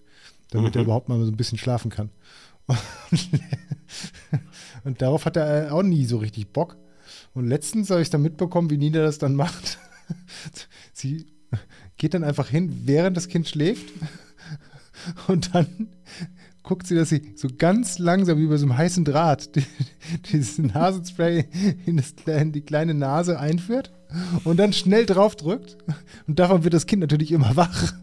Damit 0.51 0.75
er 0.75 0.83
überhaupt 0.83 1.09
mal 1.09 1.19
so 1.25 1.31
ein 1.31 1.35
bisschen 1.35 1.57
schlafen 1.57 1.89
kann. 1.89 2.11
Und, 2.67 2.77
und 4.83 5.01
darauf 5.01 5.25
hat 5.25 5.35
er 5.35 5.73
auch 5.73 5.81
nie 5.81 6.05
so 6.05 6.17
richtig 6.17 6.53
Bock. 6.53 6.77
Und 7.33 7.47
letztens 7.47 7.89
habe 7.89 8.03
ich 8.03 8.11
dann 8.11 8.21
mitbekommen, 8.21 8.69
wie 8.69 8.77
Nina 8.77 9.01
das 9.01 9.17
dann 9.17 9.33
macht. 9.33 9.79
Sie 10.93 11.25
geht 11.97 12.13
dann 12.13 12.23
einfach 12.23 12.49
hin, 12.49 12.83
während 12.85 13.17
das 13.17 13.27
Kind 13.27 13.49
schläft. 13.49 13.91
Und 15.27 15.55
dann 15.55 15.89
guckt 16.63 16.87
sie, 16.87 16.95
dass 16.95 17.09
sie 17.09 17.33
so 17.35 17.49
ganz 17.57 17.99
langsam 17.99 18.39
wie 18.39 18.47
bei 18.47 18.57
so 18.57 18.65
einem 18.65 18.77
heißen 18.77 19.05
Draht 19.05 19.55
die, 19.55 19.65
dieses 20.31 20.57
Nasenspray 20.57 21.45
in, 21.85 21.97
das, 21.97 22.15
die 22.25 22.61
kleine 22.61 22.93
Nase 22.93 23.39
einführt 23.39 23.91
und 24.43 24.57
dann 24.57 24.73
schnell 24.73 25.05
drauf 25.05 25.35
drückt. 25.35 25.77
Und 26.27 26.39
davon 26.39 26.63
wird 26.63 26.73
das 26.73 26.85
Kind 26.85 27.01
natürlich 27.01 27.31
immer 27.31 27.55
wach. 27.55 27.93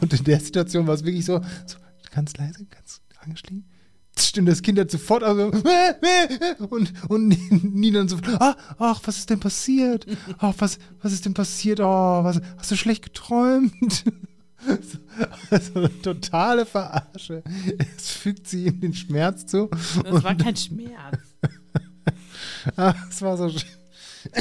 Und 0.00 0.12
in 0.12 0.24
der 0.24 0.40
Situation 0.40 0.86
war 0.86 0.94
es 0.94 1.04
wirklich 1.04 1.24
so, 1.24 1.40
so 1.66 1.78
ganz 2.12 2.36
leise, 2.36 2.64
ganz 2.66 3.00
angeschlichen. 3.20 3.68
Stimmt 4.16 4.48
das 4.48 4.62
Kind 4.62 4.78
dann 4.78 4.88
sofort 4.88 5.24
also, 5.24 5.50
und, 6.70 6.92
und 7.08 7.74
Nina 7.74 7.98
dann 7.98 8.08
so, 8.08 8.16
ah, 8.38 8.54
ach, 8.78 9.00
was 9.04 9.18
ist 9.18 9.30
denn 9.30 9.40
passiert? 9.40 10.06
Ach, 10.38 10.54
was, 10.58 10.78
was 11.02 11.12
ist 11.12 11.24
denn 11.24 11.34
passiert? 11.34 11.80
Oh, 11.80 12.22
was, 12.22 12.40
hast 12.56 12.70
du 12.70 12.76
schlecht 12.76 13.02
geträumt? 13.02 14.04
So, 14.66 14.98
Also 15.50 15.74
eine 15.74 16.02
totale 16.02 16.66
Verarsche. 16.66 17.42
Es 17.96 18.10
fügt 18.10 18.46
sie 18.48 18.66
ihm 18.66 18.80
den 18.80 18.94
Schmerz 18.94 19.46
zu. 19.46 19.68
Das 20.02 20.22
war 20.24 20.34
kein 20.34 20.56
Schmerz. 20.56 21.18
Ah, 22.76 22.94
Es 23.10 23.20
war 23.20 23.36
so 23.36 23.50
schön. 23.50 23.60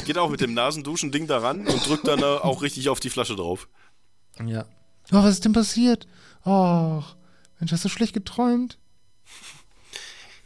Geht 0.05 0.17
auch 0.17 0.29
mit 0.29 0.39
dem 0.39 0.53
Nasenduschen-Ding 0.53 1.27
da 1.27 1.39
ran 1.39 1.67
und 1.67 1.85
drückt 1.85 2.07
dann 2.07 2.23
auch 2.23 2.61
richtig 2.61 2.87
auf 2.87 3.01
die 3.01 3.09
Flasche 3.09 3.35
drauf. 3.35 3.67
Ja. 4.45 4.65
Oh, 5.11 5.15
was 5.23 5.31
ist 5.31 5.43
denn 5.45 5.51
passiert? 5.51 6.07
Oh, 6.45 7.03
Mensch, 7.59 7.73
hast 7.73 7.83
du 7.83 7.89
schlecht 7.89 8.13
geträumt? 8.13 8.77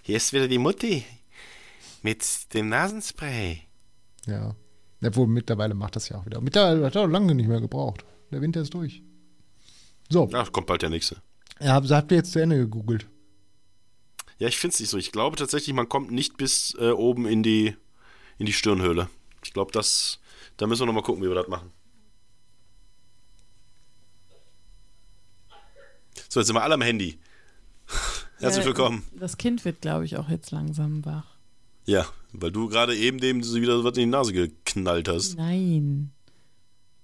Hier 0.01 0.17
ist 0.17 0.33
wieder 0.33 0.47
die 0.47 0.57
Mutti 0.57 1.05
mit 2.01 2.51
dem 2.55 2.69
Nasenspray. 2.69 3.61
Ja. 4.25 4.55
Obwohl, 5.05 5.27
mittlerweile 5.27 5.75
macht 5.75 5.95
das 5.95 6.09
ja 6.09 6.17
auch 6.17 6.25
wieder. 6.25 6.41
Mittlerweile 6.41 6.83
hat 6.85 6.95
er 6.95 7.03
auch 7.03 7.07
lange 7.07 7.35
nicht 7.35 7.47
mehr 7.47 7.61
gebraucht. 7.61 8.05
Der 8.31 8.41
Winter 8.41 8.61
ist 8.61 8.73
durch. 8.73 9.03
So, 10.09 10.29
Ach, 10.33 10.51
kommt 10.51 10.67
bald 10.67 10.81
der 10.81 10.89
nächste. 10.89 11.17
ja, 11.59 11.73
habt 11.73 11.89
habt 11.89 12.11
ihr 12.11 12.17
jetzt 12.17 12.31
zu 12.31 12.41
Ende 12.41 12.57
gegoogelt? 12.57 13.07
Ja, 14.39 14.47
ich 14.47 14.57
finde 14.57 14.73
es 14.73 14.79
nicht 14.79 14.89
so. 14.89 14.97
Ich 14.97 15.11
glaube 15.11 15.35
tatsächlich, 15.35 15.73
man 15.75 15.89
kommt 15.89 16.11
nicht 16.11 16.37
bis 16.37 16.75
äh, 16.79 16.91
oben 16.91 17.25
in 17.27 17.43
die, 17.43 17.75
in 18.37 18.45
die 18.45 18.53
Stirnhöhle. 18.53 19.09
Ich 19.43 19.53
glaube, 19.53 19.71
das. 19.71 20.19
Da 20.57 20.65
müssen 20.67 20.81
wir 20.81 20.85
nochmal 20.87 21.03
gucken, 21.03 21.23
wie 21.23 21.27
wir 21.27 21.35
das 21.35 21.47
machen. 21.47 21.71
So, 26.29 26.39
jetzt 26.39 26.47
sind 26.47 26.55
wir 26.55 26.63
alle 26.63 26.73
am 26.75 26.81
Handy. 26.81 27.19
Herzlich 28.39 28.63
Ja, 28.63 28.69
willkommen. 28.69 29.03
Das 29.15 29.37
Kind 29.37 29.65
wird, 29.65 29.81
glaube 29.81 30.05
ich, 30.05 30.17
auch 30.17 30.29
jetzt 30.29 30.51
langsam 30.51 31.05
wach. 31.05 31.37
Ja, 31.85 32.05
weil 32.33 32.51
du 32.51 32.67
gerade 32.67 32.95
eben 32.95 33.19
dem 33.19 33.41
so 33.43 33.59
wieder 33.61 33.83
was 33.83 33.91
in 33.97 34.01
die 34.01 34.05
Nase 34.07 34.33
geknallt 34.33 35.07
hast. 35.07 35.37
Nein. 35.37 36.11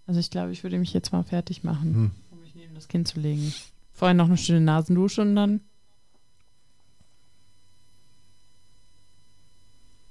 Also 0.06 0.20
ich 0.20 0.30
glaube, 0.30 0.52
ich 0.52 0.64
würde 0.64 0.78
mich 0.78 0.94
jetzt 0.94 1.14
mal 1.14 1.24
fertig 1.24 1.64
machen, 1.64 1.96
um 1.96 2.12
neben 2.74 2.76
das 2.76 2.88
Kind 2.88 3.08
zu 3.08 3.20
legen. 3.20 3.54
Vorher 3.94 4.14
noch 4.14 4.26
eine 4.26 4.38
schöne 4.38 4.62
Nasendusche 4.62 5.22
und 5.22 5.36
dann. 5.36 5.62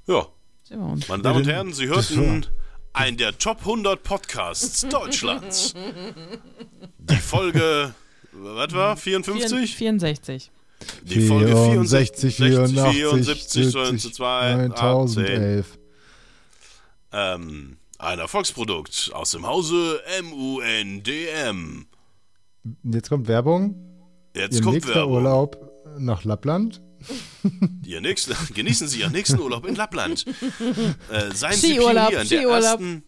Ja, 0.06 0.26
sehen 0.62 0.80
wir 0.80 0.86
uns. 0.86 1.08
meine 1.08 1.22
Damen 1.22 1.38
und 1.38 1.46
Herren, 1.48 1.72
Sie 1.72 1.88
hörten 1.88 2.46
einen 2.92 3.16
der 3.16 3.36
Top 3.38 3.60
100 3.60 4.02
Podcasts 4.02 4.82
Deutschlands. 4.90 5.74
Die 6.98 7.16
Folge, 7.16 7.94
was 8.32 8.72
war, 8.72 8.96
54? 8.96 9.76
64. 9.76 10.50
Die 11.02 11.26
Folge 11.26 11.52
64, 11.52 12.36
84, 12.36 12.80
74, 12.92 13.72
70, 13.72 14.14
2, 14.14 14.24
18. 14.26 14.68
9011. 14.68 15.78
Ähm, 17.12 17.76
ein 17.98 18.18
Erfolgsprodukt 18.18 19.10
aus 19.14 19.30
dem 19.30 19.46
Hause 19.46 20.00
MUNDM. 20.22 21.86
Jetzt 22.84 23.08
kommt 23.08 23.28
Werbung. 23.28 23.74
Jetzt 24.34 24.56
Ihr 24.56 24.62
kommt 24.62 24.74
nächster 24.74 24.94
Werbung. 24.94 25.14
Urlaub 25.14 25.72
nach 25.98 26.24
Lappland. 26.24 26.82
Ihr 27.84 28.00
nächsten, 28.00 28.34
genießen 28.54 28.88
Sie 28.88 29.00
Ihren 29.00 29.12
nächsten 29.12 29.38
Urlaub 29.40 29.66
in 29.66 29.74
Lappland. 29.74 30.24
Äh, 31.10 31.34
seien 31.34 31.56
Sie 31.56 31.74
Pionier 31.74 32.22
in 32.22 32.28
der 32.28 32.42
ersten, 32.42 33.02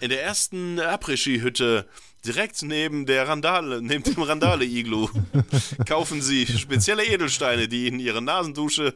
in 0.00 0.08
der 0.08 0.22
ersten 0.22 0.80
Après-Ski-Hütte 0.80 1.86
direkt 2.24 2.62
neben 2.62 3.04
der 3.04 3.28
Randale, 3.28 3.82
neben 3.82 4.04
dem 4.04 4.22
Randale-Iglu. 4.22 5.08
Kaufen 5.86 6.22
Sie 6.22 6.46
spezielle 6.46 7.04
Edelsteine, 7.04 7.68
die 7.68 7.86
Ihnen 7.86 7.98
Ihre 7.98 8.22
Nasendusche 8.22 8.94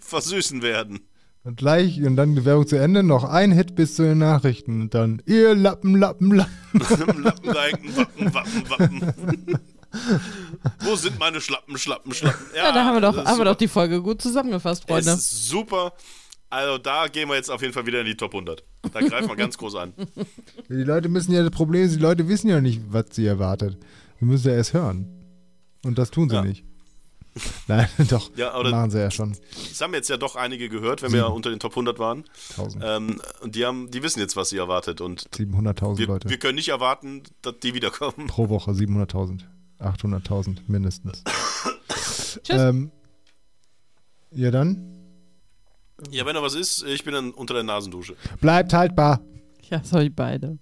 versüßen 0.00 0.62
werden. 0.62 1.00
Und 1.42 1.56
gleich, 1.56 2.02
und 2.02 2.16
dann 2.16 2.34
die 2.36 2.44
Werbung 2.44 2.66
zu 2.66 2.76
Ende, 2.76 3.02
noch 3.02 3.24
ein 3.24 3.50
Hit 3.52 3.74
bis 3.74 3.94
zu 3.96 4.02
den 4.02 4.18
Nachrichten. 4.18 4.82
Und 4.82 4.94
dann, 4.94 5.22
ihr 5.24 5.54
Lappen, 5.54 5.96
Lappen, 5.96 6.32
Lappen. 6.32 6.52
Lappenreiken, 7.22 7.96
Wappen, 7.96 8.34
Wappen, 8.34 8.70
Wappen. 8.70 9.58
Wo 10.84 10.94
sind 10.96 11.18
meine 11.18 11.40
Schlappen, 11.40 11.78
Schlappen, 11.78 12.12
Schlappen? 12.12 12.46
Ja, 12.54 12.72
da 12.72 12.84
haben 12.84 12.94
wir 12.96 13.00
doch, 13.00 13.16
das 13.16 13.24
haben 13.26 13.38
wir 13.38 13.44
doch 13.46 13.56
die 13.56 13.68
Folge 13.68 14.02
gut 14.02 14.20
zusammengefasst, 14.20 14.82
Es 14.86 14.88
Freunde. 14.88 15.12
ist 15.12 15.48
super. 15.48 15.92
Also 16.50 16.78
da 16.78 17.06
gehen 17.06 17.28
wir 17.28 17.36
jetzt 17.36 17.50
auf 17.50 17.62
jeden 17.62 17.72
Fall 17.72 17.86
wieder 17.86 18.00
in 18.00 18.06
die 18.06 18.16
Top 18.16 18.34
100. 18.34 18.62
Da 18.92 19.00
greifen 19.00 19.28
wir 19.28 19.36
ganz 19.36 19.56
groß 19.56 19.76
an. 19.76 19.92
Die 20.68 20.74
Leute 20.82 21.08
müssen 21.08 21.32
ja, 21.32 21.42
das 21.42 21.52
Problem 21.52 21.84
ist, 21.84 21.94
die 21.94 22.00
Leute 22.00 22.28
wissen 22.28 22.48
ja 22.48 22.60
nicht, 22.60 22.82
was 22.88 23.06
sie 23.12 23.24
erwartet. 23.26 23.78
Sie 24.18 24.24
müssen 24.26 24.48
ja 24.48 24.54
erst 24.54 24.74
hören. 24.74 25.06
Und 25.84 25.96
das 25.96 26.10
tun 26.10 26.28
sie 26.28 26.34
Ja. 26.36 26.42
nicht. 26.42 26.64
Nein, 27.68 27.88
doch. 28.08 28.30
Ja, 28.36 28.56
oder- 28.58 28.70
machen 28.70 28.90
sie 28.90 28.98
ja 29.00 29.10
schon. 29.10 29.36
Das 29.68 29.80
haben 29.80 29.94
jetzt 29.94 30.08
ja 30.08 30.16
doch 30.16 30.36
einige 30.36 30.68
gehört, 30.68 31.02
wenn 31.02 31.12
wir 31.12 31.30
unter 31.30 31.50
den 31.50 31.58
Top 31.60 31.72
100 31.72 31.98
waren. 31.98 32.24
1000. 32.56 32.84
Ähm, 32.86 33.20
und 33.42 33.54
die, 33.54 33.64
haben, 33.66 33.90
die 33.90 34.02
wissen 34.02 34.20
jetzt, 34.20 34.36
was 34.36 34.50
sie 34.50 34.58
erwartet. 34.58 35.00
Und 35.00 35.28
700.000 35.30 35.98
wir, 35.98 36.06
Leute. 36.06 36.28
wir 36.28 36.38
können 36.38 36.56
nicht 36.56 36.68
erwarten, 36.68 37.22
dass 37.42 37.58
die 37.62 37.74
wiederkommen. 37.74 38.26
Pro 38.26 38.48
Woche 38.48 38.72
700.000. 38.72 39.40
800.000 39.80 40.58
mindestens. 40.66 41.22
Tschüss. 42.42 42.42
Ähm, 42.60 42.90
ja, 44.32 44.50
dann. 44.50 44.96
Ja, 46.10 46.24
wenn 46.26 46.34
da 46.34 46.42
was 46.42 46.54
ist, 46.54 46.82
ich 46.84 47.04
bin 47.04 47.12
dann 47.14 47.30
unter 47.32 47.54
der 47.54 47.62
Nasendusche. 47.62 48.16
Bleibt 48.40 48.72
haltbar. 48.72 49.20
Ja, 49.68 49.82
soll 49.84 50.02
ich 50.04 50.14
beide. 50.14 50.58